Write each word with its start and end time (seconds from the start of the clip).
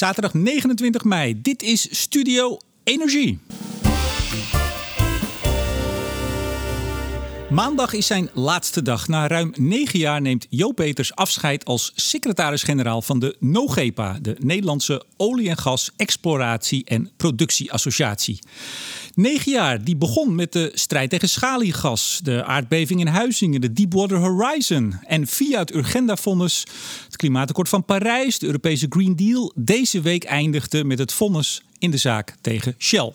Zaterdag 0.00 0.34
29 0.34 1.04
mei. 1.04 1.40
Dit 1.42 1.62
is 1.62 1.88
Studio 1.90 2.58
Energie. 2.84 3.38
Maandag 7.50 7.92
is 7.92 8.06
zijn 8.06 8.30
laatste 8.34 8.82
dag. 8.82 9.08
Na 9.08 9.26
ruim 9.26 9.52
negen 9.56 9.98
jaar 9.98 10.20
neemt 10.20 10.46
Jo 10.48 10.72
Peters 10.72 11.14
afscheid 11.14 11.64
als 11.64 11.92
secretaris-generaal 11.94 13.02
van 13.02 13.18
de 13.18 13.36
NOGEPA, 13.38 14.18
de 14.22 14.36
Nederlandse 14.38 15.02
Olie- 15.16 15.48
en 15.48 15.56
Gas 15.56 15.90
Exploratie 15.96 16.84
en 16.84 17.10
Productieassociatie. 17.16 18.38
Negen 19.14 19.52
jaar, 19.52 19.84
die 19.84 19.96
begon 19.96 20.34
met 20.34 20.52
de 20.52 20.70
strijd 20.74 21.10
tegen 21.10 21.28
schaliegas, 21.28 22.20
de 22.22 22.44
aardbeving 22.44 23.00
in 23.00 23.06
Huizingen, 23.06 23.60
de 23.60 23.72
Deepwater 23.72 24.18
Horizon 24.18 24.94
en 25.06 25.26
via 25.26 25.58
het 25.58 25.74
Urgenda-fonds, 25.74 26.64
het 27.04 27.16
klimaatakkoord 27.16 27.68
van 27.68 27.84
Parijs, 27.84 28.38
de 28.38 28.46
Europese 28.46 28.86
Green 28.88 29.16
Deal, 29.16 29.52
deze 29.54 30.00
week 30.00 30.24
eindigde 30.24 30.84
met 30.84 30.98
het 30.98 31.12
vonnis 31.12 31.62
in 31.78 31.90
de 31.90 31.96
zaak 31.96 32.34
tegen 32.40 32.74
Shell. 32.78 33.12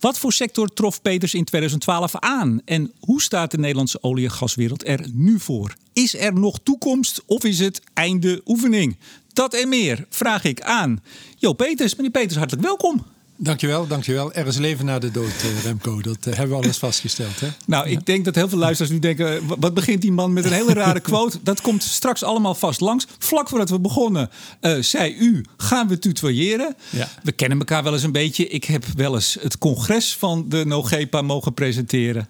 Wat 0.00 0.18
voor 0.18 0.32
sector 0.32 0.68
trof 0.68 1.02
Peters 1.02 1.34
in 1.34 1.44
2012 1.44 2.16
aan? 2.16 2.60
En 2.64 2.92
hoe 3.00 3.22
staat 3.22 3.50
de 3.50 3.58
Nederlandse 3.58 4.02
olie- 4.02 4.24
en 4.24 4.30
gaswereld 4.30 4.86
er 4.86 5.08
nu 5.12 5.40
voor? 5.40 5.74
Is 5.92 6.14
er 6.14 6.32
nog 6.32 6.58
toekomst 6.62 7.22
of 7.26 7.44
is 7.44 7.58
het 7.58 7.82
einde 7.94 8.40
oefening? 8.44 8.96
Dat 9.32 9.54
en 9.54 9.68
meer 9.68 10.06
vraag 10.10 10.44
ik 10.44 10.60
aan 10.60 11.02
Jo 11.36 11.52
Peters. 11.52 11.94
Meneer 11.94 12.10
Peters, 12.10 12.36
hartelijk 12.36 12.66
welkom. 12.66 13.04
Dankjewel, 13.38 13.86
dankjewel. 13.86 14.32
Er 14.32 14.46
is 14.46 14.56
leven 14.56 14.84
na 14.84 14.98
de 14.98 15.10
dood, 15.10 15.26
eh, 15.42 15.64
Remco. 15.64 16.00
Dat 16.00 16.16
eh, 16.20 16.24
hebben 16.24 16.48
we 16.48 16.62
al 16.62 16.64
eens 16.64 16.78
vastgesteld. 16.78 17.40
Hè? 17.40 17.48
Nou, 17.66 17.88
ik 17.88 18.06
denk 18.06 18.24
dat 18.24 18.34
heel 18.34 18.48
veel 18.48 18.58
luisteraars 18.58 18.92
nu 18.92 18.98
denken... 18.98 19.42
wat 19.58 19.74
begint 19.74 20.02
die 20.02 20.12
man 20.12 20.32
met 20.32 20.44
een 20.44 20.52
hele 20.52 20.72
rare 20.72 21.00
quote? 21.10 21.38
Dat 21.42 21.60
komt 21.60 21.82
straks 21.82 22.22
allemaal 22.22 22.54
vast 22.54 22.80
langs. 22.80 23.06
Vlak 23.18 23.48
voordat 23.48 23.70
we 23.70 23.80
begonnen, 23.80 24.30
uh, 24.60 24.82
zei 24.82 25.16
u, 25.18 25.44
gaan 25.56 25.88
we 25.88 25.98
tutoyeren. 25.98 26.76
Ja. 26.90 27.08
We 27.22 27.32
kennen 27.32 27.58
elkaar 27.58 27.82
wel 27.82 27.92
eens 27.92 28.02
een 28.02 28.12
beetje. 28.12 28.48
Ik 28.48 28.64
heb 28.64 28.84
wel 28.94 29.14
eens 29.14 29.36
het 29.40 29.58
congres 29.58 30.16
van 30.16 30.44
de 30.48 30.64
NOGEPA 30.64 31.22
mogen 31.22 31.54
presenteren. 31.54 32.28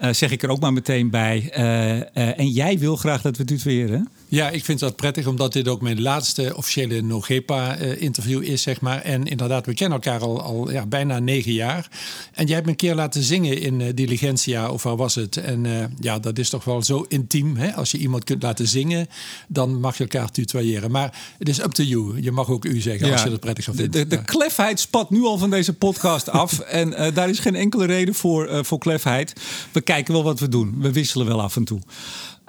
Uh, 0.00 0.12
zeg 0.12 0.30
ik 0.30 0.42
er 0.42 0.50
ook 0.50 0.60
maar 0.60 0.72
meteen 0.72 1.10
bij. 1.10 1.52
Uh, 1.56 2.38
en 2.38 2.48
jij 2.48 2.78
wil 2.78 2.96
graag 2.96 3.22
dat 3.22 3.36
we 3.36 3.44
tutoyeren? 3.44 4.08
Ja, 4.30 4.50
ik 4.50 4.64
vind 4.64 4.78
dat 4.78 4.96
prettig, 4.96 5.26
omdat 5.26 5.52
dit 5.52 5.68
ook 5.68 5.80
mijn 5.80 6.02
laatste 6.02 6.56
officiële 6.56 7.00
NOGEPA-interview 7.00 8.42
is, 8.42 8.62
zeg 8.62 8.80
maar. 8.80 9.00
En 9.00 9.24
inderdaad, 9.26 9.66
we 9.66 9.74
kennen 9.74 10.00
elkaar 10.02 10.20
al, 10.20 10.40
al 10.40 10.70
ja, 10.70 10.86
bijna 10.86 11.18
negen 11.18 11.52
jaar. 11.52 11.88
En 12.32 12.44
jij 12.46 12.54
hebt 12.54 12.64
me 12.66 12.72
een 12.72 12.78
keer 12.78 12.94
laten 12.94 13.22
zingen 13.22 13.60
in 13.60 13.80
uh, 13.80 13.88
Diligentia, 13.94 14.70
of 14.70 14.82
waar 14.82 14.96
was 14.96 15.14
het? 15.14 15.36
En 15.36 15.64
uh, 15.64 15.84
ja, 16.00 16.18
dat 16.18 16.38
is 16.38 16.48
toch 16.48 16.64
wel 16.64 16.82
zo 16.82 17.04
intiem. 17.08 17.56
Hè? 17.56 17.74
Als 17.74 17.90
je 17.90 17.98
iemand 17.98 18.24
kunt 18.24 18.42
laten 18.42 18.68
zingen, 18.68 19.06
dan 19.48 19.80
mag 19.80 19.96
je 19.96 20.02
elkaar 20.02 20.30
tutoyeren. 20.30 20.90
Maar 20.90 21.18
het 21.38 21.48
is 21.48 21.58
up 21.58 21.72
to 21.72 21.82
you. 21.82 22.22
Je 22.22 22.32
mag 22.32 22.48
ook 22.48 22.64
u 22.64 22.80
zeggen, 22.80 23.06
ja, 23.06 23.12
als 23.12 23.22
je 23.22 23.30
dat 23.30 23.40
prettig 23.40 23.64
vindt. 23.64 23.92
De, 23.92 24.06
de, 24.06 24.24
klefheid 24.24 24.80
spat 24.80 25.10
nu 25.10 25.22
al 25.22 25.38
van 25.38 25.50
deze 25.50 25.72
podcast 25.72 26.28
af. 26.42 26.58
en 26.58 26.88
uh, 26.88 27.14
daar 27.14 27.28
is 27.28 27.38
geen 27.38 27.56
enkele 27.56 27.84
reden 27.84 28.14
voor, 28.14 28.64
voor 28.64 28.78
klefheid. 28.78 29.32
We 29.72 29.80
kijken 29.80 30.12
wel 30.12 30.22
wat 30.22 30.40
we 30.40 30.48
doen. 30.48 30.74
We 30.78 30.92
wisselen 30.92 31.26
wel 31.26 31.42
af 31.42 31.56
en 31.56 31.64
toe. 31.64 31.80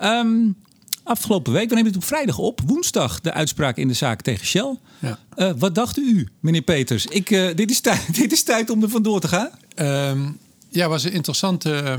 Um, 0.04 0.56
Afgelopen 1.12 1.54
week, 1.54 1.70
we 1.70 1.76
nemen 1.76 1.92
het 1.92 2.02
op 2.02 2.08
vrijdag 2.08 2.38
op, 2.38 2.62
woensdag, 2.66 3.22
de 3.22 3.34
uitspraak 3.34 3.78
in 3.78 3.88
de 3.88 3.94
zaak 3.94 4.22
tegen 4.22 4.45
Shell. 4.45 4.78
Ja. 5.00 5.20
Uh, 5.36 5.52
wat 5.58 5.76
dacht 5.76 5.98
u, 5.98 6.28
meneer 6.40 6.62
Peters? 6.62 7.06
Ik, 7.06 7.30
uh, 7.30 7.56
dit, 7.56 7.72
is 7.72 7.81
dit 8.22 8.31
is 8.31 8.44
tijd 8.44 8.70
om 8.70 8.84
er 8.84 8.90
vandoor 8.90 9.20
te 9.20 9.28
gaan. 9.28 9.50
Um, 9.76 10.38
ja, 10.70 10.88
was 10.88 11.04
een 11.04 11.12
interessante 11.12 11.82
uh, 11.84 11.94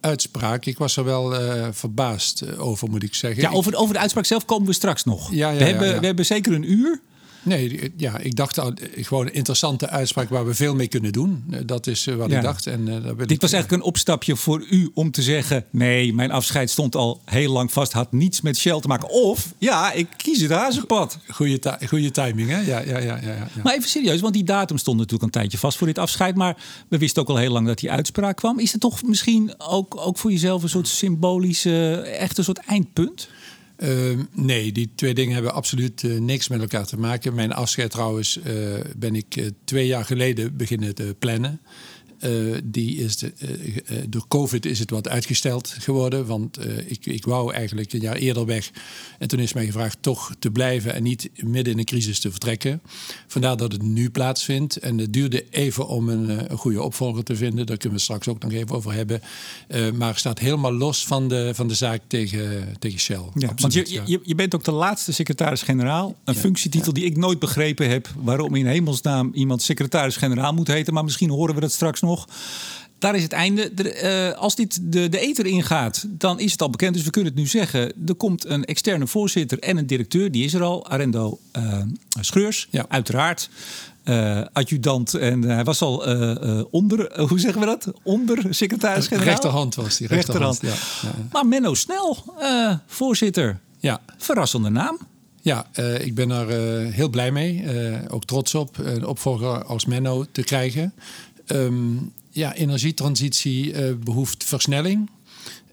uitspraak. 0.00 0.64
Ik 0.64 0.78
was 0.78 0.96
er 0.96 1.04
wel 1.04 1.34
verbaasd 1.72 2.58
over, 2.58 2.90
moet 2.90 3.02
ik 3.02 3.14
zeggen. 3.14 3.42
Ja, 3.42 3.50
over, 3.50 3.76
over 3.76 3.94
de 3.94 4.00
uitspraak 4.00 4.26
zelf 4.26 4.44
komen 4.44 4.66
we 4.66 4.72
straks 4.72 5.04
nog. 5.04 5.32
Ja, 5.32 5.50
ja, 5.50 5.58
we, 5.58 5.64
hebben, 5.64 5.88
ja, 5.88 6.00
we 6.00 6.06
hebben 6.06 6.26
zeker 6.26 6.52
een 6.52 6.70
uur. 6.70 7.00
Nee, 7.48 7.92
ja, 7.96 8.18
ik 8.18 8.36
dacht 8.36 8.58
al, 8.58 8.72
gewoon 8.96 9.26
een 9.26 9.34
interessante 9.34 9.88
uitspraak 9.88 10.28
waar 10.28 10.46
we 10.46 10.54
veel 10.54 10.74
mee 10.74 10.88
kunnen 10.88 11.12
doen. 11.12 11.44
Dat 11.66 11.86
is 11.86 12.04
wat 12.04 12.30
Ja. 12.30 12.36
ik 12.36 12.42
dacht. 12.42 12.66
En, 12.66 12.80
uh, 12.80 13.02
daar 13.04 13.16
Dit 13.16 13.30
ik- 13.30 13.40
was 13.40 13.52
eigenlijk 13.52 13.82
een 13.82 13.88
opstapje 13.88 14.36
voor 14.36 14.66
u 14.70 14.90
om 14.94 15.10
te 15.10 15.22
zeggen: 15.22 15.64
nee, 15.70 16.14
mijn 16.14 16.30
afscheid 16.30 16.70
stond 16.70 16.94
al 16.96 17.20
heel 17.24 17.52
lang 17.52 17.72
vast, 17.72 17.92
had 17.92 18.12
niets 18.12 18.40
met 18.40 18.58
Shell 18.58 18.80
te 18.80 18.88
maken. 18.88 19.10
Of 19.10 19.54
ja, 19.58 19.92
ik 19.92 20.06
kies 20.16 20.40
het 20.40 20.50
hazenpad. 20.50 21.18
Goede, 21.28 21.58
ti- 21.58 21.86
goede 21.86 22.10
timing, 22.10 22.48
hè? 22.48 22.58
Ja, 22.60 22.78
ja, 22.78 22.98
ja, 22.98 23.18
ja, 23.22 23.32
ja. 23.34 23.48
Maar 23.62 23.74
even 23.74 23.88
serieus, 23.90 24.20
want 24.20 24.34
die 24.34 24.44
datum 24.44 24.78
stond 24.78 24.96
natuurlijk 24.96 25.24
een 25.24 25.30
tijdje 25.40 25.58
vast 25.58 25.78
voor 25.78 25.86
dit 25.86 25.98
afscheid. 25.98 26.34
Maar 26.34 26.56
we 26.88 26.98
wisten 26.98 27.22
ook 27.22 27.28
al 27.28 27.36
heel 27.36 27.52
lang 27.52 27.66
dat 27.66 27.78
die 27.78 27.90
uitspraak 27.90 28.36
kwam. 28.36 28.58
Is 28.58 28.72
het 28.72 28.80
toch 28.80 29.02
misschien 29.02 29.52
ook, 29.58 29.96
ook 30.06 30.18
voor 30.18 30.30
jezelf 30.32 30.62
een 30.62 30.68
soort 30.68 30.88
symbolische, 30.88 31.94
echt 32.00 32.38
een 32.38 32.44
soort 32.44 32.58
eindpunt? 32.58 33.28
Ehm, 33.78 34.22
nee, 34.32 34.72
die 34.72 34.90
twee 34.94 35.14
dingen 35.14 35.34
hebben 35.34 35.54
absoluut 35.54 36.04
eh, 36.04 36.18
niks 36.18 36.48
met 36.48 36.60
elkaar 36.60 36.86
te 36.86 36.98
maken. 36.98 37.34
Mijn 37.34 37.52
afscheid 37.52 37.90
trouwens 37.90 38.42
eh, 38.42 38.54
ben 38.96 39.14
ik 39.14 39.36
eh, 39.36 39.46
twee 39.64 39.86
jaar 39.86 40.04
geleden 40.04 40.56
beginnen 40.56 40.94
te 40.94 41.16
plannen. 41.18 41.60
Eh, 42.18 42.30
die 42.64 42.96
is 42.96 43.16
de, 43.16 43.32
eh, 43.38 43.48
eh, 43.48 44.04
door 44.08 44.24
COVID 44.28 44.66
is 44.66 44.78
het 44.78 44.90
wat 44.90 45.08
uitgesteld 45.08 45.74
geworden. 45.78 46.26
Want 46.26 46.58
ik, 46.86 47.06
ik 47.06 47.24
wou 47.24 47.52
eigenlijk 47.54 47.92
een 47.92 48.00
jaar 48.00 48.16
eerder 48.16 48.46
weg. 48.46 48.70
En 49.18 49.28
toen 49.28 49.38
is 49.38 49.52
mij 49.52 49.66
gevraagd 49.66 49.98
toch 50.00 50.34
te 50.38 50.50
blijven 50.50 50.94
en 50.94 51.02
niet 51.02 51.30
midden 51.42 51.72
in 51.72 51.78
een 51.78 51.84
crisis 51.84 52.20
te 52.20 52.30
vertrekken. 52.30 52.80
Vandaar 53.26 53.56
dat 53.56 53.72
het 53.72 53.82
nu 53.82 54.10
plaatsvindt. 54.10 54.76
En 54.76 54.98
het 54.98 55.12
duurde 55.12 55.44
even 55.50 55.88
om 55.88 56.08
een, 56.08 56.50
een 56.50 56.58
goede 56.58 56.82
opvolger 56.82 57.24
te 57.24 57.36
vinden. 57.36 57.66
Daar 57.66 57.76
kunnen 57.76 57.98
we 57.98 58.04
straks 58.04 58.28
ook 58.28 58.42
nog 58.42 58.52
even 58.52 58.76
over 58.76 58.92
hebben. 58.92 59.20
Maar 59.96 60.16
staat 60.16 60.38
helemaal 60.38 60.72
los 60.72 61.06
van 61.06 61.28
de, 61.28 61.50
van 61.54 61.68
de 61.68 61.74
zaak 61.74 62.00
tegen, 62.06 62.76
tegen 62.78 62.98
Shell. 62.98 63.22
Ja, 63.34 63.52
want 63.56 63.72
je, 63.72 63.84
ja. 63.88 64.02
je, 64.06 64.20
je 64.22 64.34
bent 64.34 64.54
ook 64.54 64.64
de 64.64 64.72
laatste 64.72 65.12
secretaris-generaal. 65.12 66.16
Een 66.24 66.34
Ja, 66.34 66.40
functietitel 66.40 66.92
die 66.92 67.04
ik 67.04 67.16
nooit 67.16 67.38
begrepen 67.38 67.88
heb. 67.88 68.08
Waarom 68.16 68.54
in 68.54 68.66
hemelsnaam 68.66 69.30
iemand 69.34 69.62
secretaris-generaal 69.62 70.52
moet 70.52 70.68
heten. 70.68 70.94
Maar 70.94 71.04
misschien 71.04 71.30
horen 71.30 71.54
we 71.54 71.60
dat 71.60 71.72
straks 71.72 72.00
nog. 72.00 72.07
Daar 72.98 73.14
is 73.16 73.22
het 73.22 73.32
einde. 73.32 73.74
De, 73.74 73.92
eh, 73.92 74.38
als 74.38 74.54
dit 74.54 74.78
de, 74.82 75.08
de 75.08 75.18
ether 75.18 75.46
ingaat, 75.46 76.04
dan 76.08 76.40
is 76.40 76.52
het 76.52 76.62
al 76.62 76.70
bekend. 76.70 76.94
Dus 76.94 77.04
we 77.04 77.10
kunnen 77.10 77.30
het 77.30 77.40
nu 77.40 77.46
zeggen. 77.46 77.92
Er 78.06 78.14
komt 78.14 78.44
een 78.44 78.64
externe 78.64 79.06
voorzitter 79.06 79.58
en 79.58 79.76
een 79.76 79.86
directeur. 79.86 80.30
Die 80.30 80.44
is 80.44 80.54
er 80.54 80.62
al. 80.62 80.88
Arendo 80.88 81.38
eh, 81.52 81.80
Schreurs, 82.20 82.68
Ja. 82.70 82.84
uiteraard. 82.88 83.50
Eh, 84.04 84.40
adjudant. 84.52 85.14
En 85.14 85.42
hij 85.42 85.64
was 85.64 85.80
al 85.82 85.96
onder, 86.70 87.20
hoe 87.28 87.40
zeggen 87.40 87.60
we 87.60 87.66
dat? 87.66 87.90
Onder 88.02 88.38
secretaris-generaal. 88.50 89.28
Rechterhand 89.28 89.74
was 89.74 89.96
die. 89.96 90.06
Rechterhand. 90.06 90.58
Ja, 90.60 90.68
ja. 90.68 91.14
Maar 91.32 91.46
Menno 91.46 91.74
Snel, 91.74 92.16
voorzitter. 92.86 93.58
ja. 93.80 94.00
Verrassende 94.16 94.68
naam. 94.70 94.98
Ja, 95.40 95.66
ik 96.00 96.14
ben 96.14 96.30
er 96.30 96.48
heel 96.92 97.08
blij 97.08 97.32
mee. 97.32 97.64
ook 98.08 98.24
trots 98.24 98.54
op 98.54 98.78
een 98.78 99.06
opvolger 99.06 99.64
als 99.64 99.84
Menno 99.84 100.24
te 100.32 100.42
krijgen. 100.42 100.92
Ehm, 101.48 101.96
ja, 102.30 102.54
energietransitie 102.54 103.72
eh, 103.72 103.94
behoeft 104.04 104.44
versnelling. 104.44 105.10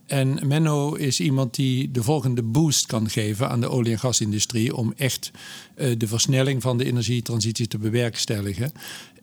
En 0.05 0.47
Menno 0.47 0.93
is 0.93 1.19
iemand 1.19 1.55
die 1.55 1.91
de 1.91 2.03
volgende 2.03 2.43
boost 2.43 2.85
kan 2.85 3.09
geven 3.09 3.49
aan 3.49 3.61
de 3.61 3.69
olie- 3.69 3.91
en 3.91 3.99
gasindustrie 3.99 4.75
om 4.75 4.93
echt 4.97 5.31
eh, 5.75 5.91
de 5.97 6.07
versnelling 6.07 6.61
van 6.61 6.77
de 6.77 6.85
energietransitie 6.85 7.67
te 7.67 7.77
bewerkstelligen. 7.77 8.71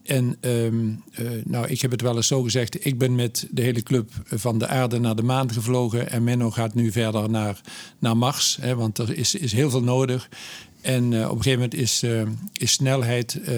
En 0.03 0.37
ehm, 0.41 0.91
eh, 1.13 1.27
nou, 1.45 1.67
ik 1.67 1.81
heb 1.81 1.91
het 1.91 2.01
wel 2.01 2.17
eens 2.17 2.27
zo 2.27 2.43
gezegd. 2.43 2.87
Ik 2.87 2.99
ben 2.99 3.15
met 3.15 3.49
de 3.51 3.63
hele 3.63 3.83
club 3.83 4.11
van 4.25 4.59
de 4.59 4.67
aarde 4.67 4.99
naar 4.99 5.17
de 5.17 5.23
maan 5.23 5.53
gevlogen. 5.53 6.11
En 6.11 6.25
Menno 6.25 6.51
gaat 6.51 6.75
nu 6.75 6.93
verder 6.93 7.31
naar, 7.31 7.61
naar 7.99 8.17
Mars. 8.17 8.59
Hè, 8.61 8.75
want 8.75 8.99
er 8.99 9.17
is, 9.17 9.35
is 9.35 9.53
heel 9.53 9.71
veel 9.71 9.83
nodig. 9.83 10.29
En 10.83 11.13
eh, 11.13 11.21
op 11.31 11.37
een 11.37 11.43
gegeven 11.43 11.53
moment 11.53 11.75
is, 11.75 12.03
eh, 12.03 12.23
is 12.53 12.73
snelheid 12.73 13.41
eh, 13.43 13.55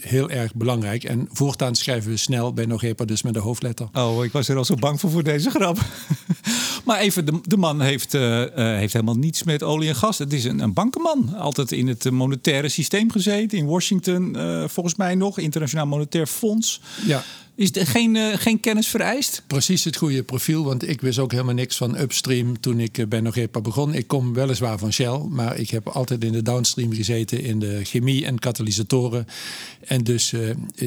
heel 0.00 0.30
erg 0.30 0.54
belangrijk. 0.54 1.04
En 1.04 1.28
voortaan 1.32 1.74
schrijven 1.74 2.10
we 2.10 2.16
snel 2.16 2.52
bij 2.52 2.66
Nogepa 2.66 3.04
dus 3.04 3.22
met 3.22 3.34
de 3.34 3.40
hoofdletter. 3.40 3.88
Oh, 3.92 4.24
ik 4.24 4.32
was 4.32 4.48
er 4.48 4.56
al 4.56 4.64
zo 4.64 4.74
bang 4.74 5.00
voor 5.00 5.10
voor 5.10 5.22
deze 5.22 5.50
grap. 5.50 5.78
Maar 6.84 6.98
even, 6.98 7.26
de, 7.26 7.40
de 7.42 7.56
man 7.56 7.80
heeft, 7.80 8.14
eh, 8.14 8.42
eh, 8.42 8.78
heeft 8.78 8.92
helemaal 8.92 9.16
niets 9.16 9.42
met 9.42 9.62
olie 9.62 9.88
en 9.88 9.94
gas. 9.96 10.18
Het 10.18 10.32
is 10.32 10.44
een, 10.44 10.58
een 10.58 10.72
bankenman. 10.72 11.34
Altijd 11.34 11.72
in 11.72 11.88
het 11.88 12.06
eh, 12.06 12.12
monetaire 12.12 12.68
systeem 12.68 13.10
gezeten. 13.10 13.58
In 13.58 13.66
Washington 13.66 14.36
volgens 14.66 14.94
mij 14.94 15.14
nog. 15.14 15.38
Internationaal 15.38 15.86
Monetair 15.86 16.26
Fonds. 16.26 16.80
Ja, 17.06 17.24
Is 17.54 17.76
er 17.76 17.86
geen, 17.86 18.38
geen 18.38 18.60
kennis 18.60 18.88
vereist? 18.88 19.42
precies 19.46 19.84
het 19.84 19.96
goede 19.96 20.22
profiel. 20.22 20.64
Want 20.64 20.88
ik 20.88 21.00
wist 21.00 21.18
ook 21.18 21.30
helemaal 21.30 21.54
niks 21.54 21.76
van 21.76 21.98
upstream 21.98 22.60
toen 22.60 22.80
ik 22.80 22.98
eh, 22.98 23.06
bij 23.06 23.20
Nogepa 23.20 23.60
begon. 23.60 23.94
Ik 23.94 24.06
kom 24.06 24.34
weliswaar 24.34 24.78
van 24.78 24.92
Shell, 24.92 25.18
maar 25.28 25.56
ik 25.58 25.70
heb 25.70 25.88
altijd 25.88 26.24
in 26.24 26.32
de 26.32 26.42
downstream 26.42 26.92
gezeten 26.92 27.42
in 27.42 27.58
de 27.58 27.80
chemie 27.82 28.26
en 28.26 28.38
katalysatoren. 28.38 29.26
En 29.86 30.04
dus 30.04 30.34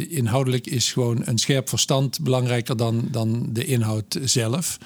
inhoudelijk 0.09 0.67
is 0.67 0.91
gewoon 0.91 1.21
een 1.25 1.37
scherp 1.37 1.69
verstand 1.69 2.19
belangrijker 2.19 2.77
dan, 2.77 3.07
dan 3.11 3.49
de 3.51 3.65
inhoud 3.65 4.19
zelf. 4.23 4.77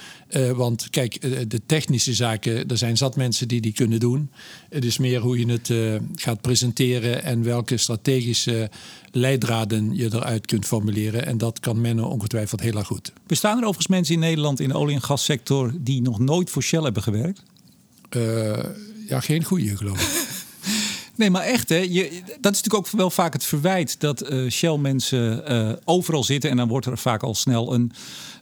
Want 0.56 0.88
kijk, 1.08 1.16
eh, 1.16 1.40
de 1.48 1.62
technische 1.66 2.14
zaken, 2.14 2.68
er 2.68 2.78
zijn 2.78 2.98
zat 2.98 3.16
mensen 3.16 3.48
die 3.48 3.62
die 3.62 3.74
kunnen 3.74 4.00
doen. 4.00 4.32
Het 4.70 4.86
is 4.86 4.98
meer 4.98 5.22
hoe 5.22 5.40
je 5.40 5.52
het 5.52 5.70
eh, 5.70 5.96
gaat 6.16 6.42
presenteren 6.42 7.24
en 7.24 7.44
welke 7.44 7.78
strategische 7.78 8.70
leidraden 9.12 9.96
je 9.96 10.06
eruit 10.06 10.46
kunt 10.46 10.66
formuleren. 10.66 11.26
En 11.26 11.38
dat 11.38 11.60
kan 11.60 11.82
Menno 11.82 12.08
ongetwijfeld 12.08 12.62
heel 12.62 12.78
erg 12.78 12.88
goed. 12.88 13.14
Bestaan 13.28 13.52
er 13.52 13.64
overigens 13.64 13.88
mensen 13.88 14.14
in 14.14 14.20
Nederland 14.20 14.60
in 14.60 14.70
de 14.70 14.76
olie- 14.76 14.96
en 14.96 15.02
gassector 15.02 15.74
die 15.80 16.02
nog 16.02 16.20
nooit 16.20 16.50
voor 16.50 16.64
Shell 16.64 16.84
hebben 16.84 17.04
gewerkt? 17.04 17.44
Eh, 18.10 18.64
ja, 19.08 19.20
geen 19.20 19.44
goede 19.44 19.78
geloof 19.78 20.02
ik. 20.02 20.28
Nee, 21.16 21.30
maar 21.30 21.44
echt, 21.44 21.70
hè? 21.70 21.78
Je, 21.78 22.10
dat 22.42 22.54
is 22.54 22.62
natuurlijk 22.62 22.76
ook 22.76 22.90
wel 22.90 23.10
vaak 23.10 23.34
het 23.34 23.44
verwijt 23.44 24.00
dat 24.00 24.32
uh, 24.32 24.50
Shell-mensen 24.50 25.52
uh, 25.52 25.74
overal 25.86 26.24
zitten. 26.24 26.50
En 26.50 26.58
dan 26.58 26.68
wordt 26.68 26.86
er 26.86 26.98
vaak 26.98 27.24
al 27.24 27.36
snel 27.36 27.74
een, 27.74 27.92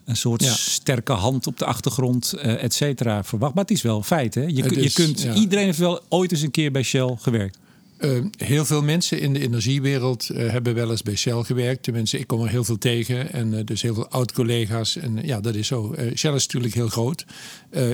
een 0.08 0.18
soort 0.18 0.44
ja. 0.44 0.54
sterke 0.54 1.12
hand 1.12 1.48
op 1.48 1.58
de 1.58 1.66
achtergrond, 1.66 2.34
uh, 2.36 2.64
et 2.64 2.74
cetera, 2.74 3.24
verwacht. 3.24 3.54
Maar 3.54 3.64
het 3.64 3.74
is 3.74 3.82
wel 3.82 3.98
een 3.98 4.04
feit, 4.04 4.36
hè? 4.36 4.42
Je, 4.42 4.64
is, 4.64 4.94
je 4.94 5.04
kunt, 5.04 5.22
ja. 5.22 5.34
Iedereen 5.34 5.66
heeft 5.66 5.78
wel 5.78 6.02
ooit 6.10 6.32
eens 6.32 6.42
een 6.42 6.52
keer 6.52 6.72
bij 6.72 6.84
Shell 6.84 7.16
gewerkt. 7.20 7.58
Uh, 8.00 8.26
heel 8.38 8.66
veel 8.66 8.82
mensen 8.82 9.20
in 9.20 9.34
de 9.34 9.40
energiewereld 9.40 10.30
uh, 10.32 10.50
hebben 10.50 10.74
wel 10.74 10.92
eens 10.92 11.04
bij 11.04 11.16
Shell 11.16 11.44
gewerkt. 11.44 11.84
Tenminste, 11.84 12.20
ik 12.20 12.28
kom 12.28 12.42
er 12.42 12.50
heel 12.50 12.64
veel 12.64 12.78
tegen. 12.78 13.34
En 13.34 13.54
uh, 13.54 13.60
dus 13.66 13.82
heel 13.82 13.94
veel 13.94 14.08
oud-collega's. 14.08 14.96
En 14.96 15.20
ja, 15.24 15.40
dat 15.40 15.56
is 15.56 15.68
zo. 15.68 15.96
Shell 16.16 16.34
is 16.34 16.46
natuurlijk 16.46 16.74
heel 16.74 16.88
groot 16.88 17.26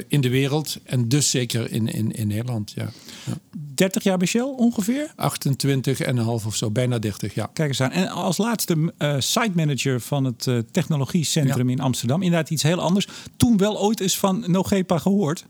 in 0.07 0.21
de 0.21 0.29
wereld. 0.29 0.77
En 0.83 1.07
dus 1.07 1.29
zeker 1.29 1.71
in, 1.71 1.87
in, 1.87 2.11
in 2.11 2.27
Nederland. 2.27 2.71
Ja. 2.75 2.89
ja. 3.25 3.33
30 3.75 4.03
jaar 4.03 4.17
bij 4.17 4.27
Shell 4.27 4.53
ongeveer? 4.57 5.11
28 5.15 5.99
en 5.99 6.17
een 6.17 6.23
half 6.23 6.45
of 6.45 6.55
zo. 6.55 6.71
Bijna 6.71 6.99
30, 6.99 7.33
ja. 7.33 7.49
Kijk 7.53 7.69
eens 7.69 7.81
aan. 7.81 7.91
En 7.91 8.07
als 8.07 8.37
laatste 8.37 8.93
site 9.17 9.51
manager 9.53 10.01
van 10.01 10.23
het 10.23 10.49
technologiecentrum 10.71 11.67
ja. 11.69 11.75
in 11.75 11.81
Amsterdam. 11.81 12.21
Inderdaad 12.21 12.49
iets 12.49 12.63
heel 12.63 12.79
anders. 12.79 13.07
Toen 13.37 13.57
wel 13.57 13.81
ooit 13.81 13.99
eens 13.99 14.17
van 14.17 14.43
Nogepa 14.47 14.97
gehoord? 14.97 15.45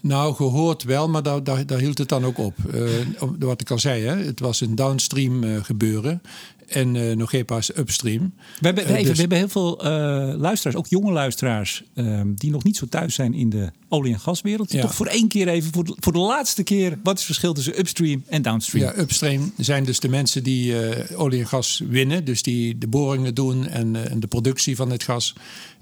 Nou, 0.00 0.34
gehoord 0.34 0.82
wel, 0.82 1.08
maar 1.08 1.22
daar, 1.22 1.44
daar, 1.44 1.66
daar 1.66 1.78
hield 1.78 1.98
het 1.98 2.08
dan 2.08 2.24
ook 2.24 2.38
op. 2.38 2.54
Uh, 2.74 2.90
wat 3.38 3.60
ik 3.60 3.70
al 3.70 3.78
zei, 3.78 4.04
hè, 4.04 4.16
het 4.16 4.40
was 4.40 4.60
een 4.60 4.74
downstream 4.74 5.44
uh, 5.44 5.64
gebeuren. 5.64 6.22
En 6.66 6.94
uh, 6.94 7.16
nog 7.16 7.30
geen 7.30 7.44
paar 7.44 7.66
upstream. 7.76 8.32
We 8.60 8.66
hebben, 8.66 8.84
even, 8.84 9.04
dus... 9.04 9.12
we 9.12 9.20
hebben 9.20 9.38
heel 9.38 9.48
veel 9.48 9.76
luisteraars, 10.36 10.76
ook 10.76 10.86
jonge 10.86 11.12
luisteraars, 11.12 11.82
die 12.24 12.50
nog 12.50 12.64
niet 12.64 12.76
zo 12.76 12.86
thuis 12.86 13.14
zijn 13.14 13.34
in 13.34 13.50
de 13.50 13.70
olie- 13.88 14.12
en 14.12 14.20
gaswereld. 14.20 14.72
Ja. 14.72 14.80
Toch 14.80 14.94
voor 14.94 15.06
één 15.06 15.28
keer 15.28 15.48
even, 15.48 15.72
voor 15.72 15.84
de, 15.84 15.96
voor 15.98 16.12
de 16.12 16.18
laatste 16.18 16.62
keer, 16.62 16.98
wat 17.02 17.12
is 17.12 17.18
het 17.18 17.24
verschil 17.24 17.52
tussen 17.52 17.78
upstream 17.78 18.22
en 18.28 18.42
downstream? 18.42 18.84
Ja, 18.84 19.00
upstream 19.00 19.52
zijn 19.56 19.84
dus 19.84 20.00
de 20.00 20.08
mensen 20.08 20.42
die 20.42 20.74
olie 21.16 21.40
en 21.40 21.46
gas 21.46 21.82
winnen. 21.88 22.24
Dus 22.24 22.42
die 22.42 22.78
de 22.78 22.88
boringen 22.88 23.34
doen 23.34 23.66
en, 23.66 24.10
en 24.10 24.20
de 24.20 24.26
productie 24.26 24.76
van 24.76 24.90
het 24.90 25.02
gas. 25.02 25.34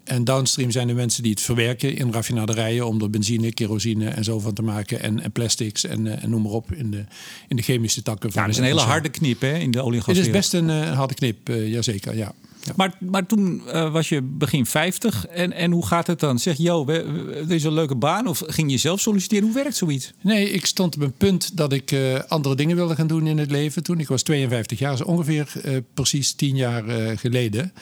En 0.08 0.24
downstream 0.24 0.70
zijn 0.70 0.86
de 0.86 0.94
mensen 0.94 1.22
die 1.22 1.32
het 1.32 1.40
verwerken 1.40 1.96
in 1.96 2.12
raffinaderijen 2.12 2.86
om 2.86 3.02
er 3.02 3.10
benzine, 3.10 3.52
kerosine 3.52 4.08
en 4.08 4.24
zo 4.24 4.38
van 4.38 4.52
te 4.52 4.62
maken. 4.62 5.00
En, 5.00 5.22
en 5.22 5.32
plastics 5.32 5.84
en, 5.84 6.06
uh, 6.06 6.22
en 6.22 6.30
noem 6.30 6.42
maar 6.42 6.52
op 6.52 6.72
in 6.72 6.90
de, 6.90 7.04
in 7.48 7.56
de 7.56 7.62
chemische 7.62 8.02
takken. 8.02 8.32
Van, 8.32 8.40
ja, 8.40 8.46
dat 8.46 8.56
is 8.56 8.62
een 8.62 8.68
hele 8.68 8.86
harde 8.86 9.08
knip 9.08 9.40
hè, 9.40 9.58
in 9.58 9.70
de 9.70 9.82
olie 9.82 9.98
en 9.98 10.04
gas. 10.04 10.16
Het 10.16 10.26
is 10.26 10.32
best 10.32 10.52
een 10.52 10.68
uh, 10.68 10.96
harde 10.96 11.14
knip, 11.14 11.48
uh, 11.48 11.68
jazeker. 11.68 12.16
Ja. 12.16 12.32
Ja. 12.64 12.72
Maar, 12.76 12.96
maar 13.00 13.26
toen 13.26 13.62
uh, 13.66 13.92
was 13.92 14.08
je 14.08 14.22
begin 14.22 14.66
50. 14.66 15.26
En, 15.26 15.52
en 15.52 15.70
hoe 15.70 15.86
gaat 15.86 16.06
het 16.06 16.20
dan? 16.20 16.38
Zeg, 16.38 16.56
joh, 16.56 16.86
dit 16.86 17.50
is 17.50 17.64
een 17.64 17.72
leuke 17.72 17.94
baan. 17.94 18.26
Of 18.26 18.42
ging 18.46 18.70
je 18.70 18.76
zelf 18.76 19.00
solliciteren? 19.00 19.44
Hoe 19.44 19.54
werkt 19.54 19.76
zoiets? 19.76 20.12
Nee, 20.22 20.50
ik 20.50 20.66
stond 20.66 20.96
op 20.96 21.02
een 21.02 21.12
punt 21.12 21.56
dat 21.56 21.72
ik 21.72 21.90
uh, 21.90 22.18
andere 22.28 22.54
dingen 22.54 22.76
wilde 22.76 22.94
gaan 22.94 23.06
doen 23.06 23.26
in 23.26 23.38
het 23.38 23.50
leven. 23.50 23.82
Toen 23.82 24.00
ik 24.00 24.08
was 24.08 24.22
52 24.22 24.78
jaar, 24.78 25.02
ongeveer 25.02 25.52
uh, 25.64 25.76
precies 25.94 26.32
10 26.32 26.56
jaar 26.56 26.84
geleden. 27.18 27.72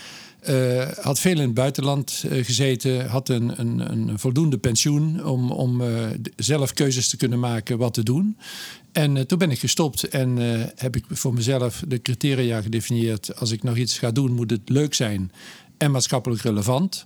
Uh, 0.49 0.89
had 1.01 1.21
veel 1.21 1.33
in 1.33 1.41
het 1.41 1.55
buitenland 1.55 2.25
uh, 2.27 2.45
gezeten, 2.45 3.09
had 3.09 3.29
een, 3.29 3.61
een, 3.61 3.93
een, 3.93 4.19
voldoende 4.19 4.59
pensioen 4.59 5.25
om, 5.25 5.51
om 5.51 5.81
uh, 5.81 6.07
zelf 6.37 6.73
keuzes 6.73 7.09
te 7.09 7.17
kunnen 7.17 7.39
maken 7.39 7.79
wat 7.79 7.95
te 7.95 8.03
doen. 8.03 8.37
En 8.93 9.27
toen 9.27 9.39
ben 9.39 9.51
ik 9.51 9.59
gestopt 9.59 10.09
en 10.09 10.37
heb 10.77 10.97
ik 10.97 11.05
voor 11.09 11.35
mezelf 11.35 11.83
de 11.89 12.03
criteria 12.03 12.61
gedefinieerd. 12.61 13.37
Als 13.37 13.51
ik 13.51 13.63
nog 13.63 13.77
iets 13.77 13.99
ga 13.99 14.11
doen, 14.11 14.33
moet 14.33 14.51
het 14.51 14.69
leuk 14.69 14.95
zijn 14.95 15.33
en 15.79 15.91
maatschappelijk 15.91 16.43
relevant. 16.43 17.05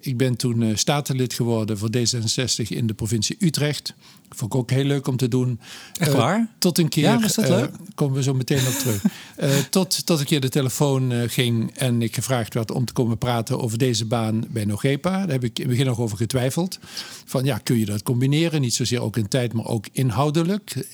Ik 0.00 0.16
ben 0.16 0.36
toen 0.36 0.76
statenlid 0.76 1.34
geworden 1.34 1.78
voor 1.78 1.88
D66 1.96 2.68
in 2.68 2.86
de 2.86 2.94
provincie 2.94 3.36
Utrecht. 3.38 3.94
Vond 4.28 4.54
ik 4.54 4.58
ook 4.58 4.70
heel 4.70 4.84
leuk 4.84 5.06
om 5.06 5.16
te 5.16 5.28
doen. 5.28 5.60
Echt 5.98 6.12
waar? 6.12 6.38
Uh, 6.38 6.44
tot 6.58 6.78
een 6.78 6.88
keer. 6.88 7.02
Ja, 7.02 7.20
was 7.20 7.34
dat 7.34 7.48
leuk? 7.48 7.70
komen 7.94 8.16
we 8.16 8.22
zo 8.22 8.34
meteen 8.34 8.66
op 8.66 8.72
terug. 8.72 9.04
uh, 9.38 9.56
tot, 9.70 10.06
tot 10.06 10.20
een 10.20 10.26
keer 10.26 10.40
de 10.40 10.48
telefoon 10.48 11.28
ging 11.28 11.76
en 11.76 12.02
ik 12.02 12.14
gevraagd 12.14 12.54
werd 12.54 12.70
om 12.70 12.84
te 12.84 12.92
komen 12.92 13.18
praten 13.18 13.60
over 13.60 13.78
deze 13.78 14.04
baan 14.04 14.44
bij 14.48 14.64
Nogepa. 14.64 15.10
Daar 15.10 15.28
heb 15.28 15.44
ik 15.44 15.58
in 15.58 15.64
het 15.64 15.72
begin 15.72 15.86
nog 15.86 16.00
over 16.00 16.16
getwijfeld. 16.16 16.78
Van 17.24 17.44
ja, 17.44 17.58
kun 17.58 17.78
je 17.78 17.84
dat 17.84 18.02
combineren? 18.02 18.60
Niet 18.60 18.74
zozeer 18.74 19.02
ook 19.02 19.16
in 19.16 19.28
tijd, 19.28 19.52
maar 19.52 19.66
ook 19.66 19.86
inhoudelijk. 19.92 20.88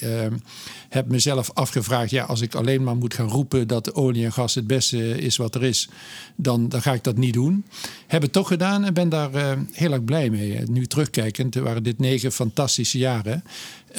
heb 0.88 1.08
mezelf 1.08 1.50
afgevraagd, 1.55 2.11
ja, 2.11 2.25
als 2.25 2.40
ik 2.40 2.55
alleen 2.55 2.82
maar 2.82 2.96
moet 2.96 3.14
gaan 3.14 3.29
roepen 3.29 3.69
dat 3.69 3.94
olie 3.94 4.25
en 4.25 4.32
gas 4.32 4.55
het 4.55 4.67
beste 4.67 5.20
is 5.20 5.37
wat 5.37 5.55
er 5.55 5.64
is, 5.64 5.88
dan, 6.37 6.69
dan 6.69 6.82
ga 6.82 6.93
ik 6.93 7.05
dat 7.05 7.17
niet 7.17 7.34
doen. 7.34 7.64
Heb 8.06 8.23
het 8.23 8.32
toch 8.32 8.49
gedaan 8.49 8.84
en 8.84 8.94
ben 8.94 9.08
daar 9.08 9.31
heel 9.73 9.93
erg 9.93 10.05
blij 10.05 10.31
mee. 10.31 10.61
Nu 10.67 10.87
terugkijkend 10.87 11.55
waren 11.55 11.82
dit 11.82 11.99
negen 11.99 12.32
fantastische 12.32 12.99
jaren 12.99 13.21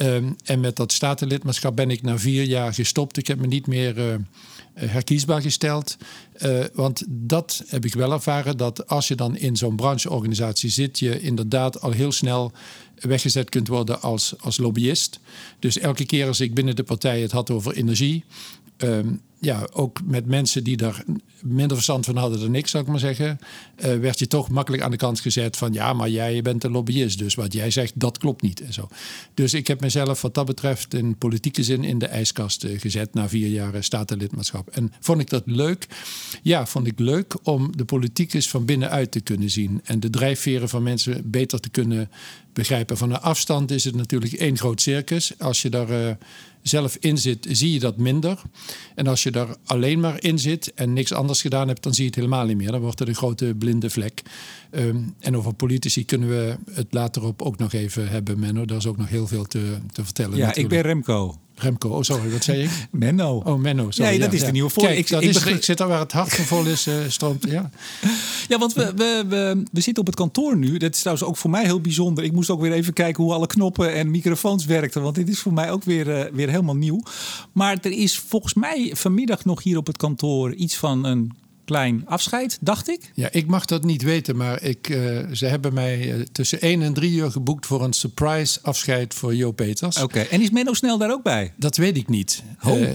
Um, 0.00 0.36
en 0.44 0.60
met 0.60 0.76
dat 0.76 0.92
statenlidmaatschap 0.92 1.76
ben 1.76 1.90
ik 1.90 2.02
na 2.02 2.18
vier 2.18 2.42
jaar 2.42 2.74
gestopt. 2.74 3.16
Ik 3.16 3.26
heb 3.26 3.38
me 3.38 3.46
niet 3.46 3.66
meer 3.66 3.98
uh, 3.98 4.14
herkiesbaar 4.74 5.42
gesteld. 5.42 5.96
Uh, 6.42 6.64
want 6.72 7.04
dat 7.08 7.62
heb 7.66 7.84
ik 7.84 7.94
wel 7.94 8.12
ervaren, 8.12 8.56
dat 8.56 8.88
als 8.88 9.08
je 9.08 9.14
dan 9.14 9.36
in 9.36 9.56
zo'n 9.56 9.76
brancheorganisatie 9.76 10.70
zit, 10.70 10.98
je 10.98 11.20
inderdaad 11.20 11.80
al 11.80 11.90
heel 11.90 12.12
snel 12.12 12.52
weggezet 13.00 13.48
kunt 13.48 13.68
worden 13.68 14.02
als, 14.02 14.34
als 14.40 14.56
lobbyist. 14.56 15.20
Dus 15.58 15.78
elke 15.78 16.04
keer 16.04 16.26
als 16.26 16.40
ik 16.40 16.54
binnen 16.54 16.76
de 16.76 16.82
partij 16.82 17.20
het 17.20 17.32
had 17.32 17.50
over 17.50 17.74
energie, 17.74 18.24
um, 18.78 19.20
ja, 19.44 19.68
ook 19.72 20.00
met 20.04 20.26
mensen 20.26 20.64
die 20.64 20.76
daar 20.76 21.04
minder 21.42 21.76
verstand 21.76 22.04
van 22.04 22.16
hadden 22.16 22.40
dan 22.40 22.54
ik, 22.54 22.66
zou 22.66 22.82
ik 22.82 22.88
maar 22.88 22.98
zeggen, 22.98 23.38
uh, 23.84 23.96
werd 23.96 24.18
je 24.18 24.26
toch 24.26 24.48
makkelijk 24.48 24.82
aan 24.82 24.90
de 24.90 24.96
kant 24.96 25.20
gezet 25.20 25.56
van 25.56 25.72
ja, 25.72 25.92
maar 25.92 26.08
jij 26.08 26.42
bent 26.42 26.64
een 26.64 26.70
lobbyist, 26.70 27.18
dus 27.18 27.34
wat 27.34 27.52
jij 27.52 27.70
zegt, 27.70 27.92
dat 27.96 28.18
klopt 28.18 28.42
niet 28.42 28.60
en 28.60 28.72
zo. 28.72 28.88
Dus 29.34 29.54
ik 29.54 29.66
heb 29.66 29.80
mezelf 29.80 30.22
wat 30.22 30.34
dat 30.34 30.46
betreft 30.46 30.94
in 30.94 31.16
politieke 31.16 31.62
zin 31.62 31.84
in 31.84 31.98
de 31.98 32.06
ijskast 32.06 32.64
uh, 32.64 32.80
gezet 32.80 33.14
na 33.14 33.28
vier 33.28 33.48
jaar 33.48 33.84
statenlidmaatschap. 33.84 34.68
En 34.68 34.92
vond 35.00 35.20
ik 35.20 35.30
dat 35.30 35.42
leuk? 35.46 35.86
Ja, 36.42 36.66
vond 36.66 36.86
ik 36.86 36.98
leuk 36.98 37.34
om 37.42 37.76
de 37.76 37.84
politiek 37.84 38.34
eens 38.34 38.48
van 38.48 38.64
binnenuit 38.64 39.10
te 39.10 39.20
kunnen 39.20 39.50
zien 39.50 39.80
en 39.84 40.00
de 40.00 40.10
drijfveren 40.10 40.68
van 40.68 40.82
mensen 40.82 41.30
beter 41.30 41.60
te 41.60 41.68
kunnen 41.68 42.10
begrijpen. 42.52 42.96
Van 42.96 43.10
een 43.10 43.20
afstand 43.20 43.70
is 43.70 43.84
het 43.84 43.94
natuurlijk 43.94 44.32
één 44.32 44.58
groot 44.58 44.80
circus. 44.80 45.32
Als 45.38 45.62
je 45.62 45.70
daar 45.70 46.18
zelf 46.68 46.96
in 47.00 47.18
zit, 47.18 47.46
zie 47.50 47.72
je 47.72 47.78
dat 47.78 47.96
minder. 47.96 48.42
En 48.94 49.06
als 49.06 49.22
je 49.22 49.30
daar 49.30 49.56
alleen 49.64 50.00
maar 50.00 50.22
in 50.22 50.38
zit 50.38 50.74
en 50.74 50.92
niks 50.92 51.12
anders 51.12 51.40
gedaan 51.40 51.68
hebt, 51.68 51.82
dan 51.82 51.94
zie 51.94 52.02
je 52.02 52.08
het 52.08 52.18
helemaal 52.18 52.46
niet 52.46 52.56
meer. 52.56 52.70
Dan 52.70 52.80
wordt 52.80 52.98
het 52.98 53.08
een 53.08 53.14
grote 53.14 53.54
blinde 53.58 53.90
vlek. 53.90 54.22
Um, 54.76 55.14
en 55.20 55.36
over 55.36 55.54
politici 55.54 56.04
kunnen 56.04 56.28
we 56.28 56.56
het 56.72 56.86
later 56.90 57.24
op 57.24 57.42
ook 57.42 57.58
nog 57.58 57.72
even 57.72 58.08
hebben, 58.08 58.38
Menno. 58.38 58.64
Daar 58.64 58.76
is 58.76 58.86
ook 58.86 58.96
nog 58.96 59.08
heel 59.08 59.26
veel 59.26 59.44
te, 59.44 59.76
te 59.92 60.04
vertellen. 60.04 60.36
Ja, 60.36 60.46
natuurlijk. 60.46 60.74
ik 60.74 60.82
ben 60.82 60.92
Remco. 60.92 61.38
Remco, 61.56 61.88
oh 61.88 62.02
sorry, 62.02 62.30
wat 62.30 62.44
zei 62.44 62.62
ik? 62.62 62.70
Menno. 62.90 63.42
Oh, 63.44 63.60
Menno. 63.60 63.90
Sorry, 63.90 64.10
nee, 64.10 64.18
dat 64.18 64.28
ja, 64.28 64.34
is 64.34 64.40
ja. 64.40 64.46
de 64.46 64.52
nieuwe. 64.52 64.70
Kijk, 64.72 64.98
ik, 64.98 65.08
dat 65.08 65.22
ik, 65.22 65.28
is, 65.28 65.34
begrijp... 65.34 65.56
ik 65.56 65.64
zit 65.64 65.78
daar 65.78 65.88
waar 65.88 66.00
het 66.00 66.12
hart 66.12 66.34
vol 66.34 66.64
is, 66.64 66.86
uh, 66.86 66.94
stroomt. 67.08 67.44
Ja, 67.48 67.70
ja 68.48 68.58
want 68.58 68.72
we, 68.72 68.92
we, 68.96 69.24
we, 69.28 69.62
we 69.72 69.80
zitten 69.80 70.02
op 70.02 70.06
het 70.06 70.16
kantoor 70.16 70.56
nu. 70.56 70.76
Dat 70.76 70.94
is 70.94 71.00
trouwens 71.00 71.26
ook 71.26 71.36
voor 71.36 71.50
mij 71.50 71.64
heel 71.64 71.80
bijzonder. 71.80 72.24
Ik 72.24 72.32
moest 72.32 72.50
ook 72.50 72.60
weer 72.60 72.72
even 72.72 72.92
kijken 72.92 73.24
hoe 73.24 73.32
alle 73.32 73.46
knoppen 73.46 73.94
en 73.94 74.10
microfoons 74.10 74.64
werkten. 74.64 75.02
Want 75.02 75.14
dit 75.14 75.28
is 75.28 75.40
voor 75.40 75.52
mij 75.52 75.70
ook 75.70 75.84
weer, 75.84 76.08
uh, 76.08 76.32
weer 76.32 76.48
helemaal 76.48 76.76
nieuw. 76.76 77.02
Maar 77.52 77.78
er 77.82 77.92
is 77.92 78.18
volgens 78.18 78.54
mij 78.54 78.92
vanmiddag 78.94 79.44
nog 79.44 79.62
hier 79.62 79.76
op 79.76 79.86
het 79.86 79.96
kantoor 79.96 80.52
iets 80.52 80.76
van 80.76 81.04
een 81.04 81.32
klein 81.64 82.02
afscheid, 82.06 82.58
dacht 82.60 82.88
ik. 82.88 83.10
Ja, 83.14 83.28
ik 83.32 83.46
mag 83.46 83.64
dat 83.64 83.84
niet 83.84 84.02
weten, 84.02 84.36
maar 84.36 84.62
ik, 84.62 84.88
uh, 84.88 85.18
ze 85.32 85.46
hebben 85.46 85.74
mij 85.74 86.16
uh, 86.16 86.20
tussen 86.32 86.60
1 86.60 86.82
en 86.82 86.92
3 86.92 87.12
uur 87.12 87.30
geboekt 87.30 87.66
voor 87.66 87.84
een 87.84 87.92
surprise 87.92 88.58
afscheid 88.62 89.14
voor 89.14 89.34
Jo 89.34 89.52
Peters. 89.52 89.96
Oké, 89.96 90.04
okay. 90.04 90.26
en 90.30 90.40
is 90.40 90.50
Menno 90.50 90.72
Snel 90.72 90.98
daar 90.98 91.10
ook 91.10 91.22
bij? 91.22 91.52
Dat 91.56 91.76
weet 91.76 91.96
ik 91.96 92.08
niet. 92.08 92.42
Oh. 92.64 92.80
Uh, 92.80 92.90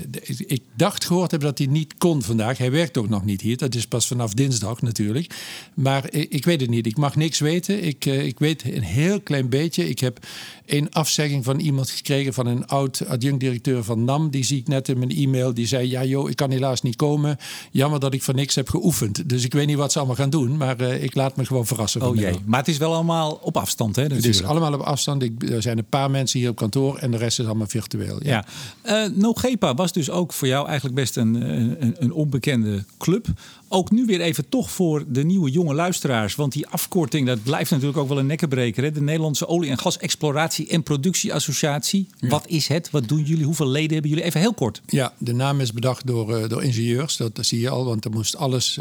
ik 0.47 0.61
dacht 0.75 1.05
gehoord 1.05 1.31
hebben 1.31 1.49
dat 1.49 1.57
hij 1.57 1.67
niet 1.67 1.97
kon 1.97 2.21
vandaag. 2.21 2.57
Hij 2.57 2.71
werkt 2.71 2.97
ook 2.97 3.09
nog 3.09 3.25
niet 3.25 3.41
hier. 3.41 3.57
Dat 3.57 3.75
is 3.75 3.88
pas 3.88 4.07
vanaf 4.07 4.33
dinsdag 4.33 4.81
natuurlijk. 4.81 5.35
Maar 5.73 6.13
ik, 6.13 6.31
ik 6.31 6.45
weet 6.45 6.61
het 6.61 6.69
niet. 6.69 6.85
Ik 6.85 6.97
mag 6.97 7.15
niks 7.15 7.39
weten. 7.39 7.83
Ik, 7.83 8.05
ik 8.05 8.39
weet 8.39 8.63
een 8.63 8.83
heel 8.83 9.21
klein 9.21 9.49
beetje. 9.49 9.89
Ik 9.89 9.99
heb 9.99 10.19
een 10.65 10.91
afzegging 10.91 11.43
van 11.43 11.59
iemand 11.59 11.89
gekregen 11.89 12.33
van 12.33 12.45
een 12.45 12.67
oud 12.67 13.05
adjunct-directeur 13.07 13.83
van 13.83 14.03
NAM. 14.03 14.29
Die 14.29 14.43
zie 14.43 14.57
ik 14.57 14.67
net 14.67 14.88
in 14.88 14.99
mijn 14.99 15.11
e-mail. 15.11 15.53
Die 15.53 15.67
zei: 15.67 15.89
Ja, 15.89 16.03
joh, 16.03 16.29
ik 16.29 16.35
kan 16.35 16.51
helaas 16.51 16.81
niet 16.81 16.95
komen. 16.95 17.38
Jammer 17.71 17.99
dat 17.99 18.13
ik 18.13 18.23
van 18.23 18.35
niks 18.35 18.57
heb 18.59 18.69
geoefend. 18.69 19.29
Dus 19.29 19.43
ik 19.43 19.53
weet 19.53 19.67
niet 19.67 19.77
wat 19.77 19.91
ze 19.91 19.97
allemaal 19.97 20.15
gaan 20.15 20.29
doen. 20.29 20.57
Maar 20.57 20.81
uh, 20.81 21.03
ik 21.03 21.15
laat 21.15 21.35
me 21.35 21.45
gewoon 21.45 21.65
verrassen. 21.65 22.01
Oh 22.01 22.15
jee, 22.15 22.35
maar 22.45 22.59
het 22.59 22.67
is 22.67 22.77
wel 22.77 22.93
allemaal 22.93 23.39
op 23.41 23.57
afstand, 23.57 23.95
hè? 23.95 24.03
Het 24.03 24.25
is 24.25 24.43
allemaal 24.43 24.73
op 24.73 24.81
afstand. 24.81 25.23
Ik, 25.23 25.49
er 25.49 25.61
zijn 25.61 25.77
een 25.77 25.89
paar 25.89 26.11
mensen 26.11 26.39
hier 26.39 26.49
op 26.49 26.55
kantoor 26.55 26.97
en 26.97 27.11
de 27.11 27.17
rest 27.17 27.39
is 27.39 27.45
allemaal 27.45 27.67
virtueel. 27.67 28.17
Ja. 28.23 28.45
ja. 28.83 29.05
Uh, 29.05 29.15
Nogepa 29.15 29.73
was 29.73 29.91
dus 29.91 30.09
ook 30.09 30.33
voor 30.33 30.47
jou 30.47 30.67
eigenlijk 30.67 30.95
best 30.95 31.17
een, 31.17 31.33
een, 31.35 31.95
een 31.99 32.11
onbekende 32.11 32.83
club. 32.97 33.27
Ook 33.71 33.91
nu 33.91 34.05
weer 34.05 34.21
even 34.21 34.49
toch 34.49 34.71
voor 34.71 35.03
de 35.07 35.23
nieuwe 35.23 35.51
jonge 35.51 35.73
luisteraars. 35.73 36.35
Want 36.35 36.53
die 36.53 36.67
afkorting, 36.67 37.27
dat 37.27 37.43
blijft 37.43 37.71
natuurlijk 37.71 37.97
ook 37.97 38.07
wel 38.07 38.19
een 38.19 38.25
nekkenbreker. 38.25 38.83
Hè? 38.83 38.91
De 38.91 39.01
Nederlandse 39.01 39.47
Olie- 39.47 39.69
en 39.69 39.79
Gasexploratie 39.79 40.67
en 40.67 40.83
Productieassociatie. 40.83 42.07
Ja. 42.17 42.27
Wat 42.27 42.47
is 42.47 42.67
het? 42.67 42.89
Wat 42.91 43.07
doen 43.07 43.23
jullie? 43.23 43.45
Hoeveel 43.45 43.67
leden 43.67 43.93
hebben 43.93 44.09
jullie? 44.09 44.25
Even 44.25 44.39
heel 44.39 44.53
kort. 44.53 44.81
Ja, 44.85 45.13
de 45.17 45.33
naam 45.33 45.59
is 45.59 45.73
bedacht 45.73 46.07
door, 46.07 46.39
uh, 46.39 46.49
door 46.49 46.63
ingenieurs. 46.63 47.17
Dat, 47.17 47.39
zie 47.41 47.59
je 47.59 47.69
al, 47.69 47.85
want 47.85 48.05
er 48.05 48.11
moest 48.11 48.35
alles 48.35 48.49
alles, 48.49 48.79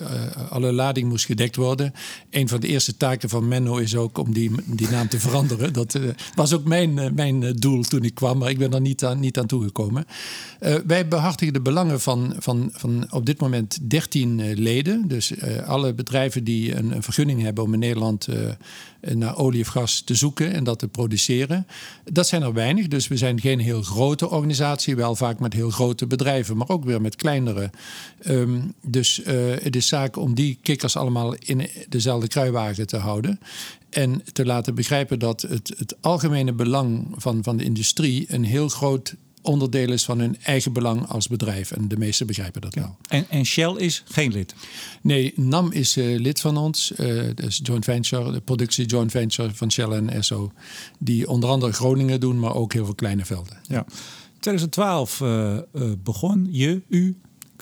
alle 0.51 0.73
lading 0.73 1.09
moest 1.09 1.25
gedekt 1.25 1.57
worden. 1.57 1.93
Een 2.31 2.49
van 2.49 2.61
de 2.61 2.67
eerste 2.67 2.97
taken 2.97 3.29
van 3.29 3.49
Menno 3.49 3.77
is 3.77 3.97
ook 3.97 4.19
om 4.19 4.33
die, 4.33 4.51
die 4.65 4.89
naam 4.89 5.09
te 5.09 5.21
veranderen. 5.21 5.73
Dat 5.73 5.99
was 6.35 6.53
ook 6.53 6.65
mijn, 6.65 7.15
mijn 7.15 7.53
doel 7.53 7.83
toen 7.83 8.03
ik 8.03 8.15
kwam, 8.15 8.39
maar 8.39 8.51
ik 8.51 8.59
ben 8.59 8.73
er 8.73 8.81
niet 8.81 9.05
aan, 9.05 9.21
niet 9.21 9.39
aan 9.39 9.47
toegekomen. 9.47 10.07
wij 10.87 11.09
behartigen 11.09 11.53
de 11.53 11.61
belangen 11.61 12.01
van, 12.01 12.35
van, 12.39 12.69
van 12.73 13.07
op 13.11 13.27
dit 13.27 13.41
moment 13.41 13.79
13 13.91 14.53
leden. 14.55 14.78
Dus 14.83 15.33
alle 15.67 15.95
bedrijven 15.95 16.45
die 16.45 16.75
een, 16.75 17.03
vergunning 17.03 17.43
hebben 17.43 17.65
om 17.65 17.73
in 17.73 17.79
Nederland 17.79 18.29
naar 19.01 19.37
olie 19.37 19.61
of 19.61 19.69
gas 19.69 20.01
te 20.01 20.15
zoeken 20.15 20.53
en 20.53 20.65
dat 20.65 20.79
te 20.79 20.89
produceren. 20.89 21.67
Dat 22.05 22.27
zijn 22.27 22.43
er 22.43 22.53
weinig, 22.53 22.89
dus 22.89 23.09
we 23.09 23.17
zijn 23.17 23.41
geen 23.41 23.59
heel 23.59 23.83
grote 23.83 24.31
organisatie, 24.31 24.97
wel 24.97 25.15
vaak 25.15 25.39
met 25.39 25.53
heel 25.53 25.71
grote 25.71 26.07
bedrijven, 26.07 26.57
maar 26.57 26.69
ook 26.69 26.85
weer 26.85 27.01
met 27.01 27.17
kleinere. 27.17 27.71
Ehm, 28.23 28.61
dus 28.83 29.21
uh, 29.21 29.27
het 29.61 29.77
is 29.77 29.87
zaak 29.89 30.17
om 30.17 30.35
die 30.35 30.59
kikkers 30.63 30.97
allemaal 30.97 31.35
in 31.35 31.69
dezelfde 31.89 32.29
kruiwagen 32.29 32.87
te 32.87 32.97
houden. 32.97 33.41
En 33.91 34.23
te 34.33 34.45
laten 34.45 34.75
begrijpen 34.75 35.19
dat 35.19 35.43
het, 35.43 35.75
het 35.77 35.97
algemene 36.01 36.53
belang 36.53 37.07
van, 37.17 37.43
van 37.43 37.57
de 37.57 37.65
industrie 37.65 38.25
een 38.29 38.45
heel 38.45 38.69
groot 38.69 39.15
onderdeel 39.49 39.93
is 39.93 40.05
van 40.05 40.19
hun 40.19 40.37
eigen 40.43 40.73
belang 40.73 41.07
als 41.07 41.29
bedrijf. 41.29 41.71
En 41.71 41.89
de 41.89 41.97
meesten 41.97 42.27
begrijpen 42.27 42.61
dat 42.61 42.75
wel. 42.75 42.97
En, 43.09 43.27
en 43.29 43.45
Shell 43.45 43.75
is 43.77 44.03
geen 44.07 44.33
lid? 44.33 44.55
Nee, 45.03 45.33
NAM 45.37 45.73
is 45.73 45.97
uh, 45.97 46.19
lid 46.21 46.41
van 46.41 46.57
ons. 46.57 46.93
Uh, 46.97 47.23
dus 47.35 47.61
joint 47.63 47.85
venture, 47.85 48.33
de 48.33 48.41
productie 48.41 48.87
joint 48.87 49.11
venture 49.11 49.55
van 49.55 49.71
Shell 49.71 49.91
en 49.91 50.11
Esso. 50.11 50.53
Die 50.99 51.29
onder 51.29 51.51
andere 51.51 51.73
Groningen 51.73 52.21
doen, 52.21 52.41
maar 52.41 52.55
ook 52.55 52.73
heel 52.73 52.85
veel 52.85 52.95
kleine 52.95 53.25
velden. 53.25 53.59
Ja. 53.63 53.87
2012 54.41 55.21
uh, 55.21 55.59
begon 56.03 56.49
je, 56.51 56.83
u 56.89 57.17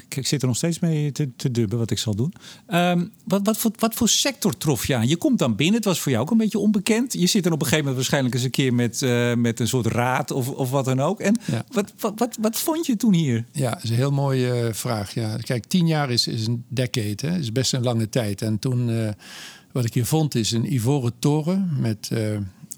ik 0.09 0.27
zit 0.27 0.43
er 0.43 0.49
nog 0.49 0.57
steeds 0.57 0.79
mee 0.79 1.13
te, 1.13 1.29
te 1.37 1.51
dubben 1.51 1.79
wat 1.79 1.91
ik 1.91 1.99
zal 1.99 2.15
doen. 2.15 2.33
Um, 2.69 3.13
wat, 3.25 3.41
wat, 3.45 3.57
voor, 3.57 3.71
wat 3.79 3.95
voor 3.95 4.09
sector 4.09 4.57
trof 4.57 4.87
je 4.87 4.95
aan? 4.95 5.09
Je 5.09 5.17
komt 5.17 5.39
dan 5.39 5.57
binnen, 5.57 5.75
het 5.77 5.85
was 5.85 6.01
voor 6.01 6.13
jou 6.13 6.25
ook 6.25 6.31
een 6.31 6.37
beetje 6.37 6.59
onbekend. 6.59 7.13
Je 7.13 7.27
zit 7.27 7.47
er 7.47 7.53
op 7.53 7.61
een 7.61 7.67
gegeven 7.67 7.79
moment 7.79 7.97
waarschijnlijk 7.97 8.35
eens 8.35 8.45
een 8.45 8.51
keer 8.51 8.75
met, 8.75 9.03
uh, 9.03 9.35
met 9.35 9.61
een 9.61 9.69
soort 9.69 9.87
raad 9.87 10.31
of, 10.31 10.49
of 10.49 10.71
wat 10.71 10.85
dan 10.85 11.01
ook. 11.01 11.21
En 11.21 11.37
ja. 11.45 11.65
wat, 11.71 11.93
wat, 11.99 12.13
wat, 12.17 12.37
wat, 12.41 12.57
vond 12.57 12.87
je 12.87 12.97
toen 12.97 13.15
hier? 13.15 13.45
Ja, 13.53 13.71
dat 13.71 13.83
is 13.83 13.91
een 13.91 13.97
heel 13.97 14.11
mooie 14.11 14.63
uh, 14.63 14.73
vraag. 14.73 15.15
Ja. 15.15 15.37
Kijk, 15.37 15.65
tien 15.65 15.87
jaar 15.87 16.11
is, 16.11 16.27
is 16.27 16.47
een 16.47 16.65
decade, 16.69 17.27
hè? 17.27 17.39
is 17.39 17.53
best 17.53 17.73
een 17.73 17.83
lange 17.83 18.09
tijd. 18.09 18.43
En 18.43 18.59
toen, 18.59 18.89
uh, 18.89 19.09
wat 19.73 19.85
ik 19.85 19.95
hier 19.95 20.07
vond, 20.07 20.35
is 20.35 20.51
een 20.51 20.73
ivoren 20.73 21.13
toren 21.19 21.77
met 21.81 22.11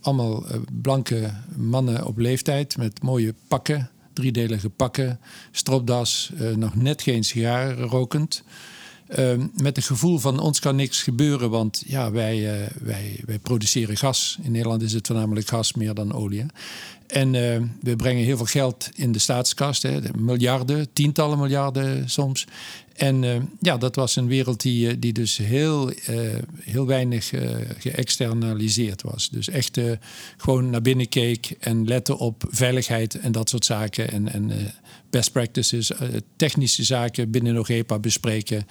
allemaal 0.00 0.44
blanke 0.82 1.30
mannen 1.56 2.06
op 2.06 2.18
leeftijd 2.18 2.76
met 2.76 3.02
mooie 3.02 3.34
pakken 3.48 3.90
driedelige 4.18 4.68
pakken, 4.68 5.20
stropdas, 5.50 6.30
uh, 6.34 6.56
nog 6.56 6.74
net 6.74 7.02
geen 7.02 7.24
sigaar 7.24 7.78
rokend. 7.78 8.42
Uh, 9.18 9.32
met 9.54 9.76
het 9.76 9.84
gevoel 9.84 10.18
van 10.18 10.38
ons 10.38 10.60
kan 10.60 10.76
niks 10.76 11.02
gebeuren, 11.02 11.50
want 11.50 11.82
ja, 11.86 12.10
wij, 12.10 12.60
uh, 12.60 12.66
wij, 12.80 13.20
wij 13.26 13.38
produceren 13.38 13.96
gas. 13.96 14.38
In 14.42 14.52
Nederland 14.52 14.82
is 14.82 14.92
het 14.92 15.06
voornamelijk 15.06 15.48
gas 15.48 15.72
meer 15.72 15.94
dan 15.94 16.12
olie. 16.12 16.46
En 17.08 17.34
uh, 17.34 17.56
we 17.80 17.96
brengen 17.96 18.24
heel 18.24 18.36
veel 18.36 18.46
geld 18.46 18.90
in 18.94 19.12
de 19.12 19.18
staatskast, 19.18 19.82
hè, 19.82 20.00
miljarden, 20.16 20.92
tientallen 20.92 21.38
miljarden 21.38 22.10
soms. 22.10 22.46
En 22.94 23.22
uh, 23.22 23.36
ja, 23.60 23.76
dat 23.76 23.96
was 23.96 24.16
een 24.16 24.26
wereld 24.26 24.60
die, 24.60 24.88
eh, 24.88 24.94
die 24.98 25.12
dus 25.12 25.36
heel, 25.36 25.92
heel 26.62 26.86
weinig 26.86 27.32
geëxternaliseerd 27.78 29.02
was. 29.02 29.28
Dus 29.30 29.48
echt 29.48 29.80
gewoon 30.36 30.70
naar 30.70 30.82
binnen 30.82 31.08
keek 31.08 31.56
en 31.60 31.86
lette 31.86 32.18
op 32.18 32.44
veiligheid 32.48 33.14
en 33.14 33.32
dat 33.32 33.48
soort 33.48 33.64
zaken. 33.64 34.10
En, 34.10 34.32
en 34.32 34.52
best 35.10 35.32
practices, 35.32 35.92
technische 36.36 36.84
zaken 36.84 37.30
binnen 37.30 37.54
NOGEPA 37.54 37.98
bespreken. 37.98 38.66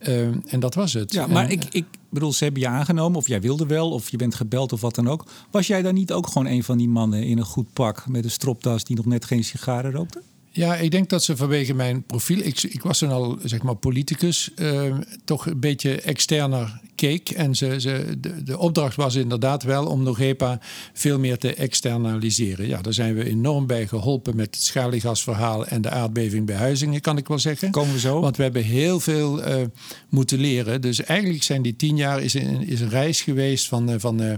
En 0.00 0.60
dat 0.60 0.74
was 0.74 0.92
het. 0.92 1.12
Ja, 1.12 1.26
maar 1.26 1.50
ik, 1.50 1.64
ik 1.70 1.84
bedoel, 2.08 2.32
ze 2.32 2.44
hebben 2.44 2.62
je 2.62 2.68
aangenomen 2.68 3.18
of 3.18 3.28
jij 3.28 3.40
wilde 3.40 3.66
wel 3.66 3.90
of 3.90 4.10
je 4.10 4.16
bent 4.16 4.34
gebeld 4.34 4.72
of 4.72 4.80
wat 4.80 4.94
dan 4.94 5.08
ook. 5.08 5.24
Was 5.50 5.66
jij 5.66 5.82
dan 5.82 5.94
niet 5.94 6.12
ook 6.12 6.26
gewoon 6.26 6.46
een 6.46 6.64
van 6.64 6.78
die 6.78 6.88
mannen 6.88 7.22
in 7.22 7.38
een 7.38 7.44
goed 7.44 7.72
pak 7.72 8.08
met 8.08 8.24
een 8.24 8.30
stropdas 8.30 8.84
die 8.84 8.96
nog 8.96 9.06
net 9.06 9.24
geen 9.24 9.44
sigaren 9.44 9.92
rookte? 9.92 10.22
Ja, 10.52 10.76
ik 10.76 10.90
denk 10.90 11.08
dat 11.08 11.24
ze 11.24 11.36
vanwege 11.36 11.74
mijn 11.74 12.02
profiel, 12.02 12.38
ik, 12.38 12.62
ik 12.62 12.82
was 12.82 12.98
toen 12.98 13.10
al 13.10 13.38
zeg 13.44 13.62
maar 13.62 13.76
politicus, 13.76 14.50
uh, 14.56 14.94
toch 15.24 15.46
een 15.46 15.60
beetje 15.60 16.00
externer 16.00 16.80
keek. 17.00 17.30
En 17.30 17.54
ze, 17.54 17.80
ze, 17.80 18.16
de, 18.18 18.42
de, 18.42 18.58
opdracht 18.58 18.96
was 18.96 19.14
inderdaad 19.14 19.62
wel 19.62 19.86
om 19.86 20.02
Nogepa 20.02 20.60
veel 20.92 21.18
meer 21.18 21.38
te 21.38 21.54
externaliseren. 21.54 22.66
Ja, 22.66 22.80
daar 22.82 22.92
zijn 22.92 23.14
we 23.14 23.24
enorm 23.24 23.66
bij 23.66 23.86
geholpen 23.86 24.36
met 24.36 24.54
het 24.54 24.64
schaliegasverhaal 24.64 25.66
en 25.66 25.82
de 25.82 25.90
aardbeving 25.90 26.46
bij 26.46 26.56
Huizingen, 26.56 27.00
kan 27.00 27.16
ik 27.16 27.28
wel 27.28 27.38
zeggen. 27.38 27.70
Komen 27.70 27.92
we 27.92 28.00
zo. 28.00 28.20
Want 28.20 28.36
we 28.36 28.42
hebben 28.42 28.62
heel 28.62 29.00
veel 29.00 29.48
uh, 29.48 29.54
moeten 30.08 30.38
leren. 30.38 30.80
Dus 30.80 31.02
eigenlijk 31.02 31.42
zijn 31.42 31.62
die 31.62 31.76
tien 31.76 31.96
jaar 31.96 32.22
is 32.22 32.34
een, 32.34 32.66
is 32.66 32.80
een 32.80 32.88
reis 32.88 33.22
geweest 33.22 33.68
van, 33.68 33.90
uh, 33.90 33.96
van 33.98 34.22
uh, 34.22 34.32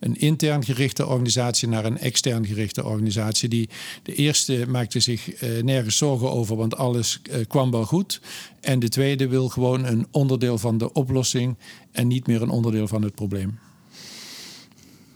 een 0.00 0.16
intern 0.16 0.64
gerichte 0.64 1.06
organisatie 1.06 1.68
naar 1.68 1.84
een 1.84 1.98
extern 1.98 2.46
gerichte 2.46 2.84
organisatie. 2.84 3.48
Die, 3.48 3.68
de 4.02 4.14
eerste 4.14 4.64
maakte 4.68 5.00
zich 5.00 5.28
nergens 5.62 5.96
zorgen 5.96 6.30
over, 6.30 6.56
want 6.56 6.76
alles 6.76 7.20
kwam 7.48 7.70
wel 7.70 7.84
goed. 7.84 8.20
En 8.60 8.78
de 8.78 8.88
tweede 8.88 9.28
wil 9.28 9.48
gewoon 9.48 9.84
een 9.84 10.06
onderdeel 10.10 10.58
van 10.58 10.78
de 10.78 10.92
oplossing 10.92 11.56
en 11.92 12.06
niet 12.06 12.26
meer 12.26 12.42
een 12.42 12.50
onderdeel 12.50 12.88
van 12.88 13.02
het 13.02 13.14
probleem. 13.14 13.58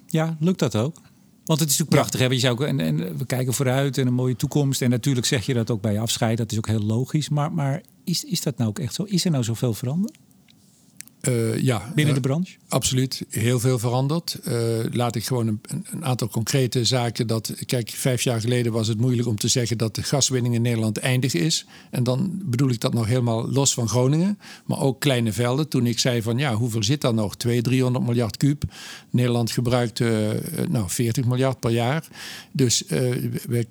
Ja, 0.07 0.37
lukt 0.40 0.59
dat 0.59 0.76
ook? 0.76 0.97
Want 1.45 1.61
het 1.61 1.68
is 1.68 1.78
natuurlijk 1.78 2.09
prachtig. 2.09 2.21
Hè? 2.21 2.35
Je 2.35 2.38
zou 2.38 2.52
ook, 2.52 2.62
en, 2.62 2.80
en 2.80 3.18
we 3.18 3.26
kijken 3.26 3.52
vooruit 3.52 3.99
en 3.99 4.07
een 4.07 4.14
mooie 4.14 4.37
toekomst. 4.37 4.83
En 4.83 4.90
natuurlijk 4.90 5.26
zeg 5.26 5.47
je 5.47 5.54
dat 5.54 5.71
ook 5.71 5.80
bij 5.80 6.00
afscheid. 6.00 6.38
Dat 6.38 6.52
is 6.52 6.59
ook 6.59 6.66
heel 6.66 6.83
logisch. 6.83 7.28
Maar, 7.28 7.52
maar 7.52 7.83
is, 8.04 8.25
is 8.25 8.40
dat 8.40 8.57
nou 8.57 8.71
ook 8.71 8.78
echt 8.78 8.95
zo? 8.95 9.02
Is 9.02 9.25
er 9.25 9.30
nou 9.30 9.45
zoveel 9.45 9.75
veranderd? 9.75 10.16
Uh, 11.22 11.58
ja, 11.62 11.92
binnen 11.94 12.14
de 12.14 12.20
branche? 12.20 12.56
Absoluut, 12.68 13.25
heel 13.30 13.60
veel 13.60 13.78
veranderd. 13.78 14.38
Uh, 14.48 14.54
laat 14.90 15.14
ik 15.14 15.25
gewoon 15.25 15.46
een, 15.46 15.60
een, 15.90 16.04
aantal 16.04 16.28
concrete 16.28 16.84
zaken. 16.84 17.26
Dat, 17.26 17.54
kijk, 17.66 17.90
vijf 17.90 18.22
jaar 18.22 18.40
geleden 18.40 18.72
was 18.72 18.88
het 18.88 19.00
moeilijk 19.00 19.28
om 19.28 19.37
te 19.37 19.48
zeggen 19.48 19.78
dat 19.78 19.94
de 19.94 20.02
gaswinning 20.02 20.54
in 20.54 20.62
Nederland 20.62 20.98
eindig 20.98 21.34
is. 21.34 21.66
En 21.90 22.02
dan 22.02 22.40
bedoel 22.44 22.70
ik 22.70 22.80
dat 22.80 22.94
nog 22.94 23.06
helemaal 23.06 23.50
los 23.50 23.75
van 23.75 23.88
Groningen, 23.88 24.38
maar 24.64 24.80
ook 24.80 25.00
kleine 25.00 25.32
velden. 25.32 25.68
Toen 25.68 25.87
ik 25.87 25.98
zei 25.98 26.22
van 26.22 26.38
ja, 26.38 26.54
hoeveel 26.54 26.82
zit 26.82 27.00
daar 27.00 27.14
nog? 27.14 27.37
200, 27.37 27.75
300 27.75 28.04
miljard 28.04 28.37
kuub. 28.37 28.62
Nederland 29.10 29.50
gebruikt 29.50 30.00
nou, 30.68 30.84
40 30.87 31.25
miljard 31.25 31.60
per 31.60 31.70
jaar. 31.70 32.08
Dus 32.52 32.82
we 32.87 33.66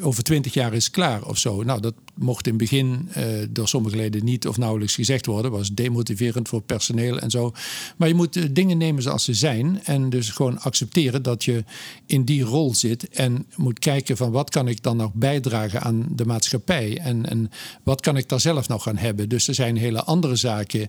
over 0.00 0.22
twintig 0.22 0.54
jaar 0.54 0.74
is 0.74 0.90
klaar 0.90 1.24
of 1.24 1.38
zo. 1.38 1.62
Nou, 1.62 1.80
dat 1.80 1.94
mocht 2.14 2.46
in 2.46 2.52
het 2.52 2.60
begin 2.60 3.08
uh, 3.16 3.24
door 3.50 3.68
sommige 3.68 3.96
leden 3.96 4.24
niet 4.24 4.48
of 4.48 4.56
nauwelijks 4.56 4.94
gezegd 4.94 5.26
worden. 5.26 5.50
was 5.50 5.70
demotiverend 5.70 6.48
voor 6.48 6.62
personeel 6.62 7.18
en 7.18 7.30
zo. 7.30 7.52
Maar 7.96 8.08
je 8.08 8.14
moet 8.14 8.36
uh, 8.36 8.44
dingen 8.50 8.78
nemen 8.78 9.02
zoals 9.02 9.24
ze 9.24 9.34
zijn. 9.34 9.80
En 9.84 10.10
dus 10.10 10.30
gewoon 10.30 10.60
accepteren 10.60 11.22
dat 11.22 11.44
je 11.44 11.64
in 12.06 12.24
die 12.24 12.42
rol 12.42 12.74
zit. 12.74 13.08
En 13.08 13.46
moet 13.56 13.78
kijken 13.78 14.16
van 14.16 14.30
wat 14.30 14.50
kan 14.50 14.68
ik 14.68 14.82
dan 14.82 14.96
nog 14.96 15.12
bijdragen 15.14 15.80
aan 15.82 16.06
de 16.10 16.24
maatschappij. 16.24 16.98
En, 16.98 17.28
en 17.30 17.50
wat 17.82 18.00
kan 18.00 18.16
ik 18.16 18.28
daar 18.28 18.40
zelf 18.40 18.68
nog 18.68 18.88
aan 18.88 18.96
hebben. 18.96 19.28
Dus 19.28 19.48
er 19.48 19.54
zijn 19.54 19.76
hele 19.76 20.02
andere 20.02 20.36
zaken 20.36 20.88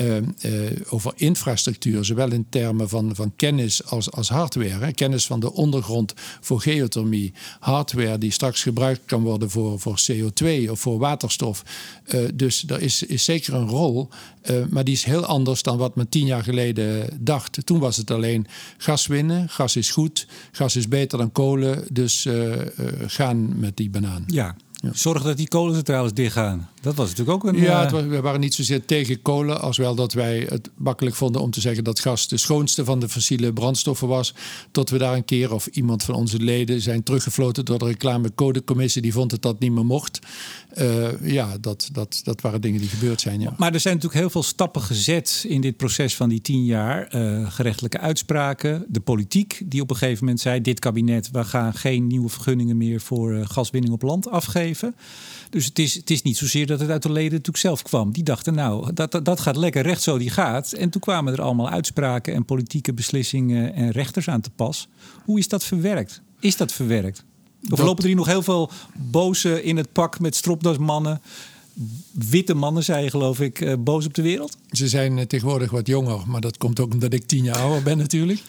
uh, 0.00 0.16
over 0.88 1.12
infrastructuur. 1.16 2.04
Zowel 2.04 2.32
in 2.32 2.46
termen 2.48 2.88
van, 2.88 3.14
van 3.14 3.32
kennis 3.36 3.84
als, 3.84 4.10
als 4.10 4.28
hardware. 4.28 4.92
Kennis 4.92 5.26
van 5.26 5.40
de 5.40 5.52
ondergrond 5.52 6.14
voor 6.40 6.60
geothermie. 6.60 7.32
Hardware 7.60 8.18
die 8.18 8.30
straks 8.30 8.62
gebruikt 8.62 9.00
kan 9.04 9.22
worden 9.22 9.50
voor, 9.50 9.80
voor 9.80 10.00
CO2 10.10 10.61
of 10.70 10.80
voor 10.80 10.98
waterstof. 10.98 11.62
Uh, 12.06 12.28
dus 12.34 12.64
er 12.66 12.80
is, 12.80 13.02
is 13.02 13.24
zeker 13.24 13.54
een 13.54 13.68
rol, 13.68 14.08
uh, 14.50 14.64
maar 14.70 14.84
die 14.84 14.94
is 14.94 15.04
heel 15.04 15.24
anders 15.24 15.62
dan 15.62 15.78
wat 15.78 15.96
men 15.96 16.08
tien 16.08 16.26
jaar 16.26 16.42
geleden 16.42 17.18
dacht. 17.20 17.66
Toen 17.66 17.78
was 17.78 17.96
het 17.96 18.10
alleen 18.10 18.46
gas 18.76 19.06
winnen, 19.06 19.48
gas 19.48 19.76
is 19.76 19.90
goed, 19.90 20.26
gas 20.52 20.76
is 20.76 20.88
beter 20.88 21.18
dan 21.18 21.32
kolen, 21.32 21.84
dus 21.92 22.24
uh, 22.24 22.52
gaan 23.06 23.58
met 23.58 23.76
die 23.76 23.90
banaan. 23.90 24.24
Ja, 24.26 24.56
ja. 24.82 24.90
Zorg 24.92 25.22
dat 25.22 25.36
die 25.36 25.48
kolencentrales 25.48 26.12
dichtgaan. 26.12 26.68
Dat 26.80 26.94
was 26.94 27.08
natuurlijk 27.08 27.36
ook 27.36 27.52
een. 27.52 27.60
Ja, 27.60 27.90
was, 27.90 28.02
we 28.02 28.20
waren 28.20 28.40
niet 28.40 28.54
zozeer 28.54 28.84
tegen 28.84 29.22
kolen, 29.22 29.60
als 29.60 29.76
wel 29.76 29.94
dat 29.94 30.12
wij 30.12 30.46
het 30.48 30.70
makkelijk 30.76 31.16
vonden 31.16 31.42
om 31.42 31.50
te 31.50 31.60
zeggen 31.60 31.84
dat 31.84 32.00
gas 32.00 32.28
de 32.28 32.36
schoonste 32.36 32.84
van 32.84 33.00
de 33.00 33.08
fossiele 33.08 33.52
brandstoffen 33.52 34.08
was. 34.08 34.34
Tot 34.70 34.90
we 34.90 34.98
daar 34.98 35.14
een 35.14 35.24
keer, 35.24 35.52
of 35.52 35.66
iemand 35.66 36.02
van 36.02 36.14
onze 36.14 36.38
leden, 36.38 36.80
zijn 36.80 37.02
teruggefloten 37.02 37.64
door 37.64 37.78
de 37.78 37.84
reclamecodecommissie, 37.84 39.02
die 39.02 39.12
vond 39.12 39.30
dat 39.30 39.42
dat 39.42 39.58
niet 39.58 39.72
meer 39.72 39.86
mocht. 39.86 40.18
Uh, 40.78 41.30
ja, 41.32 41.58
dat, 41.60 41.88
dat, 41.92 42.20
dat 42.24 42.40
waren 42.40 42.60
dingen 42.60 42.80
die 42.80 42.88
gebeurd 42.88 43.20
zijn. 43.20 43.40
Ja. 43.40 43.54
Maar 43.56 43.74
er 43.74 43.80
zijn 43.80 43.94
natuurlijk 43.94 44.20
heel 44.20 44.30
veel 44.30 44.42
stappen 44.42 44.82
gezet 44.82 45.44
in 45.48 45.60
dit 45.60 45.76
proces 45.76 46.16
van 46.16 46.28
die 46.28 46.40
tien 46.40 46.64
jaar. 46.64 47.14
Uh, 47.14 47.52
gerechtelijke 47.52 47.98
uitspraken, 47.98 48.84
de 48.88 49.00
politiek 49.00 49.62
die 49.64 49.80
op 49.80 49.90
een 49.90 49.96
gegeven 49.96 50.24
moment 50.24 50.40
zei: 50.40 50.60
dit 50.60 50.78
kabinet, 50.78 51.30
we 51.30 51.44
gaan 51.44 51.74
geen 51.74 52.06
nieuwe 52.06 52.28
vergunningen 52.28 52.76
meer 52.76 53.00
voor 53.00 53.32
uh, 53.32 53.46
gaswinning 53.46 53.94
op 53.94 54.02
land 54.02 54.30
afgeven. 54.30 54.94
Dus 55.50 55.64
het 55.64 55.78
is, 55.78 55.94
het 55.94 56.10
is 56.10 56.22
niet 56.22 56.36
zozeer 56.36 56.66
dat 56.66 56.80
het 56.80 56.90
uit 56.90 57.02
de 57.02 57.12
leden 57.12 57.30
natuurlijk 57.30 57.58
zelf 57.58 57.82
kwam. 57.82 58.12
Die 58.12 58.24
dachten, 58.24 58.54
nou, 58.54 58.92
dat, 58.92 59.20
dat 59.22 59.40
gaat 59.40 59.56
lekker 59.56 59.82
recht 59.82 60.02
zo 60.02 60.18
die 60.18 60.30
gaat. 60.30 60.72
En 60.72 60.90
toen 60.90 61.00
kwamen 61.00 61.32
er 61.32 61.42
allemaal 61.42 61.68
uitspraken 61.68 62.34
en 62.34 62.44
politieke 62.44 62.94
beslissingen 62.94 63.74
en 63.74 63.90
rechters 63.90 64.28
aan 64.28 64.40
te 64.40 64.50
pas. 64.50 64.88
Hoe 65.24 65.38
is 65.38 65.48
dat 65.48 65.64
verwerkt? 65.64 66.22
Is 66.40 66.56
dat 66.56 66.72
verwerkt? 66.72 67.24
Of 67.70 67.78
lopen 67.78 68.02
er 68.02 68.08
hier 68.08 68.16
nog 68.16 68.26
heel 68.26 68.42
veel 68.42 68.70
boze 68.96 69.62
in 69.62 69.76
het 69.76 69.92
pak 69.92 70.20
met 70.20 70.36
stropdasmannen 70.36 71.20
witte 72.10 72.54
mannen, 72.54 72.84
zei 72.84 73.04
je 73.04 73.10
geloof 73.10 73.40
ik, 73.40 73.84
boos 73.84 74.06
op 74.06 74.14
de 74.14 74.22
wereld? 74.22 74.56
Ze 74.70 74.88
zijn 74.88 75.26
tegenwoordig 75.26 75.70
wat 75.70 75.86
jonger, 75.86 76.20
maar 76.26 76.40
dat 76.40 76.58
komt 76.58 76.80
ook 76.80 76.92
omdat 76.92 77.12
ik 77.12 77.26
tien 77.26 77.44
jaar 77.44 77.56
ouder 77.56 77.82
ben 77.82 77.98
natuurlijk. 77.98 78.40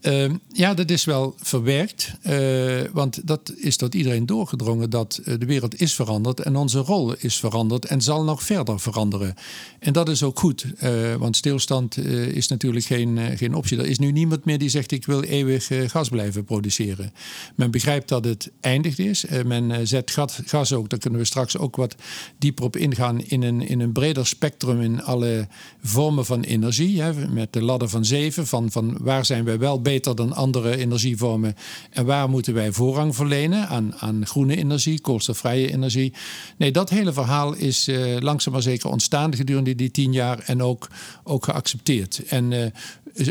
Ehm, 0.00 0.34
ja, 0.52 0.74
dat 0.74 0.90
is 0.90 1.04
wel 1.04 1.34
verwerkt. 1.38 2.12
Uh, 2.22 2.80
want 2.92 3.26
dat 3.26 3.52
is 3.56 3.76
tot 3.76 3.94
iedereen 3.94 4.26
doorgedrongen 4.26 4.90
dat 4.90 5.20
uh, 5.24 5.34
de 5.38 5.46
wereld 5.46 5.80
is 5.80 5.94
veranderd 5.94 6.40
en 6.40 6.56
onze 6.56 6.78
rol 6.78 7.14
is 7.18 7.38
veranderd 7.38 7.84
en 7.84 8.00
zal 8.00 8.24
nog 8.24 8.42
verder 8.42 8.80
veranderen. 8.80 9.34
En 9.78 9.92
dat 9.92 10.08
is 10.08 10.22
ook 10.22 10.38
goed, 10.38 10.66
uh, 10.82 11.14
want 11.14 11.36
stilstand 11.36 11.96
is 11.96 12.48
natuurlijk 12.48 12.84
geen, 12.84 13.18
geen 13.36 13.54
optie. 13.54 13.78
Er 13.78 13.86
is 13.86 13.98
nu 13.98 14.12
niemand 14.12 14.44
meer 14.44 14.58
die 14.58 14.68
zegt 14.68 14.92
ik 14.92 15.06
wil 15.06 15.22
eeuwig 15.22 15.70
gas 15.86 16.08
blijven 16.08 16.44
produceren. 16.44 17.12
Men 17.54 17.70
begrijpt 17.70 18.08
dat 18.08 18.24
het 18.24 18.50
eindigd 18.60 18.98
is. 18.98 19.24
men 19.44 19.88
zet 19.88 20.18
gas, 20.46 20.72
ook, 20.72 20.88
daar 20.88 20.98
kunnen 20.98 21.20
we 21.20 21.26
straks 21.26 21.58
ook 21.58 21.76
wat 21.76 21.94
dieper 22.38 22.64
op 22.64 22.76
ingaan, 22.76 23.20
in 23.20 23.42
een, 23.42 23.68
in 23.68 23.80
een 23.80 23.92
breder 23.92 24.26
spectrum 24.26 24.80
in 24.80 25.02
alle 25.02 25.48
vormen 25.82 26.24
van 26.24 26.42
energie. 26.42 27.02
Hè, 27.02 27.28
met 27.28 27.52
de 27.52 27.62
ladder 27.62 27.88
van 27.88 28.04
zeven, 28.04 28.46
van, 28.46 28.70
van 28.70 28.96
waar 29.00 29.24
zijn 29.24 29.44
wij 29.44 29.58
wel 29.58 29.80
dan 29.98 30.32
andere 30.32 30.76
energievormen. 30.76 31.56
En 31.90 32.04
waar 32.04 32.30
moeten 32.30 32.54
wij 32.54 32.72
voorrang 32.72 33.14
verlenen 33.14 33.68
aan, 33.68 33.94
aan 33.98 34.26
groene 34.26 34.56
energie, 34.56 35.00
koolstofvrije 35.00 35.72
energie? 35.72 36.12
Nee, 36.56 36.72
dat 36.72 36.90
hele 36.90 37.12
verhaal 37.12 37.54
is 37.54 37.88
uh, 37.88 38.16
langzaam 38.18 38.52
maar 38.52 38.62
zeker 38.62 38.90
ontstaan 38.90 39.34
gedurende 39.34 39.74
die 39.74 39.90
tien 39.90 40.12
jaar 40.12 40.38
en 40.38 40.62
ook, 40.62 40.88
ook 41.24 41.44
geaccepteerd. 41.44 42.22
En 42.28 42.50
uh, 42.50 42.66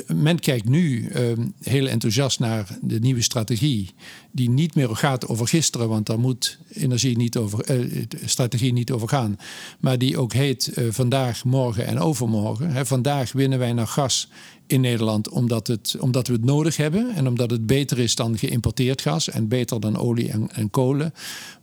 men 0.07 0.39
kijkt 0.39 0.69
nu 0.69 1.09
uh, 1.09 1.31
heel 1.61 1.87
enthousiast 1.87 2.39
naar 2.39 2.77
de 2.81 2.99
nieuwe 2.99 3.21
strategie, 3.21 3.93
die 4.31 4.50
niet 4.50 4.75
meer 4.75 4.95
gaat 4.95 5.27
over 5.27 5.48
gisteren, 5.48 5.89
want 5.89 6.05
daar 6.05 6.19
moet 6.19 6.57
energie 6.74 7.17
niet 7.17 7.38
over, 7.38 7.79
uh, 7.79 8.05
strategie 8.25 8.74
niet 8.74 8.91
over 8.91 9.07
gaan, 9.07 9.38
maar 9.79 9.98
die 9.98 10.17
ook 10.17 10.33
heet 10.33 10.71
uh, 10.75 10.88
vandaag, 10.91 11.43
morgen 11.43 11.86
en 11.86 12.00
overmorgen. 12.00 12.86
Vandaag 12.86 13.31
winnen 13.31 13.59
wij 13.59 13.74
naar 13.74 13.88
gas 13.88 14.29
in 14.69 14.81
Nederland 14.81 15.29
omdat, 15.29 15.67
het, 15.67 15.95
omdat 16.00 16.27
we 16.27 16.33
het 16.33 16.45
nodig 16.45 16.77
hebben 16.77 17.15
en 17.15 17.27
omdat 17.27 17.51
het 17.51 17.65
beter 17.65 18.00
is 18.00 18.15
dan 18.15 18.38
geïmporteerd 18.38 19.01
gas 19.01 19.29
en 19.29 19.48
beter 19.48 19.79
dan 19.79 19.98
olie 19.98 20.31
en, 20.31 20.51
en 20.51 20.69
kolen. 20.69 21.13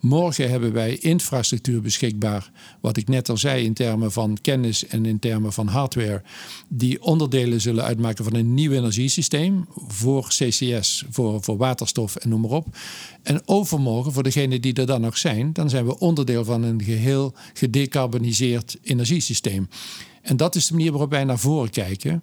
Morgen 0.01 0.51
hebben 0.51 0.73
wij 0.73 0.97
infrastructuur 0.97 1.81
beschikbaar, 1.81 2.51
wat 2.81 2.97
ik 2.97 3.09
net 3.09 3.29
al 3.29 3.37
zei 3.37 3.65
in 3.65 3.75
termen 3.75 4.13
van 4.13 4.39
kennis 4.43 4.87
en 4.87 5.07
in 5.07 5.19
termen 5.19 5.53
van 5.53 5.67
hardware, 5.67 6.23
die 6.69 7.03
onderdelen 7.03 7.61
zullen 7.61 7.85
uitmaken 7.85 8.25
van 8.25 8.35
een 8.35 8.55
nieuw 8.55 8.73
energiesysteem 8.73 9.67
voor 9.75 10.29
CCS, 10.29 11.05
voor, 11.11 11.43
voor 11.43 11.57
waterstof 11.57 12.17
en 12.17 12.29
noem 12.29 12.41
maar 12.41 12.51
op. 12.51 12.56
En 13.23 13.43
overmorgen, 13.45 14.13
voor 14.13 14.23
degenen 14.23 14.61
die 14.61 14.75
er 14.75 14.87
dan 14.87 15.01
nog 15.01 15.19
zijn, 15.19 15.53
dan 15.53 15.71
zijn 15.71 15.87
we 15.87 15.99
onderdeel 15.99 16.45
van 16.45 16.63
een 16.63 16.83
geheel 16.83 17.35
gedecarboniseerd 17.55 18.77
energiesysteem. 18.83 19.69
En 20.23 20.37
dat 20.37 20.55
is 20.55 20.67
de 20.67 20.75
manier 20.75 20.91
waarop 20.91 21.11
wij 21.11 21.25
naar 21.25 21.39
voren 21.39 21.71
kijken. 21.71 22.23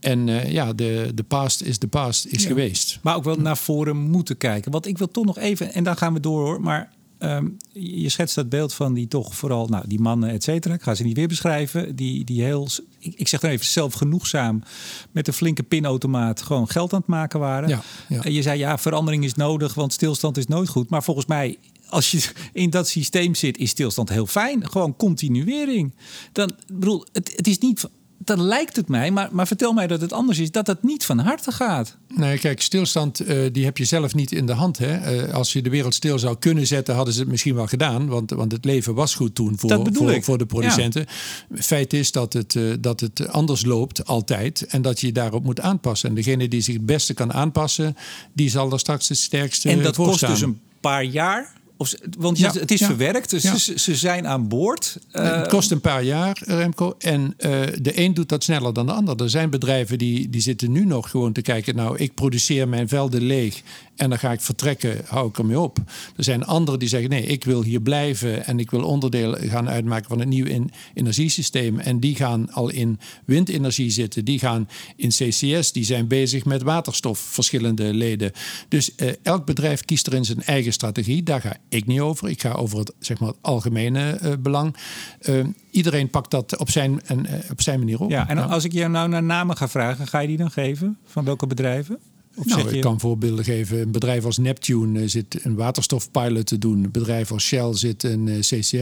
En 0.00 0.28
uh, 0.28 0.52
ja, 0.52 0.72
de, 0.72 1.10
de 1.14 1.22
past 1.22 1.62
is 1.62 1.78
de 1.78 1.88
past 1.88 2.26
is 2.26 2.44
geweest. 2.44 2.98
Maar 3.02 3.16
ook 3.16 3.24
wel 3.24 3.36
naar 3.36 3.56
voren 3.56 3.96
moeten 3.96 4.36
kijken. 4.36 4.72
Want 4.72 4.86
ik 4.86 4.98
wil 4.98 5.08
toch 5.08 5.24
nog 5.24 5.38
even, 5.38 5.74
en 5.74 5.84
dan 5.84 5.96
gaan 5.96 6.12
we 6.12 6.20
door 6.20 6.44
hoor. 6.44 6.60
Maar 6.60 6.92
um, 7.24 7.56
je 7.72 8.08
schetst 8.08 8.34
dat 8.34 8.48
beeld 8.48 8.74
van 8.74 8.94
die 8.94 9.08
toch 9.08 9.36
vooral, 9.36 9.66
nou, 9.66 9.84
die 9.86 10.00
mannen, 10.00 10.30
et 10.30 10.42
cetera. 10.42 10.74
Ik 10.74 10.82
ga 10.82 10.94
ze 10.94 11.02
niet 11.02 11.16
weer 11.16 11.28
beschrijven. 11.28 11.96
Die, 11.96 12.24
die 12.24 12.42
heel, 12.42 12.68
ik, 12.98 13.14
ik 13.16 13.28
zeg 13.28 13.40
dan 13.40 13.50
even 13.50 13.66
zelfgenoegzaam, 13.66 14.62
met 15.10 15.28
een 15.28 15.34
flinke 15.34 15.62
pinautomaat 15.62 16.42
gewoon 16.42 16.68
geld 16.68 16.92
aan 16.92 16.98
het 16.98 17.08
maken 17.08 17.40
waren. 17.40 17.68
Ja, 17.68 17.82
ja. 18.08 18.22
En 18.22 18.32
je 18.32 18.42
zei 18.42 18.58
ja, 18.58 18.78
verandering 18.78 19.24
is 19.24 19.34
nodig, 19.34 19.74
want 19.74 19.92
stilstand 19.92 20.36
is 20.36 20.46
nooit 20.46 20.68
goed. 20.68 20.90
Maar 20.90 21.02
volgens 21.02 21.26
mij 21.26 21.58
als 21.88 22.10
je 22.10 22.32
in 22.52 22.70
dat 22.70 22.88
systeem 22.88 23.34
zit, 23.34 23.58
is 23.58 23.70
stilstand 23.70 24.08
heel 24.08 24.26
fijn. 24.26 24.70
Gewoon 24.70 24.96
continuering. 24.96 25.94
Dan 26.32 26.52
bedoel, 26.72 27.06
het, 27.12 27.32
het 27.36 27.46
is 27.46 27.58
niet 27.58 27.88
dan 28.26 28.40
lijkt 28.40 28.76
het 28.76 28.88
mij, 28.88 29.10
maar, 29.10 29.28
maar 29.32 29.46
vertel 29.46 29.72
mij 29.72 29.86
dat 29.86 30.00
het 30.00 30.12
anders 30.12 30.38
is, 30.38 30.50
dat 30.50 30.66
het 30.66 30.82
niet 30.82 31.04
van 31.04 31.18
harte 31.18 31.52
gaat. 31.52 31.96
Nee, 32.14 32.38
kijk, 32.38 32.60
stilstand 32.60 33.28
uh, 33.28 33.52
die 33.52 33.64
heb 33.64 33.78
je 33.78 33.84
zelf 33.84 34.14
niet 34.14 34.32
in 34.32 34.46
de 34.46 34.52
hand. 34.52 34.78
Hè? 34.78 35.26
Uh, 35.26 35.34
als 35.34 35.52
je 35.52 35.62
de 35.62 35.70
wereld 35.70 35.94
stil 35.94 36.18
zou 36.18 36.36
kunnen 36.38 36.66
zetten, 36.66 36.94
hadden 36.94 37.14
ze 37.14 37.20
het 37.20 37.28
misschien 37.28 37.54
wel 37.54 37.66
gedaan. 37.66 38.06
Want, 38.06 38.30
want 38.30 38.52
het 38.52 38.64
leven 38.64 38.94
was 38.94 39.14
goed 39.14 39.34
toen 39.34 39.58
voor, 39.58 39.70
voor, 39.92 40.22
voor, 40.22 40.38
de 40.38 40.46
producenten. 40.46 41.06
Ja. 41.54 41.62
Feit 41.62 41.92
is 41.92 42.12
dat 42.12 42.32
het, 42.32 42.54
uh, 42.54 42.74
dat 42.80 43.00
het 43.00 43.28
anders 43.28 43.64
loopt 43.64 44.06
altijd 44.06 44.66
en 44.66 44.82
dat 44.82 45.00
je 45.00 45.12
daarop 45.12 45.44
moet 45.44 45.60
aanpassen. 45.60 46.08
En 46.08 46.14
degene 46.14 46.48
die 46.48 46.60
zich 46.60 46.74
het 46.74 46.86
beste 46.86 47.14
kan 47.14 47.32
aanpassen, 47.32 47.96
die 48.32 48.50
zal 48.50 48.72
er 48.72 48.78
straks 48.78 49.08
het 49.08 49.18
sterkste 49.18 49.68
En 49.68 49.82
dat 49.82 49.96
kost 49.96 50.26
dus 50.26 50.40
een 50.40 50.60
paar 50.80 51.04
jaar 51.04 51.52
of, 51.76 51.94
want 52.18 52.38
ja, 52.38 52.52
het 52.52 52.70
is 52.70 52.80
ja, 52.80 52.86
verwerkt, 52.86 53.30
dus 53.30 53.42
ja. 53.42 53.56
ze, 53.56 53.78
ze, 53.78 53.94
zijn 53.94 54.26
aan 54.26 54.48
boord. 54.48 54.98
Uh, 55.12 55.36
het 55.36 55.48
kost 55.48 55.70
een 55.70 55.80
paar 55.80 56.02
jaar, 56.02 56.42
Remco. 56.44 56.94
En 56.98 57.20
uh, 57.38 57.60
de 57.80 57.98
een 58.00 58.14
doet 58.14 58.28
dat 58.28 58.44
sneller 58.44 58.72
dan 58.72 58.86
de 58.86 58.92
ander. 58.92 59.22
Er 59.22 59.30
zijn 59.30 59.50
bedrijven 59.50 59.98
die, 59.98 60.30
die 60.30 60.40
zitten 60.40 60.72
nu 60.72 60.84
nog 60.84 61.10
gewoon 61.10 61.32
te 61.32 61.42
kijken... 61.42 61.76
nou, 61.76 61.96
ik 61.98 62.14
produceer 62.14 62.68
mijn 62.68 62.88
velden 62.88 63.22
leeg 63.22 63.62
en 63.96 64.08
dan 64.08 64.18
ga 64.18 64.32
ik 64.32 64.40
vertrekken, 64.40 65.00
hou 65.06 65.28
ik 65.28 65.38
ermee 65.38 65.60
op. 65.60 65.78
Er 66.16 66.24
zijn 66.24 66.44
anderen 66.44 66.80
die 66.80 66.88
zeggen, 66.88 67.10
nee, 67.10 67.22
ik 67.22 67.44
wil 67.44 67.62
hier 67.62 67.80
blijven... 67.80 68.46
en 68.46 68.58
ik 68.58 68.70
wil 68.70 68.82
onderdeel 68.84 69.36
gaan 69.40 69.68
uitmaken 69.68 70.08
van 70.08 70.20
een 70.20 70.28
nieuw 70.28 70.46
in, 70.46 70.70
energiesysteem. 70.94 71.78
En 71.78 72.00
die 72.00 72.16
gaan 72.16 72.52
al 72.52 72.68
in 72.70 72.98
windenergie 73.24 73.90
zitten. 73.90 74.24
Die 74.24 74.38
gaan 74.38 74.68
in 74.96 75.08
CCS, 75.08 75.72
die 75.72 75.84
zijn 75.84 76.08
bezig 76.08 76.44
met 76.44 76.62
waterstof, 76.62 77.18
verschillende 77.18 77.94
leden. 77.94 78.32
Dus 78.68 78.90
uh, 78.96 79.12
elk 79.22 79.46
bedrijf 79.46 79.84
kiest 79.84 80.06
er 80.06 80.14
in 80.14 80.24
zijn 80.24 80.42
eigen 80.42 80.72
strategie. 80.72 81.22
Daar 81.22 81.40
ga 81.40 81.56
ik 81.68 81.86
niet 81.86 82.00
over. 82.00 82.28
Ik 82.28 82.40
ga 82.40 82.52
over 82.52 82.78
het, 82.78 82.92
zeg 82.98 83.18
maar, 83.18 83.28
het 83.28 83.38
algemene 83.40 84.18
uh, 84.22 84.32
belang. 84.38 84.76
Uh, 85.20 85.44
iedereen 85.70 86.10
pakt 86.10 86.30
dat 86.30 86.58
op 86.58 86.70
zijn, 86.70 87.00
uh, 87.12 87.34
op 87.50 87.62
zijn 87.62 87.78
manier 87.78 88.00
op. 88.00 88.10
Ja, 88.10 88.28
en 88.28 88.38
als 88.38 88.64
ik 88.64 88.72
je 88.72 88.88
nou 88.88 89.08
naar 89.08 89.22
namen 89.22 89.56
ga 89.56 89.68
vragen, 89.68 90.06
ga 90.06 90.18
je 90.18 90.28
die 90.28 90.36
dan 90.36 90.50
geven? 90.50 90.98
Van 91.04 91.24
welke 91.24 91.46
bedrijven? 91.46 91.98
Of 92.36 92.46
nou, 92.46 92.68
je... 92.68 92.74
ik 92.76 92.80
kan 92.80 93.00
voorbeelden 93.00 93.44
geven. 93.44 93.80
Een 93.80 93.90
bedrijf 93.90 94.24
als 94.24 94.38
Neptune 94.38 95.08
zit 95.08 95.44
een 95.44 95.54
waterstofpilot 95.54 96.46
te 96.46 96.58
doen. 96.58 96.84
Een 96.84 96.90
bedrijf 96.90 97.32
als 97.32 97.44
Shell 97.44 97.74
zit 97.74 98.02
een 98.02 98.40
CC, 98.40 98.72
uh, 98.72 98.80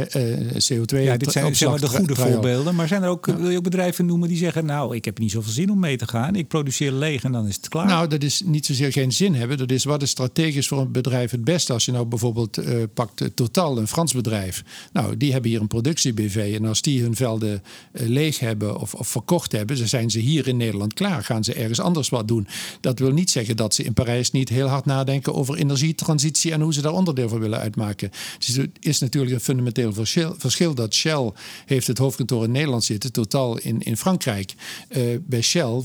CO2. 0.51 1.03
Ja, 1.03 1.17
dit 1.17 1.33
zijn 1.33 1.57
zeg 1.57 1.69
maar 1.69 1.81
de 1.81 1.89
goede 1.89 2.15
voorbeelden. 2.15 2.75
Maar 2.75 2.89
zijn 2.89 3.03
er 3.03 3.09
ook, 3.09 3.27
ja. 3.27 3.37
wil 3.37 3.51
je 3.51 3.57
ook 3.57 3.63
bedrijven 3.63 4.07
noemen 4.07 4.29
die 4.29 4.37
zeggen: 4.37 4.65
Nou, 4.65 4.97
ik 4.97 5.05
heb 5.05 5.19
niet 5.19 5.31
zoveel 5.31 5.53
zin 5.53 5.71
om 5.71 5.79
mee 5.79 5.97
te 5.97 6.07
gaan. 6.07 6.35
Ik 6.35 6.49
produceer 6.49 6.93
leeg 6.93 7.25
en 7.25 7.33
dan 7.33 7.47
is 7.47 7.57
het 7.57 7.69
klaar. 7.69 7.87
Nou, 7.87 8.09
dat 8.09 8.23
is 8.23 8.43
niet 8.45 8.67
zozeer 8.67 8.93
geen 8.93 9.13
zin 9.13 9.35
hebben. 9.35 9.59
Dat 9.59 9.71
is 9.71 9.85
wat 9.85 10.03
is 10.03 10.11
strategisch 10.11 10.69
voor 10.69 10.81
een 10.81 10.93
bedrijf 10.93 11.31
het 11.31 11.45
beste. 11.45 11.73
Als 11.73 11.85
je 11.85 11.93
nou 11.93 12.07
bijvoorbeeld 12.07 12.59
uh, 12.59 12.83
pakt 12.95 13.31
Total, 13.35 13.79
een 13.79 13.89
Frans 13.89 14.13
bedrijf. 14.13 14.65
Nou, 14.93 15.17
die 15.17 15.33
hebben 15.33 15.51
hier 15.51 15.61
een 15.61 15.67
productie-BV. 15.67 16.55
En 16.59 16.65
als 16.65 16.83
die 16.83 17.03
hun 17.03 17.17
velden 17.17 17.63
uh, 17.93 18.09
leeg 18.09 18.39
hebben 18.39 18.79
of, 18.81 18.95
of 18.95 19.09
verkocht 19.09 19.53
hebben, 19.53 19.79
dan 19.79 19.89
zijn 19.89 20.11
ze 20.11 20.19
hier 20.19 20.49
in 20.49 20.57
Nederland 20.57 20.95
klaar. 20.95 21.25
Gaan 21.25 21.45
ze 21.45 21.55
ergens 21.55 21.81
anders 21.81 22.09
wat 22.09 22.29
doen. 22.29 22.47
Dat 22.81 22.99
wil 22.99 23.11
niet 23.11 23.31
zeggen 23.31 23.42
dat 23.51 23.75
ze 23.75 23.83
in 23.83 23.93
Parijs 23.93 24.31
niet 24.31 24.49
heel 24.49 24.67
hard 24.67 24.85
nadenken 24.85 25.35
over 25.35 25.57
energietransitie 25.57 26.53
en 26.53 26.61
hoe 26.61 26.73
ze 26.73 26.83
daar 26.83 26.93
onderdeel 26.93 27.29
van 27.29 27.39
willen 27.39 27.59
uitmaken. 27.59 28.11
Dus 28.39 28.57
het 28.57 28.71
is 28.81 28.99
natuurlijk 28.99 29.33
een 29.33 29.41
fundamenteel 29.41 29.93
verschil, 29.93 30.35
verschil 30.39 30.75
dat 30.75 30.95
Shell 30.95 31.33
heeft 31.67 31.87
het 31.87 31.99
hoofdkantoor 31.99 32.45
in 32.45 32.51
Nederland 32.51 32.85
zitten, 32.85 33.13
totaal 33.13 33.59
in, 33.59 33.81
in 33.81 33.97
Frankrijk. 33.97 34.55
Uh, 34.89 35.03
bij 35.27 35.43
Shell 35.43 35.83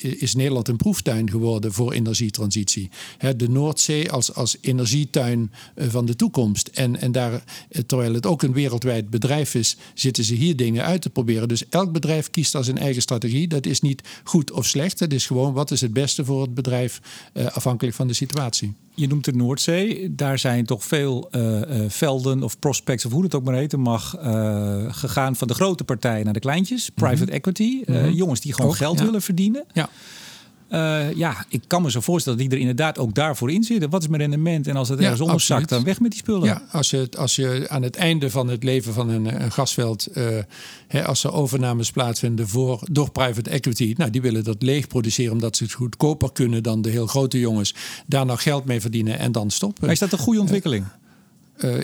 is 0.00 0.34
Nederland 0.34 0.68
een 0.68 0.76
proeftuin 0.76 1.30
geworden 1.30 1.72
voor 1.72 1.92
energietransitie. 1.92 2.90
De 3.36 3.48
Noordzee 3.48 4.10
als, 4.10 4.34
als 4.34 4.56
energietuin 4.60 5.52
van 5.76 6.06
de 6.06 6.16
toekomst. 6.16 6.68
En, 6.68 7.00
en 7.00 7.12
daar, 7.12 7.44
terwijl 7.86 8.14
het 8.14 8.26
ook 8.26 8.42
een 8.42 8.52
wereldwijd 8.52 9.10
bedrijf 9.10 9.54
is, 9.54 9.76
zitten 9.94 10.24
ze 10.24 10.34
hier 10.34 10.56
dingen 10.56 10.84
uit 10.84 11.02
te 11.02 11.10
proberen. 11.10 11.48
Dus 11.48 11.68
elk 11.68 11.92
bedrijf 11.92 12.30
kiest 12.30 12.54
als 12.54 12.66
zijn 12.66 12.78
eigen 12.78 13.02
strategie. 13.02 13.48
Dat 13.48 13.66
is 13.66 13.80
niet 13.80 14.02
goed 14.24 14.50
of 14.50 14.66
slecht. 14.66 14.98
Het 14.98 15.12
is 15.12 15.26
gewoon 15.26 15.52
wat 15.52 15.70
is 15.70 15.80
het 15.80 15.92
beste 15.92 16.24
voor 16.24 16.42
het 16.42 16.54
bedrijf 16.54 16.70
uh, 16.72 17.46
afhankelijk 17.46 17.96
van 17.96 18.06
de 18.06 18.14
situatie. 18.14 18.74
Je 18.94 19.06
noemt 19.06 19.24
de 19.24 19.32
Noordzee. 19.32 20.14
Daar 20.14 20.38
zijn 20.38 20.66
toch 20.66 20.84
veel 20.84 21.28
uh, 21.30 21.60
uh, 21.60 21.60
velden 21.88 22.42
of 22.42 22.58
prospects, 22.58 23.04
of 23.04 23.12
hoe 23.12 23.22
het 23.22 23.34
ook 23.34 23.44
maar 23.44 23.54
heten 23.54 23.80
mag, 23.80 24.10
gegaan 24.88 25.36
van 25.36 25.48
de 25.48 25.54
grote 25.54 25.84
partijen 25.84 26.24
naar 26.24 26.32
de 26.32 26.40
kleintjes. 26.40 26.90
Private 26.90 27.18
mm-hmm. 27.18 27.34
equity. 27.34 27.82
Mm 27.86 27.94
-hmm. 27.94 28.10
Jongens 28.10 28.40
die 28.40 28.52
gewoon 28.54 28.70
ook, 28.70 28.76
geld 28.76 28.98
ja. 28.98 29.04
willen 29.04 29.22
verdienen. 29.22 29.64
Ja. 29.72 29.88
Uh, 30.72 31.12
ja, 31.14 31.44
ik 31.48 31.62
kan 31.66 31.82
me 31.82 31.90
zo 31.90 32.00
voorstellen 32.00 32.38
dat 32.38 32.48
die 32.48 32.56
er 32.56 32.62
inderdaad 32.62 32.98
ook 32.98 33.14
daarvoor 33.14 33.50
in 33.50 33.62
zitten. 33.62 33.90
Wat 33.90 34.02
is 34.02 34.08
mijn 34.08 34.20
rendement? 34.20 34.66
En 34.66 34.76
als 34.76 34.88
het 34.88 34.98
ergens 34.98 35.18
ja, 35.18 35.24
onderzakt, 35.24 35.68
dan 35.68 35.84
weg 35.84 36.00
met 36.00 36.10
die 36.10 36.20
spullen. 36.20 36.44
Ja, 36.44 36.62
als 36.70 36.90
je, 36.90 37.08
als 37.16 37.36
je 37.36 37.66
aan 37.68 37.82
het 37.82 37.96
einde 37.96 38.30
van 38.30 38.48
het 38.48 38.62
leven 38.62 38.92
van 38.92 39.08
een, 39.08 39.42
een 39.42 39.52
gasveld... 39.52 40.08
Uh, 40.14 40.38
hè, 40.88 41.04
als 41.06 41.24
er 41.24 41.32
overnames 41.32 41.90
plaatsvinden 41.90 42.48
voor, 42.48 42.80
door 42.90 43.10
private 43.10 43.50
equity... 43.50 43.94
nou, 43.96 44.10
die 44.10 44.20
willen 44.20 44.44
dat 44.44 44.62
leeg 44.62 44.86
produceren 44.86 45.32
omdat 45.32 45.56
ze 45.56 45.64
het 45.64 45.72
goedkoper 45.72 46.32
kunnen... 46.32 46.62
dan 46.62 46.82
de 46.82 46.90
heel 46.90 47.06
grote 47.06 47.38
jongens. 47.38 47.74
Daar 48.06 48.26
nog 48.26 48.42
geld 48.42 48.64
mee 48.64 48.80
verdienen 48.80 49.18
en 49.18 49.32
dan 49.32 49.50
stoppen. 49.50 49.84
Maar 49.84 49.92
is 49.92 49.98
dat 49.98 50.12
een 50.12 50.18
goede 50.18 50.40
ontwikkeling? 50.40 50.84
Uh, 50.84 51.01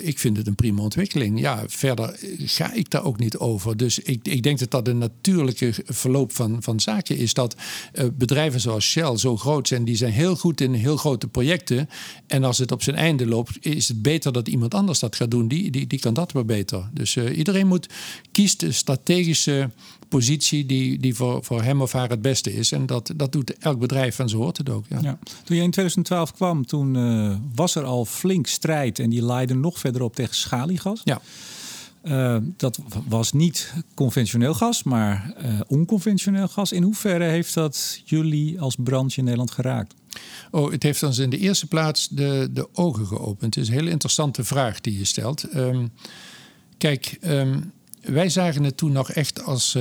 ik 0.01 0.19
vind 0.19 0.37
het 0.37 0.47
een 0.47 0.55
prima 0.55 0.81
ontwikkeling. 0.81 1.39
Ja, 1.39 1.63
verder 1.67 2.19
ga 2.37 2.73
ik 2.73 2.89
daar 2.89 3.03
ook 3.03 3.19
niet 3.19 3.37
over. 3.37 3.77
Dus 3.77 3.99
ik, 3.99 4.27
ik 4.27 4.43
denk 4.43 4.59
dat 4.59 4.71
dat 4.71 4.87
een 4.87 4.97
natuurlijke 4.97 5.73
verloop 5.85 6.33
van, 6.33 6.63
van 6.63 6.79
zaken 6.79 7.17
is. 7.17 7.33
Dat 7.33 7.55
uh, 7.93 8.05
bedrijven 8.13 8.59
zoals 8.59 8.85
Shell 8.85 9.17
zo 9.17 9.37
groot 9.37 9.67
zijn, 9.67 9.85
die 9.85 9.95
zijn 9.95 10.11
heel 10.11 10.35
goed 10.35 10.61
in 10.61 10.73
heel 10.73 10.97
grote 10.97 11.27
projecten. 11.27 11.89
En 12.27 12.43
als 12.43 12.57
het 12.57 12.71
op 12.71 12.83
zijn 12.83 12.95
einde 12.95 13.27
loopt, 13.27 13.57
is 13.65 13.87
het 13.87 14.01
beter 14.01 14.31
dat 14.31 14.47
iemand 14.47 14.73
anders 14.73 14.99
dat 14.99 15.15
gaat 15.15 15.31
doen. 15.31 15.47
Die, 15.47 15.71
die, 15.71 15.87
die 15.87 15.99
kan 15.99 16.13
dat 16.13 16.31
wel 16.31 16.45
beter. 16.45 16.89
Dus 16.93 17.17
iedereen 17.17 17.67
moet 17.67 17.89
kiest 18.31 18.65
strategische 18.69 19.69
positie 20.09 20.65
die, 20.65 20.99
die 20.99 21.15
voor, 21.15 21.43
voor 21.43 21.61
hem 21.61 21.81
of 21.81 21.91
haar 21.91 22.09
het 22.09 22.21
beste 22.21 22.53
is. 22.53 22.71
En 22.71 22.85
dat, 22.85 23.11
dat 23.15 23.31
doet 23.31 23.57
elk 23.57 23.79
bedrijf 23.79 24.19
en 24.19 24.29
zo 24.29 24.37
hoort 24.37 24.57
het 24.57 24.69
ook. 24.69 24.85
Ja. 24.89 24.99
ja. 25.01 25.17
Toen 25.43 25.55
je 25.55 25.63
in 25.63 25.71
2012 25.71 26.33
kwam, 26.33 26.65
toen 26.65 26.95
uh, 26.95 27.35
was 27.55 27.75
er 27.75 27.83
al 27.83 28.05
flink 28.05 28.47
strijd 28.47 28.99
en 28.99 29.09
die 29.09 29.25
leidde 29.25 29.55
nog 29.55 29.79
verder 29.79 30.01
op 30.01 30.15
tegen 30.15 30.35
schaliegas. 30.35 31.01
Ja. 31.03 31.21
Uh, 32.03 32.37
dat 32.57 32.79
was 33.07 33.31
niet 33.31 33.73
conventioneel 33.93 34.53
gas, 34.53 34.83
maar 34.83 35.33
uh, 35.43 35.59
onconventioneel 35.67 36.47
gas. 36.47 36.71
In 36.71 36.83
hoeverre 36.83 37.23
heeft 37.23 37.53
dat 37.53 38.01
jullie 38.05 38.61
als 38.61 38.75
branche 38.83 39.17
in 39.17 39.23
Nederland 39.23 39.51
geraakt? 39.51 39.93
Oh, 40.51 40.71
het 40.71 40.83
heeft 40.83 41.03
ons 41.03 41.17
in 41.17 41.29
de 41.29 41.37
eerste 41.37 41.67
plaats 41.67 42.07
de, 42.07 42.49
de 42.51 42.67
ogen 42.73 43.05
geopend. 43.05 43.55
Het 43.55 43.63
is 43.63 43.69
een 43.69 43.79
hele 43.79 43.89
interessante 43.89 44.43
vraag 44.43 44.81
die 44.81 44.97
je 44.97 45.05
stelt. 45.05 45.55
Um, 45.55 45.91
kijk, 46.77 47.17
um, 47.21 47.71
wij 48.11 48.29
zagen 48.29 48.63
het 48.63 48.77
toen 48.77 48.91
nog 48.91 49.11
echt 49.11 49.43
als 49.43 49.75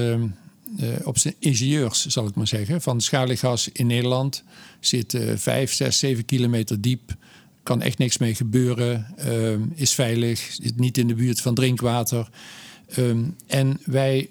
uh, 0.77 0.93
op 1.05 1.19
zijn 1.19 1.35
ingenieurs, 1.39 2.07
zal 2.07 2.27
ik 2.27 2.35
maar 2.35 2.47
zeggen. 2.47 2.81
Van 2.81 3.01
schaliegas 3.01 3.69
in 3.73 3.87
Nederland 3.87 4.43
zit 4.81 5.15
uh, 5.15 5.37
5, 5.37 5.73
6, 5.73 5.99
7 5.99 6.25
kilometer 6.25 6.81
diep. 6.81 7.15
Kan 7.63 7.83
echt 7.83 7.99
niks 7.99 8.19
mee 8.19 8.35
gebeuren. 8.35 9.07
Uh, 9.27 9.55
is 9.75 9.93
veilig. 9.93 10.41
Zit 10.61 10.79
niet 10.79 10.99
in 10.99 11.07
de 11.07 11.15
buurt 11.15 11.41
van 11.41 11.55
drinkwater. 11.55 12.29
Ehm, 12.89 13.25
en 13.47 13.81
wij, 13.85 14.29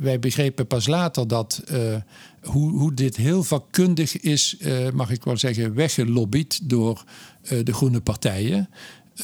wij 0.00 0.18
begrepen 0.18 0.66
pas 0.66 0.86
later 0.86 1.28
dat 1.28 1.62
eh, 1.66 1.96
hoe, 2.42 2.70
hoe 2.70 2.94
dit 2.94 3.16
heel 3.16 3.42
vakkundig 3.42 4.20
is, 4.20 4.56
mag 4.94 5.10
ik 5.10 5.24
wel 5.24 5.36
zeggen, 5.36 5.74
weggelobbyd 5.74 6.60
door 6.62 7.04
de 7.62 7.72
groene 7.72 8.00
partijen. 8.00 8.68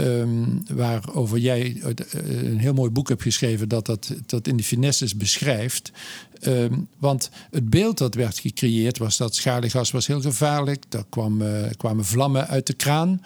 Um, 0.00 0.62
waarover 0.74 1.38
jij 1.38 1.80
eh, 1.82 2.42
een 2.42 2.58
heel 2.58 2.72
mooi 2.72 2.90
boek 2.90 3.08
hebt 3.08 3.22
geschreven 3.22 3.68
dat 3.68 3.86
dat, 3.86 4.14
dat 4.26 4.46
in 4.46 4.56
de 4.56 4.62
finesses 4.62 5.16
beschrijft. 5.16 5.92
Um, 6.46 6.88
want 6.98 7.30
het 7.50 7.70
beeld 7.70 7.98
dat 7.98 8.14
werd 8.14 8.38
gecreëerd 8.38 8.98
was 8.98 9.16
dat 9.16 9.34
schaliegas 9.34 9.90
was 9.90 10.06
heel 10.06 10.20
gevaarlijk. 10.20 10.84
Er 10.88 11.04
kwam, 11.08 11.42
uh, 11.42 11.64
kwamen 11.76 12.04
vlammen 12.04 12.48
uit 12.48 12.66
de 12.66 12.74
kraan. 12.74 13.20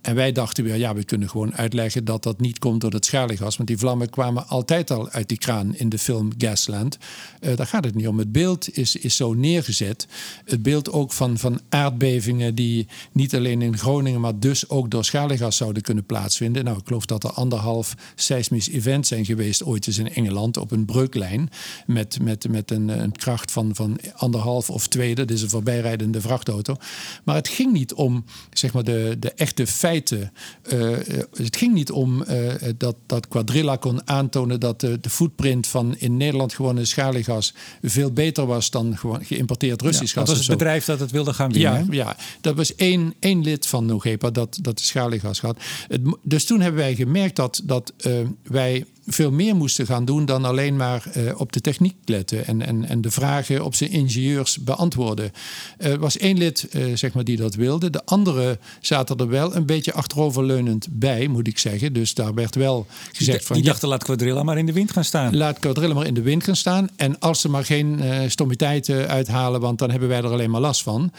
En 0.00 0.14
wij 0.14 0.32
dachten 0.32 0.64
weer, 0.64 0.76
ja, 0.76 0.94
we 0.94 1.04
kunnen 1.04 1.28
gewoon 1.28 1.54
uitleggen 1.54 2.04
dat 2.04 2.22
dat 2.22 2.40
niet 2.40 2.58
komt 2.58 2.80
door 2.80 2.92
het 2.92 3.04
schaliegas. 3.04 3.56
Want 3.56 3.68
die 3.68 3.78
vlammen 3.78 4.10
kwamen 4.10 4.48
altijd 4.48 4.90
al 4.90 5.08
uit 5.08 5.28
die 5.28 5.38
kraan 5.38 5.74
in 5.74 5.88
de 5.88 5.98
film 5.98 6.30
Gasland. 6.38 6.98
Uh, 7.40 7.56
daar 7.56 7.66
gaat 7.66 7.84
het 7.84 7.94
niet 7.94 8.08
om. 8.08 8.18
Het 8.18 8.32
beeld 8.32 8.76
is, 8.76 8.96
is 8.96 9.16
zo 9.16 9.32
neergezet. 9.32 10.06
Het 10.44 10.62
beeld 10.62 10.92
ook 10.92 11.12
van, 11.12 11.38
van 11.38 11.60
aardbevingen 11.68 12.54
die 12.54 12.86
niet 13.12 13.34
alleen 13.34 13.62
in 13.62 13.78
Groningen, 13.78 14.20
maar 14.20 14.38
dus 14.38 14.68
ook 14.68 14.90
door 14.90 15.04
schaliegas 15.04 15.56
zouden 15.56 15.82
kunnen 15.82 16.06
plaatsvinden. 16.06 16.64
Nou, 16.64 16.78
ik 16.78 16.86
geloof 16.86 17.06
dat 17.06 17.24
er 17.24 17.30
anderhalf 17.30 17.94
seismisch 18.14 18.68
event 18.68 19.06
zijn 19.06 19.24
geweest 19.24 19.64
ooit 19.64 19.86
eens 19.86 19.98
in 19.98 20.14
Engeland 20.14 20.56
op 20.56 20.70
een 20.70 20.84
breuklijn. 20.84 21.50
Met, 21.86 22.18
met, 22.22 22.48
met 22.48 22.70
een, 22.70 23.12
kracht 23.12 23.52
van, 23.52 23.74
van 23.74 23.98
anderhalf 24.16 24.70
of 24.70 24.88
twee. 24.88 25.14
Dat 25.14 25.30
is 25.30 25.42
een 25.42 25.48
voorbijrijdende 25.50 26.20
vrachtauto. 26.20 26.76
Maar 27.24 27.34
het 27.34 27.48
ging 27.48 27.72
niet 27.72 27.94
om 27.94 28.24
zeg 28.52 28.72
maar, 28.72 28.84
de, 28.84 29.16
de 29.18 29.32
echte 29.32 29.66
feiten 29.66 29.88
feiten. 29.90 30.32
Uh, 30.72 30.96
het 31.32 31.56
ging 31.56 31.74
niet 31.74 31.90
om 31.90 32.24
uh, 32.28 32.52
dat, 32.76 32.96
dat 33.06 33.28
Quadrilla 33.28 33.76
kon 33.76 34.08
aantonen 34.08 34.60
dat 34.60 34.80
de, 34.80 35.00
de 35.00 35.10
footprint 35.10 35.66
van 35.66 35.96
in 35.98 36.16
Nederland 36.16 36.54
gewonnen 36.54 36.86
schaliegas 36.86 37.54
veel 37.82 38.12
beter 38.12 38.46
was 38.46 38.70
dan 38.70 38.96
gewoon 38.96 39.24
geïmporteerd 39.24 39.82
Russisch 39.82 40.14
ja, 40.14 40.20
gas. 40.20 40.28
Dat 40.28 40.36
was 40.36 40.46
het 40.46 40.58
bedrijf 40.58 40.84
dat 40.84 41.00
het 41.00 41.10
wilde 41.10 41.32
gaan 41.32 41.52
winnen. 41.52 41.86
Ja, 41.90 42.04
ja 42.04 42.16
dat 42.40 42.56
was 42.56 42.74
één, 42.74 43.14
één 43.18 43.42
lid 43.42 43.66
van 43.66 43.86
Nogepa 43.86 44.30
dat, 44.30 44.58
dat 44.62 44.78
de 44.78 44.84
schaliegas 44.84 45.40
had. 45.40 45.58
Het, 45.88 46.00
dus 46.22 46.44
toen 46.44 46.60
hebben 46.60 46.80
wij 46.80 46.94
gemerkt 46.94 47.36
dat, 47.36 47.62
dat 47.64 47.92
uh, 48.06 48.12
wij 48.42 48.84
veel 49.12 49.30
meer 49.30 49.56
moesten 49.56 49.86
gaan 49.86 50.04
doen 50.04 50.24
dan 50.24 50.44
alleen 50.44 50.76
maar 50.76 51.04
uh, 51.16 51.40
op 51.40 51.52
de 51.52 51.60
techniek 51.60 51.96
letten 52.04 52.46
en, 52.46 52.66
en, 52.66 52.84
en 52.84 53.00
de 53.00 53.10
vragen 53.10 53.64
op 53.64 53.74
zijn 53.74 53.90
ingenieurs 53.90 54.58
beantwoorden. 54.58 55.32
Er 55.78 55.98
was 55.98 56.18
één 56.18 56.38
lid 56.38 56.68
uh, 56.72 56.96
zeg 56.96 57.12
maar, 57.12 57.24
die 57.24 57.36
dat 57.36 57.54
wilde. 57.54 57.90
De 57.90 58.04
andere 58.04 58.58
zaten 58.80 59.16
er 59.16 59.28
wel 59.28 59.56
een 59.56 59.66
beetje 59.66 59.92
achteroverleunend 59.92 60.86
bij, 60.90 61.28
moet 61.28 61.46
ik 61.46 61.58
zeggen. 61.58 61.92
Dus 61.92 62.14
daar 62.14 62.34
werd 62.34 62.54
wel 62.54 62.86
gezegd 63.12 63.38
die, 63.38 63.46
van... 63.46 63.56
Die 63.56 63.64
dachten, 63.64 63.88
laat 63.88 64.04
Quadrilla 64.04 64.42
maar 64.42 64.58
in 64.58 64.66
de 64.66 64.72
wind 64.72 64.92
gaan 64.92 65.04
staan. 65.04 65.36
Laat 65.36 65.58
Quadrilla 65.58 65.94
maar 65.94 66.06
in 66.06 66.14
de 66.14 66.22
wind 66.22 66.44
gaan 66.44 66.56
staan. 66.56 66.88
En 66.96 67.18
als 67.18 67.40
ze 67.40 67.48
maar 67.48 67.64
geen 67.64 68.00
uh, 68.02 68.20
stommiteiten 68.28 69.08
uithalen, 69.08 69.60
want 69.60 69.78
dan 69.78 69.90
hebben 69.90 70.08
wij 70.08 70.18
er 70.18 70.26
alleen 70.32 70.50
maar 70.50 70.60
last 70.60 70.82
van. 70.82 71.12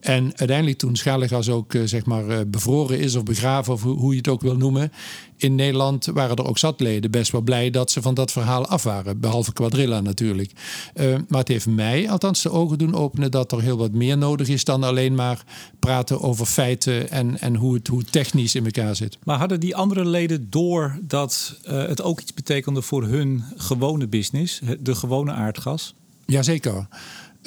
En 0.00 0.32
uiteindelijk 0.36 0.78
toen 0.78 0.96
schaliegas 0.96 1.48
ook 1.48 1.74
zeg 1.84 2.04
maar, 2.04 2.48
bevroren 2.48 2.98
is 2.98 3.16
of 3.16 3.22
begraven, 3.22 3.72
of 3.72 3.82
hoe 3.82 4.10
je 4.10 4.18
het 4.18 4.28
ook 4.28 4.40
wil 4.40 4.56
noemen, 4.56 4.92
in 5.38 5.54
Nederland 5.54 6.06
waren 6.06 6.36
er 6.36 6.46
ook 6.46 6.58
zatleden 6.58 7.10
best 7.10 7.32
wel 7.32 7.40
blij 7.40 7.70
dat 7.70 7.90
ze 7.90 8.02
van 8.02 8.14
dat 8.14 8.32
verhaal 8.32 8.66
af 8.66 8.82
waren. 8.82 9.20
Behalve 9.20 9.52
Quadrilla 9.52 10.00
natuurlijk. 10.00 10.50
Uh, 10.94 11.16
maar 11.28 11.40
het 11.40 11.48
heeft 11.48 11.66
mij 11.66 12.10
althans 12.10 12.42
de 12.42 12.50
ogen 12.50 12.78
doen 12.78 12.94
openen 12.94 13.30
dat 13.30 13.52
er 13.52 13.62
heel 13.62 13.76
wat 13.76 13.92
meer 13.92 14.18
nodig 14.18 14.48
is 14.48 14.64
dan 14.64 14.84
alleen 14.84 15.14
maar 15.14 15.44
praten 15.78 16.20
over 16.20 16.46
feiten 16.46 17.10
en, 17.10 17.40
en 17.40 17.54
hoe, 17.54 17.74
het, 17.74 17.88
hoe 17.88 18.04
technisch 18.04 18.54
in 18.54 18.64
elkaar 18.64 18.96
zit. 18.96 19.18
Maar 19.24 19.38
hadden 19.38 19.60
die 19.60 19.76
andere 19.76 20.04
leden 20.04 20.50
door 20.50 20.98
dat 21.02 21.60
uh, 21.64 21.86
het 21.86 22.02
ook 22.02 22.20
iets 22.20 22.34
betekende 22.34 22.82
voor 22.82 23.04
hun 23.04 23.44
gewone 23.56 24.06
business, 24.06 24.60
de 24.80 24.94
gewone 24.94 25.32
aardgas? 25.32 25.94
Jazeker. 26.26 26.86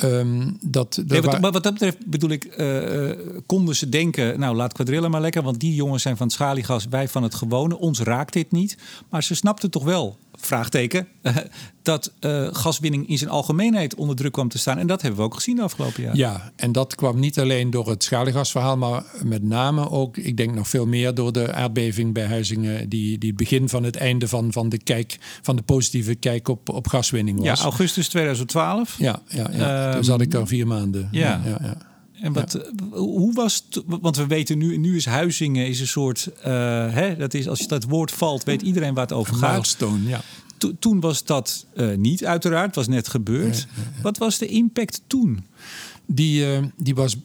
Um, 0.04 0.58
dat, 0.62 1.02
nee, 1.08 1.22
wat, 1.22 1.40
wat, 1.40 1.64
dat 1.64 1.74
betreft 1.74 2.06
bedoel 2.06 2.30
ik, 2.30 2.56
uh, 2.58 3.08
uh, 3.08 3.18
konden 3.46 3.76
ze 3.76 3.90
denken, 3.90 4.40
nou 4.40 4.56
laat 4.56 4.74
Quadrilla 4.74 5.08
maar 5.08 5.22
lekker, 5.22 5.44
want 5.44 5.60
die 5.60 5.76
jongens 5.76 6.02
zijn 6.02 6.18
van 6.18 6.26
het 6.26 6.36
schaliegas, 6.36 6.88
wij 6.90 7.08
van 7.08 7.24
het 7.24 7.36
gewone, 7.36 7.78
ons 7.78 8.00
raakt 8.00 8.34
dit 8.34 8.52
niet. 8.52 8.78
Maar 9.10 9.24
ze 9.24 9.36
snapten 9.36 9.72
toch 9.72 9.84
wel, 9.84 10.18
vraagteken, 10.42 11.08
dat 11.82 12.14
uh, 12.20 12.48
gaswinning 12.52 13.08
in 13.08 13.18
zijn 13.18 13.30
algemeenheid 13.30 13.96
onder 13.96 14.16
druk 14.16 14.32
kwam 14.32 14.50
te 14.50 14.58
staan. 14.58 14.78
En 14.78 14.88
dat 14.88 15.02
hebben 15.02 15.20
we 15.20 15.26
ook 15.26 15.34
gezien 15.34 15.56
de 15.56 15.62
afgelopen 15.62 16.04
jaar. 16.04 16.16
Ja, 16.16 16.52
en 16.56 16.72
dat 16.72 16.96
kwam 16.96 17.20
niet 17.20 17.40
alleen 17.40 17.70
door 17.70 17.90
het 17.90 18.04
schaliegasverhaal, 18.04 18.78
maar 18.78 19.04
met 19.24 19.44
name 19.44 19.90
ook, 19.90 20.18
ik 20.18 20.38
denk 20.38 20.54
nog 20.54 20.68
veel 20.68 20.86
meer 20.86 21.14
door 21.14 21.32
de 21.32 21.54
aardbeving 21.54 22.14
bij 22.14 22.26
Huizingen, 22.26 22.90
die, 22.90 23.18
die 23.18 23.30
het 23.30 23.38
begin 23.38 23.70
van 23.70 23.84
het 23.84 23.96
einde 23.96 24.28
van, 24.28 24.52
van 24.52 24.70
de 24.70 24.78
kijk, 24.78 25.18
van 25.42 25.56
de 25.56 25.62
positieve 25.62 26.16
kijk 26.16 26.48
op, 26.48 26.70
op 26.70 26.88
gaswinning 26.88 27.38
was. 27.38 27.60
Ja, 27.60 27.64
augustus 27.64 28.08
2012. 28.08 28.96
Ja, 28.98 29.22
ja, 29.28 29.50
ja. 29.52 29.88
Um, 29.88 29.94
toen 29.94 30.04
zat 30.04 30.22
ik 30.22 30.34
er 30.34 30.48
vier 30.48 30.68
maanden. 30.68 31.08
Ja. 31.12 31.42
ja, 31.46 31.58
ja. 31.62 31.91
En 32.22 32.34
wat, 32.34 32.52
ja. 32.52 32.98
hoe 32.98 33.34
was 33.34 33.64
het? 33.70 33.84
Want 33.86 34.16
we 34.16 34.28
weten 34.28 34.58
nu, 34.58 34.78
nu 34.78 34.96
is 34.96 35.06
Huizingen 35.06 35.68
is 35.68 35.80
een 35.80 35.88
soort. 35.88 36.30
Uh, 36.38 36.44
hè, 36.94 37.16
dat 37.16 37.34
is, 37.34 37.48
als 37.48 37.60
je 37.60 37.68
dat 37.68 37.84
woord 37.84 38.12
valt, 38.12 38.44
weet 38.44 38.62
iedereen 38.62 38.94
waar 38.94 39.04
het 39.04 39.14
over 39.14 39.36
gaat. 39.36 39.52
Milestone, 39.52 40.08
ja. 40.08 40.22
To, 40.58 40.72
toen 40.80 41.00
was 41.00 41.24
dat 41.24 41.66
uh, 41.76 41.96
niet, 41.96 42.26
uiteraard. 42.26 42.66
Het 42.66 42.76
was 42.76 42.88
net 42.88 43.08
gebeurd. 43.08 43.58
Ja, 43.58 43.84
ja, 43.96 44.02
Wat 44.02 44.18
was 44.18 44.38
de 44.38 44.48
impact 44.48 45.02
toen? 45.08 45.46
Die, 46.06 46.46
uh, 46.46 46.64
die 46.78 46.96
was. 46.96 47.18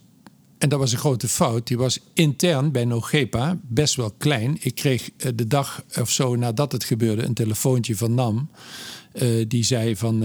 En 0.59 0.69
dat 0.69 0.79
was 0.79 0.93
een 0.93 0.99
grote 0.99 1.29
fout. 1.29 1.67
Die 1.67 1.79
was 1.79 1.99
intern 2.13 2.73
bij 2.73 2.85
Nogepa 2.85 3.59
best 3.63 3.95
wel 3.95 4.11
klein. 4.19 4.57
Ik 4.61 4.75
kreeg 4.75 5.11
de 5.35 5.47
dag 5.47 5.85
of 6.01 6.11
zo 6.11 6.37
nadat 6.37 6.73
het 6.73 6.85
gebeurde 6.85 7.25
een 7.25 7.35
telefoontje 7.35 7.97
van 7.97 8.15
NAM. 8.15 8.51
die 9.49 9.63
zei 9.63 9.97
van 9.97 10.23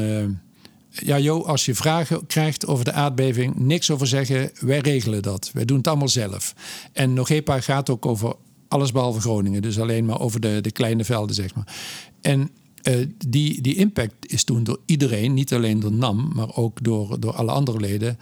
ja, 0.91 1.15
Jo, 1.15 1.41
als 1.41 1.65
je 1.65 1.75
vragen 1.75 2.25
krijgt 2.25 2.67
over 2.67 2.85
de 2.85 2.91
aardbeving, 2.91 3.55
niks 3.55 3.91
over 3.91 4.07
zeggen. 4.07 4.51
Wij 4.59 4.79
regelen 4.79 5.21
dat. 5.21 5.49
Wij 5.53 5.65
doen 5.65 5.77
het 5.77 5.87
allemaal 5.87 6.07
zelf. 6.07 6.55
En 6.93 7.13
Nogepa 7.13 7.59
gaat 7.59 7.89
ook 7.89 8.05
over 8.05 8.35
alles 8.67 8.91
behalve 8.91 9.19
Groningen. 9.19 9.61
Dus 9.61 9.79
alleen 9.79 10.05
maar 10.05 10.19
over 10.19 10.39
de, 10.39 10.61
de 10.61 10.71
kleine 10.71 11.03
velden, 11.03 11.35
zeg 11.35 11.55
maar. 11.55 11.75
En 12.21 12.49
uh, 12.89 13.07
die, 13.27 13.61
die 13.61 13.75
impact 13.75 14.31
is 14.31 14.43
toen 14.43 14.63
door 14.63 14.79
iedereen, 14.85 15.33
niet 15.33 15.53
alleen 15.53 15.79
door 15.79 15.91
NAM, 15.91 16.31
maar 16.35 16.55
ook 16.55 16.83
door, 16.83 17.19
door 17.19 17.33
alle 17.33 17.51
andere 17.51 17.79
leden, 17.79 18.17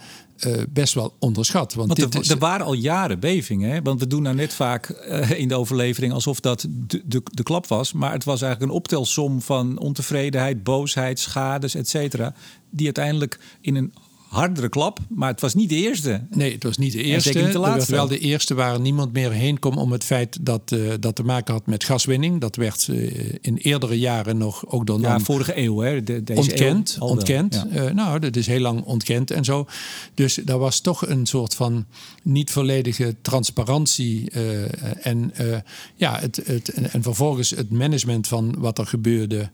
uh, 0.46 0.62
best 0.68 0.94
wel 0.94 1.14
onderschat. 1.18 1.74
Want, 1.74 1.98
Want 1.98 2.14
er, 2.14 2.20
is... 2.20 2.28
er, 2.28 2.38
waren 2.38 2.66
al 2.66 2.72
jaren 2.72 3.20
bevingen. 3.20 3.70
Hè? 3.70 3.82
Want 3.82 4.00
we 4.00 4.06
doen 4.06 4.22
nou 4.22 4.34
net 4.36 4.54
vaak 4.54 4.88
uh, 5.08 5.30
in 5.30 5.48
de 5.48 5.54
overlevering 5.54 6.12
alsof 6.12 6.40
dat 6.40 6.66
de, 6.70 7.02
de, 7.04 7.22
de, 7.24 7.42
klap 7.42 7.66
was. 7.66 7.92
Maar 7.92 8.12
het 8.12 8.24
was 8.24 8.42
eigenlijk 8.42 8.72
een 8.72 8.78
optelsom 8.78 9.42
van 9.42 9.78
ontevredenheid, 9.78 10.62
boosheid, 10.62 11.18
schades, 11.18 11.74
et 11.74 11.88
cetera. 11.88 12.34
Die 12.70 12.84
uiteindelijk 12.84 13.38
in 13.60 13.76
een 13.76 13.92
hardere 14.30 14.68
klap, 14.68 14.98
maar 15.08 15.30
het 15.30 15.40
was 15.40 15.54
niet 15.54 15.68
de 15.68 15.74
eerste. 15.74 16.26
Nee, 16.30 16.52
het 16.52 16.62
was 16.62 16.78
niet 16.78 16.92
de 16.92 17.02
eerste. 17.02 17.28
Zeker 17.28 17.42
niet 17.42 17.52
de 17.52 17.58
laatste. 17.58 17.92
wel 17.92 18.08
de 18.08 18.18
eerste 18.18 18.54
waar 18.54 18.80
niemand 18.80 19.12
meer 19.12 19.30
heen 19.30 19.58
kwam 19.58 19.78
om 19.78 19.92
het 19.92 20.04
feit 20.04 20.38
dat 20.40 20.70
uh, 20.70 20.92
dat 21.00 21.16
te 21.16 21.22
maken 21.22 21.54
had 21.54 21.66
met 21.66 21.84
gaswinning. 21.84 22.40
Dat 22.40 22.56
werd 22.56 22.88
uh, 22.90 23.32
in 23.40 23.56
eerdere 23.56 23.98
jaren 23.98 24.36
nog 24.36 24.66
ook 24.66 24.86
door 24.86 25.00
ja, 25.00 25.20
vorige 25.20 25.58
eeuw, 25.58 25.78
hè? 25.78 26.02
De, 26.02 26.22
deze 26.22 26.40
ontkend. 26.40 26.96
Eeuw 27.00 27.06
ontkend. 27.06 27.66
Ja. 27.70 27.88
Uh, 27.88 27.94
nou, 27.94 28.18
dat 28.18 28.36
is 28.36 28.46
heel 28.46 28.60
lang 28.60 28.82
ontkend 28.82 29.30
en 29.30 29.44
zo. 29.44 29.66
Dus 30.14 30.34
daar 30.34 30.58
was 30.58 30.80
toch 30.80 31.06
een 31.06 31.26
soort 31.26 31.54
van 31.54 31.86
niet 32.22 32.50
volledige 32.50 33.16
transparantie 33.22 34.30
en 35.00 35.32
ja, 35.96 36.18
het, 36.18 36.40
het, 36.44 36.68
en 36.68 37.02
vervolgens 37.02 37.50
het 37.50 37.70
management 37.70 38.28
van 38.28 38.54
wat 38.58 38.78
er 38.78 38.86
gebeurde. 38.86 39.50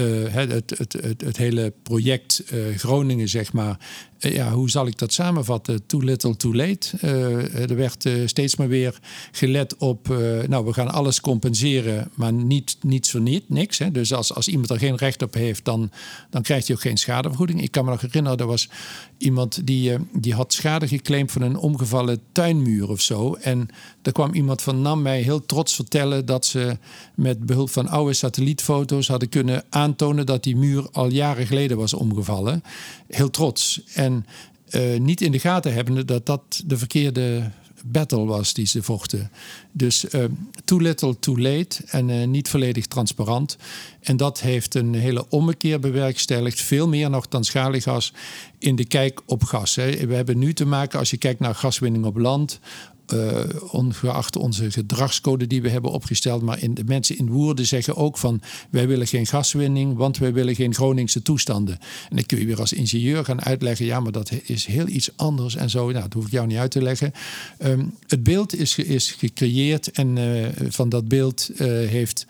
Uh, 0.00 0.34
het, 0.34 0.70
het, 0.70 0.92
het, 1.00 1.20
het, 1.20 1.36
hele 1.36 1.72
project 1.82 2.42
uh, 2.52 2.76
Groningen, 2.76 3.28
zeg 3.28 3.52
maar. 3.52 3.78
Uh, 4.24 4.34
ja, 4.34 4.52
hoe 4.52 4.70
zal 4.70 4.86
ik 4.86 4.98
dat 4.98 5.12
samenvatten? 5.12 5.86
Too 5.86 6.00
little, 6.00 6.36
too 6.36 6.54
late. 6.54 6.98
er 7.68 7.76
werd 7.76 8.08
steeds 8.24 8.56
maar 8.56 8.68
weer 8.68 8.98
gelet 9.32 9.76
op, 9.76 10.08
nou, 10.48 10.64
we 10.64 10.72
gaan 10.72 10.90
alles 10.90 11.20
compenseren, 11.20 12.10
maar 12.14 12.32
niet, 12.32 12.76
niets 12.80 13.10
voor 13.10 13.20
niet, 13.20 13.48
niks. 13.48 13.78
Hè. 13.78 13.90
Dus 13.90 14.12
als, 14.12 14.34
als 14.34 14.48
iemand 14.48 14.70
er 14.70 14.78
geen 14.78 14.96
recht 14.96 15.22
op 15.22 15.34
heeft, 15.34 15.64
dan, 15.64 15.90
dan 16.30 16.42
krijgt 16.42 16.66
hij 16.66 16.76
ook 16.76 16.82
geen 16.82 16.96
schadevergoeding. 16.96 17.62
Ik 17.62 17.70
kan 17.70 17.84
me 17.84 17.90
nog 17.90 18.00
herinneren, 18.00 18.38
er 18.38 18.46
was 18.46 18.68
iemand 19.18 19.66
die, 19.66 19.92
die 20.12 20.34
had 20.34 20.52
schade 20.52 20.88
geclaimd 20.88 21.32
van 21.32 21.42
een 21.42 21.56
omgevallen 21.56 22.20
tuinmuur 22.32 22.88
of 22.88 23.00
zo. 23.00 23.34
En 23.34 23.68
er 24.02 24.12
kwam 24.12 24.34
iemand 24.34 24.62
van 24.62 24.82
NAM 24.82 25.02
mij 25.02 25.20
heel 25.20 25.46
trots 25.46 25.74
vertellen 25.74 26.26
dat 26.26 26.46
ze 26.46 26.78
met 27.14 27.46
behulp 27.46 27.70
van 27.70 27.88
oude 27.88 28.12
satellietfoto's 28.12 29.08
hadden 29.08 29.28
kunnen 29.28 29.64
aantonen 29.70 30.26
dat 30.26 30.42
die 30.42 30.56
muur 30.56 30.88
al 30.92 31.08
jaren 31.08 31.46
geleden 31.46 31.76
was 31.76 31.94
omgevallen. 31.94 32.62
Heel 33.08 33.30
trots. 33.30 33.82
En 33.94 34.26
uh, 34.70 34.98
niet 35.00 35.20
in 35.20 35.32
de 35.32 35.38
gaten 35.38 35.74
hebbende 35.74 36.04
dat 36.04 36.26
dat 36.26 36.62
de 36.66 36.78
verkeerde 36.78 37.50
battle 37.84 38.24
was 38.24 38.54
die 38.54 38.66
ze 38.66 38.82
vochten. 38.82 39.30
Dus 39.72 40.04
uh, 40.04 40.24
too 40.64 40.78
little, 40.78 41.18
too 41.18 41.38
late 41.38 41.82
en 41.86 42.08
uh, 42.08 42.26
niet 42.26 42.48
volledig 42.48 42.86
transparant. 42.86 43.56
En 44.00 44.16
dat 44.16 44.40
heeft 44.40 44.74
een 44.74 44.94
hele 44.94 45.28
ommekeer 45.28 45.80
bewerkstelligd, 45.80 46.60
veel 46.60 46.88
meer 46.88 47.10
nog 47.10 47.28
dan 47.28 47.44
schaliegas, 47.44 48.12
in 48.58 48.76
de 48.76 48.84
kijk 48.84 49.20
op 49.26 49.44
gas. 49.44 49.74
Hè. 49.74 50.06
We 50.06 50.14
hebben 50.14 50.38
nu 50.38 50.52
te 50.52 50.66
maken, 50.66 50.98
als 50.98 51.10
je 51.10 51.16
kijkt 51.16 51.40
naar 51.40 51.54
gaswinning 51.54 52.04
op 52.04 52.16
land, 52.16 52.60
uh, 53.12 53.40
ongeacht 53.70 54.36
onze 54.36 54.70
gedragscode 54.70 55.46
die 55.46 55.62
we 55.62 55.68
hebben 55.68 55.90
opgesteld. 55.90 56.42
Maar 56.42 56.62
in, 56.62 56.74
de 56.74 56.84
mensen 56.84 57.18
in 57.18 57.30
Woerden 57.30 57.66
zeggen 57.66 57.96
ook 57.96 58.18
van 58.18 58.40
wij 58.70 58.88
willen 58.88 59.06
geen 59.06 59.26
gaswinning, 59.26 59.96
want 59.96 60.18
wij 60.18 60.32
willen 60.32 60.54
geen 60.54 60.74
Groningse 60.74 61.22
toestanden. 61.22 61.78
En 62.10 62.16
dan 62.16 62.26
kun 62.26 62.38
je 62.38 62.46
weer 62.46 62.60
als 62.60 62.72
ingenieur 62.72 63.24
gaan 63.24 63.42
uitleggen, 63.44 63.86
ja, 63.86 64.00
maar 64.00 64.12
dat 64.12 64.30
is 64.42 64.66
heel 64.66 64.88
iets 64.88 65.10
anders 65.16 65.56
en 65.56 65.70
zo. 65.70 65.90
Nou, 65.90 66.02
dat 66.02 66.12
hoef 66.12 66.26
ik 66.26 66.32
jou 66.32 66.46
niet 66.46 66.58
uit 66.58 66.70
te 66.70 66.82
leggen. 66.82 67.12
Um, 67.64 67.94
het 68.06 68.22
beeld 68.22 68.54
is, 68.54 68.78
is 68.78 69.10
gecreëerd 69.10 69.90
en 69.90 70.16
uh, 70.16 70.46
van 70.68 70.88
dat 70.88 71.08
beeld 71.08 71.50
uh, 71.52 71.58
heeft 71.88 72.26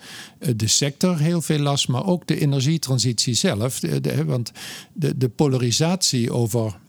de 0.55 0.67
sector 0.67 1.17
heel 1.17 1.41
veel 1.41 1.59
last, 1.59 1.87
maar 1.87 2.05
ook 2.05 2.27
de 2.27 2.39
energietransitie 2.39 3.33
zelf. 3.33 3.81
Want 4.25 4.51
de, 4.93 5.17
de 5.17 5.29
polarisatie 5.29 6.31
over 6.31 6.83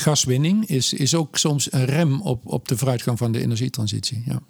gaswinning 0.00 0.66
is, 0.66 0.92
is 0.92 1.14
ook 1.14 1.38
soms 1.38 1.72
een 1.72 1.84
rem 1.84 2.20
op, 2.20 2.46
op 2.46 2.68
de 2.68 2.76
vooruitgang 2.76 3.18
van 3.18 3.32
de 3.32 3.40
energietransitie. 3.40 4.22
Ja. 4.26 4.40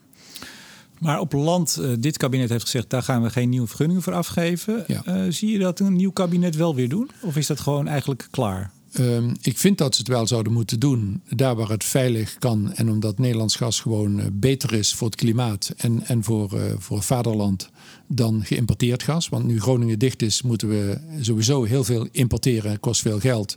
Maar 0.99 1.21
op 1.21 1.33
land, 1.33 1.79
uh, 1.81 1.93
dit 1.99 2.17
kabinet 2.17 2.49
heeft 2.49 2.65
gezegd, 2.65 2.91
daar 2.91 3.03
gaan 3.03 3.23
we 3.23 3.31
geen 3.31 3.49
nieuwe 3.49 3.67
vergunningen 3.67 4.03
voor 4.03 4.13
afgeven. 4.13 4.85
Ja. 4.87 5.03
Uh, 5.07 5.33
zie 5.33 5.53
je 5.53 5.59
dat 5.59 5.81
een 5.81 5.97
nieuw 5.97 6.11
kabinet 6.11 6.57
wel 6.57 6.75
weer 6.75 6.89
doen? 6.89 7.11
Of 7.21 7.37
is 7.37 7.47
dat 7.47 7.61
gewoon 7.61 7.89
eigenlijk 7.89 8.29
klaar? 8.31 8.71
Um, 8.99 9.33
ik 9.41 9.59
vind 9.59 9.79
dat 9.79 9.95
ze 9.95 10.01
het 10.01 10.11
wel 10.11 10.27
zouden 10.27 10.53
moeten 10.53 10.81
doen, 10.81 11.23
daar 11.29 11.57
waar 11.57 11.69
het 11.69 11.85
veilig 11.85 12.37
kan. 12.39 12.73
En 12.73 12.91
omdat 12.91 13.19
Nederlands 13.19 13.57
gas 13.57 13.81
gewoon 13.81 14.19
uh, 14.19 14.25
beter 14.33 14.73
is 14.73 14.95
voor 14.95 15.07
het 15.07 15.17
klimaat 15.17 15.73
en, 15.77 16.07
en 16.07 16.25
voor, 16.25 16.51
voor 16.79 16.97
het 16.97 17.07
vaderland 17.07 17.71
dan 18.07 18.45
geïmporteerd 18.45 19.03
gas. 19.03 19.29
Want 19.29 19.45
nu 19.45 19.61
Groningen 19.61 19.99
dicht 19.99 20.23
is, 20.23 20.43
moeten 20.43 20.69
we 20.69 20.99
sowieso 21.21 21.63
heel 21.63 21.85
veel 21.85 22.09
importeren. 22.11 22.81
kost 22.81 23.01
veel 23.01 23.21
geld. 23.21 23.57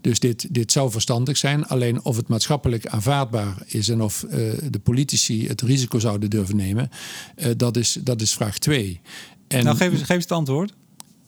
Dus 0.00 0.18
dit, 0.18 0.54
dit 0.54 0.72
zou 0.72 0.90
verstandig 0.90 1.36
zijn. 1.36 1.66
Alleen 1.66 2.04
of 2.04 2.16
het 2.16 2.28
maatschappelijk 2.28 2.86
aanvaardbaar 2.86 3.62
is 3.66 3.88
en 3.88 4.00
of 4.02 4.24
uh, 4.24 4.32
de 4.70 4.80
politici 4.82 5.48
het 5.48 5.60
risico 5.60 5.98
zouden 5.98 6.30
durven 6.30 6.56
nemen, 6.56 6.90
uh, 7.36 7.46
dat, 7.56 7.76
is, 7.76 7.98
dat 8.02 8.20
is 8.20 8.32
vraag 8.32 8.58
twee. 8.58 9.00
En, 9.48 9.64
nou, 9.64 9.76
geef 9.76 9.92
eens, 9.92 10.00
geef 10.00 10.08
eens 10.08 10.22
het 10.22 10.32
antwoord. 10.32 10.74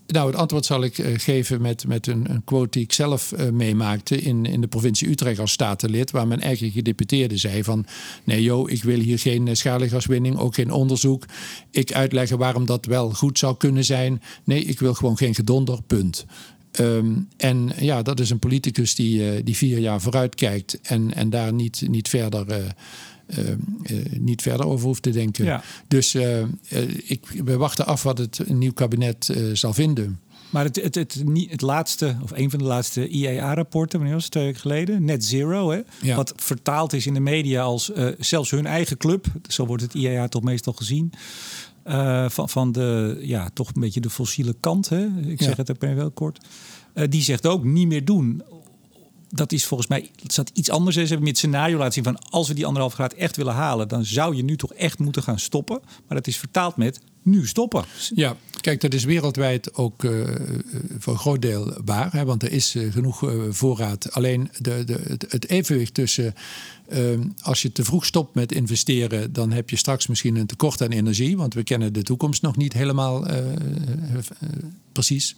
Nou, 0.06 0.26
het 0.26 0.37
antwoord 0.37 0.64
zal 0.64 0.82
ik 0.82 0.98
uh, 0.98 1.18
geven 1.18 1.61
met, 1.61 1.87
met 1.87 2.06
een, 2.06 2.30
een, 2.30 2.44
quote 2.44 2.70
die 2.70 2.82
ik 2.82 2.92
zelf 2.92 3.32
uh, 3.32 3.48
meemaakte 3.50 4.20
in, 4.20 4.44
in 4.44 4.61
de 4.61 4.66
provincie 4.66 5.08
Utrecht 5.08 5.38
als 5.38 5.52
statenlid, 5.52 6.11
waar 6.11 6.26
mijn 6.26 6.40
eigen 6.40 6.70
gedeputeerde 6.70 7.37
zei 7.37 7.64
van 7.64 7.87
nee 8.24 8.42
joh, 8.42 8.70
ik 8.70 8.82
wil 8.82 8.98
hier 8.98 9.18
geen 9.18 9.56
schaliegaswinning, 9.56 10.38
ook 10.38 10.54
geen 10.54 10.70
onderzoek. 10.70 11.24
Ik 11.70 11.92
uitleggen 11.92 12.38
waarom 12.38 12.66
dat 12.66 12.87
wel 12.87 13.11
goed 13.11 13.38
zou 13.38 13.56
kunnen 13.56 13.85
zijn. 13.85 14.22
Nee, 14.44 14.64
ik 14.64 14.80
wil 14.80 14.94
gewoon 14.94 15.16
geen 15.16 15.35
gedonder, 15.35 15.82
punt. 15.82 16.24
Um, 16.80 17.28
en 17.37 17.72
ja, 17.78 18.02
dat 18.02 18.20
is 18.20 18.30
een 18.30 18.38
politicus 18.38 18.94
die, 18.94 19.35
uh, 19.35 19.40
die 19.44 19.56
vier 19.56 19.78
jaar 19.78 20.00
vooruit 20.00 20.35
kijkt 20.35 20.80
en, 20.80 21.14
en 21.14 21.30
daar 21.30 21.52
niet, 21.52 21.82
niet, 21.88 22.08
verder, 22.08 22.46
uh, 22.48 23.48
uh, 23.48 24.04
niet 24.18 24.42
verder 24.42 24.66
over 24.66 24.87
hoeft 24.87 25.02
te 25.02 25.11
denken. 25.11 25.44
Ja. 25.44 25.62
Dus 25.88 26.14
ik, 27.04 27.26
we 27.44 27.56
wachten 27.56 27.87
af 27.87 28.02
wat 28.02 28.18
het 28.18 28.48
nieuw 28.48 28.72
kabinet 28.72 29.37
zal 29.52 29.72
vinden. 29.72 30.20
Maar 30.50 30.64
het, 30.64 30.76
het, 30.76 30.94
het, 30.94 31.22
het, 31.48 31.61
laatste, 31.61 32.16
of 32.22 32.30
een 32.30 32.50
van 32.50 32.58
de 32.58 32.64
laatste 32.64 33.08
IEA-rapporten, 33.08 33.98
wanneer 33.98 34.14
was 34.14 34.24
het 34.24 34.32
twee 34.32 34.44
weken 34.44 34.61
geleden? 34.61 35.04
Net 35.04 35.24
Zero, 35.24 35.70
hè? 35.70 35.80
Ja. 36.02 36.16
wat 36.16 36.32
vertaald 36.37 36.92
is 36.92 37.06
in 37.06 37.14
de 37.14 37.20
media 37.20 37.62
als 37.62 37.90
zelfs 38.18 38.50
hun 38.50 38.66
eigen 38.66 38.96
club, 38.96 39.26
zo 39.48 39.66
wordt 39.66 39.82
het 39.82 39.94
IEA 39.94 40.28
toch 40.28 40.42
meestal 40.42 40.72
gezien, 40.72 41.12
uh, 41.86 42.28
van, 42.28 42.48
van 42.48 42.72
de, 42.72 43.18
ja, 43.22 43.50
toch 43.54 43.68
een 43.74 43.80
beetje 43.80 44.00
de 44.00 44.10
fossiele 44.10 44.54
kant. 44.60 44.88
Hè? 44.88 45.06
Ik 45.06 45.40
ja. 45.40 45.46
zeg 45.46 45.56
het 45.56 45.70
ook 45.70 45.80
wel 45.80 46.10
kort. 46.10 46.38
Uh, 46.94 47.04
die 47.08 47.22
zegt 47.22 47.46
ook 47.46 47.64
niet 47.64 47.88
meer 47.88 48.04
doen. 48.04 48.42
Dat 49.28 49.52
is 49.52 49.66
volgens 49.66 49.88
mij 49.88 50.10
staat 50.26 50.50
iets 50.54 50.70
anders. 50.70 50.94
Ze 50.94 51.00
hebben 51.00 51.22
me 51.22 51.28
het 51.28 51.38
scenario 51.38 51.78
laten 51.78 51.92
zien 51.92 52.04
van 52.04 52.18
als 52.30 52.48
we 52.48 52.54
die 52.54 52.66
anderhalf 52.66 52.94
graad 52.94 53.12
echt 53.12 53.36
willen 53.36 53.54
halen, 53.54 53.88
dan 53.88 54.04
zou 54.04 54.36
je 54.36 54.44
nu 54.44 54.56
toch 54.56 54.72
echt 54.72 54.98
moeten 54.98 55.22
gaan 55.22 55.38
stoppen. 55.38 55.80
Maar 56.06 56.16
dat 56.16 56.26
is 56.26 56.36
vertaald 56.36 56.76
met 56.76 57.00
nu 57.22 57.46
stoppen. 57.46 57.85
Ja, 58.14 58.37
kijk, 58.61 58.80
dat 58.80 58.94
is 58.94 59.04
wereldwijd 59.04 59.74
ook 59.74 60.02
uh, 60.02 60.24
voor 60.98 61.12
een 61.12 61.18
groot 61.18 61.42
deel 61.42 61.72
waar. 61.85 62.12
Hè, 62.12 62.24
want 62.24 62.42
er 62.42 62.52
is 62.52 62.74
uh, 62.74 62.92
genoeg 62.92 63.32
voorraad. 63.48 64.12
Alleen 64.12 64.50
de, 64.58 64.85
de, 64.85 65.00
het, 65.28 65.48
evenwicht 65.48 65.94
tussen 65.94 66.35
als 67.42 67.62
je 67.62 67.72
te 67.72 67.85
vroeg 67.85 68.04
stopt 68.04 68.35
met 68.35 68.52
investeren, 68.52 69.32
dan 69.32 69.52
heb 69.52 69.70
je 69.70 69.76
straks 69.76 70.06
misschien 70.06 70.37
een 70.37 70.46
tekort 70.46 70.82
aan 70.82 70.90
energie. 70.90 71.37
Want 71.37 71.54
we 71.54 71.62
kennen 71.62 71.92
de 71.92 72.02
toekomst 72.02 72.42
nog 72.42 72.56
niet 72.56 72.72
helemaal 72.72 73.26
precies. 74.92 75.37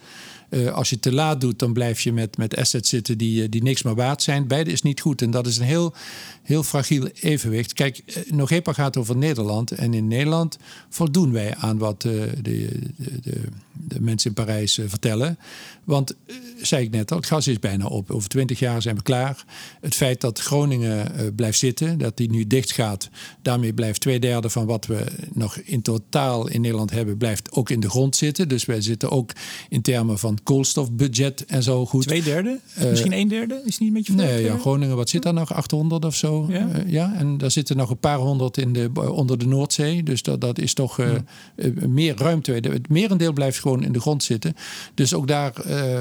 Als 0.73 0.90
je 0.90 1.01
te 1.01 1.12
laat 1.12 1.40
doet, 1.40 1.59
dan 1.59 1.73
blijf 1.73 2.01
je 2.01 2.12
met, 2.12 2.37
met 2.37 2.57
assets 2.57 2.88
zitten 2.88 3.18
die, 3.18 3.49
die 3.49 3.62
niks 3.62 3.83
meer 3.83 3.94
waard 3.94 4.23
zijn. 4.23 4.47
Beide 4.47 4.73
is 4.73 4.83
niet 4.83 5.01
goed. 5.01 5.23
En 5.23 5.31
dat 5.31 5.47
is 5.47 5.57
een 5.57 5.64
heel, 5.64 5.94
heel 6.42 6.62
fragiel 6.62 7.07
evenwicht. 7.07 7.73
Kijk, 7.73 8.03
nog 8.14 8.37
Nogepa 8.37 8.73
gaat 8.73 8.97
over 8.97 9.16
Nederland. 9.16 9.70
En 9.70 9.94
in 9.94 10.09
Nederland 10.09 10.59
voldoen 10.88 11.33
wij 11.33 11.55
aan 11.55 11.74
wat 11.79 12.05
uh, 12.05 12.13
de, 12.13 12.33
de, 12.43 13.21
de, 13.23 13.41
de, 13.73 14.01
mensen 14.01 14.29
in 14.29 14.35
Parijs 14.35 14.79
uh, 14.79 14.85
vertellen. 14.89 15.39
Want, 15.85 16.17
zei 16.63 16.85
ik 16.85 16.91
net 16.91 17.11
al, 17.11 17.17
het 17.17 17.27
gas 17.27 17.49
is 17.49 17.59
bijna 17.59 17.87
op. 17.87 18.11
Over 18.11 18.29
twintig 18.29 18.59
jaar 18.59 18.83
zijn 18.83 18.97
we 18.97 19.03
klaar. 19.03 19.45
Het 19.81 19.95
feit 19.95 20.21
dat 20.21 20.39
Groningen 20.39 21.35
blijft 21.35 21.59
zitten, 21.59 21.99
dat 21.99 22.17
die 22.17 22.31
nu 22.31 22.47
dicht 22.47 22.73
gaat, 22.73 23.11
daarmee 23.43 23.73
blijft 23.73 24.01
twee 24.01 24.21
derde 24.21 24.51
van 24.51 24.67
wat 24.67 24.87
we 24.87 25.05
nog 25.33 25.57
in 25.57 25.83
totaal 25.83 26.49
in 26.49 26.61
Nederland 26.61 26.91
hebben, 26.91 27.17
blijft 27.17 27.53
ook 27.53 27.71
in 27.71 27.81
de 27.81 27.91
grond 27.91 28.17
zitten. 28.17 28.49
Dus 28.49 28.65
wij 28.65 28.81
zitten 28.81 29.11
ook 29.11 29.31
in 29.69 29.83
termen 29.83 30.19
van 30.19 30.39
koolstofbudget 30.43 31.45
en 31.45 31.63
zo 31.63 31.87
goed. 31.87 32.03
Twee 32.03 32.23
derde? 32.23 32.61
Uh, 32.79 32.91
Misschien 32.91 33.13
een 33.13 33.29
derde? 33.29 33.63
Is 33.65 33.79
niet 33.79 33.93
met 33.93 34.07
je 34.07 34.13
Nee, 34.13 34.45
ja, 34.45 34.59
Groningen, 34.59 34.97
wat 34.97 35.09
zit 35.09 35.23
daar 35.23 35.35
nog? 35.35 35.53
800 35.53 36.05
of 36.05 36.15
zo? 36.15 36.47
Ja. 36.49 36.69
Uh, 36.69 36.91
ja, 36.91 37.15
en 37.15 37.39
daar 37.39 37.51
zitten 37.51 37.77
nog 37.77 37.91
een 37.91 37.99
paar 37.99 38.19
honderd 38.19 38.57
in 38.57 38.73
de, 38.73 38.91
onder 39.11 39.39
de 39.39 39.47
Noordzee. 39.47 40.03
Dus 40.03 40.23
dat, 40.23 40.41
dat 40.41 40.59
is 40.59 40.75
toch 40.75 40.99
uh, 40.99 41.13
ja. 41.57 41.63
Meer 41.88 42.16
ruimte. 42.16 42.53
Het 42.53 42.88
merendeel 42.88 43.33
blijft 43.33 43.59
gewoon 43.59 43.85
in 43.85 43.92
de 43.92 44.00
grond 44.00 44.22
zitten. 44.22 44.55
Dus 44.94 45.14
ook 45.14 45.29
daar 45.29 45.53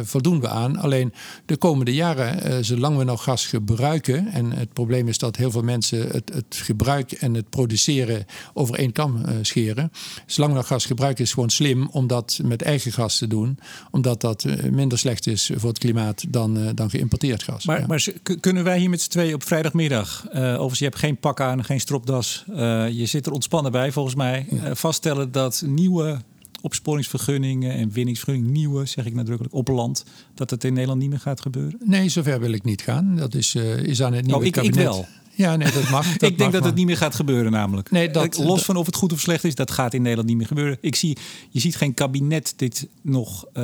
voldoen 0.04 0.40
we 0.40 0.48
aan. 0.48 0.78
Alleen 0.78 1.14
de 1.46 1.58
komende 1.58 1.94
jaren, 1.94 2.66
zolang 2.66 2.98
we 2.98 3.04
nog 3.04 3.24
gas 3.24 3.46
gebruiken... 3.46 4.28
en 4.28 4.52
het 4.52 4.74
probleem 4.74 5.08
is 5.08 5.18
dat 5.18 5.36
heel 5.36 5.52
veel 5.52 5.62
mensen 5.62 6.08
het, 6.08 6.32
het 6.34 6.46
gebruik 6.50 7.12
en 7.12 7.34
het 7.34 7.50
produceren 7.50 8.26
over 8.54 8.76
één 8.76 8.92
kam 8.92 9.22
scheren. 9.42 9.92
Zolang 10.26 10.52
we 10.52 10.58
nog 10.58 10.68
gas 10.68 10.86
gebruiken 10.86 11.24
is 11.24 11.34
gewoon 11.34 11.50
slim 11.50 11.90
om 11.92 12.08
dat 12.08 12.40
met 12.44 12.62
eigen 12.62 12.92
gas 12.92 13.18
te 13.18 13.28
doen 13.28 13.58
omdat 13.92 14.22
dat 14.22 14.44
eh, 14.44 14.72
minder 14.72 14.98
slecht 14.98 15.28
is 15.28 15.52
voor 15.56 15.70
het 15.70 15.78
klimaat 15.78 16.24
dan, 16.30 16.72
dan 16.76 16.90
geïmporteerd 16.90 17.44
gas. 17.44 17.66
Maar, 17.66 17.80
ja. 17.80 17.88
maar 17.88 18.08
kunnen 18.40 18.64
wij 18.64 18.80
hier 18.80 18.90
met 18.90 19.02
z'n 19.02 19.10
tweeën 19.10 19.34
op 19.34 19.44
vrijdagmiddag, 19.44 20.26
uh, 20.34 20.42
overigens 20.42 20.80
je 20.80 20.86
hebt 20.86 20.98
geen 20.98 21.18
pak 21.18 21.42
aan, 21.42 21.64
geen 21.64 21.80
stropdas, 21.80 22.44
uh, 22.50 22.90
je 22.90 23.06
zit 23.06 23.26
er 23.26 23.32
ontspannen 23.32 23.72
bij 23.72 23.92
volgens 23.92 24.16
mij, 24.16 24.46
ja. 24.50 24.76
vaststellen 24.76 25.32
dat 25.32 25.53
nieuwe 25.62 26.22
opsporingsvergunningen 26.62 27.72
en 27.72 27.92
winningsvergunningen, 27.92 28.54
nieuwe, 28.54 28.86
zeg 28.86 29.06
ik 29.06 29.14
nadrukkelijk, 29.14 29.54
op 29.54 29.68
land, 29.68 30.06
dat 30.34 30.50
het 30.50 30.64
in 30.64 30.74
Nederland 30.74 31.02
niet 31.02 31.10
meer 31.10 31.20
gaat 31.20 31.42
gebeuren? 31.42 31.80
Nee, 31.84 32.10
zover 32.10 32.40
wil 32.40 32.52
ik 32.52 32.64
niet 32.64 32.82
gaan. 32.82 33.16
Dat 33.16 33.34
is, 33.34 33.56
uh, 33.56 33.78
is 33.78 34.02
aan 34.02 34.14
het 34.14 34.26
nieuwe 34.26 34.40
oh, 34.40 34.46
ik, 34.46 34.52
kabinet. 34.52 34.78
Ik 34.78 34.84
wel. 34.84 35.08
Ja, 35.36 35.56
nee, 35.56 35.72
dat 35.72 35.90
mag. 35.90 36.12
Dat 36.18 36.30
ik 36.30 36.38
denk 36.38 36.52
dat 36.52 36.64
het 36.64 36.76
niet 36.76 36.86
meer 36.86 36.98
gaat 36.98 37.16
gebeuren, 37.16 37.52
namelijk. 37.52 37.92
Nee, 37.92 38.10
dat, 38.10 38.38
Los 38.38 38.66
van 38.66 38.76
of 38.76 38.86
het 38.86 38.96
goed 38.96 39.14
of 39.14 39.20
slecht 39.20 39.44
is, 39.44 39.56
dat 39.56 39.72
gaat 39.72 39.94
in 39.94 40.02
Nederland 40.02 40.28
niet 40.28 40.38
meer 40.38 40.48
gebeuren. 40.48 40.78
Ik 40.82 40.96
zie, 40.96 41.18
je 41.50 41.60
ziet 41.60 41.76
geen 41.76 41.94
kabinet 41.94 42.54
dit 42.56 42.88
nog 43.02 43.46
uh, 43.54 43.64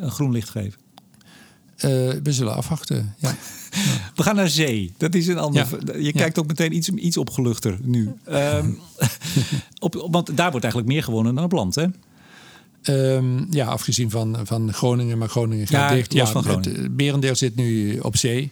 een 0.00 0.10
groen 0.10 0.32
licht 0.32 0.50
geven. 0.50 0.80
Uh, 1.84 1.90
we 2.22 2.32
zullen 2.32 2.54
afwachten. 2.54 3.14
Ja. 3.18 3.34
We 4.14 4.22
gaan 4.22 4.36
naar 4.36 4.48
zee. 4.48 4.92
Dat 4.96 5.14
is 5.14 5.26
een 5.26 5.38
ander. 5.38 5.66
Ja. 5.84 5.96
Je 5.98 6.12
kijkt 6.12 6.38
ook 6.38 6.46
meteen 6.46 6.76
iets, 6.76 6.88
iets 6.88 7.16
opgeluchter 7.16 7.78
nu. 7.82 8.12
Um, 8.28 8.78
op, 9.78 10.06
want 10.10 10.36
daar 10.36 10.50
wordt 10.50 10.64
eigenlijk 10.64 10.92
meer 10.92 11.02
gewonnen 11.02 11.34
dan 11.34 11.44
op 11.44 11.52
land, 11.52 11.74
hè? 11.74 11.86
Um, 13.14 13.46
ja, 13.50 13.66
afgezien 13.66 14.10
van, 14.10 14.38
van 14.42 14.72
Groningen, 14.72 15.18
maar 15.18 15.28
Groningen 15.28 15.66
gaat 15.66 15.90
ja, 15.90 15.96
dicht. 15.96 16.12
Ja, 16.12 16.26
van 16.26 16.42
Groningen. 16.42 16.82
Het 16.82 16.96
Berendeel 16.96 17.34
zit 17.34 17.56
nu 17.56 17.98
op 17.98 18.16
zee. 18.16 18.50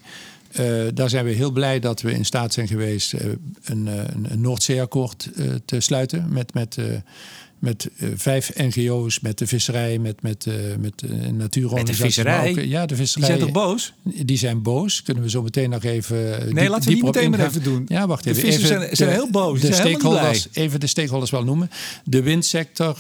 Uh, 0.61 0.83
daar 0.95 1.09
zijn 1.09 1.25
we 1.25 1.31
heel 1.31 1.51
blij 1.51 1.81
dat 1.81 2.01
we 2.01 2.13
in 2.13 2.25
staat 2.25 2.53
zijn 2.53 2.69
geweest 2.69 3.13
uh, 3.13 3.21
een, 3.65 3.87
een, 3.87 4.33
een 4.33 4.41
Noordzeeakkoord 4.41 5.31
te 5.65 5.81
sluiten 5.81 6.27
met, 6.33 6.55
met 6.55 6.77
met 7.61 7.91
uh, 7.97 8.09
vijf 8.15 8.51
NGO's, 8.57 9.21
met 9.21 9.39
de 9.39 9.47
visserij, 9.47 9.99
met, 9.99 10.23
met, 10.23 10.47
uh, 10.47 10.55
met 10.79 11.03
uh, 11.03 11.27
natuurorganisaties. 11.27 11.77
Met 11.77 11.97
de 11.97 12.03
visserij? 12.03 12.51
Ook, 12.51 12.71
ja, 12.71 12.87
de 12.87 12.97
visserij. 12.97 13.29
Die 13.29 13.37
zijn 13.37 13.53
toch 13.53 13.65
boos? 13.65 13.93
Die 14.03 14.39
zijn 14.39 14.63
boos. 14.63 15.03
Kunnen 15.03 15.23
we 15.23 15.31
zo 15.31 15.43
meteen 15.43 15.71
nog 15.71 15.83
even. 15.83 16.17
Nee, 16.17 16.55
diep, 16.55 16.69
laten 16.69 16.89
we 16.89 16.95
die 16.95 17.05
meteen 17.05 17.31
maar 17.31 17.47
even 17.47 17.63
doen. 17.63 17.85
Ja, 17.87 18.07
wacht 18.07 18.27
even. 18.27 18.41
De 18.41 18.47
vissers 18.47 18.71
even 18.71 18.83
zijn, 18.83 18.97
zijn 18.97 19.11
heel 19.11 19.31
boos. 19.31 19.61
De 19.61 19.73
stakeholders, 19.73 20.49
even 20.53 20.81
de 20.81 20.87
stakeholders 20.87 21.31
wel 21.31 21.45
noemen. 21.45 21.71
De 22.05 22.23
windsector 22.23 22.97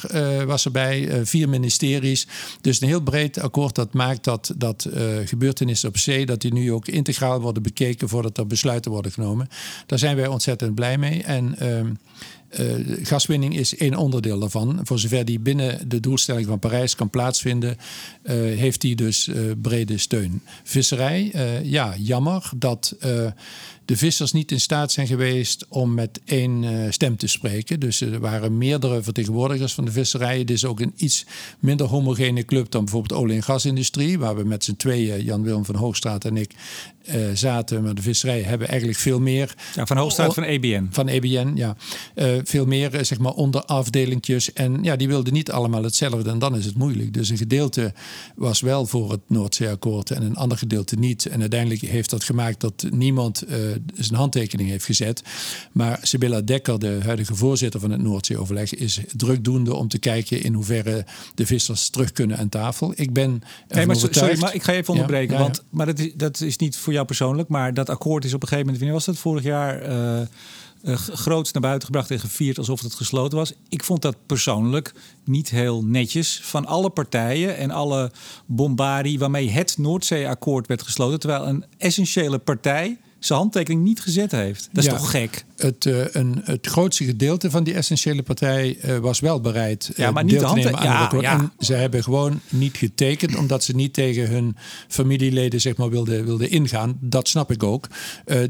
was 0.46 0.64
erbij, 0.64 1.20
vier 1.24 1.48
ministeries. 1.48 2.26
Dus 2.60 2.80
een 2.80 2.88
heel 2.88 3.02
breed 3.02 3.38
akkoord 3.38 3.74
dat 3.74 3.92
maakt 3.92 4.24
dat, 4.24 4.54
dat 4.56 4.88
gebeurtenissen 5.24 5.88
op 5.88 5.98
zee, 5.98 6.26
dat 6.26 6.40
die 6.40 6.52
nu 6.52 6.72
ook 6.72 6.88
integraal 6.88 7.40
worden 7.40 7.62
bekeken 7.62 8.08
voordat 8.08 8.38
er 8.38 8.46
besluiten 8.46 8.90
worden 8.90 9.12
genomen. 9.12 9.48
Daar 9.86 9.98
zijn 9.98 10.16
wij 10.16 10.26
ontzettend 10.26 10.74
blij 10.74 10.98
mee. 10.98 11.22
En 11.22 11.58
ehm, 11.58 11.86
uh, 12.58 12.74
gaswinning 13.02 13.56
is 13.56 13.76
één 13.76 13.96
onderdeel 13.96 14.38
daarvan. 14.38 14.80
Voor 14.82 14.98
zover 14.98 15.24
die 15.24 15.38
binnen 15.38 15.88
de 15.88 16.00
doelstelling 16.00 16.46
van 16.46 16.58
Parijs 16.58 16.94
kan 16.94 17.10
plaatsvinden, 17.10 17.76
uh, 18.22 18.32
heeft 18.58 18.80
die 18.80 18.96
dus 18.96 19.28
uh, 19.28 19.36
brede 19.62 19.98
steun. 19.98 20.42
Visserij, 20.64 21.32
ja, 21.62 21.94
jammer 21.98 22.50
dat 22.56 22.96
de 23.84 23.96
vissers 23.96 24.32
niet 24.32 24.52
in 24.52 24.60
staat 24.60 24.92
zijn 24.92 25.06
geweest 25.06 25.66
om 25.68 25.94
met 25.94 26.20
één 26.24 26.92
stem 26.92 27.16
te 27.16 27.26
spreken. 27.26 27.80
Dus 27.80 28.00
er 28.00 28.20
waren 28.20 28.58
meerdere 28.58 29.02
vertegenwoordigers 29.02 29.72
van 29.72 29.84
de 29.84 29.92
visserij. 29.92 30.38
Het 30.38 30.50
is 30.50 30.64
ook 30.64 30.80
een 30.80 30.92
iets 30.96 31.26
minder 31.58 31.86
homogene 31.86 32.44
club 32.44 32.70
dan 32.70 32.84
bijvoorbeeld 32.84 33.20
olie- 33.20 33.34
en 33.34 33.42
gasindustrie, 33.42 34.18
waar 34.18 34.36
we 34.36 34.44
met 34.44 34.64
z'n 34.64 34.76
tweeën, 34.76 35.24
Jan-Willem 35.24 35.64
van 35.64 35.74
Hoogstraat 35.74 36.24
en 36.24 36.36
ik, 36.36 36.54
uh, 37.08 37.30
zaten. 37.34 37.82
Maar 37.82 37.94
de 37.94 38.02
visserij 38.02 38.42
hebben 38.42 38.68
eigenlijk 38.68 38.98
veel 38.98 39.20
meer. 39.20 39.54
Ja, 39.74 39.86
van 39.86 39.96
Hoogstraat 39.96 40.34
van 40.34 40.42
EBN. 40.42 40.88
Van 40.90 41.08
EBN, 41.08 41.52
ja. 41.54 41.76
Uh, 42.14 42.26
veel 42.44 42.66
meer 42.66 42.94
uh, 42.94 43.02
zeg 43.02 43.18
maar 43.18 43.32
onderafdelingjes. 43.32 44.52
En 44.52 44.82
ja, 44.82 44.96
die 44.96 45.08
wilden 45.08 45.32
niet 45.32 45.50
allemaal 45.50 45.82
hetzelfde. 45.82 46.30
En 46.30 46.38
dan 46.38 46.56
is 46.56 46.64
het 46.64 46.76
moeilijk. 46.76 47.14
Dus 47.14 47.28
een 47.28 47.36
gedeelte 47.36 47.92
was 48.36 48.60
wel 48.60 48.86
voor 48.86 49.10
het 49.10 49.20
Noordzeeakkoord 49.26 50.10
en 50.10 50.22
een 50.22 50.36
ander 50.36 50.58
gedeelte 50.58 50.96
niet. 50.96 51.26
En 51.26 51.40
uiteindelijk 51.40 51.80
heeft 51.80 52.10
dat 52.10 52.24
gemaakt 52.24 52.60
dat 52.60 52.86
niemand 52.90 53.44
zijn 53.94 54.18
handtekening 54.18 54.68
heeft 54.68 54.84
gezet. 54.84 55.22
Maar 55.72 55.98
Sibylla 56.02 56.40
Dekker, 56.40 56.78
de 56.78 56.98
huidige 57.02 57.34
voorzitter 57.34 57.80
van 57.80 57.90
het 57.90 58.02
Noordzeeoverleg, 58.02 58.74
is 58.74 59.00
drukdoende 59.16 59.74
om 59.74 59.88
te 59.88 59.98
kijken 59.98 60.42
in 60.42 60.54
hoeverre 60.54 61.04
de 61.34 61.46
vissers 61.46 61.88
terug 61.88 62.12
kunnen 62.12 62.38
aan 62.38 62.48
tafel. 62.48 62.92
Ik 62.94 63.12
ben. 63.12 63.42
Nee, 63.68 63.86
maar 63.86 63.96
sorry, 63.96 64.38
maar 64.38 64.54
ik 64.54 64.62
ga 64.62 64.72
even 64.72 64.92
onderbreken. 64.92 65.32
Ja, 65.34 65.38
ja, 65.38 65.44
want, 65.44 65.62
maar 65.70 65.86
dat 65.86 65.98
is, 65.98 66.12
dat 66.14 66.40
is 66.40 66.56
niet 66.56 66.76
voor 66.76 66.89
jou 66.92 67.07
persoonlijk, 67.07 67.48
maar 67.48 67.74
dat 67.74 67.88
akkoord 67.88 68.24
is 68.24 68.35
op 68.35 68.42
een 68.42 68.48
gegeven 68.48 68.72
moment, 68.72 68.92
was 68.92 69.05
dat 69.05 69.18
vorig 69.18 69.42
jaar, 69.42 69.90
uh, 69.90 70.96
groots 70.96 71.53
naar 71.53 71.62
buiten 71.62 71.87
gebracht 71.87 72.11
en 72.11 72.20
gevierd 72.20 72.59
alsof 72.59 72.81
het 72.81 72.94
gesloten 72.94 73.38
was. 73.38 73.53
Ik 73.68 73.85
vond 73.85 74.03
dat 74.03 74.16
persoonlijk 74.26 74.92
niet 75.24 75.50
heel 75.50 75.85
netjes 75.85 76.40
van 76.42 76.66
alle 76.66 76.90
partijen 76.90 77.57
en 77.57 77.70
alle 77.70 78.11
bombardie 78.46 79.18
waarmee 79.18 79.50
het 79.50 79.79
Noordzeeakkoord 79.79 80.66
werd 80.66 80.83
gesloten, 80.83 81.20
terwijl 81.20 81.46
een 81.46 81.64
essentiële 81.79 82.38
partij 82.38 82.98
zijn 83.20 83.38
handtekening 83.38 83.83
niet 83.83 84.00
gezet 84.00 84.30
heeft. 84.30 84.68
Dat 84.72 84.85
is 84.85 84.90
ja, 84.90 84.96
toch 84.96 85.11
gek? 85.11 85.44
Het, 85.56 85.85
uh, 85.85 86.04
een, 86.11 86.40
het 86.44 86.66
grootste 86.66 87.04
gedeelte 87.04 87.50
van 87.50 87.64
die 87.64 87.74
essentiële 87.74 88.22
partij 88.22 88.78
uh, 88.85 88.98
was 88.98 89.20
wel 89.20 89.40
bereid 89.40 89.88
uh, 89.90 89.96
ja, 89.96 90.11
maar 90.11 90.24
niet 90.24 90.38
deel 90.38 90.48
te 90.48 90.54
nemen 90.54 90.76
aan 90.76 90.85
ja, 90.85 90.92
het 90.92 91.02
akkoord. 91.02 91.22
Ja. 91.22 91.38
En 91.38 91.52
ze 91.59 91.74
hebben 91.74 92.02
gewoon 92.02 92.40
niet 92.48 92.76
getekend 92.76 93.37
omdat 93.37 93.64
ze 93.64 93.74
niet 93.74 93.92
tegen 93.92 94.28
hun 94.28 94.56
familieleden 94.88 95.61
zeg 95.61 95.76
maar, 95.76 95.90
wilden, 95.90 96.24
wilden 96.24 96.50
ingaan. 96.50 96.98
Dat 97.00 97.28
snap 97.28 97.50
ik 97.50 97.62
ook. 97.62 97.87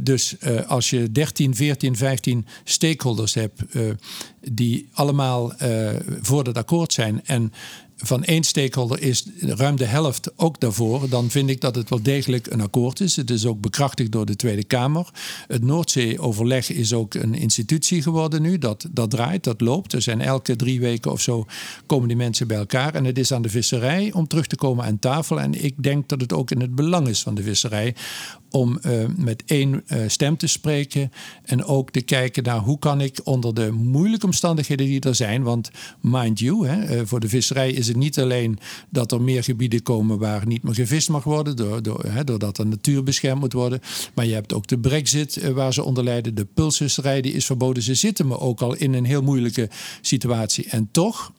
dus 0.00 0.36
als 0.66 0.90
je 0.90 1.12
13, 1.12 1.54
14, 1.54 1.96
15 1.96 2.46
stakeholders 2.64 3.34
hebt 3.34 3.62
die 4.40 4.88
allemaal 4.92 5.52
voor 6.20 6.44
het 6.44 6.56
akkoord 6.56 6.92
zijn 6.92 7.20
en 7.24 7.52
van 8.02 8.24
één 8.24 8.44
stakeholder 8.44 9.02
is 9.02 9.24
ruim 9.38 9.76
de 9.76 9.84
helft 9.84 10.30
ook 10.36 10.60
daarvoor, 10.60 11.08
dan 11.08 11.30
vind 11.30 11.50
ik 11.50 11.60
dat 11.60 11.74
het 11.74 11.88
wel 11.90 12.02
degelijk 12.02 12.46
een 12.46 12.60
akkoord 12.60 13.00
is. 13.00 13.16
Het 13.16 13.30
is 13.30 13.46
ook 13.46 13.60
bekrachtigd 13.60 14.12
door 14.12 14.26
de 14.26 14.36
Tweede 14.36 14.64
Kamer. 14.64 15.10
Het 15.46 15.64
Noordzee-overleg 15.64 16.70
is 16.70 16.92
ook 16.92 17.14
een 17.14 17.34
institutie 17.34 18.02
geworden 18.02 18.42
nu. 18.42 18.58
Dat, 18.58 18.86
dat 18.90 19.10
draait, 19.10 19.44
dat 19.44 19.60
loopt. 19.60 19.92
Er 19.92 20.02
zijn 20.02 20.20
elke 20.20 20.56
drie 20.56 20.80
weken 20.80 21.12
of 21.12 21.20
zo 21.20 21.46
komen 21.86 22.08
die 22.08 22.16
mensen 22.16 22.46
bij 22.46 22.56
elkaar. 22.56 22.94
En 22.94 23.04
het 23.04 23.18
is 23.18 23.32
aan 23.32 23.42
de 23.42 23.48
visserij 23.48 24.12
om 24.12 24.26
terug 24.26 24.46
te 24.46 24.56
komen 24.56 24.84
aan 24.84 24.98
tafel. 24.98 25.40
En 25.40 25.64
ik 25.64 25.82
denk 25.82 26.08
dat 26.08 26.20
het 26.20 26.32
ook 26.32 26.50
in 26.50 26.60
het 26.60 26.74
belang 26.74 27.08
is 27.08 27.22
van 27.22 27.34
de 27.34 27.42
visserij 27.42 27.94
om 28.50 28.78
uh, 28.86 29.04
met 29.16 29.42
één 29.46 29.82
uh, 29.86 29.98
stem 30.06 30.36
te 30.36 30.46
spreken 30.46 31.12
en 31.44 31.64
ook 31.64 31.90
te 31.90 32.00
kijken 32.00 32.42
naar 32.42 32.58
hoe 32.58 32.78
kan 32.78 33.00
ik 33.00 33.20
onder 33.24 33.54
de 33.54 33.70
moeilijke 33.70 34.26
omstandigheden 34.26 34.86
die 34.86 35.00
er 35.00 35.14
zijn, 35.14 35.42
want 35.42 35.70
mind 36.00 36.38
you, 36.38 36.66
hè, 36.66 36.96
uh, 36.96 37.02
voor 37.04 37.20
de 37.20 37.28
visserij 37.28 37.70
is 37.70 37.88
niet 37.96 38.18
alleen 38.18 38.58
dat 38.88 39.12
er 39.12 39.22
meer 39.22 39.44
gebieden 39.44 39.82
komen 39.82 40.18
waar 40.18 40.46
niet 40.46 40.62
meer 40.62 40.74
gevist 40.74 41.08
mag 41.08 41.24
worden, 41.24 41.82
doordat 42.24 42.56
de 42.56 42.64
natuur 42.64 43.02
beschermd 43.02 43.40
moet 43.40 43.52
worden, 43.52 43.80
maar 44.14 44.26
je 44.26 44.34
hebt 44.34 44.52
ook 44.52 44.66
de 44.66 44.78
brexit 44.78 45.52
waar 45.52 45.72
ze 45.72 45.82
onder 45.82 46.04
lijden, 46.04 46.34
de 46.34 46.44
pulsvisserij 46.44 47.20
is 47.20 47.46
verboden, 47.46 47.82
ze 47.82 47.94
zitten 47.94 48.26
me 48.26 48.38
ook 48.38 48.60
al 48.60 48.74
in 48.74 48.94
een 48.94 49.04
heel 49.04 49.22
moeilijke 49.22 49.68
situatie. 50.00 50.66
En 50.68 50.88
toch 50.92 51.32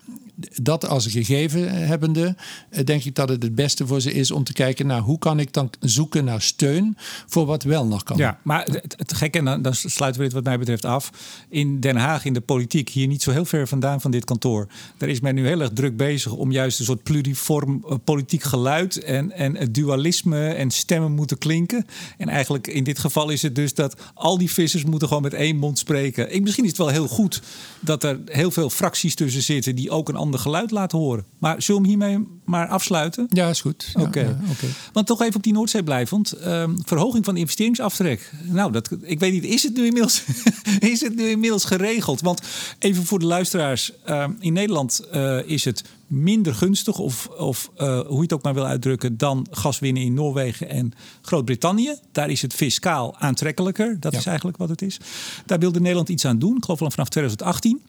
dat 0.62 0.88
als 0.88 1.08
gegeven 1.08 1.86
hebbende, 1.88 2.36
denk 2.84 3.04
ik 3.04 3.16
dat 3.16 3.30
het 3.30 3.44
het 3.44 3.56
beste 3.56 3.88
voor 3.88 4.02
ze 4.02 4.14
is 4.14 4.32
om 4.32 4.44
te 4.44 4.54
kijken 4.54 4.88
naar 4.88 5.00
hoe 5.00 5.20
kan 5.20 5.40
ik 5.40 5.54
dan 5.54 5.70
zoeken 5.80 6.26
naar 6.26 6.42
steun 6.42 6.98
voor 7.28 7.46
wat 7.46 7.64
wel 7.64 7.86
nog 7.86 8.04
kan. 8.04 8.18
Ja, 8.18 8.40
maar 8.44 8.68
het, 8.98 9.14
gekke, 9.14 9.38
en 9.38 9.62
dan, 9.62 9.74
sluiten 9.74 10.22
we 10.22 10.28
dit 10.28 10.36
wat 10.36 10.44
mij 10.44 10.58
betreft 10.58 10.86
af. 10.86 11.12
In 11.50 11.80
Den 11.80 11.96
Haag, 11.96 12.26
in 12.26 12.34
de 12.34 12.42
politiek, 12.42 12.90
hier 12.90 13.08
niet 13.08 13.22
zo 13.22 13.32
heel 13.32 13.46
ver 13.46 13.68
vandaan 13.68 14.02
van 14.02 14.12
dit 14.12 14.26
kantoor, 14.26 14.68
daar 14.98 15.10
is 15.10 15.20
men 15.20 15.36
nu 15.36 15.48
heel 15.48 15.62
erg 15.62 15.72
druk 15.74 15.98
bezig 15.98 16.32
om 16.32 16.52
juist 16.52 16.80
een 16.80 16.86
soort 16.86 17.04
pluriform 17.04 17.86
uh, 17.86 17.96
politiek 18.04 18.44
geluid 18.44 19.04
en, 19.04 19.32
en 19.32 19.56
het 19.58 19.74
dualisme 19.74 20.48
en 20.48 20.72
stemmen 20.72 21.12
moeten 21.12 21.38
klinken. 21.38 21.86
En 22.18 22.30
eigenlijk 22.30 22.68
in 22.68 22.84
dit 22.84 23.00
geval 23.00 23.30
is 23.30 23.42
het 23.42 23.56
dus 23.56 23.74
dat 23.74 23.96
al 24.14 24.38
die 24.38 24.52
vissers 24.52 24.84
moeten 24.84 25.08
gewoon 25.08 25.24
met 25.24 25.34
één 25.34 25.58
mond 25.58 25.80
spreken. 25.80 26.34
Ik, 26.34 26.42
misschien 26.42 26.64
is 26.64 26.70
het 26.70 26.80
wel 26.80 26.88
heel 26.88 27.08
goed 27.08 27.42
dat 27.80 28.04
er 28.04 28.20
heel 28.26 28.52
veel 28.52 28.70
fracties 28.70 29.16
tussen 29.16 29.42
zitten 29.42 29.76
die 29.76 29.90
ook 29.90 30.10
een 30.10 30.16
ander 30.22 30.40
geluid 30.40 30.72
laten 30.72 30.98
horen. 30.98 31.26
Maar 31.38 31.62
zullen 31.62 31.82
we 31.82 31.88
hem 31.88 32.00
hiermee 32.00 32.28
maar 32.46 32.68
afsluiten? 32.68 33.28
Ja, 33.30 33.50
is 33.50 33.62
goed. 33.62 33.92
Oké. 33.94 34.08
Okay. 34.08 34.24
Ja, 34.24 34.38
okay. 34.52 34.70
Want 34.94 35.08
toch 35.08 35.22
even 35.22 35.36
op 35.36 35.44
die 35.44 35.54
Noordzee 35.54 35.84
blijvend. 35.84 36.46
Um, 36.46 36.78
verhoging 36.86 37.26
van 37.26 37.34
de 37.34 37.40
investeringsaftrek. 37.40 38.32
Nou, 38.44 38.72
dat, 38.72 38.90
ik 39.02 39.20
weet 39.20 39.32
niet, 39.32 39.44
is 39.44 39.64
het 39.64 39.76
nu 39.76 39.86
inmiddels, 39.86 40.24
is 40.80 41.02
het 41.02 41.16
nu 41.16 41.30
inmiddels 41.30 41.66
geregeld? 41.66 42.22
Want 42.22 42.42
even 42.80 43.06
voor 43.06 43.20
de 43.20 43.26
luisteraars. 43.26 43.92
Um, 44.10 44.38
in 44.40 44.54
Nederland 44.54 45.02
uh, 45.14 45.40
is 45.46 45.66
het 45.66 45.84
minder 46.08 46.56
gunstig, 46.56 47.00
of, 47.00 47.28
of 47.28 47.72
uh, 47.78 48.00
hoe 48.00 48.16
je 48.16 48.22
het 48.22 48.34
ook 48.34 48.44
maar 48.44 48.54
wil 48.54 48.66
uitdrukken, 48.66 49.18
dan 49.18 49.48
gas 49.52 49.80
winnen 49.80 50.04
in 50.04 50.14
Noorwegen 50.14 50.70
en 50.70 50.94
Groot-Brittannië. 51.22 51.96
Daar 52.12 52.30
is 52.30 52.42
het 52.42 52.54
fiscaal 52.54 53.18
aantrekkelijker. 53.18 54.00
Dat 54.00 54.12
ja. 54.12 54.18
is 54.18 54.26
eigenlijk 54.26 54.58
wat 54.58 54.70
het 54.70 54.82
is. 54.82 55.00
Daar 55.46 55.60
wilde 55.60 55.80
Nederland 55.80 56.10
iets 56.10 56.26
aan 56.26 56.40
doen, 56.40 56.58
ik 56.58 56.64
geloof 56.64 56.80
vanaf 56.80 57.10
2018. 57.10 57.82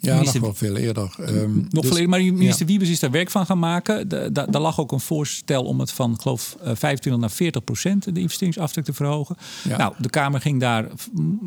Ja, 0.00 0.14
minister, 0.14 0.40
nog 0.40 0.58
wel 0.58 0.68
veel 0.68 0.76
eerder. 0.76 1.14
Um, 1.20 1.54
nog 1.70 1.82
dus, 1.82 1.90
veel 1.90 2.00
eerder, 2.00 2.08
maar 2.08 2.20
minister 2.20 2.66
ja. 2.66 2.72
Wiebes 2.72 2.88
is 2.88 3.00
daar 3.00 3.10
werk 3.10 3.30
van 3.30 3.46
gaan 3.46 3.58
maken. 3.58 4.08
Daar 4.32 4.60
lag 4.60 4.80
ook 4.80 4.92
een 4.92 5.00
voorstel 5.00 5.64
om 5.64 5.80
het 5.80 5.92
van, 5.92 6.20
geloof 6.20 6.56
25 6.62 7.16
naar 7.16 7.30
40 7.30 7.64
procent 7.64 8.14
de 8.14 8.20
investeringsaftrek 8.20 8.84
te 8.84 8.92
verhogen. 8.92 9.36
Ja. 9.68 9.76
Nou, 9.76 9.94
de 9.98 10.10
Kamer 10.10 10.40
ging 10.40 10.60
daar 10.60 10.86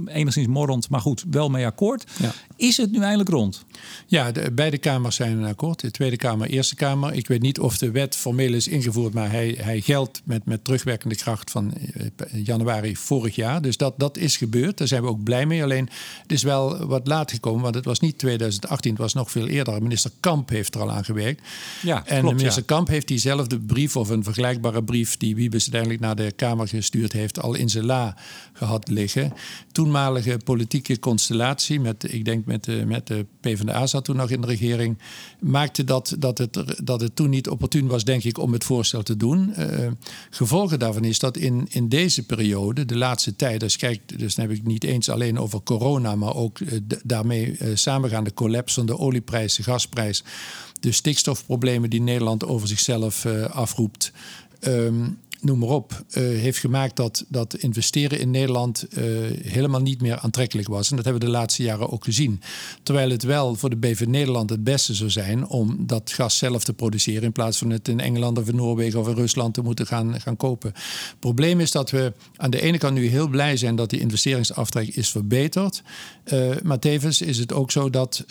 enigszins 0.06 0.48
morrend, 0.48 0.90
maar 0.90 1.02
goed, 1.02 1.26
wel 1.30 1.50
mee 1.50 1.66
akkoord. 1.66 2.12
Ja. 2.20 2.34
Is 2.64 2.78
het 2.78 2.92
nu 2.92 3.02
eindelijk 3.02 3.30
rond? 3.30 3.66
Ja, 4.08 4.32
de, 4.32 4.52
beide 4.52 4.78
kamers 4.78 5.16
zijn 5.16 5.38
een 5.38 5.46
akkoord. 5.46 5.80
De 5.80 5.92
Tweede 5.92 6.16
Kamer, 6.16 6.48
Eerste 6.48 6.76
Kamer. 6.76 7.14
Ik 7.14 7.28
weet 7.28 7.42
niet 7.42 7.60
of 7.60 7.78
de 7.78 7.92
wet 7.92 8.16
formeel 8.16 8.54
is 8.54 8.68
ingevoerd, 8.68 9.14
maar 9.14 9.32
hij, 9.32 9.58
hij 9.60 9.82
geldt 9.82 10.22
met, 10.24 10.46
met 10.46 10.64
terugwerkende 10.64 11.16
kracht 11.16 11.52
van 11.52 11.74
januari 12.32 12.96
vorig 12.96 13.36
jaar. 13.36 13.62
Dus 13.62 13.78
dat, 13.78 13.94
dat 13.98 14.18
is 14.18 14.38
gebeurd. 14.38 14.78
Daar 14.78 14.88
zijn 14.88 15.02
we 15.02 15.08
ook 15.08 15.24
blij 15.24 15.46
mee. 15.46 15.64
Alleen 15.64 15.90
het 16.22 16.32
is 16.32 16.44
wel 16.44 16.86
wat 16.86 17.08
laat 17.08 17.32
gekomen, 17.32 17.62
want 17.62 17.76
het 17.76 17.86
was 17.86 18.00
niet 18.00 18.18
2018 18.18 18.62
2018. 18.64 18.92
Het 18.92 19.02
was 19.02 19.14
nog 19.14 19.32
veel 19.32 19.48
eerder. 19.48 19.82
Minister 19.82 20.12
Kamp 20.20 20.50
heeft 20.50 20.76
er 20.76 20.82
al 20.82 20.92
aan 20.92 21.06
gewerkt. 21.06 21.42
Ja, 21.82 22.06
en 22.06 22.20
klopt, 22.20 22.36
minister 22.36 22.64
ja. 22.68 22.76
Kamp 22.76 22.88
heeft 22.88 23.08
diezelfde 23.08 23.60
brief 23.60 23.96
of 23.96 24.10
een 24.10 24.24
vergelijkbare 24.24 24.84
brief 24.84 25.18
die 25.18 25.36
Wiebes 25.36 25.62
uiteindelijk 25.62 26.02
naar 26.02 26.16
de 26.16 26.32
Kamer 26.36 26.68
gestuurd 26.68 27.12
heeft, 27.14 27.42
al 27.42 27.54
in 27.54 27.70
zijn 27.70 27.86
la 27.86 28.18
gehad 28.54 28.88
liggen. 28.88 29.34
Toenmalige 29.72 30.38
politieke 30.44 31.00
constellatie, 31.00 31.80
met, 31.80 32.14
ik 32.14 32.26
denk 32.26 32.46
met 32.54 32.64
de, 32.64 32.84
met 32.86 33.08
de 33.08 33.26
PvdA 33.40 33.88
zat 33.88 34.06
toen 34.06 34.16
nog 34.16 34.30
in 34.30 34.42
de 34.42 34.48
regering, 34.48 34.98
maakte 35.40 35.84
dat, 35.84 36.16
dat, 36.20 36.38
het, 36.38 36.58
dat 36.84 37.02
het 37.02 37.16
toen 37.16 37.30
niet 37.30 37.50
opportun 37.50 37.88
was, 37.88 38.04
denk 38.04 38.24
ik, 38.24 38.38
om 38.38 38.54
het 38.54 38.64
voorstel 38.64 39.04
te 39.04 39.18
doen. 39.18 39.54
Uh, 39.58 39.92
gevolgen 40.30 40.80
daarvan 40.80 41.04
is 41.04 41.20
dat 41.20 41.38
in, 41.38 41.68
in 41.70 41.90
deze 41.90 42.26
periode, 42.26 42.86
de 42.86 42.98
laatste 42.98 43.36
tijd, 43.36 43.60
dus 43.60 43.78
kijk, 43.78 44.20
dus 44.20 44.36
dan 44.36 44.48
heb 44.48 44.58
ik 44.58 44.64
niet 44.64 44.84
eens 44.84 45.10
alleen 45.10 45.40
over 45.40 45.64
corona, 45.64 46.16
maar 46.16 46.36
ook 46.36 46.60
uh, 46.60 46.80
daarmee 47.04 47.58
uh, 47.60 47.76
samengaande 47.76 48.34
collapse 48.34 48.76
van 48.76 48.86
de 48.86 48.98
olieprijs, 48.98 49.56
de 49.56 49.64
gasprijs, 49.64 50.24
de 50.80 50.92
stikstofproblemen 50.92 51.90
die 51.90 52.02
Nederland 52.02 52.46
over 52.46 52.68
zichzelf 52.68 53.26
afroept. 53.52 54.12
Um, 54.62 55.18
noem 55.44 55.60
maar 55.60 55.70
op, 55.70 56.04
uh, 56.08 56.24
heeft 56.40 56.58
gemaakt 56.58 56.96
dat, 56.96 57.26
dat 57.28 57.56
investeren 57.56 58.20
in 58.20 58.32
Nederland 58.32 58.86
uh, 58.90 59.04
helemaal 59.42 59.82
niet 59.82 60.02
meer 60.02 60.20
aantrekkelijk 60.20 60.68
was. 60.68 60.90
En 60.90 60.96
dat 60.96 61.06
hebben 61.06 61.22
we 61.24 61.30
de 61.30 61.38
laatste 61.38 61.64
jaren 61.64 61.92
ook 61.92 62.04
gezien. 62.04 62.42
Terwijl 62.84 63.10
het 63.10 63.24
wel 63.24 63.56
voor 63.56 63.70
de 63.70 63.76
BV 63.76 64.06
Nederland 64.08 64.50
het 64.50 64.64
beste 64.64 64.94
zou 64.94 65.10
zijn 65.10 65.48
om 65.48 65.78
dat 65.80 66.12
gas 66.12 66.38
zelf 66.38 66.64
te 66.64 66.74
produceren 66.74 67.24
in 67.24 67.32
plaats 67.32 67.58
van 67.58 67.70
het 67.70 67.88
in 67.88 68.00
Engeland 68.00 68.38
of 68.38 68.48
in 68.48 68.56
Noorwegen 68.56 69.00
of 69.00 69.08
in 69.08 69.16
Rusland 69.16 69.54
te 69.54 69.62
moeten 69.62 69.88
gaan, 69.88 70.22
gaan 70.22 70.38
kopen. 70.38 70.72
Het 70.74 71.20
probleem 71.20 71.60
is 71.60 71.72
dat 71.72 71.90
we 71.92 72.14
aan 72.36 72.50
de 72.50 72.62
ene 72.62 72.78
kant 72.78 72.94
nu 72.94 73.08
heel 73.08 73.28
blij 73.28 73.58
zijn 73.58 73.76
dat 73.76 73.90
die 73.90 74.00
investeringsaftrek 74.00 74.96
is 74.96 75.10
verbeterd. 75.10 75.82
Uh, 76.26 76.50
maar 76.64 76.80
tevens 76.80 77.22
is 77.22 77.38
het 77.38 77.54
ook 77.54 77.72
zo 77.72 77.90
dat 77.90 78.26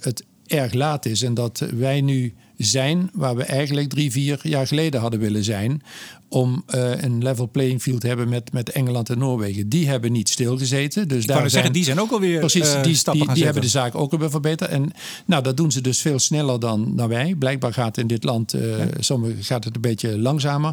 het 0.00 0.24
erg 0.46 0.72
laat 0.72 1.06
is 1.06 1.22
en 1.22 1.34
dat 1.34 1.66
wij 1.74 2.00
nu 2.00 2.34
zijn 2.56 3.10
waar 3.12 3.36
we 3.36 3.42
eigenlijk 3.42 3.88
drie, 3.88 4.10
vier 4.10 4.40
jaar 4.42 4.66
geleden 4.66 5.00
hadden 5.00 5.20
willen 5.20 5.44
zijn. 5.44 5.82
Om 6.28 6.64
uh, 6.74 7.02
een 7.02 7.22
level 7.22 7.48
playing 7.48 7.82
field 7.82 8.00
te 8.00 8.06
hebben 8.06 8.28
met, 8.28 8.52
met 8.52 8.70
Engeland 8.70 9.10
en 9.10 9.18
Noorwegen. 9.18 9.68
Die 9.68 9.88
hebben 9.88 10.12
niet 10.12 10.28
stilgezeten. 10.28 11.08
Dus 11.08 11.26
daar 11.26 11.36
zijn, 11.36 11.50
zeggen, 11.50 11.72
die 11.72 11.84
zijn 11.84 12.00
ook 12.00 12.10
alweer 12.10 12.38
Precies, 12.38 12.74
uh, 12.74 12.82
die, 12.82 12.94
stappen 12.94 13.26
die, 13.26 13.34
die 13.34 13.44
hebben 13.44 13.62
de 13.62 13.68
zaak 13.68 13.94
ook 13.94 14.12
alweer 14.12 14.30
verbeterd. 14.30 14.70
En 14.70 14.90
nou, 15.24 15.42
dat 15.42 15.56
doen 15.56 15.72
ze 15.72 15.80
dus 15.80 16.00
veel 16.00 16.18
sneller 16.18 16.60
dan, 16.60 16.96
dan 16.96 17.08
wij. 17.08 17.34
Blijkbaar 17.34 17.72
gaat 17.72 17.96
in 17.96 18.06
dit 18.06 18.24
land, 18.24 18.54
uh, 18.54 18.78
ja. 18.78 18.86
sommigen 18.98 19.44
gaat 19.44 19.64
het 19.64 19.74
een 19.74 19.80
beetje 19.80 20.18
langzamer. 20.18 20.72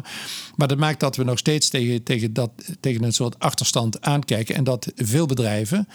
Maar 0.56 0.68
dat 0.68 0.78
maakt 0.78 1.00
dat 1.00 1.16
we 1.16 1.24
nog 1.24 1.38
steeds 1.38 1.68
tegen, 1.68 2.02
tegen, 2.02 2.32
dat, 2.32 2.50
tegen 2.80 3.04
een 3.04 3.12
soort 3.12 3.38
achterstand 3.38 4.00
aankijken. 4.00 4.54
En 4.54 4.64
dat 4.64 4.92
veel 4.96 5.26
bedrijven 5.26 5.88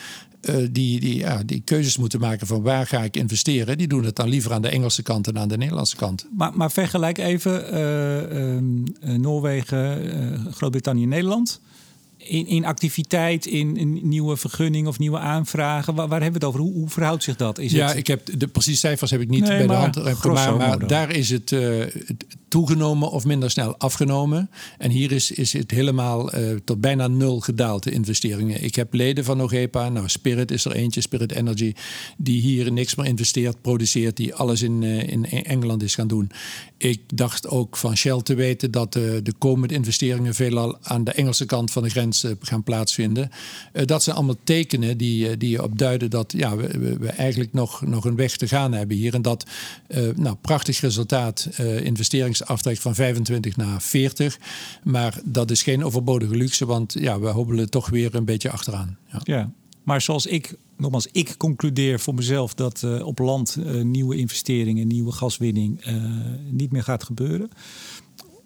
die, 0.71 0.99
die, 0.99 1.17
ja, 1.17 1.43
die 1.45 1.61
keuzes 1.65 1.97
moeten 1.97 2.19
maken 2.19 2.47
van 2.47 2.61
waar 2.61 2.87
ga 2.87 3.03
ik 3.03 3.15
investeren. 3.15 3.77
Die 3.77 3.87
doen 3.87 4.03
het 4.03 4.15
dan 4.15 4.29
liever 4.29 4.53
aan 4.53 4.61
de 4.61 4.69
Engelse 4.69 5.03
kant 5.03 5.27
en 5.27 5.37
aan 5.37 5.47
de 5.47 5.57
Nederlandse 5.57 5.95
kant. 5.95 6.27
Maar, 6.37 6.51
maar 6.53 6.71
vergelijk 6.71 7.17
even 7.17 7.73
uh, 7.73 9.11
uh, 9.13 9.17
Noorwegen, 9.17 10.53
Groot-Brittannië, 10.53 11.05
Nederland. 11.05 11.61
In, 12.17 12.47
in 12.47 12.65
activiteit, 12.65 13.45
in, 13.45 13.77
in, 13.77 13.99
nieuwe 14.03 14.37
vergunning 14.37 14.87
of 14.87 14.99
nieuwe 14.99 15.17
aanvragen. 15.17 15.95
Waar, 15.95 16.07
waar 16.07 16.21
hebben 16.21 16.39
we 16.41 16.45
het 16.45 16.55
over? 16.55 16.67
Hoe, 16.67 16.79
hoe 16.79 16.89
verhoudt 16.89 17.23
zich 17.23 17.35
dat? 17.35 17.57
Is 17.57 17.71
ja, 17.71 17.87
het... 17.87 17.97
ik 17.97 18.07
heb 18.07 18.21
de 18.37 18.47
precieze 18.47 18.79
cijfers 18.79 19.11
heb 19.11 19.21
ik 19.21 19.29
niet 19.29 19.47
nee, 19.47 19.57
bij 19.57 19.65
maar, 19.65 19.91
de 19.91 19.99
hand. 19.99 20.23
Maar, 20.23 20.57
maar 20.57 20.87
daar 20.87 21.11
is 21.11 21.29
het 21.29 21.51
uh, 21.51 21.83
toegenomen 22.51 23.11
of 23.11 23.25
minder 23.25 23.51
snel 23.51 23.77
afgenomen. 23.77 24.49
En 24.77 24.91
hier 24.91 25.11
is, 25.11 25.31
is 25.31 25.53
het 25.53 25.71
helemaal 25.71 26.35
uh, 26.35 26.55
tot 26.63 26.81
bijna 26.81 27.07
nul 27.07 27.39
gedaald, 27.39 27.83
de 27.83 27.91
investeringen. 27.91 28.63
Ik 28.63 28.75
heb 28.75 28.93
leden 28.93 29.23
van 29.23 29.37
Nogepa, 29.37 29.89
nou 29.89 30.09
Spirit 30.09 30.51
is 30.51 30.65
er 30.65 30.71
eentje, 30.71 31.01
Spirit 31.01 31.31
Energy, 31.31 31.73
die 32.17 32.41
hier 32.41 32.71
niks 32.71 32.95
meer 32.95 33.05
investeert, 33.05 33.61
produceert, 33.61 34.17
die 34.17 34.33
alles 34.35 34.61
in, 34.61 34.81
uh, 34.81 35.07
in 35.07 35.25
Engeland 35.25 35.83
is 35.83 35.95
gaan 35.95 36.07
doen. 36.07 36.31
Ik 36.77 37.01
dacht 37.13 37.47
ook 37.47 37.77
van 37.77 37.97
Shell 37.97 38.21
te 38.21 38.35
weten 38.35 38.71
dat 38.71 38.95
uh, 38.95 39.03
de 39.23 39.33
komende 39.37 39.73
investeringen 39.73 40.33
veelal 40.33 40.77
aan 40.81 41.03
de 41.03 41.11
Engelse 41.11 41.45
kant 41.45 41.71
van 41.71 41.83
de 41.83 41.89
grens 41.89 42.25
gaan 42.39 42.63
plaatsvinden. 42.63 43.29
dat 43.85 44.03
zijn 44.03 44.15
allemaal 44.15 44.37
tekenen 44.43 44.97
die, 44.97 45.37
die 45.37 45.63
op 45.63 45.77
duiden 45.77 46.09
dat 46.09 46.33
ja, 46.37 46.55
we, 46.55 46.97
we 46.97 47.07
eigenlijk 47.07 47.53
nog, 47.53 47.81
nog 47.81 48.05
een 48.05 48.15
weg 48.15 48.37
te 48.37 48.47
gaan 48.47 48.73
hebben 48.73 48.97
hier. 48.97 49.13
En 49.13 49.21
dat, 49.21 49.45
nou, 50.15 50.35
prachtig 50.41 50.79
resultaat, 50.79 51.47
investeringsaftrek 52.49 52.77
van 52.77 52.95
25 52.95 53.57
naar 53.57 53.81
40. 53.81 54.39
Maar 54.83 55.19
dat 55.23 55.51
is 55.51 55.63
geen 55.63 55.83
overbodige 55.83 56.35
luxe, 56.35 56.65
want 56.65 56.93
ja, 56.93 57.19
we 57.19 57.27
hobbelen 57.27 57.69
toch 57.69 57.89
weer 57.89 58.15
een 58.15 58.25
beetje 58.25 58.51
achteraan. 58.51 58.97
Ja. 59.23 59.51
Maar 59.83 60.01
zoals 60.01 60.25
ik, 60.25 60.55
nogmaals, 60.77 61.07
ik 61.11 61.35
concludeer 61.37 61.99
voor 61.99 62.13
mezelf 62.13 62.53
dat 62.53 62.81
uh, 62.85 63.05
op 63.05 63.19
land 63.19 63.57
uh, 63.59 63.83
nieuwe 63.83 64.15
investeringen, 64.15 64.87
nieuwe 64.87 65.11
gaswinning 65.11 65.87
uh, 65.87 66.03
niet 66.49 66.71
meer 66.71 66.83
gaat 66.83 67.03
gebeuren. 67.03 67.49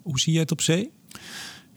Hoe 0.02 0.20
zie 0.20 0.32
je 0.32 0.38
het 0.38 0.50
op 0.50 0.60
zee? 0.60 0.90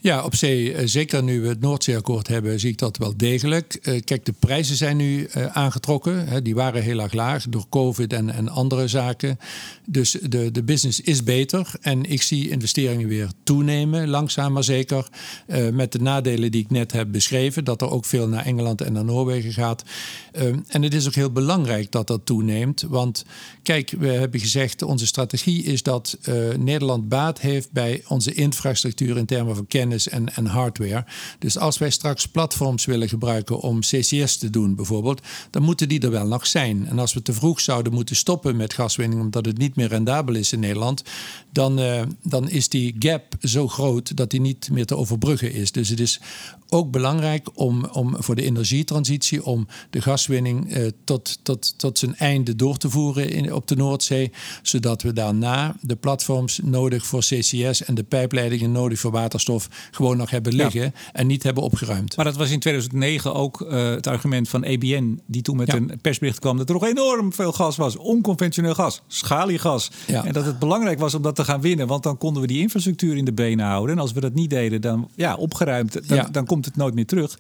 Ja, 0.02 0.24
op 0.24 0.36
zee, 0.36 0.88
zeker 0.88 1.24
nu 1.24 1.42
we 1.42 1.48
het 1.48 1.60
Noordzeeakkoord 1.60 2.28
hebben, 2.28 2.60
zie 2.60 2.70
ik 2.70 2.78
dat 2.78 2.98
wel 2.98 3.18
degelijk. 3.18 3.80
Uh, 3.82 4.02
kijk, 4.04 4.26
de 4.26 4.34
prijzen 4.40 4.76
zijn 4.76 4.98
nu 4.98 5.28
uh, 5.38 5.46
aangetrokken. 5.46 6.44
Die 6.44 6.56
waren 6.56 6.84
heel 6.84 7.00
erg 7.00 7.14
laag 7.14 7.46
door 7.50 7.66
COVID 7.70 8.14
en, 8.14 8.50
andere 8.50 8.88
zaken. 8.88 9.40
Dus 9.86 10.12
de, 10.12 10.52
de 10.52 10.64
business 10.64 11.02
is 11.02 11.24
beter. 11.24 11.72
En 11.82 12.06
ik 12.06 12.22
zie 12.22 12.50
investeringen 12.50 13.08
weer 13.08 13.32
toenemen, 13.44 14.08
langzaam 14.08 14.54
maar 14.54 14.64
zeker. 14.64 15.08
Met 15.74 15.92
de 15.92 16.00
nadelen 16.00 16.52
die 16.52 16.64
ik 16.64 16.70
net 16.70 16.92
heb 16.92 17.12
beschreven. 17.12 17.64
Dat 17.64 17.82
er 17.82 17.90
ook 17.90 18.06
veel 18.06 18.28
naar 18.28 18.46
Engeland 18.46 18.82
en 18.82 18.94
naar 18.94 19.06
Noorwegen 19.06 19.54
gaat. 19.54 19.84
en 20.68 20.82
het 20.82 20.94
is 20.94 21.08
ook 21.08 21.16
heel 21.16 21.32
belangrijk 21.32 21.92
dat 21.92 22.08
dat 22.08 22.26
toeneemt. 22.26 22.86
Want 22.88 23.26
kijk, 23.64 23.94
we 23.98 24.08
hebben 24.08 24.40
gezegd, 24.40 24.82
onze 24.82 25.08
strategie 25.08 25.64
is 25.64 25.84
dat 25.84 26.18
Nederland 26.58 27.10
baat 27.10 27.40
heeft 27.40 27.72
bij 27.72 28.04
onze 28.08 28.34
infrastructuur 28.34 29.18
in 29.18 29.26
termen 29.26 29.56
van 29.56 29.68
kennis 29.68 29.88
en, 29.92 30.36
en, 30.36 30.46
hardware. 30.46 31.06
Dus 31.40 31.58
als 31.58 31.78
wij 31.78 31.90
straks 31.90 32.26
platforms 32.26 32.86
willen 32.86 33.10
gebruiken 33.10 33.60
om 33.60 33.80
CCS 33.80 34.38
te 34.38 34.50
doen, 34.50 34.76
bijvoorbeeld, 34.76 35.22
dan 35.50 35.64
moeten 35.64 35.90
die 35.90 36.00
er 36.00 36.12
wel 36.12 36.28
nog 36.28 36.48
zijn. 36.48 36.88
En 36.88 37.00
als 37.00 37.14
we 37.14 37.22
te 37.22 37.34
vroeg 37.34 37.60
zouden 37.60 37.94
moeten 37.94 38.16
stoppen 38.16 38.56
met 38.56 38.74
gaswinning 38.74 39.22
omdat 39.22 39.46
het 39.46 39.58
niet 39.58 39.76
meer 39.76 39.88
rendabel 39.88 40.36
is 40.36 40.54
in 40.54 40.60
Nederland, 40.60 41.04
dan, 41.52 41.80
uh, 41.80 42.02
dan 42.24 42.50
is 42.50 42.70
die 42.70 42.96
gap 43.00 43.36
zo 43.42 43.68
groot 43.68 44.18
dat 44.18 44.32
die 44.32 44.42
niet 44.42 44.70
meer 44.72 44.86
te 44.86 44.98
overbruggen 44.98 45.54
is. 45.54 45.72
Dus 45.72 45.90
het 45.90 46.00
is 46.00 46.20
ook 46.70 46.92
belangrijk 46.92 47.50
om, 47.54 47.86
om 47.86 48.16
voor 48.18 48.36
de 48.36 48.44
energietransitie 48.44 49.46
om 49.46 49.68
de 49.90 50.02
gaswinning 50.02 50.78
uh, 50.78 50.88
tot, 51.04 51.40
tot, 51.44 51.74
tot 51.78 51.98
zijn 51.98 52.16
einde 52.16 52.56
door 52.56 52.78
te 52.78 52.90
voeren 52.90 53.30
in, 53.30 53.54
op 53.54 53.68
de 53.68 53.76
Noordzee, 53.76 54.32
zodat 54.62 55.02
we 55.02 55.14
daarna 55.14 55.76
de 55.82 55.96
platforms 55.96 56.60
nodig 56.64 57.06
voor 57.06 57.20
CCS 57.20 57.84
en 57.84 57.96
de 57.96 58.04
pijpleidingen 58.04 58.72
nodig 58.72 59.00
voor 59.00 59.12
waterstof 59.12 59.70
gewoon 59.92 60.18
nog 60.18 60.30
hebben 60.30 60.54
liggen 60.54 60.82
ja. 60.82 60.92
en 61.12 61.28
niet 61.28 61.44
hebben 61.44 61.64
opgeruimd. 61.64 62.16
Maar 62.16 62.26
dat 62.26 62.36
was 62.36 62.52
in 62.52 62.60
2009 62.60 63.34
ook 63.34 63.62
uh, 63.62 63.90
het 63.90 64.08
argument 64.08 64.50
van 64.50 64.66
ABN, 64.66 65.22
die 65.26 65.42
toen 65.42 65.58
met 65.58 65.68
ja. 65.68 65.76
een 65.76 66.00
persbericht 66.02 66.40
kwam 66.40 66.58
dat 66.58 66.68
er 66.68 66.74
nog 66.74 66.86
enorm 66.86 67.34
veel 67.34 67.52
gas 67.52 67.78
was, 67.78 67.98
onconventioneel 67.98 68.74
gas, 68.74 69.02
schaliegas. 69.08 69.92
Ja. 70.08 70.26
En 70.26 70.34
dat 70.34 70.46
het 70.46 70.60
belangrijk 70.60 71.00
was 71.00 71.14
om 71.14 71.22
dat 71.22 71.36
te 71.36 71.44
gaan 71.44 71.62
winnen, 71.62 71.88
want 71.88 72.04
dan 72.04 72.18
konden 72.18 72.42
we 72.42 72.48
die 72.48 72.62
infrastructuur 72.62 73.18
in 73.18 73.26
de 73.26 73.34
benen 73.34 73.66
houden. 73.66 73.96
En 73.96 74.02
als 74.02 74.12
we 74.12 74.20
dat 74.20 74.34
niet 74.34 74.50
deden, 74.50 74.82
dan 74.82 75.10
ja, 75.16 75.36
opgeruimd, 75.36 76.10
dan, 76.10 76.28
dan 76.32 76.46
komt 76.46 76.66
het 76.66 76.76
nooit 76.76 76.94
meer 76.94 77.06
terug 77.06 77.38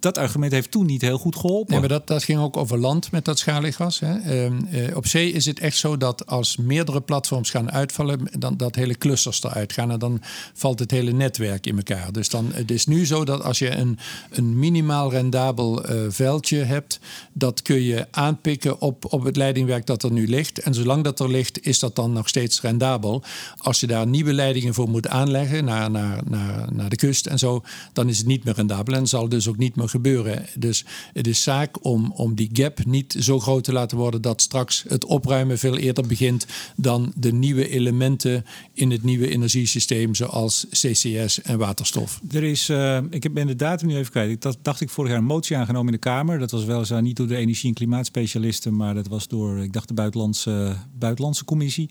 dat 0.00 0.18
argument 0.18 0.52
heeft 0.52 0.70
toen 0.70 0.86
niet 0.86 1.02
heel 1.02 1.18
goed 1.18 1.36
geholpen. 1.36 1.70
Nee, 1.70 1.80
maar 1.80 1.88
dat, 1.88 2.06
dat 2.06 2.24
ging 2.24 2.38
ook 2.38 2.56
over 2.56 2.78
land 2.78 3.10
met 3.10 3.24
dat 3.24 3.38
schaliegas. 3.38 4.00
Hè. 4.00 4.46
Uh, 4.48 4.86
uh, 4.86 4.96
op 4.96 5.06
zee 5.06 5.32
is 5.32 5.46
het 5.46 5.58
echt 5.58 5.76
zo 5.76 5.96
dat 5.96 6.26
als 6.26 6.56
meerdere 6.56 7.00
platforms 7.00 7.50
gaan 7.50 7.70
uitvallen, 7.70 8.20
dan 8.38 8.56
dat 8.56 8.74
hele 8.74 8.98
clusters 8.98 9.42
eruit 9.42 9.72
gaan 9.72 9.90
en 9.90 9.98
dan 9.98 10.20
valt 10.54 10.78
het 10.78 10.90
hele 10.90 11.12
netwerk 11.12 11.66
in 11.66 11.76
elkaar. 11.76 12.12
Dus 12.12 12.28
dan, 12.28 12.50
het 12.52 12.70
is 12.70 12.86
nu 12.86 13.06
zo 13.06 13.24
dat 13.24 13.42
als 13.42 13.58
je 13.58 13.70
een, 13.76 13.98
een 14.30 14.58
minimaal 14.58 15.10
rendabel 15.10 15.90
uh, 15.90 16.00
veldje 16.08 16.58
hebt, 16.58 17.00
dat 17.32 17.62
kun 17.62 17.82
je 17.82 18.06
aanpikken 18.10 18.80
op, 18.80 19.12
op 19.12 19.24
het 19.24 19.36
leidingwerk 19.36 19.86
dat 19.86 20.02
er 20.02 20.12
nu 20.12 20.28
ligt. 20.28 20.58
En 20.58 20.74
zolang 20.74 21.04
dat 21.04 21.20
er 21.20 21.30
ligt, 21.30 21.66
is 21.66 21.78
dat 21.78 21.96
dan 21.96 22.12
nog 22.12 22.28
steeds 22.28 22.60
rendabel. 22.60 23.22
Als 23.56 23.80
je 23.80 23.86
daar 23.86 24.06
nieuwe 24.06 24.32
leidingen 24.32 24.74
voor 24.74 24.88
moet 24.88 25.08
aanleggen 25.08 25.64
naar, 25.64 25.90
naar, 25.90 26.22
naar, 26.28 26.72
naar 26.72 26.88
de 26.88 26.96
kust 26.96 27.26
en 27.26 27.38
zo, 27.38 27.62
dan 27.92 28.08
is 28.08 28.18
het 28.18 28.26
niet 28.26 28.44
meer 28.44 28.54
rendabel 28.54 28.94
en 28.94 29.06
zal 29.06 29.28
dus 29.28 29.48
ook 29.48 29.56
niet 29.56 29.76
meer 29.76 29.87
gebeuren. 29.88 30.46
Dus 30.54 30.84
het 31.12 31.26
is 31.26 31.42
zaak 31.42 31.84
om, 31.84 32.12
om 32.12 32.34
die 32.34 32.50
gap 32.52 32.84
niet 32.84 33.16
zo 33.18 33.40
groot 33.40 33.64
te 33.64 33.72
laten 33.72 33.96
worden 33.96 34.22
dat 34.22 34.42
straks 34.42 34.84
het 34.88 35.04
opruimen 35.04 35.58
veel 35.58 35.76
eerder 35.76 36.06
begint 36.06 36.46
dan 36.76 37.12
de 37.14 37.32
nieuwe 37.32 37.68
elementen 37.68 38.44
in 38.72 38.90
het 38.90 39.02
nieuwe 39.02 39.28
energiesysteem, 39.28 40.14
zoals 40.14 40.66
CCS 40.70 41.42
en 41.42 41.58
waterstof. 41.58 42.20
Er 42.30 42.42
is, 42.44 42.68
uh, 42.68 42.98
ik 43.10 43.34
ben 43.34 43.46
de 43.46 43.56
datum 43.56 43.88
nu 43.88 43.96
even 43.96 44.10
kwijt. 44.10 44.42
Dat 44.42 44.58
dacht 44.62 44.80
ik 44.80 44.90
vorig 44.90 45.10
jaar 45.10 45.20
een 45.20 45.26
motie 45.26 45.56
aangenomen 45.56 45.86
in 45.86 46.00
de 46.00 46.08
Kamer. 46.08 46.38
Dat 46.38 46.50
was 46.50 46.64
weliswaar 46.64 47.02
niet 47.02 47.16
door 47.16 47.26
de 47.26 47.36
energie- 47.36 47.68
en 47.68 47.74
klimaatspecialisten, 47.74 48.76
maar 48.76 48.94
dat 48.94 49.08
was 49.08 49.28
door, 49.28 49.58
ik 49.58 49.72
dacht, 49.72 49.88
de 49.88 49.94
buitenlandse, 49.94 50.76
buitenlandse 50.98 51.44
commissie. 51.44 51.90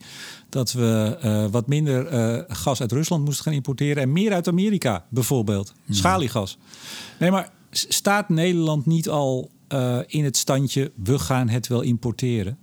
Dat 0.50 0.72
we 0.72 1.18
uh, 1.24 1.46
wat 1.52 1.68
minder 1.68 2.14
uh, 2.14 2.44
gas 2.48 2.82
uit 2.82 2.92
Rusland 2.92 3.26
moesten 3.26 3.44
gaan 3.44 3.54
importeren 3.54 4.04
en 4.04 4.12
meer 4.12 4.34
uit 4.34 4.48
Amerika, 4.48 5.06
bijvoorbeeld. 5.10 5.74
Hmm. 5.86 5.96
Schaliegas. 5.96 6.58
Nee, 7.20 7.32
maar 7.32 7.52
staat 7.90 8.30
Nederland 8.30 8.86
niet 8.86 9.10
al 9.10 9.52
uh, 9.74 10.00
in 10.08 10.24
het 10.24 10.38
standje 10.38 10.92
we 11.04 11.20
gaan 11.20 11.50
het 11.50 11.68
wel 11.68 11.82
importeren? 11.82 12.58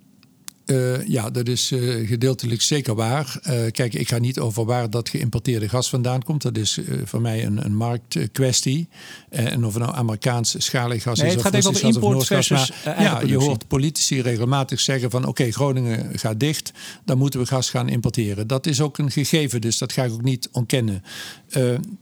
Uh, 0.66 1.06
ja, 1.08 1.30
dat 1.30 1.48
is 1.48 1.72
uh, 1.72 2.08
gedeeltelijk 2.08 2.62
zeker 2.62 2.94
waar. 2.94 3.38
Uh, 3.42 3.70
kijk, 3.70 3.94
ik 3.94 4.08
ga 4.08 4.18
niet 4.18 4.38
over 4.38 4.64
waar 4.64 4.90
dat 4.90 5.08
geïmporteerde 5.08 5.68
gas 5.68 5.88
vandaan 5.88 6.22
komt. 6.22 6.42
Dat 6.42 6.56
is 6.56 6.78
voor 7.04 7.20
mij 7.20 7.44
een, 7.44 7.64
een 7.64 7.76
marktkwestie. 7.76 8.88
en 9.28 9.64
of 9.64 9.74
het 9.74 9.82
nou 9.82 9.94
Amerikaans 9.96 10.54
schaliegas 10.58 11.18
nee, 11.18 11.28
is 11.28 11.34
het 11.34 11.42
gaat 11.42 11.54
even 11.54 11.70
over 11.70 11.84
import 11.84 12.26
versus 12.26 12.72
maar, 12.84 13.02
Ja, 13.02 13.20
je 13.20 13.36
hoort 13.36 13.68
politici 13.68 14.22
regelmatig 14.22 14.80
zeggen 14.80 15.10
van... 15.10 15.26
oké, 15.26 15.50
Groningen 15.50 16.18
gaat 16.18 16.40
dicht, 16.40 16.72
dan 17.04 17.18
moeten 17.18 17.40
we 17.40 17.46
gas 17.46 17.70
gaan 17.70 17.88
importeren. 17.88 18.46
Dat 18.46 18.66
is 18.66 18.80
ook 18.80 18.98
een 18.98 19.10
gegeven, 19.10 19.60
dus 19.60 19.78
dat 19.78 19.92
ga 19.92 20.04
ik 20.04 20.12
ook 20.12 20.22
niet 20.22 20.48
ontkennen. 20.52 21.02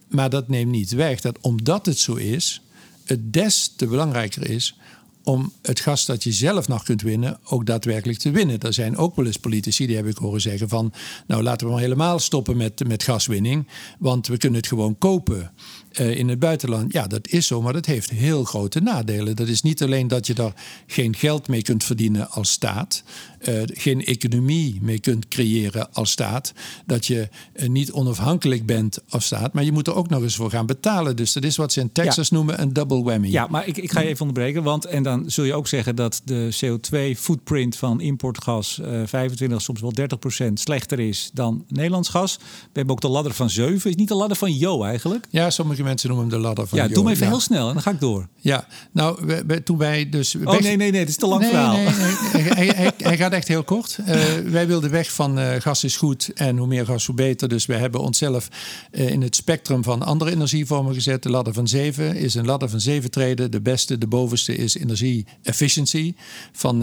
maar 0.08 0.30
dat 0.30 0.48
neemt 0.48 0.70
niet 0.70 0.90
weg 0.90 1.20
dat 1.20 1.38
omdat 1.40 1.86
het 1.86 1.98
zo 1.98 2.14
is... 2.14 2.62
het 3.04 3.32
des 3.32 3.72
te 3.76 3.86
belangrijker 3.86 4.50
is 4.50 4.76
om 5.24 5.52
het 5.62 5.80
gas 5.80 6.06
dat 6.06 6.22
je 6.22 6.32
zelf 6.32 6.68
nog 6.68 6.82
kunt 6.82 7.02
winnen 7.02 7.38
ook 7.44 7.66
daadwerkelijk 7.66 8.18
te 8.18 8.30
winnen. 8.30 8.58
Er 8.58 8.72
zijn 8.72 8.96
ook 8.96 9.16
wel 9.16 9.26
eens 9.26 9.36
politici 9.36 9.86
die 9.86 9.96
heb 9.96 10.06
ik 10.06 10.16
horen 10.16 10.40
zeggen 10.40 10.68
van... 10.68 10.92
nou 11.26 11.42
laten 11.42 11.66
we 11.66 11.72
maar 11.72 11.82
helemaal 11.82 12.18
stoppen 12.18 12.56
met, 12.56 12.86
met 12.88 13.02
gaswinning... 13.02 13.68
want 13.98 14.26
we 14.26 14.36
kunnen 14.36 14.58
het 14.58 14.68
gewoon 14.68 14.98
kopen. 14.98 15.52
Eh, 15.92 16.16
in 16.16 16.28
het 16.28 16.38
buitenland. 16.38 16.92
Ja, 16.92 17.06
dat 17.06 17.28
is 17.28 17.46
zo, 17.46 17.62
maar 17.62 17.72
dat 17.72 17.86
heeft 17.86 18.10
heel 18.10 18.44
grote 18.44 18.80
nadelen. 18.80 19.36
Dat 19.36 19.48
is 19.48 19.62
niet 19.62 19.82
alleen 19.82 20.08
dat 20.08 20.26
je 20.26 20.34
daar 20.34 20.54
geen 20.86 21.16
geld 21.16 21.48
mee 21.48 21.62
kunt 21.62 21.84
verdienen 21.84 22.30
als 22.30 22.50
staat, 22.50 23.02
uh, 23.48 23.62
geen 23.66 24.04
economie 24.04 24.78
mee 24.82 24.98
kunt 24.98 25.28
creëren 25.28 25.92
als 25.92 26.10
staat, 26.10 26.52
dat 26.86 27.06
je 27.06 27.28
uh, 27.54 27.68
niet 27.68 27.92
onafhankelijk 27.92 28.66
bent 28.66 28.98
als 29.08 29.24
staat, 29.24 29.52
maar 29.52 29.64
je 29.64 29.72
moet 29.72 29.86
er 29.86 29.94
ook 29.94 30.08
nog 30.08 30.22
eens 30.22 30.36
voor 30.36 30.50
gaan 30.50 30.66
betalen. 30.66 31.16
Dus 31.16 31.32
dat 31.32 31.44
is 31.44 31.56
wat 31.56 31.72
ze 31.72 31.80
in 31.80 31.92
Texas 31.92 32.30
noemen 32.30 32.60
een 32.60 32.72
double 32.72 33.02
whammy. 33.02 33.28
Ja, 33.28 33.46
maar 33.50 33.66
ik, 33.66 33.76
ik 33.76 33.92
ga 33.92 34.00
je 34.00 34.08
even 34.08 34.26
onderbreken, 34.26 34.62
want 34.62 34.84
en 34.84 35.02
dan 35.02 35.30
zul 35.30 35.44
je 35.44 35.54
ook 35.54 35.68
zeggen 35.68 35.96
dat 35.96 36.22
de 36.24 36.56
CO2-footprint 36.64 37.76
van 37.76 38.00
importgas 38.00 38.80
25, 39.04 39.62
soms 39.62 39.80
wel 39.80 39.92
30 39.92 40.18
procent 40.18 40.60
slechter 40.60 41.00
is 41.00 41.30
dan 41.32 41.64
Nederlands 41.68 42.08
gas. 42.08 42.36
We 42.36 42.68
hebben 42.72 42.94
ook 42.94 43.00
de 43.00 43.08
ladder 43.08 43.32
van 43.32 43.50
7. 43.50 43.90
Is 43.90 43.96
niet 43.96 44.08
de 44.08 44.14
ladder 44.14 44.36
van 44.36 44.52
Jo 44.52 44.82
eigenlijk? 44.82 45.26
Ja, 45.30 45.50
sommige 45.50 45.82
mensen 45.82 46.08
noemen 46.08 46.28
hem 46.28 46.36
de 46.38 46.42
ladder 46.42 46.66
van 46.66 46.78
Ja, 46.78 46.84
Jo. 46.84 46.94
doe 46.94 47.04
me 47.04 47.10
even 47.10 47.24
ja. 47.24 47.30
heel 47.30 47.40
snel 47.40 47.68
en 47.68 47.72
dan 47.72 47.82
ga 47.82 47.90
ik 47.90 48.00
door. 48.00 48.28
Ja, 48.36 48.66
nou, 48.92 49.26
we, 49.26 49.44
we, 49.46 49.62
toen 49.62 49.78
wij 49.78 50.08
dus... 50.08 50.34
Oh 50.34 50.60
nee, 50.60 50.76
nee, 50.76 50.90
nee, 50.90 51.00
het 51.00 51.08
is 51.08 51.16
te 51.16 51.26
lang 51.26 51.40
nee, 51.40 51.50
verhaal. 51.50 51.76
Nee, 51.76 51.84
nee, 51.84 52.42
hij, 52.42 52.66
hij, 52.66 52.92
hij, 52.96 53.16
gaat 53.16 53.31
echt 53.32 53.48
heel 53.48 53.62
kort. 53.62 53.98
Uh, 54.00 54.24
wij 54.50 54.66
wilden 54.66 54.90
weg 54.90 55.12
van 55.12 55.38
uh, 55.38 55.54
gas 55.58 55.84
is 55.84 55.96
goed 55.96 56.30
en 56.34 56.56
hoe 56.56 56.66
meer 56.66 56.86
gas, 56.86 57.06
hoe 57.06 57.14
beter. 57.14 57.48
Dus 57.48 57.66
we 57.66 57.74
hebben 57.74 58.00
onszelf 58.00 58.48
uh, 58.92 59.08
in 59.08 59.22
het 59.22 59.36
spectrum 59.36 59.82
van 59.82 60.02
andere 60.02 60.30
energievormen 60.30 60.94
gezet. 60.94 61.22
De 61.22 61.30
ladder 61.30 61.54
van 61.54 61.68
7 61.68 62.16
is 62.16 62.34
een 62.34 62.46
ladder 62.46 62.68
van 62.68 62.80
7 62.80 63.10
treden. 63.10 63.50
De 63.50 63.60
beste, 63.60 63.98
de 63.98 64.06
bovenste 64.06 64.56
is 64.56 64.76
energie 64.76 65.26
efficiency. 65.42 66.14
Van, 66.52 66.78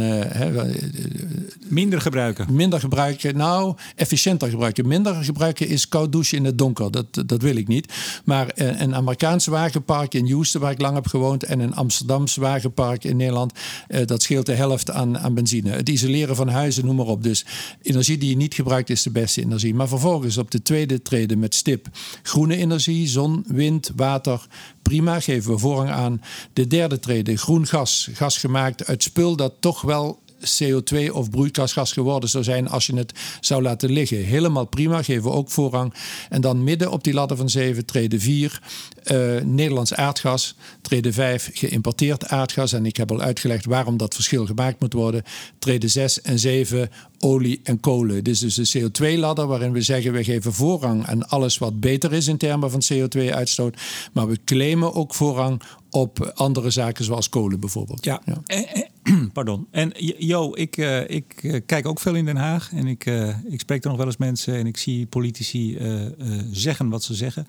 minder 1.67 2.01
gebruiken. 2.01 2.53
Minder 2.53 2.79
gebruiken. 2.79 3.37
Nou, 3.37 3.75
efficiënter 3.95 4.49
gebruiken. 4.49 4.87
Minder 4.87 5.23
gebruiken 5.23 5.67
is 5.67 5.87
koud 5.87 6.11
douchen 6.11 6.37
in 6.37 6.45
het 6.45 6.57
donker. 6.57 6.91
Dat, 6.91 7.23
dat 7.25 7.41
wil 7.41 7.55
ik 7.55 7.67
niet. 7.67 7.93
Maar 8.25 8.51
een 8.55 8.95
Amerikaans 8.95 9.45
wagenpark 9.45 10.13
in 10.13 10.31
Houston, 10.31 10.61
waar 10.61 10.71
ik 10.71 10.81
lang 10.81 10.95
heb 10.95 11.07
gewoond, 11.07 11.43
en 11.43 11.59
een 11.59 11.75
Amsterdams 11.75 12.35
wagenpark 12.35 13.03
in 13.03 13.17
Nederland, 13.17 13.53
dat 14.05 14.21
scheelt 14.21 14.45
de 14.45 14.53
helft 14.53 14.91
aan, 14.91 15.19
aan 15.19 15.33
benzine. 15.33 15.69
Het 15.69 15.89
isoleren 15.89 16.35
van 16.39 16.47
huizen, 16.47 16.85
noem 16.85 16.95
maar 16.95 17.05
op. 17.05 17.23
Dus 17.23 17.45
energie 17.81 18.17
die 18.17 18.29
je 18.29 18.35
niet 18.35 18.53
gebruikt 18.53 18.89
is 18.89 19.03
de 19.03 19.11
beste 19.11 19.41
energie. 19.41 19.73
Maar 19.73 19.87
vervolgens 19.87 20.37
op 20.37 20.51
de 20.51 20.61
tweede 20.61 21.01
treden 21.01 21.39
met 21.39 21.55
stip 21.55 21.87
groene 22.23 22.55
energie, 22.55 23.07
zon, 23.07 23.43
wind, 23.47 23.91
water. 23.95 24.47
Prima, 24.81 25.19
geven 25.19 25.51
we 25.51 25.57
voorrang 25.57 25.89
aan. 25.89 26.21
De 26.53 26.67
derde 26.67 26.99
treden 26.99 27.37
groen 27.37 27.67
gas, 27.67 28.09
gas 28.13 28.37
gemaakt 28.37 28.85
uit 28.85 29.03
spul 29.03 29.35
dat 29.35 29.53
toch 29.59 29.81
wel 29.81 30.19
CO2 30.39 31.11
of 31.11 31.29
broeikasgas 31.29 31.91
geworden 31.91 32.29
zou 32.29 32.43
zijn 32.43 32.69
als 32.69 32.85
je 32.85 32.95
het 32.95 33.13
zou 33.39 33.61
laten 33.61 33.91
liggen. 33.91 34.17
Helemaal 34.17 34.65
prima, 34.65 35.03
geven 35.03 35.23
we 35.23 35.29
ook 35.29 35.49
voorrang. 35.49 35.93
En 36.29 36.41
dan 36.41 36.63
midden 36.63 36.91
op 36.91 37.03
die 37.03 37.13
ladder 37.13 37.37
van 37.37 37.49
7 37.49 37.85
treden 37.85 38.19
4 38.19 38.61
uh, 39.11 39.41
Nederlands 39.41 39.93
aardgas, 39.93 40.55
treden 40.81 41.13
5 41.13 41.49
geïmporteerd 41.53 42.27
aardgas. 42.27 42.73
En 42.73 42.85
ik 42.85 42.97
heb 42.97 43.11
al 43.11 43.21
uitgelegd 43.21 43.65
waarom 43.65 43.97
dat 43.97 44.15
verschil 44.15 44.45
gemaakt 44.45 44.79
moet 44.79 44.93
worden. 44.93 45.23
Treden 45.59 45.89
6 45.89 46.21
en 46.21 46.39
7 46.39 46.89
olie 47.19 47.59
en 47.63 47.79
kolen. 47.79 48.23
Dit 48.23 48.41
is 48.41 48.55
dus 48.55 48.71
de 48.71 48.79
CO2-ladder 48.79 49.47
waarin 49.47 49.71
we 49.71 49.81
zeggen 49.81 50.13
we 50.13 50.23
geven 50.23 50.53
voorrang 50.53 51.05
aan 51.05 51.29
alles 51.29 51.57
wat 51.57 51.79
beter 51.79 52.13
is 52.13 52.27
in 52.27 52.37
termen 52.37 52.71
van 52.71 52.81
CO2-uitstoot. 52.93 53.77
Maar 54.13 54.27
we 54.27 54.39
claimen 54.45 54.93
ook 54.93 55.13
voorrang 55.13 55.61
op 55.89 56.31
andere 56.35 56.69
zaken 56.69 57.05
zoals 57.05 57.29
kolen 57.29 57.59
bijvoorbeeld. 57.59 58.05
Ja, 58.05 58.21
ja. 58.25 58.41
pardon. 59.33 59.67
En 59.71 59.91
Jo, 60.17 60.55
ik, 60.55 60.77
uh, 60.77 61.09
ik 61.09 61.43
uh, 61.43 61.59
kijk 61.65 61.87
ook 61.87 61.99
veel 61.99 62.15
in 62.15 62.25
Den 62.25 62.35
Haag 62.35 62.71
en 62.73 62.87
ik, 62.87 63.05
uh, 63.05 63.35
ik 63.45 63.59
spreek 63.59 63.83
er 63.83 63.89
nog 63.89 63.97
wel 63.97 64.05
eens 64.05 64.17
mensen 64.17 64.55
en 64.55 64.67
ik 64.67 64.77
zie 64.77 65.05
politici 65.05 65.77
zeggen 66.51 66.89
wat 66.89 67.03
ze 67.03 67.13
zeggen. 67.13 67.47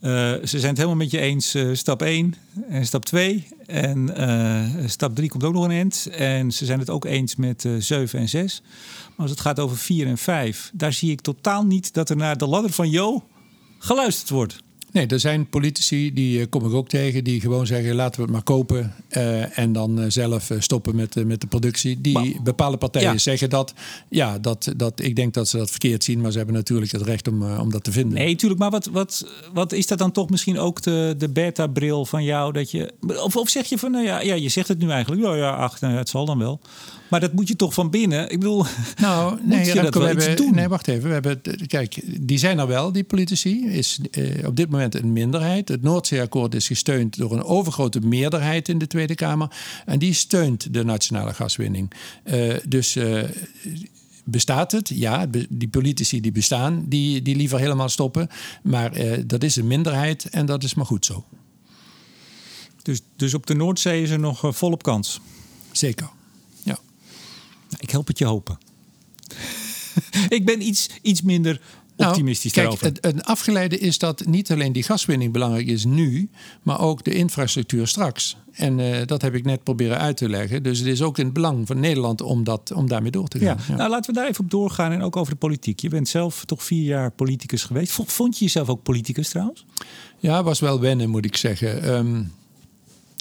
ze 0.00 0.58
zijn 0.58 0.66
het 0.66 0.76
helemaal 0.76 0.96
met 0.96 1.10
je 1.10 1.18
eens, 1.18 1.56
stap 1.72 2.02
1 2.02 2.34
en 2.68 2.86
stap 2.86 3.04
2. 3.04 3.46
En 3.66 4.10
stap 4.86 5.14
3 5.14 5.28
komt 5.28 5.44
ook 5.44 5.52
nog 5.52 5.64
een 5.64 5.70
eind. 5.70 6.08
En 6.12 6.52
ze 6.52 6.64
zijn 6.64 6.78
het 6.78 6.90
ook 6.90 7.04
eens 7.04 7.36
met 7.36 7.68
7 7.78 8.18
en 8.18 8.28
6. 8.28 8.62
Maar 9.08 9.16
als 9.16 9.30
het 9.30 9.40
gaat 9.40 9.60
over 9.60 9.76
4 9.76 10.06
en 10.06 10.18
5, 10.18 10.70
daar 10.74 10.92
zie 10.92 11.10
ik 11.10 11.20
totaal 11.20 11.64
niet 11.64 11.94
dat 11.94 12.10
er 12.10 12.16
naar 12.16 12.38
de 12.38 12.46
ladder 12.46 12.72
van 12.72 12.90
Jo 12.90 13.24
geluisterd 13.78 14.30
wordt. 14.30 14.60
Nee, 14.98 15.06
er 15.06 15.20
zijn 15.20 15.48
politici, 15.48 16.12
die 16.12 16.38
uh, 16.38 16.46
kom 16.50 16.66
ik 16.66 16.72
ook 16.72 16.88
tegen, 16.88 17.24
die 17.24 17.40
gewoon 17.40 17.66
zeggen: 17.66 17.94
laten 17.94 18.16
we 18.16 18.22
het 18.22 18.30
maar 18.32 18.42
kopen. 18.42 18.94
Uh, 19.10 19.58
en 19.58 19.72
dan 19.72 20.00
uh, 20.00 20.04
zelf 20.08 20.50
stoppen 20.58 20.96
met, 20.96 21.26
met 21.26 21.40
de 21.40 21.46
productie. 21.46 22.00
Die 22.00 22.12
maar, 22.12 22.26
bepaalde 22.42 22.76
partijen 22.76 23.12
ja. 23.12 23.18
zeggen 23.18 23.50
dat. 23.50 23.74
Ja, 24.08 24.38
dat, 24.38 24.72
dat. 24.76 25.00
Ik 25.00 25.16
denk 25.16 25.34
dat 25.34 25.48
ze 25.48 25.56
dat 25.56 25.70
verkeerd 25.70 26.04
zien, 26.04 26.20
maar 26.20 26.30
ze 26.30 26.36
hebben 26.36 26.56
natuurlijk 26.56 26.92
het 26.92 27.02
recht 27.02 27.28
om, 27.28 27.42
om 27.42 27.70
dat 27.70 27.84
te 27.84 27.92
vinden. 27.92 28.18
Nee, 28.18 28.36
tuurlijk. 28.36 28.60
Maar 28.60 28.70
wat, 28.70 28.86
wat, 28.86 29.26
wat 29.52 29.72
is 29.72 29.86
dat 29.86 29.98
dan 29.98 30.12
toch 30.12 30.30
misschien 30.30 30.58
ook 30.58 30.82
de, 30.82 31.14
de 31.18 31.28
beta-bril 31.28 32.06
van 32.06 32.24
jou? 32.24 32.52
Dat 32.52 32.70
je, 32.70 32.92
of, 33.22 33.36
of 33.36 33.48
zeg 33.48 33.66
je 33.66 33.78
van: 33.78 33.90
nou 33.90 34.04
ja, 34.04 34.20
ja, 34.20 34.34
je 34.34 34.48
zegt 34.48 34.68
het 34.68 34.78
nu 34.78 34.90
eigenlijk. 34.90 35.22
Ja, 35.22 35.34
ja, 35.34 35.50
ach, 35.50 35.80
nou, 35.80 35.94
het 35.94 36.08
zal 36.08 36.24
dan 36.24 36.38
wel. 36.38 36.60
Maar 37.08 37.20
dat 37.20 37.32
moet 37.32 37.48
je 37.48 37.56
toch 37.56 37.74
van 37.74 37.90
binnen. 37.90 38.30
Ik 38.30 38.38
bedoel, 38.38 38.64
nou, 39.00 39.38
nee, 39.42 39.66
je 39.66 39.74
dat 39.74 39.94
wel 39.94 40.02
we 40.02 40.08
hebben, 40.08 40.36
doen? 40.36 40.54
Nee, 40.54 40.68
wacht 40.68 40.88
even. 40.88 41.08
We 41.08 41.12
hebben, 41.12 41.40
kijk, 41.66 42.00
die 42.20 42.38
zijn 42.38 42.58
er 42.58 42.66
wel, 42.66 42.92
die 42.92 43.04
politici. 43.04 43.66
Is 43.68 44.00
eh, 44.10 44.46
op 44.46 44.56
dit 44.56 44.70
moment 44.70 44.87
een 44.94 45.12
minderheid. 45.12 45.68
Het 45.68 45.82
Noordzeeakkoord 45.82 46.54
is 46.54 46.66
gesteund 46.66 47.16
door 47.16 47.32
een 47.32 47.42
overgrote 47.42 48.00
meerderheid 48.00 48.68
in 48.68 48.78
de 48.78 48.86
Tweede 48.86 49.14
Kamer. 49.14 49.50
En 49.86 49.98
die 49.98 50.12
steunt 50.12 50.74
de 50.74 50.84
nationale 50.84 51.34
gaswinning. 51.34 51.92
Uh, 52.24 52.54
dus. 52.68 52.96
Uh, 52.96 53.22
Bestaat 54.30 54.72
het? 54.72 54.88
Ja, 54.88 55.26
die 55.48 55.68
politici 55.68 56.20
die 56.20 56.32
bestaan, 56.32 56.84
die, 56.88 57.22
die 57.22 57.36
liever 57.36 57.58
helemaal 57.58 57.88
stoppen. 57.88 58.28
Maar 58.62 58.98
uh, 58.98 59.18
dat 59.26 59.42
is 59.42 59.56
een 59.56 59.66
minderheid 59.66 60.24
en 60.24 60.46
dat 60.46 60.62
is 60.62 60.74
maar 60.74 60.86
goed 60.86 61.06
zo. 61.06 61.24
Dus, 62.82 63.00
dus 63.16 63.34
op 63.34 63.46
de 63.46 63.54
Noordzee 63.54 64.02
is 64.02 64.10
er 64.10 64.18
nog 64.18 64.56
volop 64.56 64.82
kans? 64.82 65.20
Zeker. 65.72 66.08
Ik 67.78 67.90
help 67.90 68.06
het 68.06 68.18
je 68.18 68.24
hopen. 68.24 68.58
ik 70.28 70.44
ben 70.44 70.62
iets, 70.62 70.88
iets 71.02 71.22
minder 71.22 71.60
optimistisch 72.06 72.52
nou, 72.52 72.66
daarover. 72.66 72.92
Kijk, 72.92 73.14
een 73.14 73.22
afgeleide 73.22 73.78
is 73.78 73.98
dat 73.98 74.26
niet 74.26 74.50
alleen 74.50 74.72
die 74.72 74.82
gaswinning 74.82 75.32
belangrijk 75.32 75.66
is 75.66 75.84
nu, 75.84 76.30
maar 76.62 76.80
ook 76.80 77.04
de 77.04 77.14
infrastructuur 77.14 77.86
straks. 77.86 78.36
En 78.52 78.78
uh, 78.78 78.96
dat 79.06 79.22
heb 79.22 79.34
ik 79.34 79.44
net 79.44 79.62
proberen 79.62 79.98
uit 79.98 80.16
te 80.16 80.28
leggen. 80.28 80.62
Dus 80.62 80.78
het 80.78 80.86
is 80.88 81.02
ook 81.02 81.18
in 81.18 81.24
het 81.24 81.34
belang 81.34 81.66
van 81.66 81.80
Nederland 81.80 82.20
om, 82.20 82.44
dat, 82.44 82.72
om 82.72 82.88
daarmee 82.88 83.10
door 83.10 83.28
te 83.28 83.38
gaan. 83.38 83.46
Ja. 83.46 83.64
ja. 83.68 83.76
Nou, 83.76 83.90
laten 83.90 84.14
we 84.14 84.20
daar 84.20 84.28
even 84.28 84.44
op 84.44 84.50
doorgaan 84.50 84.92
en 84.92 85.02
ook 85.02 85.16
over 85.16 85.32
de 85.32 85.38
politiek. 85.38 85.80
Je 85.80 85.88
bent 85.88 86.08
zelf 86.08 86.44
toch 86.44 86.62
vier 86.62 86.84
jaar 86.84 87.10
politicus 87.10 87.64
geweest. 87.64 87.92
Vond 87.92 88.38
je 88.38 88.44
jezelf 88.44 88.68
ook 88.68 88.82
politicus 88.82 89.28
trouwens? 89.28 89.66
Ja, 90.18 90.42
was 90.42 90.60
wel 90.60 90.80
wennen, 90.80 91.08
moet 91.08 91.24
ik 91.24 91.36
zeggen. 91.36 91.88
Um, 91.94 92.32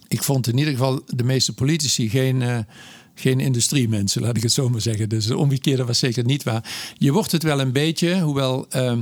ik 0.07 0.23
vond 0.23 0.47
in 0.47 0.57
ieder 0.57 0.73
geval 0.73 1.01
de 1.05 1.23
meeste 1.23 1.53
politici 1.53 2.09
geen... 2.09 2.41
Uh, 2.41 2.57
geen 3.19 3.39
industriemensen, 3.39 4.21
laat 4.21 4.37
ik 4.37 4.43
het 4.43 4.51
zo 4.51 4.69
maar 4.69 4.81
zeggen. 4.81 5.09
Dus 5.09 5.31
omgekeerde 5.31 5.85
was 5.85 5.99
zeker 5.99 6.25
niet 6.25 6.43
waar. 6.43 6.93
Je 6.97 7.11
wordt 7.11 7.31
het 7.31 7.43
wel 7.43 7.59
een 7.59 7.71
beetje, 7.71 8.19
hoewel. 8.19 8.67
Uh, 8.75 8.97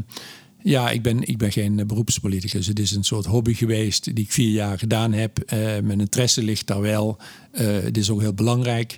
ja, 0.62 0.90
ik 0.90 1.02
ben, 1.02 1.28
ik 1.28 1.38
ben 1.38 1.52
geen 1.52 1.88
beroepspoliticus. 1.88 2.68
Het 2.68 2.80
is 2.80 2.92
een 2.92 3.04
soort 3.04 3.26
hobby 3.26 3.54
geweest 3.54 4.16
die 4.16 4.24
ik 4.24 4.32
vier 4.32 4.52
jaar 4.52 4.80
gedaan 4.80 5.14
heb. 5.14 5.40
Uh, 5.40 5.60
mijn 5.60 6.00
interesse 6.00 6.44
ligt 6.44 6.68
daar 6.68 6.82
wel. 6.82 7.18
Uh, 7.52 7.62
het 7.84 7.98
is 7.98 8.10
ook 8.10 8.22
heel 8.22 8.34
belangrijk, 8.34 8.98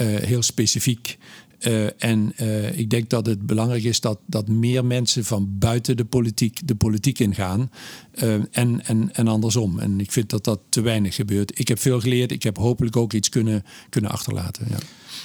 uh, 0.00 0.06
heel 0.06 0.42
specifiek. 0.42 1.18
Uh, 1.66 2.02
en 2.02 2.32
uh, 2.40 2.78
ik 2.78 2.90
denk 2.90 3.10
dat 3.10 3.26
het 3.26 3.46
belangrijk 3.46 3.82
is 3.82 4.00
dat, 4.00 4.18
dat 4.26 4.48
meer 4.48 4.84
mensen 4.84 5.24
van 5.24 5.58
buiten 5.58 5.96
de 5.96 6.04
politiek 6.04 6.60
de 6.64 6.74
politiek 6.74 7.18
ingaan. 7.18 7.70
Uh, 8.22 8.34
en, 8.50 8.84
en, 8.84 9.10
en 9.12 9.28
andersom. 9.28 9.78
En 9.78 10.00
ik 10.00 10.12
vind 10.12 10.30
dat 10.30 10.44
dat 10.44 10.60
te 10.68 10.80
weinig 10.80 11.14
gebeurt. 11.14 11.58
Ik 11.58 11.68
heb 11.68 11.78
veel 11.78 12.00
geleerd. 12.00 12.32
Ik 12.32 12.42
heb 12.42 12.56
hopelijk 12.56 12.96
ook 12.96 13.12
iets 13.12 13.28
kunnen, 13.28 13.64
kunnen 13.88 14.10
achterlaten. 14.10 14.66
Ja. 14.70 14.76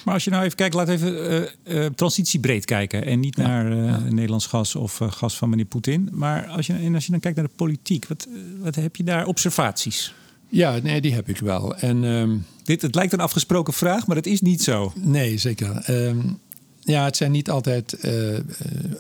Maar 0.06 0.14
als 0.14 0.24
je 0.24 0.30
nou 0.30 0.44
even 0.44 0.58
kijkt, 0.58 0.76
laat 0.76 0.90
even 0.90 1.96
transitie 1.96 2.40
breed 2.40 2.66
kijken. 2.66 3.06
En 3.06 3.20
niet 3.20 3.36
ja, 3.36 3.48
naar 3.48 3.76
ja. 3.76 4.00
Nederlands 4.00 4.46
gas 4.46 4.76
of 4.76 5.00
gas 5.10 5.38
van 5.38 5.50
meneer 5.50 5.66
Poetin. 5.66 6.10
Maar 6.12 6.48
als 6.48 6.68
je, 6.68 6.74
en 6.74 6.96
als 6.96 7.06
je 7.06 7.12
dan 7.12 7.20
kijkt 7.20 7.38
naar 7.38 7.48
de 7.48 7.54
politiek, 7.56 8.08
wat, 8.08 8.28
wat 8.60 8.76
heb 8.76 8.96
je 8.96 9.04
daar 9.04 9.26
observaties? 9.26 10.14
Ja, 10.54 10.80
nee, 10.84 11.02
die 11.02 11.14
heb 11.14 11.30
ik 11.30 11.38
wel. 11.38 11.76
En, 11.76 12.04
um, 12.04 12.46
Dit, 12.64 12.82
het 12.82 12.96
lijkt 12.96 13.14
een 13.14 13.20
afgesproken 13.20 13.74
vraag, 13.74 14.08
maar 14.08 14.16
het 14.16 14.26
is 14.26 14.42
niet 14.42 14.62
zo. 14.62 14.94
Nee, 14.96 15.38
zeker. 15.38 15.90
Um, 15.90 16.40
ja, 16.86 17.06
het 17.06 17.18
zijn 17.18 17.32
niet 17.32 17.50
altijd 17.50 17.96
uh, 18.02 18.40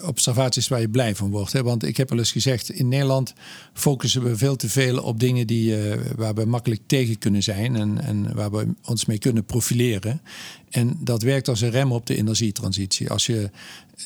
observaties 0.02 0.68
waar 0.68 0.82
je 0.82 0.90
blij 0.90 1.16
van 1.16 1.30
wordt. 1.30 1.54
Hè? 1.54 1.64
Want 1.64 1.84
ik 1.84 1.98
heb 1.98 2.12
al 2.12 2.18
eens 2.18 2.32
gezegd, 2.32 2.70
in 2.70 2.88
Nederland 2.88 3.34
focussen 3.74 4.24
we 4.24 4.38
veel 4.38 4.56
te 4.56 4.70
veel 4.70 4.98
op 5.02 5.20
dingen 5.20 5.48
die, 5.48 5.78
uh, 5.78 5.94
waar 6.16 6.34
we 6.34 6.46
makkelijk 6.46 6.82
tegen 6.86 7.18
kunnen 7.18 7.44
zijn 7.44 7.76
en, 7.76 8.02
en 8.02 8.36
waar 8.36 8.52
we 8.52 8.68
ons 8.86 9.06
mee 9.06 9.18
kunnen 9.18 9.46
profileren. 9.46 10.22
En 10.70 10.98
dat 11.00 11.22
werkt 11.22 11.48
als 11.48 11.62
een 11.62 11.70
rem 11.70 11.92
op 11.92 12.06
de 12.06 12.16
energietransitie. 12.16 13.10
Als 13.10 13.26
je 13.26 13.50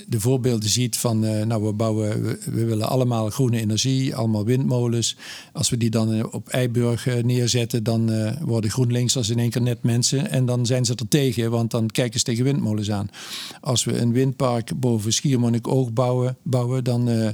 de 0.08 0.20
voorbeelden 0.20 0.70
ziet 0.70 0.98
van, 0.98 1.20
nou, 1.20 1.64
we 1.64 1.74
bouwen, 1.74 2.24
we, 2.24 2.66
willen 2.66 2.90
allemaal 2.90 3.30
groene 3.30 3.60
energie, 3.60 4.16
allemaal 4.16 4.46
windmolens. 4.46 5.16
Als 5.54 5.70
we 5.70 5.78
die 5.78 5.90
dan 5.90 6.32
op 6.34 6.48
Eiburg 6.48 7.22
neerzetten, 7.24 7.84
dan 7.84 8.36
worden 8.42 8.70
GroenLinks 8.70 9.18
als 9.18 9.30
in 9.30 9.40
één 9.40 9.50
keer 9.50 9.62
net 9.62 9.84
mensen. 9.84 10.30
En 10.30 10.46
dan 10.46 10.66
zijn 10.66 10.86
ze 10.86 10.96
er 10.96 11.08
tegen, 11.08 11.52
want 11.52 11.72
dan 11.72 11.88
kijken 11.88 12.20
ze 12.20 12.26
tegen 12.26 12.44
windmolens 12.44 12.92
aan. 12.92 13.10
Als 13.68 13.84
we 13.84 13.98
een 13.98 14.12
windpark 14.12 14.80
boven 14.80 15.14
Schiermonnikoog 15.14 15.94
bouwen, 15.94 16.38
bouwen 16.44 16.84
dan, 16.84 17.10
uh, 17.10 17.30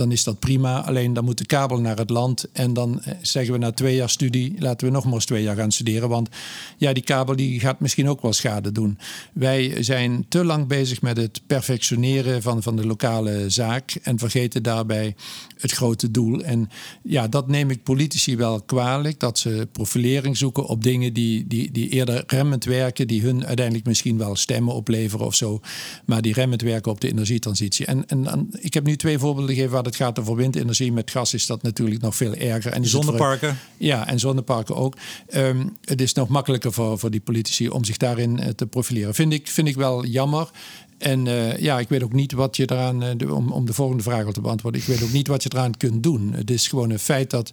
dan 0.00 0.12
is 0.12 0.24
dat 0.24 0.38
prima. 0.38 0.84
Alleen 0.84 1.12
dan 1.12 1.24
moet 1.24 1.38
de 1.38 1.46
kabel 1.46 1.80
naar 1.80 1.96
het 1.96 2.10
land. 2.10 2.46
En 2.52 2.72
dan 2.72 3.02
eh, 3.02 3.14
zeggen 3.22 3.52
we 3.52 3.58
na 3.58 3.72
twee 3.72 3.94
jaar 3.94 4.10
studie, 4.10 4.54
laten 4.58 4.86
we 4.86 4.92
nog 4.92 5.04
maar 5.04 5.12
eens 5.12 5.24
twee 5.24 5.42
jaar 5.42 5.56
gaan 5.56 5.72
studeren. 5.72 6.08
Want 6.08 6.28
ja, 6.76 6.92
die 6.92 7.02
kabel 7.02 7.36
die 7.36 7.60
gaat 7.60 7.80
misschien 7.80 8.08
ook 8.08 8.22
wel 8.22 8.32
schade 8.32 8.72
doen. 8.72 8.98
Wij 9.32 9.82
zijn 9.82 10.24
te 10.28 10.44
lang 10.44 10.66
bezig 10.66 11.02
met 11.02 11.16
het 11.16 11.40
perfectioneren 11.46 12.42
van, 12.42 12.62
van 12.62 12.76
de 12.76 12.86
lokale 12.86 13.50
zaak. 13.50 13.94
En 14.02 14.18
vergeten 14.18 14.62
daarbij 14.62 15.14
het 15.58 15.72
grote 15.72 16.10
doel. 16.10 16.42
En 16.42 16.68
ja, 17.02 17.28
dat 17.28 17.48
neem 17.48 17.70
ik 17.70 17.82
politici 17.82 18.36
wel 18.36 18.60
kwalijk. 18.60 19.20
Dat 19.20 19.38
ze 19.38 19.68
profilering 19.72 20.36
zoeken 20.36 20.66
op 20.66 20.82
dingen 20.82 21.12
die, 21.12 21.46
die, 21.46 21.70
die 21.72 21.88
eerder 21.88 22.24
remmend 22.26 22.64
werken. 22.64 23.06
Die 23.06 23.22
hun 23.22 23.46
uiteindelijk 23.46 23.86
misschien 23.86 24.18
wel 24.18 24.36
stemmen 24.36 24.74
opleveren 24.74 25.26
of 25.26 25.34
zo. 25.34 25.60
Maar 26.04 26.22
die 26.22 26.32
remmend 26.32 26.62
werken 26.62 26.92
op 26.92 27.00
de 27.00 27.08
energietransitie. 27.08 27.86
En, 27.86 28.06
en, 28.06 28.48
ik 28.60 28.74
heb 28.74 28.84
nu 28.84 28.96
twee 28.96 29.18
voorbeelden 29.18 29.54
gegeven 29.54 29.72
waar 29.72 29.82
het 29.90 29.98
gaat 29.98 30.18
over 30.18 30.36
windenergie. 30.36 30.92
Met 30.92 31.10
gas 31.10 31.34
is 31.34 31.46
dat 31.46 31.62
natuurlijk 31.62 32.00
nog 32.00 32.16
veel 32.16 32.34
erger. 32.34 32.72
En 32.72 32.86
zonneparken? 32.86 33.58
ja, 33.76 34.06
en 34.06 34.18
zonneparken 34.18 34.76
ook. 34.76 34.96
Um, 35.34 35.76
het 35.84 36.00
is 36.00 36.12
nog 36.12 36.28
makkelijker 36.28 36.72
voor, 36.72 36.98
voor 36.98 37.10
die 37.10 37.20
politici 37.20 37.68
om 37.68 37.84
zich 37.84 37.96
daarin 37.96 38.38
eh, 38.38 38.48
te 38.48 38.66
profileren. 38.66 39.14
Vind 39.14 39.32
ik, 39.32 39.48
vind 39.48 39.68
ik 39.68 39.76
wel 39.76 40.04
jammer. 40.06 40.50
En 40.98 41.26
uh, 41.26 41.56
ja, 41.56 41.78
ik 41.78 41.88
weet 41.88 42.02
ook 42.02 42.12
niet 42.12 42.32
wat 42.32 42.56
je 42.56 42.70
eraan, 42.70 43.22
uh, 43.22 43.34
om, 43.34 43.52
om 43.52 43.66
de 43.66 43.72
volgende 43.72 44.02
vraag 44.02 44.24
al 44.24 44.32
te 44.32 44.40
beantwoorden, 44.40 44.80
ik 44.80 44.86
weet 44.86 45.02
ook 45.02 45.12
niet 45.12 45.26
wat 45.26 45.42
je 45.42 45.50
eraan 45.52 45.76
kunt 45.76 46.02
doen. 46.02 46.32
Het 46.32 46.50
is 46.50 46.68
gewoon 46.68 46.90
een 46.90 46.98
feit 46.98 47.30
dat 47.30 47.52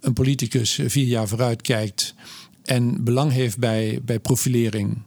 een 0.00 0.12
politicus 0.12 0.80
vier 0.86 1.06
jaar 1.06 1.28
vooruit 1.28 1.62
kijkt 1.62 2.14
en 2.64 3.04
belang 3.04 3.32
heeft 3.32 3.58
bij, 3.58 4.00
bij 4.04 4.18
profilering. 4.18 4.98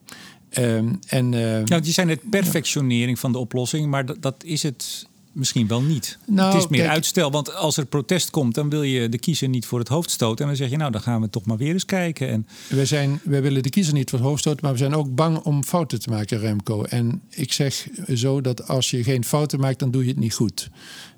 Um, 0.57 0.99
en, 1.07 1.33
uh, 1.33 1.65
ja, 1.65 1.79
je 1.83 1.91
zijn 1.91 2.09
het 2.09 2.29
perfectionering 2.29 3.19
van 3.19 3.31
de 3.31 3.37
oplossing, 3.37 3.87
maar 3.87 4.05
dat, 4.05 4.21
dat 4.21 4.43
is 4.43 4.63
het 4.63 5.07
misschien 5.37 5.67
wel 5.67 5.81
niet. 5.81 6.17
Nou, 6.25 6.53
het 6.53 6.63
is 6.63 6.67
meer 6.67 6.87
uitstel, 6.87 7.31
want 7.31 7.55
als 7.55 7.77
er 7.77 7.85
protest 7.85 8.29
komt, 8.29 8.55
dan 8.55 8.69
wil 8.69 8.83
je 8.83 9.09
de 9.09 9.19
kiezer 9.19 9.49
niet 9.49 9.65
voor 9.65 9.79
het 9.79 9.87
hoofd 9.87 10.11
stoten. 10.11 10.41
En 10.41 10.47
dan 10.47 10.55
zeg 10.55 10.69
je, 10.69 10.77
nou, 10.77 10.91
dan 10.91 11.01
gaan 11.01 11.21
we 11.21 11.29
toch 11.29 11.45
maar 11.45 11.57
weer 11.57 11.73
eens 11.73 11.85
kijken. 11.85 12.29
En... 12.29 12.47
Wij, 12.69 12.85
zijn, 12.85 13.19
wij 13.23 13.41
willen 13.41 13.63
de 13.63 13.69
kiezer 13.69 13.93
niet 13.93 14.09
voor 14.09 14.19
het 14.19 14.27
hoofd 14.27 14.41
stoten, 14.41 14.59
maar 14.63 14.71
we 14.71 14.77
zijn 14.77 14.95
ook 14.95 15.15
bang 15.15 15.37
om 15.37 15.63
fouten 15.63 15.99
te 15.99 16.09
maken, 16.09 16.39
Remco. 16.39 16.83
En 16.83 17.21
ik 17.29 17.53
zeg 17.53 17.87
zo 18.13 18.41
dat 18.41 18.67
als 18.67 18.91
je 18.91 19.03
geen 19.03 19.25
fouten 19.25 19.59
maakt, 19.59 19.79
dan 19.79 19.91
doe 19.91 20.03
je 20.03 20.09
het 20.09 20.19
niet 20.19 20.33
goed. 20.33 20.69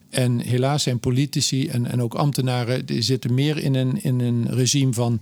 En 0.10 0.40
helaas 0.40 0.84
zijn 0.84 1.00
politici 1.00 1.68
en, 1.68 1.92
en 1.92 2.02
ook 2.02 2.14
ambtenaren 2.14 2.86
die 2.86 3.02
zitten 3.02 3.34
meer 3.34 3.58
in 3.58 3.76
een, 3.76 4.04
in 4.04 4.20
een 4.20 4.48
regime 4.50 4.94
van 4.94 5.22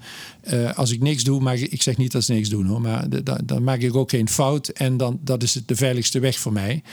uh, 0.54 0.78
als 0.78 0.91
ik 0.91 1.02
niks 1.02 1.24
doe, 1.24 1.41
maak 1.41 1.58
ik, 1.58 1.82
zeg 1.82 1.98
niet 1.98 2.12
dat 2.12 2.24
ze 2.24 2.34
niks 2.34 2.50
doen 2.50 2.66
hoor, 2.66 2.82
maar 2.82 3.08
dan 3.45 3.64
maak 3.64 3.80
ik 3.80 3.95
ook 3.95 4.10
geen 4.10 4.30
fout 4.30 4.68
en 4.68 4.98
dan 4.98 5.20
dat 5.22 5.43
is 5.43 5.62
de 5.66 5.76
veiligste 5.76 6.20
weg 6.20 6.39
voor 6.39 6.54
mij. 6.54 6.84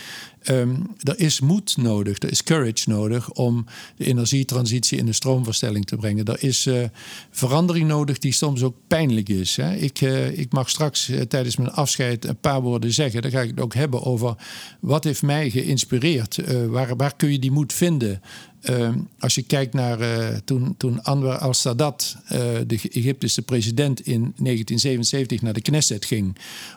Um, 0.51 0.87
er 1.03 1.19
is 1.19 1.41
moed 1.41 1.77
nodig, 1.77 2.19
er 2.19 2.31
is 2.31 2.43
courage 2.43 2.91
nodig 2.91 3.31
om 3.31 3.67
de 3.97 4.05
energietransitie 4.05 4.99
in 4.99 5.07
de 5.07 5.13
stroomverstelling 5.13 5.87
te 5.87 5.97
brengen. 5.97 6.25
Er 6.25 6.43
is 6.43 6.67
uh, 6.67 6.85
verandering 7.31 7.89
nodig 7.89 8.19
die 8.19 8.33
soms 8.33 8.63
ook 8.63 8.77
pijnlijk 8.87 9.29
is. 9.29 9.57
Hè. 9.57 9.75
Ik, 9.75 10.01
uh, 10.01 10.39
ik 10.39 10.53
mag 10.53 10.71
straks 10.71 11.09
uh, 11.09 11.21
tijdens 11.21 11.57
mijn 11.57 11.71
afscheid 11.71 12.25
een 12.25 12.41
paar 12.41 12.63
woorden 12.63 12.93
zeggen. 12.93 13.23
Dan 13.23 13.31
ga 13.31 13.41
ik 13.41 13.51
het 13.51 13.61
ook 13.61 13.75
hebben 13.75 14.03
over 14.03 14.35
wat 14.81 15.05
heeft 15.05 15.23
mij 15.23 15.51
geïnspireerd. 15.51 16.39
waar, 16.69 16.97
waar 16.97 17.17
kun 17.17 17.33
je 17.33 17.39
die 17.39 17.51
moed 17.51 17.73
vinden? 17.73 18.21
Uh, 18.71 18.89
als 19.19 19.35
je 19.35 19.43
kijkt 19.43 19.75
naar 19.75 20.01
uh, 20.01 20.37
toen, 20.45 20.75
toen 20.77 21.03
Anwar 21.03 21.39
al-Sadat, 21.39 22.17
uh, 22.25 22.29
de 22.67 22.81
Egyptische 22.91 23.43
president, 23.43 24.01
in 24.01 24.21
1977 24.21 25.43
naar 25.43 25.53
de 25.53 25.63
Knesset 25.63 26.05
ging 26.05 26.37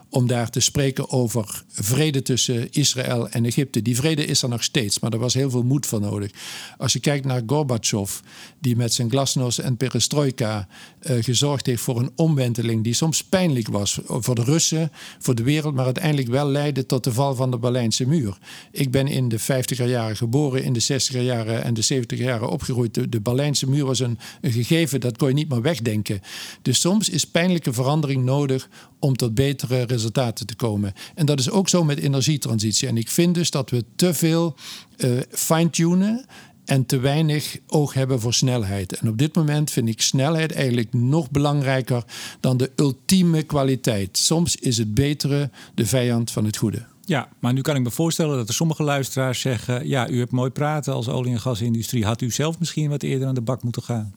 om 0.09 0.27
daar 0.27 0.49
te 0.49 0.59
spreken 0.59 1.09
over 1.09 1.63
vrede 1.71 2.21
tussen 2.21 2.71
Israël 2.71 3.29
en 3.29 3.45
Egypte. 3.45 3.81
Die 3.81 3.95
vrede 3.95 4.25
is 4.25 4.41
er 4.41 4.49
nog 4.49 4.63
steeds, 4.63 4.99
maar 4.99 5.13
er 5.13 5.19
was 5.19 5.33
heel 5.33 5.49
veel 5.49 5.63
moed 5.63 5.85
voor 5.85 6.01
nodig. 6.01 6.31
Als 6.77 6.93
je 6.93 6.99
kijkt 6.99 7.25
naar 7.25 7.41
Gorbachev, 7.45 8.19
die 8.59 8.75
met 8.75 8.93
zijn 8.93 9.09
glasnost 9.09 9.59
en 9.59 9.77
perestroika 9.77 10.67
uh, 11.01 11.23
gezorgd 11.23 11.65
heeft 11.65 11.81
voor 11.81 11.99
een 11.99 12.11
omwenteling 12.15 12.83
die 12.83 12.93
soms 12.93 13.23
pijnlijk 13.23 13.67
was 13.67 13.99
voor 14.05 14.35
de 14.35 14.43
Russen, 14.43 14.91
voor 15.19 15.35
de 15.35 15.43
wereld, 15.43 15.75
maar 15.75 15.85
uiteindelijk 15.85 16.27
wel 16.27 16.47
leidde 16.47 16.85
tot 16.85 17.03
de 17.03 17.11
val 17.11 17.35
van 17.35 17.51
de 17.51 17.57
Berlijnse 17.57 18.07
muur. 18.07 18.37
Ik 18.71 18.91
ben 18.91 19.07
in 19.07 19.29
de 19.29 19.39
50er 19.39 19.85
jaren 19.85 20.17
geboren, 20.17 20.63
in 20.63 20.73
de 20.73 20.83
60er 20.83 21.21
jaren 21.21 21.63
en 21.63 21.73
de 21.87 21.95
70er 22.01 22.17
jaren 22.17 22.49
opgegroeid. 22.49 22.93
De, 22.93 23.09
de 23.09 23.21
Berlijnse 23.21 23.69
muur 23.69 23.85
was 23.85 23.99
een, 23.99 24.19
gegeven, 24.41 24.99
dat 24.99 25.17
kon 25.17 25.27
je 25.27 25.33
niet 25.33 25.49
meer 25.49 25.61
wegdenken. 25.61 26.21
Dus 26.61 26.79
soms 26.79 27.09
is 27.09 27.25
pijnlijke 27.25 27.73
verandering 27.73 28.23
nodig 28.23 28.69
om 28.99 29.15
tot 29.15 29.35
betere 29.35 29.83
resultaten 29.83 30.45
te 30.45 30.55
komen. 30.55 30.93
En 31.15 31.25
dat 31.25 31.39
is 31.39 31.49
ook 31.49 31.69
zo 31.69 31.83
met 31.83 31.99
energietransitie. 31.99 32.87
En 32.87 32.97
ik 32.97 33.09
vind 33.09 33.35
dus 33.35 33.51
dat 33.51 33.69
we 33.69 33.83
te 33.95 34.13
veel 34.13 34.55
uh, 34.97 35.19
fine-tunen 35.29 36.25
en 36.65 36.85
te 36.85 36.99
weinig 36.99 37.57
oog 37.67 37.93
hebben 37.93 38.19
voor 38.19 38.33
snelheid. 38.33 38.93
En 38.93 39.09
op 39.09 39.17
dit 39.17 39.35
moment 39.35 39.71
vind 39.71 39.87
ik 39.87 40.01
snelheid 40.01 40.51
eigenlijk 40.51 40.93
nog 40.93 41.31
belangrijker 41.31 42.03
dan 42.39 42.57
de 42.57 42.71
ultieme 42.75 43.43
kwaliteit. 43.43 44.17
Soms 44.17 44.55
is 44.55 44.77
het 44.77 44.93
betere 44.93 45.49
de 45.73 45.85
vijand 45.85 46.31
van 46.31 46.45
het 46.45 46.57
goede. 46.57 46.85
Ja, 47.07 47.29
maar 47.39 47.53
nu 47.53 47.61
kan 47.61 47.75
ik 47.75 47.83
me 47.83 47.91
voorstellen 47.91 48.37
dat 48.37 48.47
er 48.47 48.53
sommige 48.53 48.83
luisteraars 48.83 49.41
zeggen: 49.41 49.87
ja, 49.87 50.09
u 50.09 50.19
hebt 50.19 50.31
mooi 50.31 50.49
praten 50.49 50.93
als 50.93 51.09
olie- 51.09 51.31
en 51.31 51.39
gasindustrie. 51.39 52.05
Had 52.05 52.21
u 52.21 52.31
zelf 52.31 52.59
misschien 52.59 52.89
wat 52.89 53.03
eerder 53.03 53.27
aan 53.27 53.35
de 53.35 53.41
bak 53.41 53.63
moeten 53.63 53.83
gaan? 53.83 54.13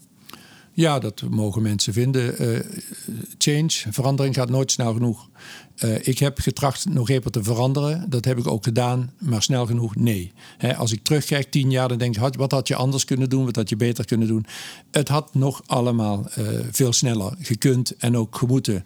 Ja, 0.72 0.98
dat 0.98 1.22
mogen 1.30 1.62
mensen 1.62 1.92
vinden. 1.92 2.42
Uh, 2.42 2.60
change, 3.38 3.70
verandering 3.90 4.34
gaat 4.34 4.50
nooit 4.50 4.70
snel 4.70 4.92
genoeg. 4.92 5.28
Uh, 5.84 5.94
ik 6.06 6.18
heb 6.18 6.38
getracht 6.38 6.88
nog 6.88 7.08
even 7.08 7.32
te 7.32 7.42
veranderen. 7.42 8.10
Dat 8.10 8.24
heb 8.24 8.38
ik 8.38 8.46
ook 8.46 8.64
gedaan, 8.64 9.12
maar 9.18 9.42
snel 9.42 9.66
genoeg 9.66 9.96
nee. 9.96 10.32
als 10.76 10.92
ik 10.92 11.02
terugkijk 11.02 11.50
tien 11.50 11.70
jaar, 11.70 11.88
dan 11.88 11.98
denk 11.98 12.16
ik, 12.16 12.34
wat 12.34 12.50
had 12.50 12.68
je 12.68 12.74
anders 12.74 13.04
kunnen 13.04 13.28
doen? 13.28 13.44
Wat 13.44 13.56
had 13.56 13.68
je 13.68 13.76
beter 13.76 14.04
kunnen 14.04 14.28
doen? 14.28 14.46
Het 14.90 15.08
had 15.08 15.34
nog 15.34 15.62
allemaal 15.66 16.26
uh, 16.38 16.48
veel 16.70 16.92
sneller 16.92 17.34
gekund 17.38 17.96
en 17.96 18.16
ook 18.16 18.36
gemoeten. 18.36 18.84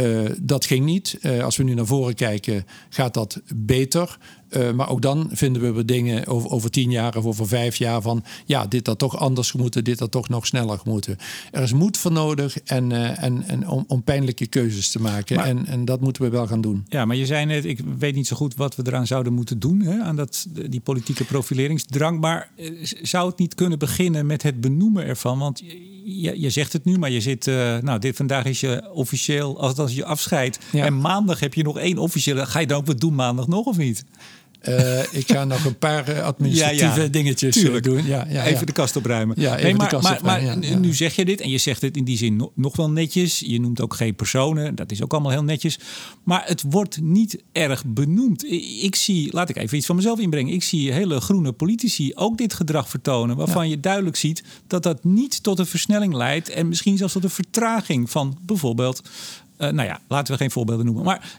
Uh, 0.00 0.30
dat 0.40 0.64
ging 0.64 0.84
niet. 0.84 1.18
Uh, 1.22 1.44
als 1.44 1.56
we 1.56 1.62
nu 1.62 1.74
naar 1.74 1.86
voren 1.86 2.14
kijken, 2.14 2.66
gaat 2.88 3.14
dat 3.14 3.40
beter. 3.54 4.18
Uh, 4.56 4.70
maar 4.70 4.88
ook 4.88 5.02
dan 5.02 5.28
vinden 5.32 5.74
we 5.74 5.84
dingen 5.84 6.26
over, 6.26 6.50
over 6.50 6.70
tien 6.70 6.90
jaar 6.90 7.16
of 7.16 7.24
over 7.24 7.48
vijf 7.48 7.76
jaar 7.76 8.02
van... 8.02 8.24
ja, 8.46 8.66
dit 8.66 8.86
had 8.86 8.98
toch 8.98 9.18
anders 9.18 9.52
moeten, 9.52 9.84
dit 9.84 9.98
had 9.98 10.10
toch 10.10 10.28
nog 10.28 10.46
sneller 10.46 10.80
moeten. 10.84 11.16
Er 11.52 11.62
is 11.62 11.72
moed 11.72 11.96
voor 11.96 12.12
nodig 12.12 12.58
en, 12.64 13.16
en, 13.16 13.42
en 13.42 13.68
om, 13.68 13.84
om 13.88 14.02
pijnlijke 14.02 14.46
keuzes 14.46 14.90
te 14.90 15.00
maken. 15.00 15.36
Maar, 15.36 15.46
en, 15.46 15.66
en 15.66 15.84
dat 15.84 16.00
moeten 16.00 16.22
we 16.22 16.28
wel 16.28 16.46
gaan 16.46 16.60
doen. 16.60 16.84
Ja, 16.88 17.04
maar 17.04 17.16
je 17.16 17.26
zei 17.26 17.44
net, 17.44 17.64
ik 17.64 17.80
weet 17.98 18.14
niet 18.14 18.26
zo 18.26 18.36
goed 18.36 18.54
wat 18.54 18.76
we 18.76 18.82
eraan 18.86 19.06
zouden 19.06 19.32
moeten 19.32 19.58
doen... 19.58 19.80
Hè, 19.80 20.00
aan 20.00 20.16
dat, 20.16 20.46
die 20.68 20.80
politieke 20.80 21.24
profileringsdrang. 21.24 22.20
Maar 22.20 22.50
zou 23.02 23.28
het 23.28 23.38
niet 23.38 23.54
kunnen 23.54 23.78
beginnen 23.78 24.26
met 24.26 24.42
het 24.42 24.60
benoemen 24.60 25.04
ervan? 25.04 25.38
Want 25.38 25.62
je, 26.04 26.40
je 26.40 26.50
zegt 26.50 26.72
het 26.72 26.84
nu, 26.84 26.98
maar 26.98 27.10
je 27.10 27.20
zit... 27.20 27.46
nou, 27.82 27.98
dit, 27.98 28.16
vandaag 28.16 28.44
is 28.44 28.60
je 28.60 28.90
officieel... 28.92 29.60
als 29.60 29.76
als 29.78 29.94
je 29.94 30.04
afscheidt. 30.04 30.58
En 30.72 31.00
maandag 31.00 31.40
heb 31.40 31.54
je 31.54 31.62
nog 31.62 31.78
één 31.78 31.98
officiële. 31.98 32.46
Ga 32.46 32.58
je 32.58 32.66
dan 32.66 32.78
ook 32.78 32.86
wat 32.86 33.00
doen 33.00 33.14
maandag 33.14 33.48
nog 33.48 33.66
of 33.66 33.76
niet? 33.76 34.04
Uh, 34.62 35.12
ik 35.12 35.30
ga 35.32 35.44
nog 35.44 35.64
een 35.64 35.78
paar 35.78 36.08
uh, 36.08 36.22
administratieve 36.22 37.00
ja, 37.00 37.08
dingetjes 37.08 37.56
uh, 37.56 37.80
doen. 37.80 38.06
Ja, 38.06 38.26
ja, 38.28 38.44
even 38.44 38.66
de 38.66 38.72
kast 38.72 38.96
opruimen. 38.96 39.40
Ja, 39.40 39.52
even 39.52 39.64
nee, 39.64 39.74
maar, 39.74 39.88
de 39.88 39.94
kast 39.94 40.08
maar, 40.08 40.18
opruimen, 40.18 40.58
maar 40.58 40.78
nu 40.78 40.94
zeg 40.94 41.16
je 41.16 41.24
dit 41.24 41.40
en 41.40 41.50
je 41.50 41.58
zegt 41.58 41.82
het 41.82 41.96
in 41.96 42.04
die 42.04 42.16
zin 42.16 42.36
nog, 42.36 42.50
nog 42.54 42.76
wel 42.76 42.90
netjes. 42.90 43.38
Je 43.38 43.60
noemt 43.60 43.80
ook 43.80 43.94
geen 43.94 44.14
personen, 44.14 44.74
dat 44.74 44.90
is 44.90 45.02
ook 45.02 45.12
allemaal 45.12 45.30
heel 45.30 45.44
netjes. 45.44 45.78
Maar 46.22 46.42
het 46.46 46.62
wordt 46.70 47.00
niet 47.00 47.42
erg 47.52 47.84
benoemd. 47.86 48.44
Ik 48.82 48.94
zie, 48.94 49.32
laat 49.32 49.48
ik 49.48 49.56
even 49.56 49.76
iets 49.76 49.86
van 49.86 49.96
mezelf 49.96 50.18
inbrengen. 50.18 50.52
Ik 50.52 50.62
zie 50.62 50.92
hele 50.92 51.20
groene 51.20 51.52
politici 51.52 52.12
ook 52.14 52.38
dit 52.38 52.54
gedrag 52.54 52.88
vertonen. 52.88 53.36
Waarvan 53.36 53.68
je 53.68 53.80
duidelijk 53.80 54.16
ziet 54.16 54.42
dat 54.66 54.82
dat 54.82 55.04
niet 55.04 55.42
tot 55.42 55.58
een 55.58 55.66
versnelling 55.66 56.14
leidt. 56.14 56.48
En 56.48 56.68
misschien 56.68 56.96
zelfs 56.96 57.12
tot 57.12 57.24
een 57.24 57.30
vertraging 57.30 58.10
van 58.10 58.38
bijvoorbeeld 58.46 59.02
Uh, 59.58 59.68
nou 59.68 59.88
ja, 59.88 60.00
laten 60.08 60.32
we 60.32 60.38
geen 60.38 60.50
voorbeelden 60.50 60.84
noemen. 60.84 61.04
Maar 61.04 61.36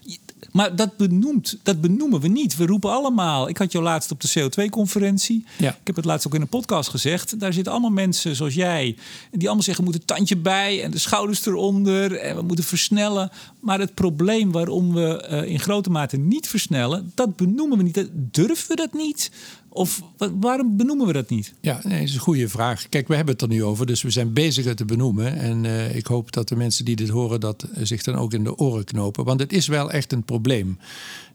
maar 0.52 0.76
dat, 0.76 0.96
benoemt, 0.96 1.58
dat 1.62 1.80
benoemen 1.80 2.20
we 2.20 2.28
niet. 2.28 2.56
We 2.56 2.66
roepen 2.66 2.90
allemaal. 2.90 3.48
Ik 3.48 3.56
had 3.56 3.72
jou 3.72 3.84
laatst 3.84 4.10
op 4.10 4.20
de 4.20 4.28
CO2-conferentie. 4.38 5.44
Ja. 5.58 5.70
Ik 5.70 5.86
heb 5.86 5.96
het 5.96 6.04
laatst 6.04 6.26
ook 6.26 6.34
in 6.34 6.40
een 6.40 6.48
podcast 6.48 6.88
gezegd. 6.88 7.40
Daar 7.40 7.52
zitten 7.52 7.72
allemaal 7.72 7.90
mensen 7.90 8.36
zoals 8.36 8.54
jij. 8.54 8.96
Die 9.30 9.46
allemaal 9.46 9.62
zeggen: 9.64 9.84
we 9.84 9.90
moeten 9.90 10.08
tandje 10.08 10.36
bij 10.36 10.82
en 10.82 10.90
de 10.90 10.98
schouders 10.98 11.46
eronder. 11.46 12.16
En 12.16 12.36
we 12.36 12.42
moeten 12.42 12.64
versnellen. 12.64 13.30
Maar 13.60 13.78
het 13.78 13.94
probleem 13.94 14.52
waarom 14.52 14.94
we 14.94 15.28
uh, 15.30 15.42
in 15.42 15.60
grote 15.60 15.90
mate 15.90 16.16
niet 16.16 16.48
versnellen, 16.48 17.12
dat 17.14 17.36
benoemen 17.36 17.78
we 17.78 17.84
niet. 17.84 18.08
Durven 18.12 18.68
we 18.68 18.76
dat 18.76 18.92
niet? 18.92 19.30
Of 19.72 20.02
waarom 20.40 20.76
benoemen 20.76 21.06
we 21.06 21.12
dat 21.12 21.30
niet? 21.30 21.54
Ja, 21.60 21.80
nee, 21.82 21.98
dat 21.98 22.08
is 22.08 22.14
een 22.14 22.20
goede 22.20 22.48
vraag. 22.48 22.88
Kijk, 22.88 23.08
we 23.08 23.14
hebben 23.14 23.32
het 23.32 23.42
er 23.42 23.48
nu 23.48 23.64
over, 23.64 23.86
dus 23.86 24.02
we 24.02 24.10
zijn 24.10 24.32
bezig 24.32 24.64
het 24.64 24.76
te 24.76 24.84
benoemen. 24.84 25.38
En 25.38 25.64
uh, 25.64 25.96
ik 25.96 26.06
hoop 26.06 26.32
dat 26.32 26.48
de 26.48 26.56
mensen 26.56 26.84
die 26.84 26.96
dit 26.96 27.08
horen, 27.08 27.40
dat 27.40 27.68
zich 27.82 28.02
dan 28.02 28.14
ook 28.14 28.32
in 28.32 28.44
de 28.44 28.56
oren 28.56 28.84
knopen. 28.84 29.24
Want 29.24 29.40
het 29.40 29.52
is 29.52 29.66
wel 29.66 29.90
echt 29.90 30.12
een 30.12 30.24
probleem. 30.24 30.78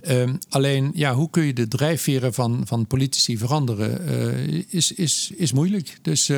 Um, 0.07 0.37
alleen, 0.49 0.91
ja, 0.93 1.13
hoe 1.13 1.29
kun 1.29 1.43
je 1.43 1.53
de 1.53 1.67
drijfveren 1.67 2.33
van, 2.33 2.61
van 2.65 2.87
politici 2.87 3.37
veranderen, 3.37 4.01
uh, 4.09 4.63
is, 4.69 4.91
is, 4.91 5.31
is 5.35 5.53
moeilijk. 5.53 5.97
Dus... 6.01 6.31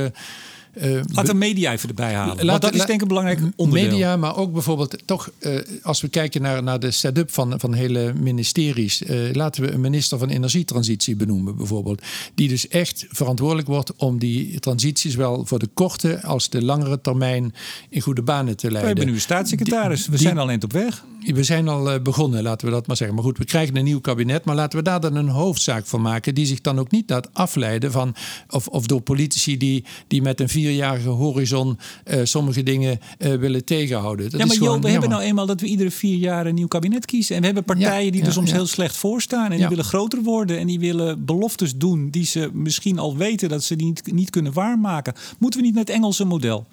Uh, 0.82 0.96
uh, 0.96 1.02
Laat 1.14 1.26
de 1.26 1.34
media 1.34 1.72
even 1.72 1.90
erbij 1.90 2.14
halen. 2.14 2.46
Laat, 2.46 2.62
dat 2.62 2.74
is 2.74 2.78
denk 2.78 2.92
ik 2.92 3.02
een 3.02 3.08
belangrijk 3.08 3.40
onderdeel. 3.56 3.90
Media, 3.90 4.18
maar 4.18 4.38
ook 4.38 4.54
bijvoorbeeld 4.54 4.98
toch, 5.06 5.32
uh, 5.40 5.60
als 5.82 6.02
we 6.02 6.08
kijken 6.08 6.42
naar, 6.42 6.64
naar 6.64 6.80
de 6.80 6.92
setup 6.92 7.32
van, 7.32 7.60
van 7.60 7.74
hele 7.74 8.14
ministeries. 8.14 9.02
Uh, 9.02 9.34
laten 9.34 9.62
we 9.62 9.72
een 9.72 9.82
minister 9.82 10.18
van 10.18 10.30
energietransitie 10.30 11.16
benoemen 11.16 11.56
bijvoorbeeld. 11.56 12.02
Die 12.36 12.48
dus 12.48 12.68
echt 12.68 13.06
verantwoordelijk 13.10 13.68
wordt 13.68 13.96
om 13.96 14.20
die 14.20 14.60
transities 14.60 15.16
wel 15.16 15.46
voor 15.46 15.60
de 15.60 15.70
korte 15.74 16.24
als 16.24 16.50
de 16.50 16.64
langere 16.64 17.02
termijn 17.02 17.54
in 17.90 18.02
goede 18.02 18.22
banen 18.22 18.58
te 18.58 18.72
leiden. 18.72 18.82
We 18.82 18.88
hebben 18.88 19.06
nu 19.06 19.14
een 19.14 19.22
staatssecretaris. 19.22 20.02
Die, 20.02 20.12
we 20.12 20.18
zijn 20.18 20.38
al 20.38 20.50
eind 20.50 20.64
op 20.64 20.74
weg. 20.74 21.04
We 21.34 21.44
zijn 21.44 21.68
al 21.68 22.02
begonnen, 22.02 22.44
laten 22.44 22.68
we 22.68 22.74
dat 22.74 22.88
maar 22.88 22.98
zeggen. 22.98 23.16
Maar 23.16 23.26
goed, 23.26 23.38
we 23.38 23.46
krijgen 23.46 23.76
een 23.76 23.84
nieuw 23.84 24.00
kabinet. 24.00 24.46
Maar 24.46 24.56
laten 24.56 24.78
we 24.78 24.84
daar 24.84 25.00
dan 25.00 25.16
een 25.16 25.30
hoofdzaak 25.30 25.86
van 25.86 26.02
maken. 26.02 26.36
Die 26.36 26.46
zich 26.46 26.62
dan 26.62 26.80
ook 26.80 26.92
niet 26.92 27.10
laat 27.10 27.34
afleiden 27.34 27.92
van. 27.92 28.16
Of, 28.50 28.68
of 28.68 28.86
door 28.86 29.02
politici 29.02 29.58
die, 29.58 29.86
die 30.08 30.22
met 30.22 30.40
een 30.40 30.50
vier 30.50 30.68
vierjarige 30.68 31.10
horizon 31.10 31.78
uh, 32.06 32.20
sommige 32.24 32.64
dingen 32.64 33.00
uh, 33.20 33.36
willen 33.36 33.66
tegenhouden. 33.66 34.30
Dat 34.30 34.40
ja, 34.40 34.46
maar 34.46 34.56
is 34.56 34.62
Jo, 34.62 34.80
we 34.80 34.90
hebben 34.90 35.10
nou 35.10 35.22
eenmaal 35.22 35.46
dat 35.46 35.62
we 35.62 35.68
iedere 35.68 35.92
vier 35.92 36.18
jaar 36.18 36.46
een 36.46 36.56
nieuw 36.56 36.68
kabinet 36.68 37.06
kiezen. 37.06 37.36
En 37.36 37.40
we 37.40 37.46
hebben 37.46 37.64
partijen 37.64 38.06
ja, 38.06 38.12
die 38.12 38.26
er 38.26 38.32
soms 38.32 38.52
heel 38.52 38.68
slecht 38.68 38.96
voor 38.98 39.22
staan. 39.22 39.52
En 39.52 39.58
die 39.58 39.68
willen 39.68 39.86
groter 39.86 40.24
worden. 40.24 40.58
En 40.60 40.68
die 40.68 40.80
willen 40.80 41.26
beloftes 41.26 41.76
doen 41.76 42.10
die 42.10 42.26
ze 42.26 42.50
misschien 42.54 43.00
al 43.00 43.18
weten 43.18 43.50
dat 43.50 43.64
ze 43.64 43.76
niet, 43.76 44.12
niet 44.12 44.30
kunnen 44.30 44.54
waarmaken. 44.54 45.14
Moeten 45.40 45.60
we 45.60 45.66
niet 45.66 45.76
met 45.76 45.88
het 45.88 45.98
Engelse 45.98 46.26
model? 46.26 46.68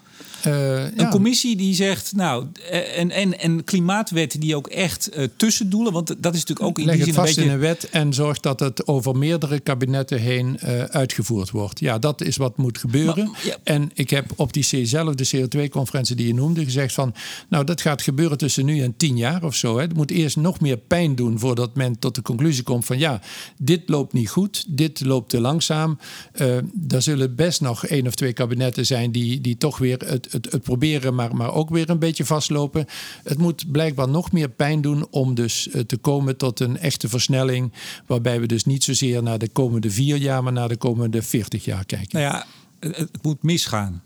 Uh, 0.46 0.82
een 0.82 0.92
ja. 0.96 1.08
commissie 1.08 1.56
die 1.56 1.74
zegt, 1.74 2.12
nou, 2.16 2.46
eh, 2.70 2.98
en, 2.98 3.10
en, 3.10 3.38
en 3.38 3.64
klimaatwet 3.64 4.40
die 4.40 4.56
ook 4.56 4.66
echt 4.66 5.16
uh, 5.16 5.24
tussendoelen, 5.36 5.92
want 5.92 6.06
dat 6.18 6.34
is 6.34 6.40
natuurlijk 6.40 6.68
ook 6.68 6.78
in 6.78 6.84
Leg 6.84 6.94
die 6.94 7.04
zin 7.04 7.14
het 7.14 7.22
vast 7.22 7.36
een 7.36 7.44
beetje... 7.44 7.58
in 7.58 7.62
een 7.62 7.68
wet 7.68 7.90
en 7.90 8.12
zorg 8.12 8.40
dat 8.40 8.60
het 8.60 8.86
over 8.86 9.16
meerdere 9.16 9.60
kabinetten 9.60 10.20
heen 10.20 10.58
uh, 10.64 10.82
uitgevoerd 10.82 11.50
wordt. 11.50 11.80
Ja, 11.80 11.98
dat 11.98 12.22
is 12.22 12.36
wat 12.36 12.56
moet 12.56 12.78
gebeuren. 12.78 13.30
Maar, 13.30 13.40
ja. 13.44 13.56
En 13.62 13.90
ik 13.94 14.10
heb 14.10 14.32
op 14.36 14.52
die 14.52 14.86
zelfde 14.86 15.26
CO2-conferentie 15.26 16.16
die 16.16 16.26
je 16.26 16.34
noemde 16.34 16.64
gezegd 16.64 16.94
van, 16.94 17.14
nou, 17.48 17.64
dat 17.64 17.80
gaat 17.80 18.02
gebeuren 18.02 18.38
tussen 18.38 18.64
nu 18.64 18.80
en 18.80 18.96
tien 18.96 19.16
jaar 19.16 19.44
of 19.44 19.54
zo. 19.54 19.76
Hè. 19.76 19.82
Het 19.82 19.94
moet 19.94 20.10
eerst 20.10 20.36
nog 20.36 20.60
meer 20.60 20.76
pijn 20.76 21.14
doen 21.14 21.38
voordat 21.38 21.74
men 21.74 21.98
tot 21.98 22.14
de 22.14 22.22
conclusie 22.22 22.62
komt 22.62 22.84
van, 22.84 22.98
ja, 22.98 23.20
dit 23.58 23.82
loopt 23.86 24.12
niet 24.12 24.28
goed, 24.28 24.64
dit 24.68 25.00
loopt 25.00 25.28
te 25.28 25.40
langzaam. 25.40 25.98
Er 26.88 27.02
zullen 27.02 27.34
best 27.34 27.60
nog 27.60 27.86
één 27.86 28.06
of 28.06 28.14
twee 28.14 28.32
kabinetten 28.32 28.86
zijn 28.86 29.12
die, 29.12 29.40
die 29.40 29.56
toch 29.56 29.78
weer 29.78 29.98
het, 30.06 30.32
het, 30.34 30.52
het 30.52 30.62
proberen, 30.62 31.14
maar, 31.14 31.36
maar 31.36 31.52
ook 31.52 31.70
weer 31.70 31.90
een 31.90 31.98
beetje 31.98 32.24
vastlopen. 32.24 32.86
Het 33.24 33.38
moet 33.38 33.72
blijkbaar 33.72 34.08
nog 34.08 34.32
meer 34.32 34.48
pijn 34.48 34.80
doen 34.80 35.06
om 35.10 35.34
dus 35.34 35.68
uh, 35.68 35.80
te 35.80 35.96
komen 35.96 36.36
tot 36.36 36.60
een 36.60 36.78
echte 36.78 37.08
versnelling. 37.08 37.72
Waarbij 38.06 38.40
we 38.40 38.46
dus 38.46 38.64
niet 38.64 38.84
zozeer 38.84 39.22
naar 39.22 39.38
de 39.38 39.48
komende 39.48 39.90
vier 39.90 40.16
jaar, 40.16 40.42
maar 40.42 40.52
naar 40.52 40.68
de 40.68 40.76
komende 40.76 41.22
veertig 41.22 41.64
jaar 41.64 41.84
kijken. 41.84 42.18
Nou 42.20 42.24
ja, 42.24 42.46
het, 42.80 43.22
moet 43.22 43.42
misgaan. 43.42 44.02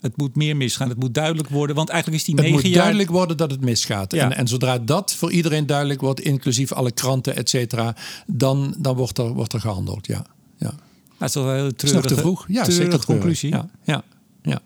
Het 0.00 0.16
moet 0.16 0.36
meer 0.36 0.56
misgaan. 0.56 0.88
Het 0.88 0.98
moet 0.98 1.14
duidelijk 1.14 1.48
worden. 1.48 1.76
Want 1.76 1.88
eigenlijk 1.88 2.20
is 2.20 2.26
die 2.26 2.34
negen 2.34 2.52
jaar... 2.52 2.62
Het 2.62 2.66
moet 2.66 2.78
duidelijk 2.80 3.10
worden 3.10 3.36
dat 3.36 3.50
het 3.50 3.60
misgaat. 3.60 4.12
Ja. 4.12 4.24
En, 4.24 4.36
en, 4.36 4.48
zodra 4.48 4.78
dat 4.78 5.14
voor 5.14 5.32
iedereen 5.32 5.66
duidelijk 5.66 6.00
wordt, 6.00 6.20
inclusief 6.20 6.72
alle 6.72 6.92
kranten, 6.92 7.36
et 7.36 7.48
cetera, 7.48 7.96
dan, 8.26 8.74
dan 8.78 8.96
wordt, 8.96 9.18
er, 9.18 9.32
wordt 9.32 9.52
er 9.52 9.60
gehandeld. 9.60 10.06
Ja. 10.06 10.26
ja. 10.56 10.74
Dat 11.18 11.28
is 11.28 11.32
toch 11.32 11.44
wel 11.44 11.64
een 11.64 11.76
treurige, 11.76 11.84
is 11.84 11.92
nog 11.92 12.18
te 12.18 12.26
vroeg. 12.26 12.44
Ja, 12.48 12.70
zeker 12.70 13.04
conclusie. 13.04 13.50
Ja, 13.50 13.68
ja, 13.84 14.02
ja. 14.42 14.60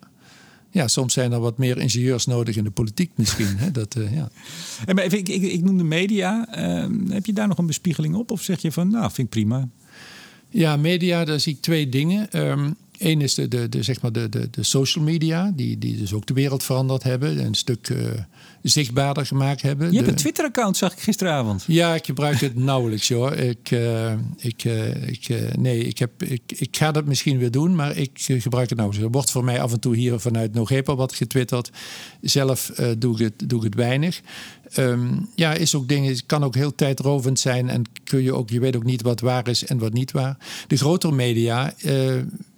Ja, 0.72 0.88
soms 0.88 1.12
zijn 1.12 1.32
er 1.32 1.40
wat 1.40 1.58
meer 1.58 1.78
ingenieurs 1.78 2.26
nodig 2.26 2.56
in 2.56 2.64
de 2.64 2.70
politiek 2.70 3.10
misschien. 3.14 3.56
hè? 3.56 3.70
Dat, 3.70 3.96
uh, 3.96 4.14
ja. 4.14 4.30
En 4.84 4.96
ik, 4.96 5.28
ik, 5.28 5.42
ik 5.42 5.62
noem 5.62 5.78
de 5.78 5.84
media. 5.84 6.48
Uh, 6.58 7.12
heb 7.12 7.26
je 7.26 7.32
daar 7.32 7.48
nog 7.48 7.58
een 7.58 7.66
bespiegeling 7.66 8.14
op? 8.14 8.30
Of 8.30 8.42
zeg 8.42 8.62
je 8.62 8.72
van, 8.72 8.90
nou, 8.90 9.02
vind 9.02 9.18
ik 9.18 9.28
prima? 9.28 9.68
Ja, 10.48 10.76
media, 10.76 11.24
daar 11.24 11.40
zie 11.40 11.54
ik 11.54 11.60
twee 11.60 11.88
dingen. 11.88 12.40
Um, 12.40 12.76
Eén 13.02 13.20
is 13.20 13.34
de, 13.34 13.48
de, 13.48 13.68
de, 13.68 13.82
zeg 13.82 14.00
maar 14.00 14.12
de, 14.12 14.28
de, 14.28 14.48
de 14.50 14.62
social 14.62 15.04
media, 15.04 15.52
die, 15.54 15.78
die 15.78 15.96
dus 15.96 16.12
ook 16.12 16.26
de 16.26 16.34
wereld 16.34 16.62
veranderd 16.62 17.02
hebben. 17.02 17.44
Een 17.44 17.54
stuk 17.54 17.88
uh, 17.88 17.98
zichtbaarder 18.62 19.26
gemaakt 19.26 19.62
hebben. 19.62 19.90
Je 19.90 19.96
hebt 19.96 20.08
een 20.08 20.14
Twitter-account, 20.14 20.76
zag 20.76 20.92
ik 20.92 21.00
gisteravond. 21.00 21.64
Ja, 21.66 21.94
ik 21.94 22.04
gebruik 22.04 22.40
het 22.40 22.54
nauwelijks 22.54 23.08
hoor. 23.08 23.32
Ik, 23.32 23.70
uh, 23.70 24.12
ik, 24.36 24.64
uh, 24.64 25.08
ik, 25.08 25.56
nee, 25.56 25.84
ik, 25.84 25.98
heb, 25.98 26.22
ik, 26.22 26.42
ik 26.46 26.76
ga 26.76 26.92
dat 26.92 27.04
misschien 27.04 27.38
weer 27.38 27.50
doen, 27.50 27.74
maar 27.74 27.96
ik 27.96 28.10
gebruik 28.14 28.68
het 28.68 28.78
nauwelijks. 28.78 29.06
Er 29.06 29.12
wordt 29.12 29.30
voor 29.30 29.44
mij 29.44 29.60
af 29.60 29.72
en 29.72 29.80
toe 29.80 29.96
hier 29.96 30.18
vanuit 30.18 30.54
Nogepa 30.54 30.94
wat 30.94 31.14
getwitterd. 31.14 31.70
Zelf 32.20 32.72
doe, 32.98 33.12
ik 33.14 33.18
het, 33.18 33.48
doe 33.48 33.58
ik 33.58 33.64
het 33.64 33.74
weinig. 33.74 34.20
Um, 34.76 35.28
ja, 35.34 35.52
is 35.52 35.74
ook 35.74 35.88
dingen, 35.88 36.26
kan 36.26 36.44
ook 36.44 36.54
heel 36.54 36.74
tijdrovend 36.74 37.38
zijn 37.38 37.68
en 37.68 37.82
kun 38.04 38.22
je 38.22 38.34
ook, 38.34 38.50
je 38.50 38.60
weet 38.60 38.76
ook 38.76 38.84
niet 38.84 39.02
wat 39.02 39.20
waar 39.20 39.48
is 39.48 39.64
en 39.64 39.78
wat 39.78 39.92
niet 39.92 40.12
waar. 40.12 40.36
De 40.66 40.76
grotere 40.76 41.14
media, 41.14 41.74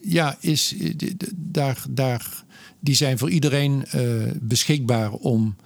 ja, 0.01 0.37
is 0.41 0.75
daar, 1.35 1.85
daar, 1.91 2.45
die 2.81 2.95
zijn 2.95 3.19
voor 3.19 3.31
iedereen 3.31 3.85
beschikbaar 4.41 5.13
om 5.13 5.57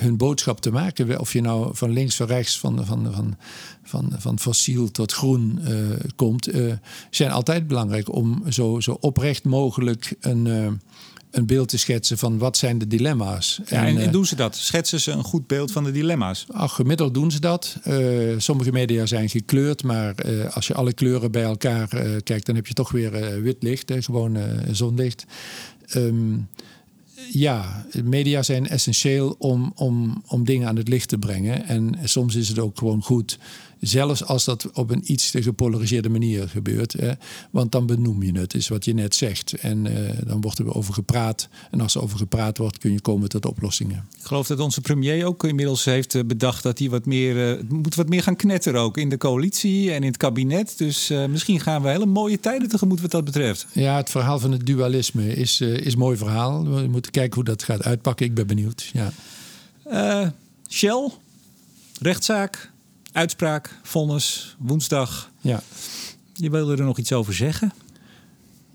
hun 0.00 0.16
boodschap 0.16 0.60
te 0.60 0.70
maken. 0.70 1.20
Of 1.20 1.32
je 1.32 1.40
nou 1.40 1.76
van 1.76 1.90
links, 1.90 2.16
van 2.16 2.26
rechts, 2.26 2.58
van, 2.58 2.86
van, 2.86 3.12
van, 3.12 3.36
van, 3.82 4.12
van 4.18 4.38
fossiel 4.38 4.90
tot 4.90 5.12
groen 5.12 5.58
uh, 5.62 5.76
komt, 6.16 6.54
uh, 6.54 6.72
zijn 7.10 7.30
altijd 7.30 7.66
belangrijk 7.66 8.14
om 8.14 8.42
zo, 8.48 8.80
zo 8.80 8.96
oprecht 9.00 9.44
mogelijk 9.44 10.16
een, 10.20 10.46
uh, 10.46 10.66
een 11.30 11.46
beeld 11.46 11.68
te 11.68 11.78
schetsen 11.78 12.18
van 12.18 12.38
wat 12.38 12.56
zijn 12.56 12.78
de 12.78 12.86
dilemma's. 12.86 13.60
Ja, 13.66 13.86
en, 13.86 13.98
en, 13.98 14.12
doen 14.12 14.26
ze 14.26 14.36
dat? 14.36 14.56
Schetsen 14.56 15.00
ze 15.00 15.10
een 15.10 15.24
goed 15.24 15.46
beeld 15.46 15.72
van 15.72 15.84
de 15.84 15.90
dilemma's? 15.90 16.46
Ach, 16.50 16.74
gemiddeld 16.74 17.14
doen 17.14 17.30
ze 17.30 17.40
dat. 17.40 17.76
sommige 18.36 18.72
media 18.72 19.06
zijn 19.06 19.28
gekleurd, 19.28 19.82
maar 19.82 20.14
als 20.50 20.66
je 20.66 20.74
alle 20.74 20.92
kleuren 20.92 21.30
bij 21.30 21.42
elkaar 21.42 21.88
kijkt, 22.22 22.46
dan 22.46 22.54
heb 22.54 22.66
je 22.66 22.74
toch 22.74 22.90
weer 22.90 23.42
wit 23.42 23.62
licht, 23.62 23.92
gewoon 23.98 24.38
zonlicht. 24.70 25.24
Um, 25.94 26.48
ja, 27.32 27.86
media 28.04 28.42
zijn 28.42 28.68
essentieel 28.68 29.36
om, 29.38 29.72
om, 29.74 30.22
om 30.26 30.44
dingen 30.44 30.68
aan 30.68 30.76
het 30.76 30.88
licht 30.88 31.08
te 31.08 31.18
brengen. 31.18 31.66
En 31.66 31.98
soms 32.04 32.34
is 32.34 32.48
het 32.48 32.58
ook 32.58 32.78
gewoon 32.78 33.02
goed 33.02 33.38
Zelfs 33.80 34.24
als 34.24 34.44
dat 34.44 34.70
op 34.72 34.90
een 34.90 35.12
iets 35.12 35.30
te 35.30 35.42
gepolariseerde 35.42 36.08
manier 36.08 36.48
gebeurt. 36.48 36.92
Hè, 36.92 37.12
want 37.50 37.72
dan 37.72 37.86
benoem 37.86 38.22
je 38.22 38.38
het, 38.38 38.54
is 38.54 38.68
wat 38.68 38.84
je 38.84 38.94
net 38.94 39.14
zegt. 39.14 39.52
En 39.52 39.84
uh, 39.84 40.10
dan 40.26 40.40
wordt 40.40 40.58
er 40.58 40.74
over 40.74 40.94
gepraat. 40.94 41.48
En 41.70 41.80
als 41.80 41.94
er 41.94 42.02
over 42.02 42.18
gepraat 42.18 42.58
wordt, 42.58 42.78
kun 42.78 42.92
je 42.92 43.00
komen 43.00 43.28
tot 43.28 43.46
oplossingen. 43.46 44.06
Ik 44.18 44.24
geloof 44.24 44.46
dat 44.46 44.60
onze 44.60 44.80
premier 44.80 45.26
ook 45.26 45.44
inmiddels 45.44 45.84
heeft 45.84 46.14
eh, 46.14 46.24
bedacht 46.24 46.62
dat 46.62 46.78
hij 46.78 46.90
wat 46.90 47.06
meer, 47.06 47.56
uh, 47.56 47.62
moet 47.68 47.94
wat 47.94 48.08
meer 48.08 48.22
gaan 48.22 48.36
knetteren 48.36 48.80
ook 48.80 48.96
in 48.96 49.08
de 49.08 49.16
coalitie 49.16 49.90
en 49.92 50.02
in 50.02 50.08
het 50.08 50.16
kabinet. 50.16 50.78
Dus 50.78 51.10
uh, 51.10 51.26
misschien 51.26 51.60
gaan 51.60 51.82
we 51.82 51.88
hele 51.88 52.06
mooie 52.06 52.40
tijden 52.40 52.68
tegemoet 52.68 53.00
wat 53.00 53.10
dat 53.10 53.24
betreft. 53.24 53.66
Ja, 53.72 53.96
het 53.96 54.10
verhaal 54.10 54.38
van 54.38 54.52
het 54.52 54.66
dualisme 54.66 55.34
is, 55.34 55.60
is 55.60 55.92
een 55.92 55.98
mooi 55.98 56.16
verhaal. 56.16 56.68
We 56.68 56.86
moeten 56.86 57.10
kijken 57.10 57.34
hoe 57.34 57.44
dat 57.44 57.62
gaat 57.62 57.84
uitpakken. 57.84 58.26
Ik 58.26 58.34
ben 58.34 58.46
benieuwd. 58.46 58.90
Ja. 58.92 59.12
Shell, 60.68 61.10
rechtszaak 62.00 62.70
uitspraak, 63.12 63.78
vonnis, 63.82 64.56
woensdag. 64.58 65.30
Ja. 65.40 65.60
Je 66.34 66.50
wilde 66.50 66.76
er 66.76 66.84
nog 66.84 66.98
iets 66.98 67.12
over 67.12 67.34
zeggen? 67.34 67.72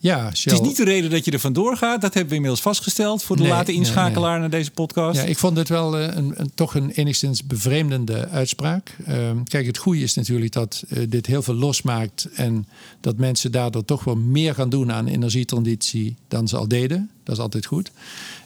Ja, 0.03 0.33
Shell... 0.33 0.53
Het 0.53 0.61
is 0.61 0.67
niet 0.67 0.77
de 0.77 0.83
reden 0.83 1.09
dat 1.09 1.25
je 1.25 1.31
er 1.31 1.39
vandoor 1.39 1.77
gaat. 1.77 2.01
Dat 2.01 2.13
hebben 2.13 2.29
we 2.29 2.35
inmiddels 2.35 2.61
vastgesteld 2.61 3.23
voor 3.23 3.35
de 3.35 3.41
nee, 3.41 3.51
late 3.51 3.73
inschakelaar 3.73 4.31
nee, 4.31 4.31
nee. 4.31 4.39
naar 4.39 4.49
deze 4.49 4.71
podcast. 4.71 5.21
Ja, 5.21 5.25
ik 5.25 5.37
vond 5.37 5.57
het 5.57 5.69
wel 5.69 5.99
een, 5.99 6.39
een, 6.39 6.51
toch 6.55 6.75
een 6.75 6.89
enigszins 6.89 7.43
bevreemdende 7.43 8.27
uitspraak. 8.27 8.95
Um, 9.09 9.43
kijk, 9.43 9.65
het 9.65 9.77
goede 9.77 10.01
is 10.01 10.13
natuurlijk 10.13 10.51
dat 10.51 10.83
uh, 10.87 11.03
dit 11.09 11.25
heel 11.25 11.41
veel 11.41 11.53
losmaakt. 11.53 12.27
En 12.35 12.67
dat 13.01 13.17
mensen 13.17 13.51
daardoor 13.51 13.85
toch 13.85 14.03
wel 14.03 14.15
meer 14.15 14.53
gaan 14.53 14.69
doen 14.69 14.91
aan 14.91 15.07
energietransitie 15.07 16.15
dan 16.27 16.47
ze 16.47 16.57
al 16.57 16.67
deden. 16.67 17.09
Dat 17.23 17.35
is 17.35 17.41
altijd 17.41 17.65
goed. 17.65 17.91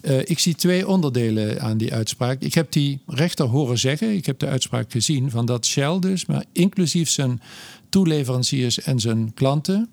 Uh, 0.01 0.19
ik 0.23 0.39
zie 0.39 0.55
twee 0.55 0.87
onderdelen 0.87 1.61
aan 1.61 1.77
die 1.77 1.93
uitspraak. 1.93 2.41
Ik 2.41 2.53
heb 2.53 2.71
die 2.71 2.99
rechter 3.07 3.45
horen 3.45 3.79
zeggen. 3.79 4.15
Ik 4.15 4.25
heb 4.25 4.39
de 4.39 4.47
uitspraak 4.47 4.91
gezien 4.91 5.31
van 5.31 5.45
dat 5.45 5.65
Shell 5.65 5.99
dus, 5.99 6.25
maar 6.25 6.43
inclusief 6.51 7.09
zijn 7.09 7.41
toeleveranciers 7.89 8.81
en 8.81 8.99
zijn 8.99 9.31
klanten. 9.33 9.89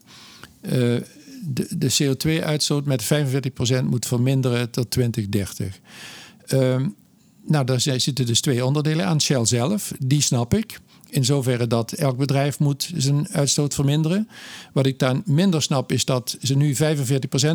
Uh, 0.72 0.96
de, 1.46 1.66
de 1.78 1.92
CO2-uitstoot 2.02 2.84
met 2.84 3.04
45% 3.04 3.84
moet 3.84 4.06
verminderen 4.06 4.70
tot 4.70 4.90
2030. 4.90 5.80
Um, 6.52 6.94
nou, 7.46 7.64
daar 7.64 7.80
zitten 7.80 8.26
dus 8.26 8.40
twee 8.40 8.64
onderdelen 8.64 9.06
aan. 9.06 9.20
Shell 9.20 9.44
zelf, 9.44 9.92
die 9.98 10.22
snap 10.22 10.54
ik 10.54 10.80
in 11.14 11.24
zoverre 11.24 11.66
dat 11.66 11.92
elk 11.92 12.16
bedrijf 12.16 12.58
moet 12.58 12.90
zijn 12.96 13.28
uitstoot 13.32 13.74
verminderen. 13.74 14.28
Wat 14.72 14.86
ik 14.86 14.98
dan 14.98 15.22
minder 15.24 15.62
snap 15.62 15.92
is 15.92 16.04
dat 16.04 16.36
ze 16.42 16.56
nu 16.56 16.76
45% 16.76 16.78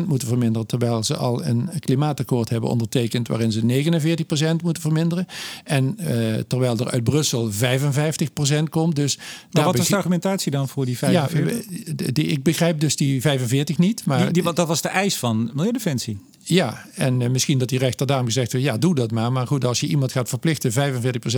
moeten 0.06 0.28
verminderen... 0.28 0.66
terwijl 0.66 1.02
ze 1.02 1.16
al 1.16 1.44
een 1.44 1.70
klimaatakkoord 1.78 2.48
hebben 2.48 2.70
ondertekend... 2.70 3.28
waarin 3.28 3.52
ze 3.52 3.60
49% 3.60 4.62
moeten 4.62 4.82
verminderen. 4.82 5.26
En 5.64 5.96
uh, 6.00 6.06
terwijl 6.34 6.78
er 6.78 6.90
uit 6.90 7.04
Brussel 7.04 7.50
55% 7.52 7.54
komt. 8.70 8.96
Dus 8.96 9.18
maar 9.50 9.64
wat 9.64 9.78
is 9.78 9.88
de 9.88 9.96
argumentatie 9.96 10.50
dan 10.50 10.68
voor 10.68 10.84
die 10.84 10.98
45? 10.98 11.64
Ja, 11.96 12.12
die, 12.12 12.26
ik 12.26 12.42
begrijp 12.42 12.80
dus 12.80 12.96
die 12.96 13.20
45 13.20 13.78
niet. 13.78 14.04
Maar 14.04 14.32
die, 14.32 14.42
die, 14.42 14.52
dat 14.52 14.68
was 14.68 14.82
de 14.82 14.88
eis 14.88 15.16
van 15.16 15.50
Milieudefensie. 15.54 16.18
Ja, 16.50 16.86
en 16.94 17.20
uh, 17.20 17.28
misschien 17.30 17.58
dat 17.58 17.68
die 17.68 17.78
rechter 17.78 18.06
daarom 18.06 18.26
gezegd 18.26 18.52
heeft... 18.52 18.64
ja, 18.64 18.78
doe 18.78 18.94
dat 18.94 19.10
maar. 19.10 19.32
Maar 19.32 19.46
goed, 19.46 19.64
als 19.64 19.80
je 19.80 19.86
iemand 19.86 20.12
gaat 20.12 20.28
verplichten 20.28 20.72
45% 20.72 20.74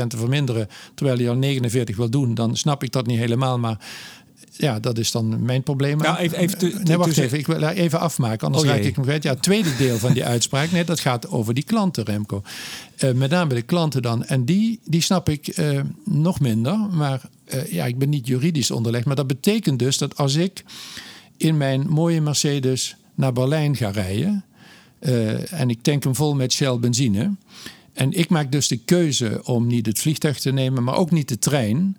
te 0.07 0.17
verminderen... 0.17 0.69
terwijl 0.95 1.19
hij 1.19 1.29
al 1.29 1.37
49 1.37 1.97
wil 1.97 2.11
doen, 2.11 2.35
dan 2.35 2.57
snap 2.57 2.83
ik 2.83 2.93
dat 2.93 3.07
niet 3.07 3.19
helemaal. 3.19 3.59
Maar 3.59 3.79
ja, 4.53 4.81
dat 4.81 4.99
is 4.99 5.11
dan 5.11 5.45
mijn 5.45 5.63
probleem. 5.63 5.99
Nou, 5.99 6.17
even, 6.17 6.39
even 6.39 6.59
te, 6.59 6.81
nee, 6.83 6.97
wacht 6.97 7.19
even. 7.19 7.39
Ik 7.39 7.47
wil 7.47 7.63
even 7.63 8.01
afmaken, 8.01 8.47
anders 8.47 8.65
oh, 8.65 8.71
raak 8.71 8.81
ik 8.81 8.97
nog 8.97 9.09
uit. 9.09 9.23
Ja, 9.23 9.31
het 9.31 9.43
tweede 9.43 9.77
deel 9.77 9.99
van 9.99 10.13
die 10.13 10.25
uitspraak, 10.25 10.71
nee, 10.71 10.85
dat 10.85 11.01
gaat 11.01 11.29
over 11.29 11.55
die 11.55 11.65
klanten, 11.65 12.05
Remco. 12.05 12.43
Uh, 13.05 13.13
met 13.13 13.31
name 13.31 13.55
de 13.55 13.63
klanten 13.63 14.03
dan. 14.03 14.25
En 14.25 14.45
die, 14.45 14.81
die 14.85 15.01
snap 15.01 15.29
ik 15.29 15.59
uh, 15.59 15.81
nog 16.05 16.41
minder. 16.41 16.79
Maar 16.91 17.23
uh, 17.55 17.73
ja, 17.73 17.85
ik 17.85 17.99
ben 17.99 18.09
niet 18.09 18.27
juridisch 18.27 18.71
onderlegd. 18.71 19.05
Maar 19.05 19.17
dat 19.17 19.27
betekent 19.27 19.79
dus 19.79 19.99
dat 19.99 20.17
als 20.17 20.35
ik 20.35 20.65
in 21.37 21.57
mijn 21.57 21.89
mooie 21.89 22.21
Mercedes 22.21 22.97
naar 23.15 23.33
Berlijn 23.33 23.77
ga 23.77 23.91
rijden... 23.91 24.45
en 25.51 25.71
ik 25.71 25.83
tank 25.83 26.05
hem 26.05 26.15
vol 26.15 26.35
met 26.35 26.53
Shell 26.53 26.79
benzine... 26.79 27.35
En 27.93 28.13
ik 28.13 28.29
maak 28.29 28.53
dus 28.53 28.69
de 28.69 28.77
keuze 28.77 29.41
om 29.45 29.67
niet 29.67 29.87
het 29.87 29.99
vliegtuig 29.99 30.39
te 30.39 30.53
nemen, 30.53 30.85
maar 30.85 30.97
ook 30.97 31.11
niet 31.11 31.29
de 31.29 31.39
trein. 31.39 31.97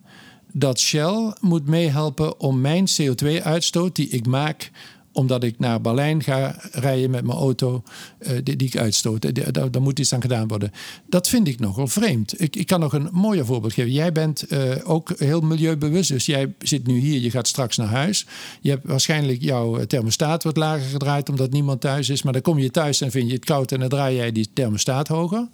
Dat 0.52 0.80
Shell 0.80 1.36
moet 1.40 1.68
meehelpen 1.68 2.40
om 2.40 2.62
mijn 2.62 2.86
CO2-uitstoot 3.02 3.96
die 3.96 4.08
ik 4.08 4.26
maak 4.26 4.72
omdat 5.14 5.44
ik 5.44 5.60
naar 5.60 5.82
Berlijn 5.82 6.24
ga 6.24 6.56
rijden 6.72 7.10
met 7.10 7.26
mijn 7.26 7.38
auto 7.38 7.84
uh, 8.20 8.30
die, 8.44 8.56
die, 8.56 8.68
ik 8.68 8.78
uitstoot. 8.78 9.54
Daar, 9.54 9.82
moet 9.82 10.00
iets 10.00 10.14
aan 10.14 10.22
gedaan 10.22 10.48
worden. 10.48 10.72
Dat 11.10 11.30
vind 11.30 11.48
ik 11.48 11.60
nogal 11.60 11.88
vreemd. 11.88 12.42
Ik, 12.42 12.56
ik 12.56 12.68
kan 12.68 12.80
nog 12.80 12.94
een 12.94 13.10
mooier 13.12 13.46
voorbeeld 13.46 13.74
geven. 13.74 13.92
Jij 13.92 14.12
bent 14.12 14.52
uh, 14.52 14.76
ook 14.84 15.14
heel 15.18 15.42
milieubewust. 15.42 16.10
Dus 16.10 16.26
jij 16.26 16.54
zit 16.60 16.88
nu 16.88 16.98
hier, 16.98 17.20
je 17.20 17.30
gaat 17.30 17.48
straks 17.48 17.78
naar 17.78 17.88
huis. 17.88 18.26
Je 18.62 18.70
hebt 18.70 18.88
waarschijnlijk 18.88 19.42
jouw 19.42 19.86
thermostaat 19.86 20.44
wat 20.44 20.58
lager 20.58 20.90
gedraaid 20.90 21.30
omdat 21.30 21.52
niemand 21.52 21.82
thuis 21.82 22.10
is. 22.10 22.24
Maar 22.24 22.34
dan 22.34 22.42
kom 22.42 22.60
je 22.60 22.72
thuis 22.72 23.02
en 23.02 23.12
vind 23.12 23.28
je 23.28 23.34
het 23.34 23.46
koud 23.46 23.72
en 23.72 23.80
dan 23.80 23.90
draai 23.90 24.16
jij 24.16 24.32
die 24.32 24.50
thermostaat 24.54 25.08
hoger. 25.08 25.48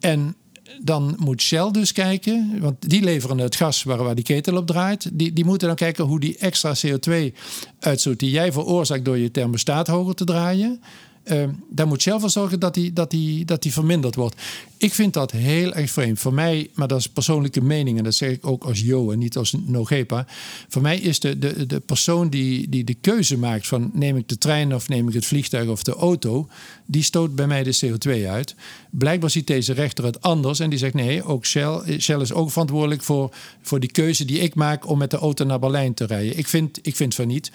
En 0.00 0.34
dan 0.82 1.16
moet 1.18 1.42
Shell 1.42 1.70
dus 1.70 1.92
kijken, 1.92 2.58
want 2.60 2.90
die 2.90 3.02
leveren 3.02 3.38
het 3.38 3.56
gas 3.56 3.82
waar, 3.82 4.02
waar 4.02 4.14
die 4.14 4.24
ketel 4.24 4.56
op 4.56 4.66
draait. 4.66 5.10
Die, 5.12 5.32
die 5.32 5.44
moeten 5.44 5.66
dan 5.66 5.76
kijken 5.76 6.04
hoe 6.04 6.20
die 6.20 6.36
extra 6.38 6.74
CO2-uitstoot 6.86 8.18
die 8.18 8.30
jij 8.30 8.52
veroorzaakt 8.52 9.04
door 9.04 9.18
je 9.18 9.30
thermostaat 9.30 9.86
hoger 9.86 10.14
te 10.14 10.24
draaien, 10.24 10.80
uh, 11.24 11.44
daar 11.70 11.86
moet 11.86 12.02
Shell 12.02 12.18
voor 12.18 12.30
zorgen 12.30 12.60
dat 12.60 12.74
die, 12.74 12.92
dat, 12.92 13.10
die, 13.10 13.44
dat 13.44 13.62
die 13.62 13.72
verminderd 13.72 14.14
wordt. 14.14 14.36
Ik 14.76 14.94
vind 14.94 15.14
dat 15.14 15.30
heel 15.30 15.72
erg 15.72 15.90
vreemd. 15.90 16.18
Voor 16.18 16.34
mij, 16.34 16.70
maar 16.74 16.88
dat 16.88 16.98
is 16.98 17.08
persoonlijke 17.08 17.62
mening 17.62 17.98
en 17.98 18.04
dat 18.04 18.14
zeg 18.14 18.30
ik 18.30 18.46
ook 18.46 18.64
als 18.64 18.80
Jo 18.80 19.10
en 19.10 19.18
niet 19.18 19.36
als 19.36 19.54
Nogepa. 19.66 20.26
Voor 20.68 20.82
mij 20.82 20.98
is 20.98 21.20
de, 21.20 21.38
de, 21.38 21.66
de 21.66 21.80
persoon 21.80 22.28
die, 22.28 22.68
die 22.68 22.84
de 22.84 22.94
keuze 22.94 23.38
maakt 23.38 23.66
van 23.66 23.90
neem 23.94 24.16
ik 24.16 24.28
de 24.28 24.38
trein 24.38 24.74
of 24.74 24.88
neem 24.88 25.08
ik 25.08 25.14
het 25.14 25.26
vliegtuig 25.26 25.68
of 25.68 25.82
de 25.82 25.94
auto, 25.94 26.48
die 26.86 27.02
stoot 27.02 27.34
bij 27.34 27.46
mij 27.46 27.62
de 27.62 27.78
CO2 27.84 28.26
uit. 28.26 28.54
Blijkbaar 28.90 29.30
ziet 29.30 29.46
deze 29.46 29.72
rechter 29.72 30.04
het 30.04 30.22
anders 30.22 30.60
en 30.60 30.70
die 30.70 30.78
zegt 30.78 30.94
nee, 30.94 31.24
ook 31.24 31.46
Shell, 31.46 31.98
Shell 31.98 32.20
is 32.20 32.32
ook 32.32 32.50
verantwoordelijk 32.50 33.02
voor, 33.02 33.34
voor 33.62 33.80
die 33.80 33.90
keuze 33.90 34.24
die 34.24 34.38
ik 34.38 34.54
maak 34.54 34.88
om 34.88 34.98
met 34.98 35.10
de 35.10 35.16
auto 35.16 35.44
naar 35.44 35.58
Berlijn 35.58 35.94
te 35.94 36.04
rijden. 36.04 36.38
Ik 36.38 36.48
vind, 36.48 36.78
ik 36.82 36.96
vind 36.96 37.14
van 37.14 37.26
niet. 37.26 37.50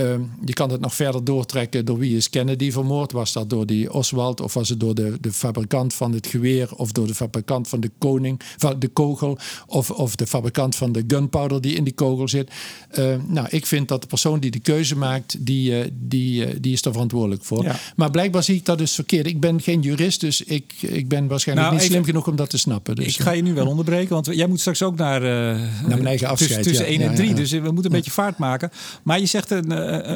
Uh, 0.00 0.14
je 0.44 0.52
kan 0.52 0.70
het 0.70 0.80
nog 0.80 0.94
verder 0.94 1.24
doortrekken 1.24 1.84
door 1.84 1.98
wie 1.98 2.16
is 2.16 2.30
Kennedy 2.30 2.70
vermoord. 2.70 3.12
Was 3.12 3.32
dat 3.32 3.50
door 3.50 3.66
die 3.66 3.92
Oswald 3.92 4.40
of 4.40 4.54
was 4.54 4.68
het 4.68 4.80
door 4.80 4.94
de, 4.94 5.16
de 5.20 5.32
fabrikant 5.32 5.94
van 5.94 6.12
het 6.12 6.26
geweer 6.26 6.74
of 6.76 6.92
door 6.92 7.06
de 7.06 7.14
fabrikant 7.14 7.68
van 7.68 7.80
de 7.80 7.90
koning, 7.98 8.40
van 8.56 8.78
de 8.78 8.88
kogel 8.88 9.38
of, 9.66 9.90
of 9.90 10.16
de 10.16 10.26
fabrikant 10.26 10.76
van 10.76 10.92
de 10.92 11.04
gunpowder 11.06 11.60
die 11.60 11.74
in 11.74 11.84
die 11.84 11.92
kogel 11.92 12.28
zit. 12.28 12.50
Uh, 12.98 13.14
nou, 13.26 13.46
ik 13.50 13.66
vind 13.66 13.88
dat 13.88 14.00
de 14.00 14.06
persoon 14.06 14.40
die 14.40 14.50
de 14.50 14.58
keuze 14.58 14.96
maakt, 14.96 15.46
die, 15.46 15.70
uh, 15.70 15.84
die, 15.92 16.46
uh, 16.46 16.54
die 16.60 16.72
is 16.72 16.84
er 16.84 16.92
verantwoordelijk 16.92 17.44
voor. 17.44 17.62
Ja. 17.62 17.76
Maar 17.96 18.10
blijkbaar 18.10 18.42
zie 18.42 18.56
ik 18.56 18.64
dat 18.64 18.78
dus 18.78 18.92
verkeerd. 18.92 19.26
Ik 19.26 19.40
ben 19.40 19.60
geen 19.60 19.80
jurist, 19.80 20.20
dus 20.20 20.42
ik, 20.42 20.72
ik 20.80 21.08
ben 21.08 21.26
waarschijnlijk 21.26 21.68
nou, 21.68 21.80
niet 21.80 21.90
slim 21.90 22.04
genoeg 22.04 22.26
om 22.26 22.36
dat 22.36 22.50
te 22.50 22.58
snappen. 22.58 22.94
Dus, 22.96 23.06
ik 23.06 23.20
ga 23.20 23.30
je 23.30 23.42
nu 23.42 23.54
wel 23.54 23.66
onderbreken, 23.66 24.14
want 24.14 24.26
jij 24.26 24.46
moet 24.46 24.60
straks 24.60 24.82
ook 24.82 24.96
naar, 24.96 25.20
naar 25.20 25.88
mijn 25.88 26.06
eigen 26.06 26.28
afscheid. 26.28 26.62
Tussen, 26.62 26.76
tussen 26.76 26.92
ja. 26.92 27.04
1 27.04 27.10
en 27.10 27.14
3, 27.14 27.34
dus 27.34 27.50
we 27.50 27.58
moeten 27.60 27.84
een 27.84 27.90
beetje 27.90 28.10
vaart 28.10 28.38
maken. 28.38 28.70
Maar 29.02 29.20
je 29.20 29.26
zegt 29.26 29.50
een, 29.50 29.70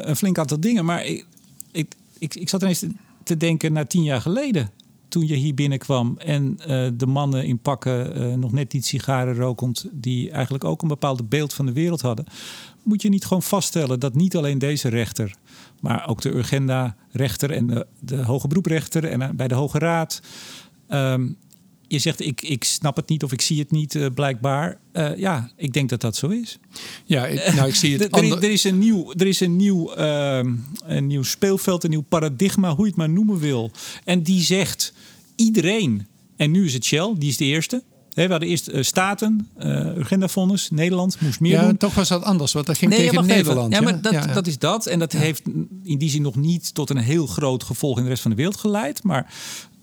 een 0.08 0.16
flink 0.16 0.38
aantal 0.38 0.60
dingen, 0.60 0.84
maar 0.84 1.04
ik, 1.04 1.26
ik, 1.72 1.94
ik, 2.18 2.34
ik 2.34 2.48
zat 2.48 2.62
ineens 2.62 2.84
te 3.22 3.36
denken 3.36 3.72
naar 3.72 3.86
tien 3.86 4.02
jaar 4.02 4.20
geleden 4.20 4.70
toen 5.08 5.26
je 5.26 5.34
hier 5.34 5.54
binnenkwam 5.54 6.18
en 6.18 6.58
uh, 6.60 6.88
de 6.94 7.06
mannen 7.06 7.44
in 7.44 7.58
pakken 7.58 8.40
nog 8.40 8.52
net 8.52 8.72
niet 8.72 8.86
sigaren 8.86 9.34
rokend, 9.34 9.86
die 9.92 10.30
eigenlijk 10.30 10.64
ook 10.64 10.82
een 10.82 10.88
bepaald 10.88 11.28
beeld 11.28 11.54
van 11.54 11.66
de 11.66 11.72
wereld 11.72 12.00
hadden, 12.00 12.24
moet 12.82 13.02
je 13.02 13.08
niet 13.08 13.24
gewoon 13.24 13.42
vaststellen 13.42 14.00
dat 14.00 14.14
niet 14.14 14.36
alleen 14.36 14.58
deze 14.58 14.88
rechter, 14.88 15.34
maar 15.80 16.08
ook 16.08 16.20
de 16.20 16.34
Urgenda-rechter 16.34 17.50
en 17.50 17.66
de, 17.66 17.86
de 17.98 18.16
hoge 18.16 18.48
beroeprechter 18.48 19.04
en 19.04 19.36
bij 19.36 19.48
de 19.48 19.54
Hoge 19.54 19.78
Raad. 19.78 20.20
Um, 20.88 21.36
je 21.90 21.98
zegt 21.98 22.20
ik, 22.20 22.42
ik 22.42 22.64
snap 22.64 22.96
het 22.96 23.08
niet 23.08 23.22
of 23.22 23.32
ik 23.32 23.40
zie 23.40 23.58
het 23.58 23.70
niet, 23.70 23.94
uh, 23.94 24.06
blijkbaar. 24.14 24.78
Uh, 24.92 25.16
ja, 25.16 25.50
ik 25.56 25.72
denk 25.72 25.88
dat 25.88 26.00
dat 26.00 26.16
zo 26.16 26.28
is. 26.28 26.58
Ja, 27.04 27.26
ik, 27.26 27.54
nou, 27.54 27.68
ik 27.68 27.74
zie 27.74 27.98
het. 27.98 28.02
er, 28.16 28.32
er, 28.32 28.50
is 28.50 28.64
een 28.64 28.78
nieuw, 28.78 29.12
er 29.16 29.26
is 29.26 29.40
een 29.40 29.56
nieuw, 29.56 29.98
uh, 29.98 30.40
een 30.84 31.06
nieuw 31.06 31.22
speelveld, 31.22 31.84
een 31.84 31.90
nieuw 31.90 32.04
paradigma, 32.08 32.74
hoe 32.74 32.84
je 32.84 32.90
het 32.90 32.96
maar 32.96 33.10
noemen 33.10 33.38
wil. 33.38 33.70
En 34.04 34.22
die 34.22 34.42
zegt 34.42 34.92
iedereen, 35.36 36.06
en 36.36 36.50
nu 36.50 36.64
is 36.64 36.72
het 36.72 36.84
Shell, 36.84 37.14
die 37.18 37.28
is 37.28 37.36
de 37.36 37.44
eerste. 37.44 37.82
we 38.14 38.26
hadden 38.26 38.48
eerst 38.48 38.68
uh, 38.68 38.82
Staten, 38.82 39.48
uh, 39.58 39.96
Urgenda-fonds, 39.96 40.70
Nederland 40.70 41.20
moest 41.20 41.40
meer 41.40 41.52
ja, 41.52 41.66
doen. 41.66 41.76
toch 41.76 41.94
was 41.94 42.08
dat 42.08 42.22
anders, 42.22 42.52
want 42.52 42.66
dat 42.66 42.78
ging 42.78 42.90
nee, 42.90 43.08
tegen 43.08 43.26
Nederland. 43.26 43.72
Ja, 43.72 43.80
maar 43.80 44.00
dat, 44.00 44.12
ja, 44.12 44.24
ja. 44.26 44.32
dat 44.32 44.46
is 44.46 44.58
dat. 44.58 44.86
En 44.86 44.98
dat 44.98 45.12
heeft 45.12 45.42
in 45.82 45.98
die 45.98 46.10
zin 46.10 46.22
nog 46.22 46.36
niet 46.36 46.74
tot 46.74 46.90
een 46.90 46.96
heel 46.96 47.26
groot 47.26 47.62
gevolg 47.64 47.96
in 47.96 48.02
de 48.02 48.08
rest 48.08 48.22
van 48.22 48.30
de 48.30 48.36
wereld 48.36 48.56
geleid. 48.56 49.02
Maar 49.02 49.34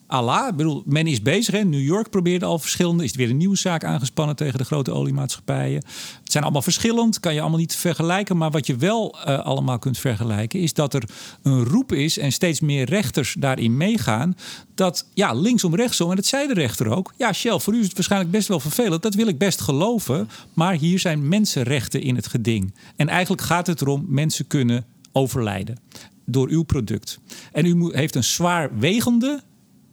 Allah. 0.08 0.48
Ik 0.48 0.56
bedoel, 0.56 0.84
men 0.86 1.08
is 1.08 1.22
bezig. 1.22 1.64
New 1.64 1.82
York 1.82 2.10
probeerde 2.10 2.46
al 2.46 2.60
verschillende. 2.60 3.04
Is 3.04 3.12
er 3.12 3.18
weer 3.18 3.30
een 3.30 3.38
nieuwe 3.38 3.58
zaak 3.58 3.84
aangespannen 3.84 4.36
tegen 4.36 4.58
de 4.58 4.66
grote 4.66 4.92
oliemaatschappijen. 4.92 5.84
Het 6.24 6.32
zijn 6.32 6.44
allemaal 6.44 6.62
verschillend. 6.62 7.20
Kan 7.20 7.34
je 7.34 7.42
allemaal 7.42 7.60
niet 7.60 7.76
vergelijken. 7.76 8.38
Maar 8.38 8.52
wat 8.52 8.68
je 8.68 8.76
wel 8.76 9.18
uh, 9.18 9.40
allemaal 9.40 9.80
kunt 9.80 9.98
vergelijken. 9.98 10.60
Is 10.60 10.74
dat 10.74 10.94
er 10.94 11.04
een 11.42 11.64
roep 11.64 11.92
is. 11.92 12.18
En 12.18 12.32
steeds 12.32 12.60
meer 12.60 12.86
rechters 12.86 13.36
daarin 13.40 13.78
meegaan. 13.78 14.36
Dat 14.76 15.06
ja, 15.14 15.34
linksom, 15.34 15.76
rechtsom. 15.76 16.10
En 16.10 16.16
dat 16.16 16.26
zei 16.26 16.48
de 16.48 16.54
rechter 16.54 16.88
ook. 16.90 17.14
Ja, 17.18 17.34
Shell, 17.34 17.60
voor 17.60 17.74
u 17.74 17.80
is 17.80 17.86
het 17.86 17.94
waarschijnlijk 17.94 18.32
best 18.32 18.48
wel 18.48 18.60
vervelend. 18.60 19.02
Dat 19.02 19.16
wil 19.16 19.28
ik 19.28 19.38
best 19.38 19.62
geloven. 19.62 20.30
Maar 20.54 20.74
hier 20.74 21.00
zijn 21.00 21.28
mensenrechten 21.28 22.02
in 22.02 22.16
het 22.16 22.28
geding. 22.28 22.74
En 22.96 23.10
eigenlijk 23.10 23.42
gaat 23.42 23.68
het 23.68 23.82
erom. 23.82 24.06
Mensen 24.08 24.48
kunnen 24.48 24.86
overlijden. 25.12 25.80
Door 26.26 26.50
uw 26.50 26.64
product. 26.64 27.20
En 27.52 27.66
u 27.66 27.96
heeft 27.96 28.16
een 28.16 28.24
zwaar 28.24 28.80
wegende 28.80 29.42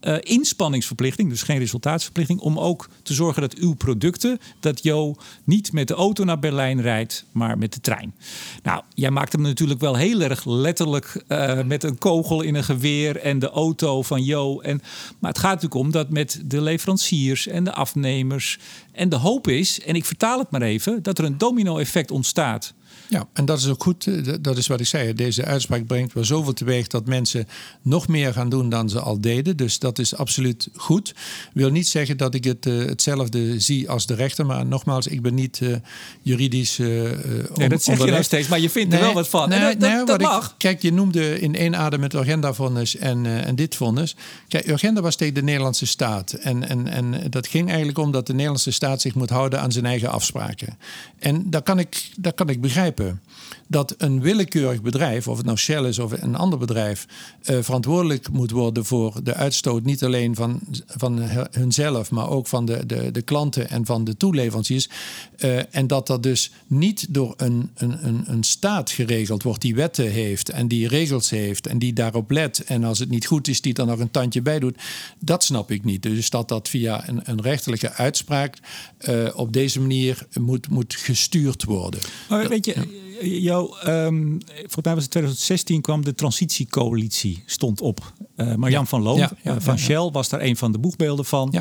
uh, 0.05 0.17
inspanningsverplichting, 0.21 1.29
dus 1.29 1.43
geen 1.43 1.59
resultaatsverplichting, 1.59 2.41
om 2.41 2.59
ook 2.59 2.89
te 3.03 3.15
zorgen 3.15 3.43
dat 3.43 3.55
uw 3.55 3.75
producten, 3.75 4.39
dat 4.61 4.83
Jo 4.83 5.17
niet 5.45 5.73
met 5.73 5.89
de 5.89 5.95
auto 5.95 6.25
naar 6.25 6.39
Berlijn 6.39 6.81
rijdt, 6.81 7.25
maar 7.33 7.59
met 7.59 7.73
de 7.73 7.81
trein. 7.81 8.15
Nou, 8.63 8.83
jij 8.95 9.11
maakt 9.11 9.33
hem 9.33 9.43
natuurlijk 9.43 9.81
wel 9.81 9.97
heel 9.97 10.21
erg 10.21 10.45
letterlijk 10.45 11.25
uh, 11.29 11.63
met 11.63 11.83
een 11.83 11.99
kogel 11.99 12.43
in 12.43 12.55
een 12.55 12.65
geweer 12.65 13.17
en 13.17 13.39
de 13.39 13.51
auto 13.51 14.03
van 14.03 14.25
Jo. 14.25 14.61
En, 14.61 14.81
maar 15.19 15.31
het 15.31 15.41
gaat 15.41 15.55
natuurlijk 15.55 15.81
om 15.81 15.91
dat 15.91 16.11
met 16.11 16.43
de 16.45 16.61
leveranciers 16.61 17.47
en 17.47 17.65
de 17.65 17.73
afnemers. 17.73 18.59
En 18.93 19.09
de 19.09 19.17
hoop 19.17 19.49
is, 19.49 19.81
en 19.81 19.95
ik 19.95 20.05
vertaal 20.05 20.39
het 20.39 20.51
maar 20.51 20.63
even, 20.63 21.03
dat 21.03 21.19
er 21.19 21.25
een 21.25 21.39
domino-effect 21.39 22.11
ontstaat. 22.11 22.75
Ja, 23.09 23.27
en 23.33 23.45
dat 23.45 23.59
is 23.59 23.69
ook 23.69 23.83
goed. 23.83 24.07
Eh, 24.07 24.35
dat 24.41 24.57
is 24.57 24.67
wat 24.67 24.81
ik 24.81 24.87
zei. 24.87 25.13
Deze 25.13 25.45
uitspraak 25.45 25.87
brengt 25.87 26.13
wel 26.13 26.25
zoveel 26.25 26.53
teweeg 26.53 26.87
dat 26.87 27.07
mensen 27.07 27.49
nog 27.83 28.09
meer 28.09 28.33
gaan 28.33 28.49
doen 28.49 28.69
dan 28.69 28.89
ze 28.89 29.01
al 29.01 29.21
deden. 29.21 29.57
Dus 29.57 29.79
dat 29.79 29.99
is 29.99 30.17
absoluut 30.17 30.69
goed. 30.75 31.15
Wil 31.53 31.71
niet 31.71 31.89
zeggen 31.89 32.17
dat 32.17 32.35
ik 32.35 32.45
het 32.45 32.67
uh, 32.67 32.87
hetzelfde 32.87 33.61
zie 33.61 33.91
als 33.91 34.07
de 34.07 34.15
rechter. 34.15 34.47
Maar 34.47 34.67
nogmaals, 34.67 35.07
ik 35.07 35.23
ben 35.23 35.35
niet 35.35 35.61
uh, 35.63 35.77
juridisch. 36.23 36.79
Uh, 36.79 37.11
nee, 37.55 37.69
dat 37.69 37.83
zeg 37.83 37.99
je 37.99 38.11
nou 38.11 38.23
steeds, 38.23 38.49
maar 38.49 38.61
je 38.61 38.71
vindt 38.71 38.91
nee, 38.91 38.99
er 38.99 39.05
wel 39.05 39.15
wat 39.15 39.29
van. 39.29 39.49
Nee, 39.49 39.61
dat, 39.61 39.79
nee, 39.79 40.05
dat 40.05 40.21
mag. 40.21 40.47
Ik, 40.47 40.55
kijk, 40.59 40.83
je 40.83 40.93
noemde 40.93 41.41
in 41.41 41.55
één 41.55 41.77
adem 41.77 42.03
het 42.03 42.15
Urgenda-vonnis 42.15 42.97
en, 42.97 43.45
en 43.45 43.55
dit 43.55 43.75
vonnis. 43.75 44.17
Kijk, 44.49 44.67
Urgenda 44.67 45.01
was 45.01 45.17
tegen 45.17 45.35
de 45.35 45.43
Nederlandse 45.43 45.87
staat. 45.87 46.33
En, 46.33 46.69
en, 46.69 46.89
en 46.89 47.31
dat 47.31 47.47
ging 47.47 47.69
eigenlijk 47.69 47.99
om 47.99 48.11
dat 48.11 48.27
de 48.27 48.33
Nederlandse 48.33 48.71
staat 48.71 49.01
zich 49.01 49.15
moet 49.15 49.31
houden 49.31 49.61
aan 49.61 49.73
zijn 49.73 49.87
eigen 49.87 50.11
afspraken. 50.11 50.79
En 51.19 51.51
daar 51.51 51.63
kan 51.63 51.79
ik, 51.79 52.11
daar 52.17 52.33
kan 52.33 52.49
ik 52.49 52.61
begrijpen 52.61 52.94
begrijpen 52.95 53.21
dat 53.67 53.95
een 53.99 54.21
willekeurig 54.21 54.83
bedrijf, 54.83 55.29
of 55.29 55.37
het 55.37 55.47
nou 55.47 55.59
Shell 55.59 55.85
is 55.85 55.99
of 55.99 56.23
een 56.23 56.35
ander 56.35 56.59
bedrijf, 56.59 57.07
uh, 57.43 57.59
verantwoordelijk 57.63 58.31
moet 58.31 58.51
worden 58.51 58.85
voor 58.85 59.21
de 59.23 59.35
uitstoot 59.35 59.85
niet 59.85 60.05
alleen 60.05 60.35
van, 60.35 60.61
van 60.87 61.19
hunzelf, 61.51 62.11
maar 62.11 62.29
ook 62.29 62.47
van 62.47 62.65
de, 62.65 62.87
de, 62.87 63.11
de 63.11 63.23
klanten 63.23 63.71
en 63.71 63.87
van 63.87 64.05
de 64.05 64.17
toeleveranciers. 64.17 64.89
Uh, 65.39 65.75
en 65.75 65.87
dat 65.87 66.07
dat 66.07 66.23
dus 66.23 66.51
niet 66.67 67.07
door 67.15 67.35
een, 67.37 67.71
een, 67.75 68.07
een, 68.07 68.25
een 68.27 68.45
staat 68.45 68.91
geregeld 68.91 69.43
wordt 69.43 69.61
die 69.61 69.75
wetten 69.75 70.11
heeft 70.11 70.49
en 70.49 70.69
die 70.69 70.89
regels 70.89 71.31
heeft 71.31 71.67
en 71.67 71.79
die 71.79 71.93
daarop 71.93 72.31
let. 72.31 72.65
En 72.65 72.85
als 72.85 72.99
het 72.99 73.09
niet 73.09 73.27
goed 73.27 73.49
is, 73.49 73.61
die 73.61 73.75
er 73.75 73.87
nog 73.87 73.99
een 73.99 74.11
tandje 74.11 74.43
bij 74.43 74.59
doet. 74.59 74.79
Dat 75.19 75.45
snap 75.45 75.71
ik 75.71 75.85
niet. 75.85 76.03
Dus 76.03 76.31
dat 76.31 76.49
dat 76.49 76.69
via 76.69 77.09
een, 77.09 77.21
een 77.25 77.43
rechterlijke 77.43 77.93
uitspraak 77.93 78.59
uh, 79.09 79.29
op 79.35 79.53
deze 79.53 79.81
manier 79.81 80.27
moet, 80.41 80.69
moet 80.69 80.95
gestuurd 80.95 81.65
worden. 81.65 82.01
Maar 82.29 82.49
weet 82.49 82.65
je, 82.65 83.03
jou, 83.23 83.77
um, 83.87 84.41
volgens 84.47 84.85
mij 84.85 84.95
was 84.95 85.03
het 85.03 85.11
2016 85.11 85.81
kwam 85.81 86.05
de 86.05 86.15
transitiecoalitie 86.15 87.43
stond 87.47 87.81
op. 87.81 88.13
Uh, 88.37 88.55
Marjan 88.55 88.81
ja. 88.81 88.87
van 88.87 89.03
Loon 89.03 89.19
ja, 89.19 89.31
ja, 89.43 89.55
uh, 89.55 89.61
van 89.61 89.79
Shell 89.79 90.11
was 90.13 90.29
daar 90.29 90.41
een 90.41 90.57
van 90.57 90.73
de 90.73 90.79
boegbeelden 90.79 91.25
van. 91.25 91.55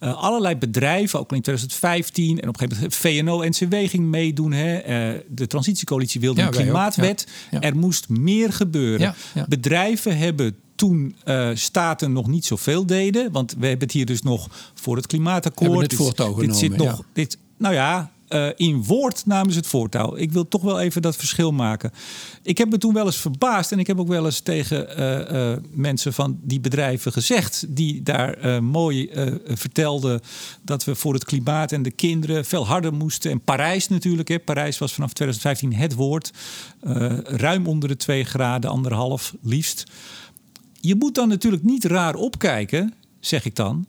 Uh, 0.00 0.22
allerlei 0.22 0.56
bedrijven, 0.56 1.18
ook 1.18 1.32
in 1.32 1.40
2015 1.40 2.40
en 2.40 2.48
op 2.48 2.60
een 2.60 2.68
gegeven 2.68 3.24
moment 3.24 3.56
VNO-NCW 3.56 3.88
ging 3.88 4.04
meedoen. 4.04 4.52
Hè. 4.52 4.80
de 5.28 5.46
transitiecoalitie 5.46 6.20
wilde 6.20 6.42
een 6.42 6.50
klimaatwet. 6.50 7.26
Er 7.50 7.76
moest 7.76 8.08
meer 8.08 8.52
gebeuren. 8.52 9.14
Bedrijven 9.48 10.18
hebben 10.18 10.56
toen 10.74 11.14
uh, 11.24 11.50
staten 11.54 12.12
nog 12.12 12.26
niet 12.26 12.46
zoveel 12.46 12.86
deden. 12.86 13.32
Want 13.32 13.54
we 13.58 13.66
hebben 13.66 13.86
het 13.86 13.92
hier 13.92 14.06
dus 14.06 14.22
nog 14.22 14.48
voor 14.74 14.96
het 14.96 15.06
klimaatakkoord. 15.06 15.82
Het 15.82 15.94
voortouw 15.94 16.34
dit, 16.34 16.46
dit 16.46 16.56
zit 16.56 16.76
nog. 16.76 17.04
Dit, 17.12 17.38
nou 17.56 17.74
ja, 17.74 18.10
uh, 18.32 18.48
in 18.56 18.84
woord 18.84 19.26
namens 19.26 19.56
het 19.56 19.66
voortouw. 19.66 20.16
Ik 20.16 20.32
wil 20.32 20.48
toch 20.48 20.62
wel 20.62 20.80
even 20.80 21.02
dat 21.02 21.16
verschil 21.16 21.52
maken. 21.52 21.92
Ik 22.42 22.58
heb 22.58 22.70
me 22.70 22.78
toen 22.78 22.94
wel 22.94 23.06
eens 23.06 23.16
verbaasd 23.16 23.72
en 23.72 23.78
ik 23.78 23.86
heb 23.86 24.00
ook 24.00 24.08
wel 24.08 24.24
eens 24.24 24.40
tegen 24.40 25.00
uh, 25.00 25.50
uh, 25.50 25.56
mensen 25.70 26.12
van 26.12 26.38
die 26.42 26.60
bedrijven 26.60 27.12
gezegd, 27.12 27.64
die 27.68 28.02
daar 28.02 28.62
mooi 28.62 29.10
vertelden 29.44 30.20
dat 30.62 30.84
we 30.84 30.94
voor 30.94 31.14
het 31.14 31.24
klimaat 31.24 31.72
en 31.72 31.82
de 31.82 31.90
kinderen 31.90 32.44
veel 32.44 32.66
harder 32.66 32.92
moesten. 32.92 33.30
En 33.30 33.40
Parijs 33.40 33.88
natuurlijk, 33.88 34.28
hè. 34.28 34.38
Parijs 34.38 34.78
was 34.78 34.92
vanaf 34.92 35.12
2015 35.12 35.74
het 35.74 35.94
woord. 35.94 36.30
ruim 37.24 37.66
onder 37.66 37.88
de 37.88 37.96
2 37.96 38.24
graden, 38.24 38.70
anderhalf 38.70 39.34
liefst. 39.42 39.84
Je 40.80 40.94
moet 40.94 41.14
dan 41.14 41.28
natuurlijk 41.28 41.62
niet 41.62 41.84
raar 41.84 42.14
opkijken, 42.14 42.94
zeg 43.20 43.44
ik 43.44 43.56
dan 43.56 43.86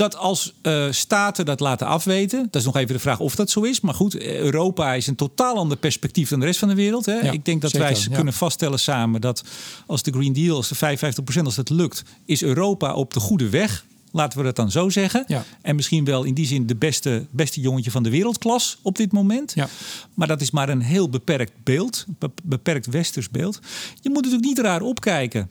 dat 0.00 0.16
als 0.16 0.52
uh, 0.62 0.86
staten 0.90 1.44
dat 1.44 1.60
laten 1.60 1.86
afweten, 1.86 2.42
dat 2.50 2.60
is 2.60 2.64
nog 2.64 2.76
even 2.76 2.94
de 2.94 3.00
vraag 3.00 3.20
of 3.20 3.34
dat 3.34 3.50
zo 3.50 3.60
is. 3.60 3.80
Maar 3.80 3.94
goed, 3.94 4.20
Europa 4.22 4.94
is 4.94 5.06
een 5.06 5.14
totaal 5.14 5.56
ander 5.56 5.76
perspectief 5.76 6.28
dan 6.28 6.40
de 6.40 6.46
rest 6.46 6.58
van 6.58 6.68
de 6.68 6.74
wereld. 6.74 7.06
Hè? 7.06 7.14
Ja, 7.14 7.30
Ik 7.30 7.44
denk 7.44 7.60
dat 7.60 7.70
zeker, 7.70 7.88
wij 7.88 8.02
ja. 8.08 8.14
kunnen 8.14 8.32
vaststellen 8.32 8.78
samen 8.78 9.20
dat 9.20 9.44
als 9.86 10.02
de 10.02 10.12
Green 10.12 10.32
Deal, 10.32 10.56
als 10.56 10.68
de 10.68 10.96
55%, 11.40 11.44
als 11.44 11.54
dat 11.54 11.70
lukt, 11.70 12.02
is 12.24 12.42
Europa 12.42 12.94
op 12.94 13.14
de 13.14 13.20
goede 13.20 13.48
weg. 13.48 13.84
Laten 14.12 14.38
we 14.38 14.44
dat 14.44 14.56
dan 14.56 14.70
zo 14.70 14.88
zeggen. 14.88 15.24
Ja. 15.26 15.44
En 15.62 15.76
misschien 15.76 16.04
wel 16.04 16.24
in 16.24 16.34
die 16.34 16.46
zin 16.46 16.66
de 16.66 16.76
beste, 16.76 17.26
beste 17.30 17.60
jongetje 17.60 17.90
van 17.90 18.02
de 18.02 18.10
wereldklas 18.10 18.78
op 18.82 18.96
dit 18.96 19.12
moment. 19.12 19.52
Ja. 19.54 19.68
Maar 20.14 20.26
dat 20.26 20.40
is 20.40 20.50
maar 20.50 20.68
een 20.68 20.82
heel 20.82 21.08
beperkt 21.08 21.52
beeld, 21.64 22.06
beperkt 22.42 22.86
westers 22.86 23.30
beeld. 23.30 23.60
Je 24.00 24.08
moet 24.08 24.22
natuurlijk 24.22 24.44
niet 24.44 24.58
raar 24.58 24.82
opkijken 24.82 25.50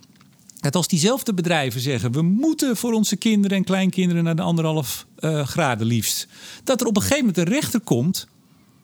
dat 0.59 0.75
als 0.75 0.87
diezelfde 0.87 1.33
bedrijven 1.33 1.81
zeggen: 1.81 2.11
we 2.11 2.21
moeten 2.21 2.77
voor 2.77 2.93
onze 2.93 3.15
kinderen 3.15 3.57
en 3.57 3.63
kleinkinderen 3.63 4.23
naar 4.23 4.35
de 4.35 4.41
anderhalf 4.41 5.05
uh, 5.19 5.47
graden 5.47 5.87
liefst, 5.87 6.27
dat 6.63 6.81
er 6.81 6.87
op 6.87 6.95
een 6.95 7.01
gegeven 7.01 7.25
moment 7.25 7.37
een 7.37 7.53
rechter 7.53 7.79
komt 7.79 8.27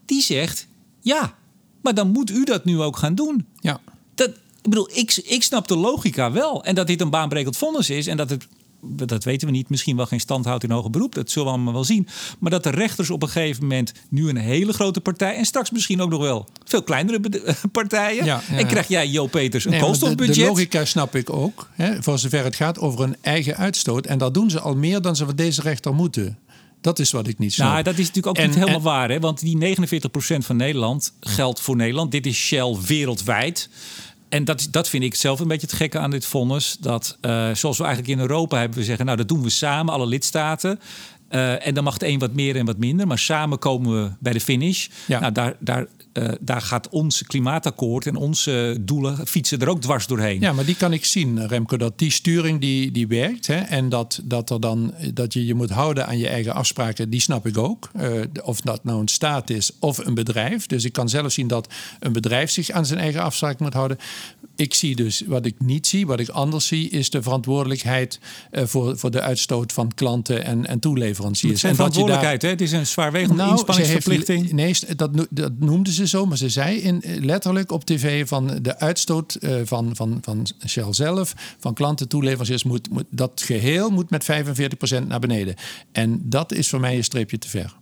die 0.05 0.21
zegt: 0.21 0.67
ja, 1.01 1.35
maar 1.81 1.93
dan 1.93 2.11
moet 2.11 2.29
u 2.29 2.43
dat 2.43 2.65
nu 2.65 2.81
ook 2.81 2.97
gaan 2.97 3.15
doen. 3.15 3.45
Ja. 3.59 3.79
Dat, 4.15 4.29
ik 4.29 4.69
bedoel, 4.69 4.89
ik, 4.93 5.15
ik 5.15 5.43
snap 5.43 5.67
de 5.67 5.77
logica 5.77 6.31
wel. 6.31 6.63
En 6.63 6.75
dat 6.75 6.87
dit 6.87 7.01
een 7.01 7.09
baanbrekend 7.09 7.57
vonnis 7.57 7.89
is 7.89 8.07
en 8.07 8.17
dat 8.17 8.29
het 8.29 8.47
dat 8.87 9.23
weten 9.23 9.47
we 9.47 9.53
niet, 9.53 9.69
misschien 9.69 9.95
wel 9.95 10.05
geen 10.05 10.19
stand 10.19 10.45
houdt 10.45 10.63
in 10.63 10.71
hoger 10.71 10.89
beroep. 10.89 11.15
Dat 11.15 11.31
zullen 11.31 11.47
we 11.47 11.53
allemaal 11.53 11.73
wel 11.73 11.83
zien. 11.83 12.07
Maar 12.39 12.51
dat 12.51 12.63
de 12.63 12.69
rechters 12.69 13.09
op 13.09 13.21
een 13.21 13.29
gegeven 13.29 13.61
moment 13.61 13.93
nu 14.09 14.29
een 14.29 14.37
hele 14.37 14.73
grote 14.73 15.01
partij... 15.01 15.35
en 15.35 15.45
straks 15.45 15.71
misschien 15.71 16.01
ook 16.01 16.09
nog 16.09 16.21
wel 16.21 16.47
veel 16.63 16.83
kleinere 16.83 17.19
partijen... 17.71 18.25
Ja, 18.25 18.41
ja, 18.49 18.57
en 18.57 18.67
krijg 18.67 18.87
jij, 18.87 19.07
Jo 19.07 19.27
Peters, 19.27 19.65
een 19.65 19.71
nee, 19.71 19.79
koolstofbudget. 19.79 20.35
De, 20.35 20.41
de 20.41 20.47
logica 20.47 20.85
snap 20.85 21.15
ik 21.15 21.29
ook, 21.29 21.69
hè, 21.71 22.03
voor 22.03 22.19
zover 22.19 22.43
het 22.43 22.55
gaat 22.55 22.79
over 22.79 23.03
een 23.03 23.15
eigen 23.21 23.57
uitstoot. 23.57 24.05
En 24.05 24.17
dat 24.17 24.33
doen 24.33 24.49
ze 24.49 24.59
al 24.59 24.75
meer 24.75 25.01
dan 25.01 25.15
ze 25.15 25.25
van 25.25 25.35
deze 25.35 25.61
rechter 25.61 25.93
moeten. 25.93 26.37
Dat 26.81 26.99
is 26.99 27.11
wat 27.11 27.27
ik 27.27 27.37
niet 27.37 27.53
snap. 27.53 27.71
Nou, 27.71 27.83
dat 27.83 27.93
is 27.93 28.07
natuurlijk 28.07 28.27
ook 28.27 28.37
en, 28.37 28.47
niet 28.47 28.55
helemaal 28.55 28.77
en, 28.77 28.81
waar. 28.81 29.09
Hè? 29.09 29.19
Want 29.19 29.39
die 29.39 29.75
49% 29.77 30.37
van 30.37 30.55
Nederland 30.55 31.13
geldt 31.19 31.61
voor 31.61 31.75
Nederland. 31.75 32.11
Dit 32.11 32.25
is 32.25 32.37
Shell 32.37 32.75
wereldwijd. 32.87 33.69
En 34.35 34.43
dat, 34.43 34.67
dat 34.71 34.89
vind 34.89 35.03
ik 35.03 35.15
zelf 35.15 35.39
een 35.39 35.47
beetje 35.47 35.67
het 35.67 35.75
gekke 35.75 35.99
aan 35.99 36.09
dit 36.09 36.25
vonnis. 36.25 36.77
Dat 36.79 37.17
uh, 37.21 37.49
zoals 37.53 37.77
we 37.77 37.83
eigenlijk 37.83 38.13
in 38.13 38.19
Europa 38.19 38.59
hebben, 38.59 38.77
we 38.77 38.83
zeggen, 38.83 39.05
nou 39.05 39.17
dat 39.17 39.27
doen 39.27 39.43
we 39.43 39.49
samen, 39.49 39.93
alle 39.93 40.05
lidstaten. 40.05 40.79
Uh, 41.31 41.67
en 41.67 41.73
dan 41.73 41.83
mag 41.83 41.93
het 41.93 42.03
een 42.03 42.19
wat 42.19 42.33
meer 42.33 42.55
en 42.55 42.65
wat 42.65 42.77
minder. 42.77 43.07
Maar 43.07 43.19
samen 43.19 43.59
komen 43.59 44.03
we 44.03 44.11
bij 44.19 44.33
de 44.33 44.39
finish. 44.39 44.87
Ja. 45.07 45.19
Nou, 45.19 45.31
daar, 45.31 45.55
daar, 45.59 45.87
uh, 46.13 46.29
daar 46.39 46.61
gaat 46.61 46.89
ons 46.89 47.23
klimaatakkoord 47.23 48.07
en 48.07 48.15
onze 48.15 48.77
doelen 48.81 49.27
fietsen 49.27 49.59
er 49.59 49.69
ook 49.69 49.81
dwars 49.81 50.07
doorheen. 50.07 50.39
Ja, 50.39 50.53
maar 50.53 50.65
die 50.65 50.75
kan 50.75 50.93
ik 50.93 51.05
zien, 51.05 51.47
Remco, 51.47 51.77
dat 51.77 51.99
die 51.99 52.11
sturing 52.11 52.61
die, 52.61 52.91
die 52.91 53.07
werkt. 53.07 53.47
Hè, 53.47 53.55
en 53.55 53.89
dat, 53.89 54.21
dat, 54.23 54.49
er 54.49 54.59
dan, 54.59 54.93
dat 55.13 55.33
je 55.33 55.45
je 55.45 55.53
moet 55.53 55.69
houden 55.69 56.07
aan 56.07 56.17
je 56.17 56.27
eigen 56.27 56.53
afspraken, 56.53 57.09
die 57.09 57.19
snap 57.19 57.47
ik 57.47 57.57
ook. 57.57 57.89
Uh, 58.01 58.21
of 58.43 58.61
dat 58.61 58.83
nou 58.83 58.99
een 58.99 59.07
staat 59.07 59.49
is 59.49 59.71
of 59.79 59.97
een 59.97 60.13
bedrijf. 60.13 60.65
Dus 60.65 60.83
ik 60.83 60.93
kan 60.93 61.09
zelf 61.09 61.31
zien 61.31 61.47
dat 61.47 61.73
een 61.99 62.13
bedrijf 62.13 62.51
zich 62.51 62.69
aan 62.69 62.85
zijn 62.85 62.99
eigen 62.99 63.21
afspraken 63.21 63.63
moet 63.63 63.73
houden. 63.73 63.97
Ik 64.55 64.73
zie 64.73 64.95
dus, 64.95 65.23
wat 65.27 65.45
ik 65.45 65.55
niet 65.59 65.87
zie, 65.87 66.07
wat 66.07 66.19
ik 66.19 66.29
anders 66.29 66.67
zie, 66.67 66.89
is 66.89 67.09
de 67.09 67.21
verantwoordelijkheid 67.21 68.19
uh, 68.51 68.63
voor, 68.65 68.97
voor 68.97 69.11
de 69.11 69.21
uitstoot 69.21 69.73
van 69.73 69.91
klanten 69.95 70.43
en, 70.43 70.65
en 70.65 70.79
toeleveranciers. 70.79 71.61
Het 71.61 71.69
en 71.69 71.75
verantwoordelijkheid, 71.75 72.41
daar... 72.41 72.49
hè? 72.49 72.55
Het 72.55 72.65
is 72.65 72.71
een 72.71 72.87
zwaarwegende 72.87 73.35
nou, 73.35 73.51
inspanningsverplichting. 73.51 74.41
Heeft, 74.59 74.87
nee, 74.87 74.95
dat, 74.95 75.27
dat 75.29 75.51
noemde 75.59 75.91
ze 75.91 76.07
zo, 76.07 76.25
maar 76.25 76.37
ze 76.37 76.49
zei 76.49 76.77
in, 76.77 77.03
letterlijk 77.19 77.71
op 77.71 77.85
tv 77.85 78.27
van 78.27 78.59
de 78.61 78.79
uitstoot 78.79 79.37
uh, 79.39 79.55
van, 79.63 79.95
van, 79.95 80.17
van 80.21 80.47
Shell 80.67 80.93
zelf, 80.93 81.33
van 81.59 81.73
klanten, 81.73 82.07
toeleveranciers, 82.07 82.63
moet, 82.63 82.89
moet, 82.89 83.05
dat 83.09 83.41
geheel 83.45 83.89
moet 83.89 84.09
met 84.09 84.27
45% 85.03 85.07
naar 85.07 85.19
beneden. 85.19 85.55
En 85.91 86.21
dat 86.23 86.53
is 86.53 86.69
voor 86.69 86.79
mij 86.79 86.95
een 86.95 87.03
streepje 87.03 87.37
te 87.37 87.49
ver. 87.49 87.75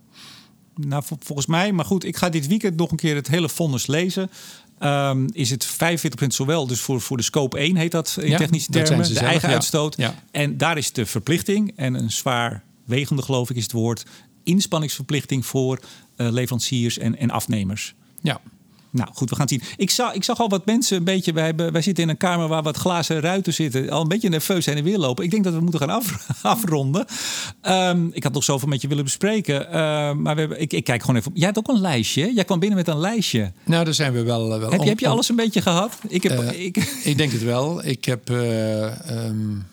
Nou, 0.76 1.02
volgens 1.18 1.46
mij, 1.46 1.72
maar 1.72 1.84
goed, 1.84 2.04
ik 2.04 2.16
ga 2.16 2.28
dit 2.28 2.46
weekend 2.46 2.76
nog 2.76 2.90
een 2.90 2.96
keer 2.96 3.14
het 3.14 3.28
hele 3.28 3.48
vonnis 3.48 3.86
lezen. 3.86 4.30
Um, 4.84 5.28
is 5.32 5.50
het 5.50 5.76
45% 6.24 6.26
zowel, 6.26 6.66
dus 6.66 6.80
voor, 6.80 7.00
voor 7.00 7.16
de 7.16 7.22
scope 7.22 7.58
1 7.58 7.76
heet 7.76 7.90
dat 7.90 8.16
in 8.20 8.28
ja, 8.28 8.38
technische 8.38 8.70
termen, 8.70 8.98
de 8.98 9.04
zelf, 9.04 9.26
eigen 9.26 9.48
ja. 9.48 9.54
uitstoot. 9.54 9.96
Ja. 9.96 10.14
En 10.30 10.56
daar 10.56 10.78
is 10.78 10.92
de 10.92 11.06
verplichting 11.06 11.72
en 11.76 11.94
een 11.94 12.10
zwaar 12.10 12.62
wegende, 12.84 13.22
geloof 13.22 13.50
ik, 13.50 13.56
is 13.56 13.62
het 13.62 13.72
woord, 13.72 14.04
inspanningsverplichting 14.42 15.46
voor 15.46 15.80
uh, 16.16 16.30
leveranciers 16.30 16.98
en, 16.98 17.18
en 17.18 17.30
afnemers. 17.30 17.94
Ja. 18.22 18.40
Nou 18.94 19.08
goed, 19.12 19.30
we 19.30 19.36
gaan 19.36 19.46
het 19.46 19.54
zien. 19.54 19.74
Ik 19.76 19.90
zag, 19.90 20.12
ik 20.12 20.24
zag 20.24 20.38
al 20.38 20.48
wat 20.48 20.66
mensen 20.66 20.96
een 20.96 21.04
beetje. 21.04 21.32
Wij, 21.32 21.44
hebben, 21.44 21.72
wij 21.72 21.82
zitten 21.82 22.04
in 22.04 22.10
een 22.10 22.16
kamer 22.16 22.48
waar 22.48 22.62
wat 22.62 22.76
glazen 22.76 23.20
ruiten 23.20 23.54
zitten. 23.54 23.90
Al 23.90 24.00
een 24.00 24.08
beetje 24.08 24.28
nerveus 24.28 24.66
heen 24.66 24.76
en 24.76 24.84
weer 24.84 24.98
lopen. 24.98 25.24
Ik 25.24 25.30
denk 25.30 25.44
dat 25.44 25.52
we 25.52 25.60
moeten 25.60 25.80
gaan 25.80 25.90
af, 25.90 26.26
afronden. 26.42 27.06
Um, 27.62 28.10
ik 28.12 28.22
had 28.22 28.32
nog 28.32 28.44
zoveel 28.44 28.68
met 28.68 28.82
je 28.82 28.88
willen 28.88 29.04
bespreken. 29.04 29.66
Uh, 29.66 29.72
maar 30.12 30.34
we 30.34 30.40
hebben, 30.40 30.60
ik, 30.60 30.72
ik 30.72 30.84
kijk 30.84 31.00
gewoon 31.00 31.16
even. 31.16 31.30
Jij 31.34 31.46
hebt 31.46 31.58
ook 31.58 31.68
een 31.68 31.80
lijstje. 31.80 32.34
Jij 32.34 32.44
kwam 32.44 32.58
binnen 32.58 32.78
met 32.78 32.88
een 32.88 33.00
lijstje. 33.00 33.52
Nou, 33.64 33.84
daar 33.84 33.94
zijn 33.94 34.12
we 34.12 34.22
wel. 34.22 34.48
wel 34.48 34.70
heb, 34.70 34.82
je, 34.82 34.88
heb 34.88 35.00
je 35.00 35.08
alles 35.08 35.28
een 35.28 35.36
beetje 35.36 35.62
gehad? 35.62 35.98
Ik, 36.08 36.22
heb, 36.22 36.40
uh, 36.40 36.64
ik... 36.64 36.76
ik 37.04 37.18
denk 37.18 37.32
het 37.32 37.42
wel. 37.42 37.84
Ik 37.84 38.04
heb. 38.04 38.30
Uh, 38.30 39.26
um... 39.26 39.66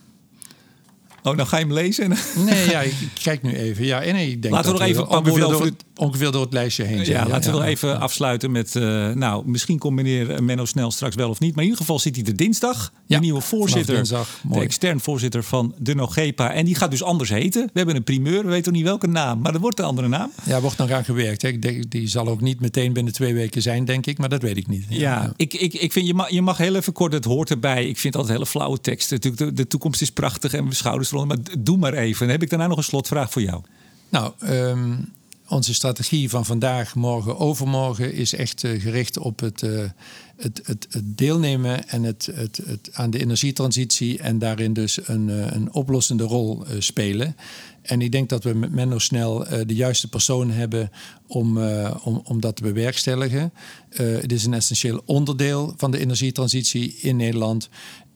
Oh, 1.23 1.37
dan 1.37 1.47
ga 1.47 1.57
je 1.57 1.65
hem 1.65 1.73
lezen? 1.73 2.13
nee, 2.35 2.69
ja, 2.69 2.81
ik 2.91 2.93
kijk 3.23 3.41
nu 3.41 3.55
even. 3.55 3.85
Ja, 3.85 3.99
nee, 3.99 4.31
ik 4.31 4.41
denk 4.41 4.53
Laten 4.53 4.71
we 4.71 4.77
nog 4.77 4.87
even 4.87 5.01
een 5.01 5.07
paar 5.07 5.23
woorden 5.23 5.47
over 5.47 5.65
het, 5.65 5.83
ongeveer 6.01 6.31
door 6.31 6.41
het 6.41 6.53
lijstje 6.53 6.83
heen. 6.83 7.05
Ja, 7.05 7.27
laten 7.27 7.51
we 7.51 7.57
nog 7.57 7.67
even 7.67 7.99
afsluiten 7.99 8.51
met... 8.51 8.75
Uh, 8.75 9.09
nou, 9.09 9.49
misschien 9.49 9.77
komt 9.77 9.95
meneer 9.95 10.43
Menno 10.43 10.65
Snel 10.65 10.91
straks 10.91 11.15
wel 11.15 11.29
of 11.29 11.39
niet. 11.39 11.55
Maar 11.55 11.63
in 11.63 11.69
ieder 11.69 11.85
geval 11.85 11.99
zit 11.99 12.15
hij 12.15 12.25
er 12.25 12.35
dinsdag. 12.35 12.91
De 13.07 13.19
nieuwe 13.19 13.41
voorzitter. 13.41 13.95
Dinsdag, 13.95 14.39
de 14.43 14.59
extern 14.59 14.99
voorzitter 14.99 15.43
van 15.43 15.75
de 15.77 15.95
Nogepa. 15.95 16.53
En 16.53 16.65
die 16.65 16.75
gaat 16.75 16.91
dus 16.91 17.03
anders 17.03 17.29
heten. 17.29 17.61
We 17.61 17.71
hebben 17.73 17.95
een 17.95 18.03
primeur. 18.03 18.43
We 18.43 18.49
weten 18.49 18.71
nog 18.71 18.81
niet 18.81 18.89
welke 18.89 19.07
naam. 19.07 19.39
Maar 19.39 19.51
dat 19.51 19.61
wordt 19.61 19.79
een 19.79 19.85
andere 19.85 20.07
naam. 20.07 20.31
Ja, 20.43 20.61
wordt 20.61 20.77
nog 20.77 20.91
aan 20.91 21.05
gewerkt. 21.05 21.41
Hè. 21.41 21.47
Ik 21.47 21.61
denk, 21.61 21.91
die 21.91 22.07
zal 22.07 22.27
ook 22.27 22.41
niet 22.41 22.59
meteen 22.59 22.93
binnen 22.93 23.13
twee 23.13 23.33
weken 23.33 23.61
zijn, 23.61 23.85
denk 23.85 24.05
ik. 24.05 24.17
Maar 24.17 24.29
dat 24.29 24.41
weet 24.41 24.57
ik 24.57 24.67
niet. 24.67 24.85
Ja, 24.89 24.97
ja. 24.97 25.33
Ik, 25.35 25.53
ik, 25.53 25.73
ik 25.73 25.91
vind, 25.91 26.07
je 26.07 26.13
mag, 26.13 26.29
je 26.29 26.41
mag 26.41 26.57
heel 26.57 26.75
even 26.75 26.93
kort, 26.93 27.13
het 27.13 27.25
hoort 27.25 27.49
erbij. 27.49 27.87
Ik 27.87 27.97
vind 27.97 28.15
altijd 28.15 28.33
hele 28.33 28.49
flauwe 28.49 28.81
teksten. 28.81 29.15
Natuurlijk, 29.15 29.55
de, 29.55 29.63
de 29.63 29.67
toekomst 29.67 30.01
is 30.01 30.11
prachtig 30.11 30.53
en 30.53 30.67
we 30.67 30.73
schouders 30.73 31.11
eronder. 31.11 31.37
Maar 31.37 31.55
doe 31.59 31.77
maar 31.77 31.93
even. 31.93 32.19
Dan 32.19 32.29
heb 32.29 32.43
ik 32.43 32.49
daarna 32.49 32.67
nog 32.67 32.77
een 32.77 32.83
slotvraag 32.83 33.31
voor 33.31 33.41
jou. 33.41 33.61
Nou, 34.09 34.31
um, 34.43 35.11
onze 35.51 35.73
strategie 35.73 36.29
van 36.29 36.45
vandaag, 36.45 36.95
morgen, 36.95 37.37
overmorgen 37.37 38.13
is 38.13 38.33
echt 38.33 38.59
gericht 38.59 39.17
op 39.17 39.39
het, 39.39 39.61
het, 39.61 40.61
het, 40.63 40.87
het, 40.89 41.03
deelnemen 41.03 41.87
en 41.87 42.03
het, 42.03 42.29
het, 42.33 42.61
het, 42.65 42.89
aan 42.93 43.09
de 43.09 43.19
energietransitie 43.19 44.19
en 44.19 44.39
daarin 44.39 44.73
dus 44.73 45.07
een, 45.07 45.27
een 45.55 45.73
oplossende 45.73 46.23
rol 46.23 46.63
spelen. 46.79 47.35
En 47.81 48.01
ik 48.01 48.11
denk 48.11 48.29
dat 48.29 48.43
we 48.43 48.53
met 48.53 48.71
Menno 48.71 48.99
snel 48.99 49.45
de 49.65 49.75
juiste 49.75 50.07
persoon 50.07 50.51
hebben 50.51 50.91
om, 51.27 51.57
om, 52.03 52.21
om 52.23 52.39
dat 52.39 52.55
te 52.55 52.63
bewerkstelligen. 52.63 53.53
het 53.95 54.31
is 54.31 54.45
een 54.45 54.53
essentieel 54.53 55.01
onderdeel 55.05 55.73
van 55.77 55.91
de 55.91 55.99
energietransitie 55.99 56.97
in 57.01 57.15
Nederland. 57.15 57.69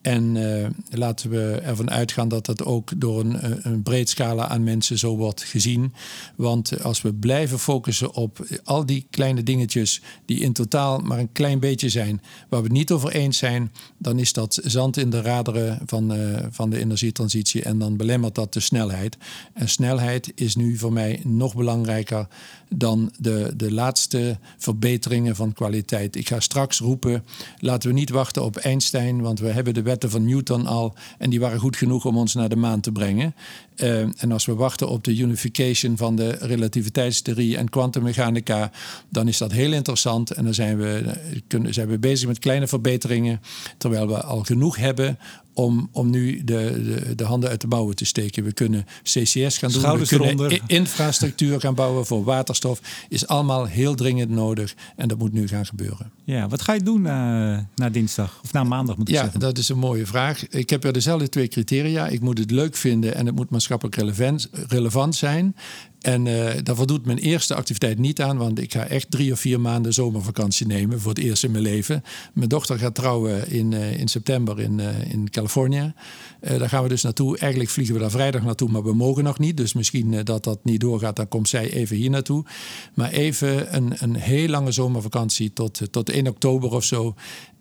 En 0.06 0.36
uh, 0.36 0.68
laten 0.90 1.30
we 1.30 1.60
ervan 1.64 1.92
uitgaan 1.92 2.28
dat 2.28 2.46
dat 2.46 2.64
ook 2.64 2.92
door 2.98 3.20
een, 3.20 3.40
eh, 3.40 3.52
een 3.62 3.84
breed 3.84 4.10
scala 4.10 4.48
aan 4.48 4.64
mensen 4.64 4.98
zo 4.98 5.16
wordt 5.16 5.44
gezien. 5.44 5.94
Want 6.36 6.84
als 6.84 7.02
we 7.02 7.14
blijven 7.14 7.60
focussen 7.60 8.14
op 8.14 8.48
al 8.64 8.86
die 8.86 9.08
kleine 9.10 9.44
dingetjes 9.44 10.02
die 10.26 10.40
in 10.40 10.54
totaal 10.54 11.00
maar 11.00 11.20
een 11.20 11.32
klein 11.32 11.60
beetje 11.60 11.90
zijn, 11.90 12.22
waar 12.50 12.60
we 12.60 12.68
het 12.68 12.76
niet 12.76 12.92
over 12.92 13.12
eens 13.12 13.38
zijn, 13.38 13.72
dan 13.98 14.20
is 14.20 14.34
dat 14.34 14.60
zand 14.64 14.98
in 14.98 15.10
de 15.10 15.22
raderen 15.22 15.80
van, 15.86 16.16
uh, 16.16 16.38
van 16.50 16.70
de 16.70 16.80
energietransitie 16.80 17.64
en 17.64 17.80
dan 17.80 17.98
belemmert 17.98 18.36
dat 18.36 18.54
de 18.54 18.60
snelheid. 18.60 19.18
En 19.54 19.70
snelheid 19.70 20.32
is 20.36 20.56
nu 20.56 20.78
voor 20.78 20.94
mij 20.94 21.22
nog 21.24 21.56
belangrijker 21.56 22.28
dan 22.70 23.12
de, 23.20 23.54
de 23.58 23.72
laatste 23.72 24.38
verbeteringen 24.58 25.36
van 25.36 25.54
kwaliteit. 25.54 26.16
Ik 26.16 26.28
ga 26.28 26.40
straks 26.40 26.80
roepen, 26.80 27.26
laten 27.60 27.90
we 27.90 27.96
niet 27.96 28.10
wachten 28.10 28.44
op 28.44 28.56
Einstein, 28.56 29.22
want 29.22 29.40
we 29.40 29.48
hebben 29.48 29.74
de 29.74 29.82
wet 29.82 29.95
van 30.00 30.26
Newton 30.26 30.66
al. 30.66 30.94
En 31.18 31.30
die 31.30 31.40
waren 31.40 31.60
goed 31.60 31.76
genoeg 31.76 32.06
om 32.06 32.18
ons 32.18 32.34
naar 32.34 32.50
de 32.50 32.56
maan 32.56 32.80
te 32.80 32.92
brengen. 32.92 33.36
Uh, 33.76 34.00
en 34.00 34.32
als 34.32 34.46
we 34.46 34.54
wachten 34.54 34.90
op 34.90 35.04
de 35.04 35.18
unification 35.18 35.98
van 35.98 36.16
de 36.16 36.30
relativiteitstheorie 36.30 37.58
en 37.58 37.70
kwantummechanica, 37.70 38.72
dan 39.10 39.28
is 39.28 39.38
dat 39.38 39.52
heel 39.52 39.74
interessant. 39.74 40.32
En 40.32 40.44
dan 40.44 40.54
zijn 40.54 40.78
we, 40.78 41.04
kunnen, 41.48 41.74
zijn 41.74 41.88
we 41.88 42.00
bezig 42.00 42.28
met 42.28 42.40
kleine 42.40 42.68
verbeteringen. 42.68 43.42
Terwijl 43.78 44.08
we 44.08 44.22
al 44.22 44.44
genoeg 44.44 44.78
hebben 44.78 45.18
om, 45.56 45.90
om 45.92 46.10
nu 46.10 46.44
de, 46.44 46.82
de, 46.84 47.16
de, 47.16 47.24
handen 47.24 47.50
uit 47.50 47.62
de 47.62 47.68
mouwen 47.68 47.96
te 47.96 48.06
steken. 48.06 48.44
We 48.44 48.54
kunnen 48.54 48.86
CCS 49.04 49.58
gaan 49.58 49.72
doen. 49.72 50.00
we 50.00 50.08
kunnen 50.08 50.62
infrastructuur 50.68 51.60
gaan 51.60 51.76
bouwen 51.76 52.06
voor 52.06 52.24
waterstof. 52.24 52.82
Is 53.10 53.28
allemaal 53.28 53.66
heel 53.66 53.96
dringend 53.96 54.30
nodig. 54.30 54.76
En 54.96 55.08
dat 55.08 55.18
moet 55.18 55.34
nu 55.34 55.48
gaan 55.48 55.66
gebeuren. 55.66 56.12
Ja, 56.24 56.48
wat 56.48 56.62
ga 56.62 56.74
je 56.74 56.84
doen 56.84 57.02
na, 57.02 57.70
na 57.76 57.90
dinsdag? 57.90 58.40
Of 58.44 58.54
na 58.54 58.64
maandag 58.64 58.98
moet 58.98 59.10
ik 59.10 59.16
ja, 59.16 59.22
zeggen? 59.22 59.40
dat 59.40 59.58
is 59.58 59.70
een 59.70 59.78
mooie 59.78 60.06
vraag. 60.06 60.48
Ik 60.48 60.70
heb 60.70 60.84
er 60.84 60.94
dezelfde 60.94 61.30
twee 61.30 61.48
criteria. 61.48 62.08
Ik 62.08 62.22
moet 62.22 62.38
het 62.38 62.52
leuk 62.52 62.76
vinden 62.76 63.16
en 63.16 63.26
het 63.26 63.36
moet 63.36 63.50
maatschappelijk 63.70 64.18
relevant, 64.18 64.50
relevant 64.68 65.16
zijn. 65.16 65.56
En 66.02 66.26
uh, 66.26 66.50
daar 66.64 66.76
voldoet 66.76 67.06
mijn 67.06 67.18
eerste 67.18 67.56
activiteit 67.56 68.00
niet 68.00 68.22
aan, 68.22 68.38
want 68.38 68.60
ik 68.60 68.74
ga 68.74 68.86
echt 68.86 69.12
drie 69.12 69.32
of 69.32 69.40
vier 69.40 69.60
maanden 69.60 69.94
zomervakantie 69.94 70.68
nemen 70.68 71.00
voor 71.02 71.10
het 71.10 71.20
eerst 71.24 71.44
in 71.44 71.52
mijn 71.52 71.64
leven. 71.64 72.04
Mijn 72.34 72.50
dochter 72.50 72.80
gaat 72.80 72.96
trouwen 72.96 73.50
in, 73.50 73.72
uh, 73.72 74.00
in 74.00 74.08
september 74.08 74.60
in, 74.60 74.80
uh, 74.80 75.12
in 75.12 75.30
Californië. 75.30 75.94
daar 76.40 76.70
gaan 76.70 76.84
we 76.84 76.90
dus 76.90 77.02
naartoe. 77.02 77.38
Eigenlijk 77.38 77.72
vliegen 77.72 77.96
we 77.96 78.02
daar 78.02 78.12
vrijdag 78.12 78.44
naartoe, 78.44 78.70
maar 78.70 78.84
we 78.84 78.94
mogen 78.94 79.24
nog 79.24 79.40
niet. 79.40 79.58
Dus 79.58 79.74
misschien 79.74 80.24
dat 80.24 80.44
dat 80.44 80.64
niet 80.64 80.80
doorgaat, 80.80 81.16
dan 81.16 81.28
komt 81.28 81.50
zij 81.50 81.72
even 81.72 81.96
hier 81.96 82.10
naartoe. 82.10 82.46
Maar 82.94 83.12
even 83.12 83.76
een, 83.76 83.94
een 84.00 84.16
heel 84.16 84.48
lange 84.48 84.72
zomervakantie 84.72 85.54
tot, 85.54 85.82
tot 85.92 86.10
1 86.10 86.28
oktober 86.28 86.72
of 86.72 86.84
zo. 86.84 87.16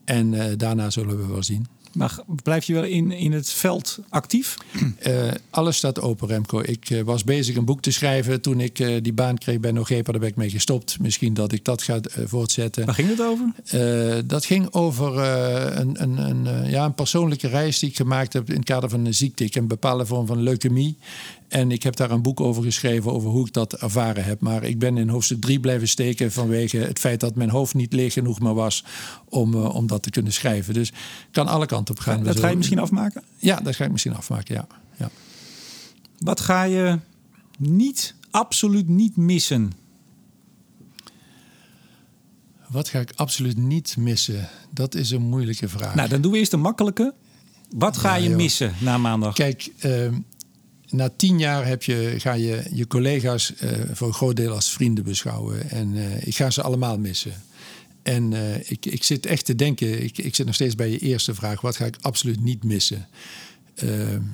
En 0.05 0.57
daarna 0.59 0.90
zullen 0.90 1.16
we 1.16 1.26
wel 1.26 1.42
zien. 1.42 1.66
Maar 1.95 2.18
blijf 2.42 2.64
je 2.64 2.72
wel 2.72 2.84
in, 2.84 3.11
in 3.11 3.32
het 3.32 3.51
veld 3.51 3.99
actief? 4.09 4.57
Uh, 5.07 5.30
alles 5.51 5.76
staat 5.76 6.01
open, 6.01 6.28
Remco. 6.28 6.61
Ik 6.61 6.90
uh, 6.90 7.03
was 7.03 7.24
bezig 7.24 7.57
een 7.57 7.64
boek 7.64 7.80
te 7.80 7.90
schrijven 7.90 8.40
toen 8.40 8.61
ik 8.61 8.78
uh, 8.78 9.03
die 9.03 9.12
baan 9.12 9.38
kreeg 9.38 9.61
bij 9.61 9.72
Nogepa. 9.72 10.12
Daar 10.12 10.20
ben 10.20 10.30
ik 10.30 10.36
mee 10.36 10.51
gestopt. 10.51 10.97
Misschien 11.01 11.34
dat 11.34 11.53
ik 11.53 11.64
dat 11.64 11.82
ga 11.82 12.01
voortzetten. 12.24 12.86
Waar 12.86 12.95
ging 12.95 13.09
het 13.09 13.22
over? 13.22 13.53
dat 14.26 14.45
ging 14.45 14.72
over 14.72 15.18
een, 15.18 16.03
een, 16.03 16.18
een, 16.18 16.70
ja, 16.70 16.84
een 16.84 16.95
persoonlijke 16.95 17.49
reis 17.49 17.78
die 17.78 17.88
ik 17.88 17.97
gemaakt 17.97 18.32
heb 18.32 18.49
in 18.49 18.57
het 18.57 18.64
kader 18.64 18.90
van 18.90 19.05
een 19.05 19.14
ziekte. 19.14 19.45
Ik 19.45 19.55
heb 19.55 19.62
een 19.62 19.68
bepaalde 19.68 20.07
vorm 20.07 20.26
van 20.26 20.42
leukemie. 20.42 20.97
En 21.55 21.70
ik 21.70 21.82
heb 21.82 21.97
daar 21.97 22.11
een 22.11 22.22
boek 22.22 22.40
over 22.40 22.62
geschreven, 22.62 23.12
over 23.12 23.30
hoe 23.30 23.47
ik 23.47 23.53
dat 23.53 23.72
ervaren 23.72 24.24
heb. 24.24 24.40
Maar 24.40 24.64
ik 24.64 24.78
ben 24.78 24.99
in 24.99 25.09
hoofdstuk 25.09 25.40
3 25.40 25.61
blijven 25.61 25.88
steken 25.88 26.32
vanwege 26.32 26.78
het 26.78 26.99
feit 26.99 27.20
dat 27.20 27.34
mijn 27.34 27.51
hoofd 27.51 27.74
niet 27.74 27.92
leeg 27.92 28.12
genoeg 28.12 28.40
meer 28.40 28.55
was 28.55 28.84
om, 29.28 29.55
om 29.55 29.86
dat 29.86 30.03
te 30.03 30.11
kunnen 30.11 30.32
schrijven. 30.32 30.74
Dus 30.74 30.92
kan 31.30 31.47
alle 31.47 31.66
kanten 31.66 31.84
op 31.91 31.99
gaan. 31.99 32.22
Dat 32.22 32.39
ga 32.39 32.49
je 32.49 32.57
misschien 32.57 32.78
afmaken? 32.78 33.22
Ja, 33.37 33.61
dat 33.61 33.76
ga 33.76 33.85
ik 33.85 33.91
misschien 33.91 34.16
afmaken, 34.16 34.55
ja. 34.55 34.66
ja. 34.97 35.11
Wat 36.18 36.41
ga 36.41 36.62
je 36.62 36.99
niet, 37.59 38.14
absoluut 38.30 38.89
niet 38.89 39.16
missen? 39.16 39.72
Wat 42.68 42.89
ga 42.89 42.99
ik 43.01 43.12
absoluut 43.14 43.57
niet 43.57 43.97
missen? 43.97 44.49
Dat 44.70 44.95
is 44.95 45.11
een 45.11 45.22
moeilijke 45.22 45.68
vraag. 45.68 45.95
Nou, 45.95 46.09
dan 46.09 46.20
doen 46.20 46.32
we 46.32 46.39
eerst 46.39 46.51
de 46.51 46.57
makkelijke. 46.57 47.14
Wat 47.70 47.97
ga 47.97 48.14
ja, 48.14 48.22
je 48.22 48.28
joh. 48.28 48.37
missen 48.37 48.74
na 48.80 48.99
maandag? 48.99 49.35
Kijk, 49.35 49.70
uh, 49.85 50.09
na 50.89 51.11
tien 51.16 51.39
jaar 51.39 51.66
heb 51.66 51.82
je, 51.82 52.14
ga 52.18 52.32
je 52.32 52.68
je 52.72 52.87
collega's 52.87 53.53
uh, 53.62 53.70
voor 53.93 54.07
een 54.07 54.14
groot 54.14 54.37
deel 54.37 54.53
als 54.53 54.70
vrienden 54.70 55.05
beschouwen. 55.05 55.70
En 55.70 55.95
uh, 55.95 56.26
ik 56.26 56.37
ga 56.37 56.51
ze 56.51 56.62
allemaal 56.62 56.99
missen. 56.99 57.32
En 58.05 58.32
uh, 58.32 58.55
ik, 58.57 58.86
ik 58.86 59.05
zit 59.05 59.26
echt 59.26 59.44
te 59.44 59.55
denken, 59.55 60.02
ik, 60.02 60.18
ik 60.18 60.34
zit 60.34 60.46
nog 60.46 60.55
steeds 60.55 60.74
bij 60.74 60.90
je 60.90 60.98
eerste 60.98 61.34
vraag. 61.34 61.61
Wat 61.61 61.76
ga 61.76 61.84
ik 61.84 61.96
absoluut 62.00 62.40
niet 62.40 62.64
missen? 62.64 63.09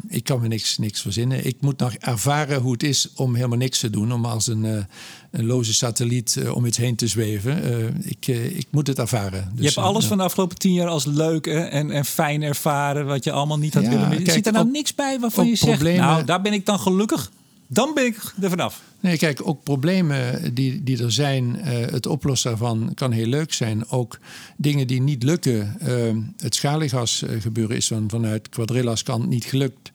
ik 0.08 0.24
kan 0.24 0.40
me 0.40 0.48
niks, 0.48 0.78
niks 0.78 1.00
verzinnen. 1.00 1.46
Ik 1.46 1.56
moet 1.60 1.78
nog 1.78 1.94
ervaren 1.94 2.60
hoe 2.60 2.72
het 2.72 2.82
is 2.82 3.08
om 3.14 3.34
helemaal 3.34 3.58
niks 3.58 3.78
te 3.78 3.90
doen. 3.90 4.12
Om 4.12 4.24
als 4.24 4.46
een, 4.46 4.86
een 5.30 5.46
loze 5.46 5.74
satelliet 5.74 6.40
om 6.52 6.66
iets 6.66 6.76
heen 6.76 6.96
te 6.96 7.06
zweven. 7.06 8.02
ik, 8.04 8.26
ik 8.26 8.66
moet 8.70 8.86
het 8.86 8.98
ervaren. 8.98 9.50
Dus, 9.52 9.58
je 9.58 9.64
hebt 9.64 9.76
alles 9.76 10.06
van 10.06 10.16
de 10.16 10.22
afgelopen 10.22 10.58
tien 10.58 10.72
jaar 10.72 10.88
als 10.88 11.04
leuk 11.04 11.46
en, 11.46 11.90
en 11.90 12.04
fijn 12.04 12.42
ervaren. 12.42 13.06
Wat 13.06 13.24
je 13.24 13.32
allemaal 13.32 13.58
niet 13.58 13.74
had 13.74 13.82
ja, 13.82 13.90
willen 13.90 14.08
missen. 14.08 14.32
Zit 14.32 14.46
er 14.46 14.52
nou 14.52 14.66
op, 14.66 14.72
niks 14.72 14.94
bij 14.94 15.18
waarvan 15.20 15.46
je 15.46 15.56
zegt... 15.56 15.82
Nou, 15.82 16.24
daar 16.24 16.40
ben 16.40 16.52
ik 16.52 16.66
dan 16.66 16.80
gelukkig. 16.80 17.30
Dan 17.66 17.94
ben 17.94 18.04
ik 18.04 18.34
er 18.40 18.50
vanaf. 18.50 18.82
Nee, 19.00 19.18
kijk, 19.18 19.46
ook 19.48 19.62
problemen 19.62 20.54
die, 20.54 20.82
die 20.82 21.02
er 21.02 21.12
zijn, 21.12 21.56
uh, 21.56 21.64
het 21.64 22.06
oplossen 22.06 22.50
daarvan 22.50 22.92
kan 22.94 23.12
heel 23.12 23.26
leuk 23.26 23.52
zijn. 23.52 23.88
Ook 23.88 24.18
dingen 24.56 24.86
die 24.86 25.02
niet 25.02 25.22
lukken. 25.22 25.76
Uh, 25.82 26.16
het 26.36 26.54
schaliegas 26.54 27.22
uh, 27.22 27.40
gebeuren 27.40 27.76
is 27.76 27.86
van, 27.86 28.10
vanuit 28.10 28.48
Quadrilla's 28.48 29.02
kant 29.02 29.28
niet 29.28 29.44
gelukt. 29.44 29.90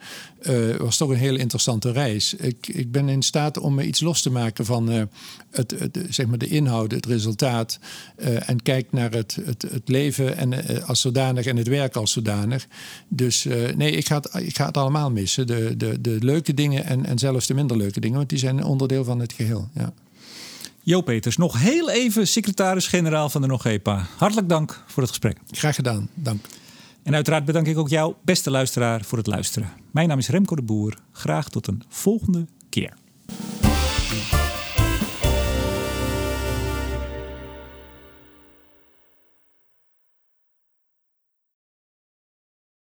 was 0.78 0.97
toch 0.97 1.10
een 1.10 1.16
hele 1.16 1.38
interessante 1.38 1.91
reis. 1.91 2.34
Ik, 2.34 2.68
ik 2.68 2.91
ben 2.91 3.10
in 3.10 3.22
staat 3.22 3.58
om 3.58 3.80
iets 3.80 4.01
los 4.01 4.22
te 4.22 4.30
maken 4.30 4.66
van 4.66 4.88
het, 5.51 5.76
het, 5.80 5.99
zeg 6.10 6.26
maar 6.26 6.38
de 6.38 6.47
inhoud, 6.47 6.91
het 6.91 7.06
resultaat. 7.06 7.80
en 8.16 8.62
kijk 8.62 8.91
naar 8.91 9.12
het, 9.12 9.38
het, 9.45 9.62
het 9.62 9.89
leven 9.89 10.38
en, 10.38 10.84
als 10.86 11.01
zodanig 11.01 11.45
en 11.45 11.58
het 11.58 11.68
werk 11.68 11.95
als 11.95 12.12
zodanig. 12.12 12.68
Dus 13.08 13.47
nee, 13.76 13.91
ik 13.91 14.08
ga, 14.08 14.16
het, 14.16 14.30
ik 14.34 14.56
ga 14.56 14.66
het 14.66 14.78
allemaal 14.78 15.12
missen. 15.12 15.47
De, 15.47 15.74
de, 15.78 16.01
de 16.01 16.18
leuke 16.20 16.53
dingen 16.53 16.86
en, 16.86 17.06
en 17.06 17.20
zelfs 17.20 17.47
de 17.47 17.53
minder 17.53 17.78
leuke 17.78 17.99
dingen. 17.99 18.18
Want 18.18 18.30
die 18.30 18.39
zijn 18.39 18.64
onderdeel 18.96 19.04
van 19.04 19.20
het 19.20 19.34
geheel. 19.34 19.70
Ja. 19.74 19.93
Jo 20.84 21.02
Peters, 21.02 21.38
nog 21.38 21.60
heel 21.60 21.89
even 21.89 22.28
secretaris-generaal 22.28 23.30
van 23.30 23.41
de 23.41 23.48
NOGEPA. 23.48 24.08
Hartelijk 24.18 24.50
dank 24.50 24.84
voor 24.88 25.02
het 25.02 25.12
gesprek. 25.12 25.38
Graag 25.52 25.76
gedaan, 25.76 26.10
dank. 26.14 26.46
En 27.04 27.14
uiteraard 27.14 27.46
bedank 27.46 27.68
ik 27.68 27.78
ook 27.78 27.89
jou, 27.89 28.14
beste 28.24 28.52
luisteraar, 28.52 29.04
voor 29.04 29.18
het 29.18 29.28
luisteren. 29.28 29.70
Mijn 29.91 30.08
naam 30.08 30.18
is 30.18 30.30
Remco 30.30 30.56
de 30.56 30.62
Boer. 30.62 30.98
Graag 31.12 31.50
tot 31.50 31.68
een 31.68 31.84
volgende 31.89 32.46
keer. 32.70 32.93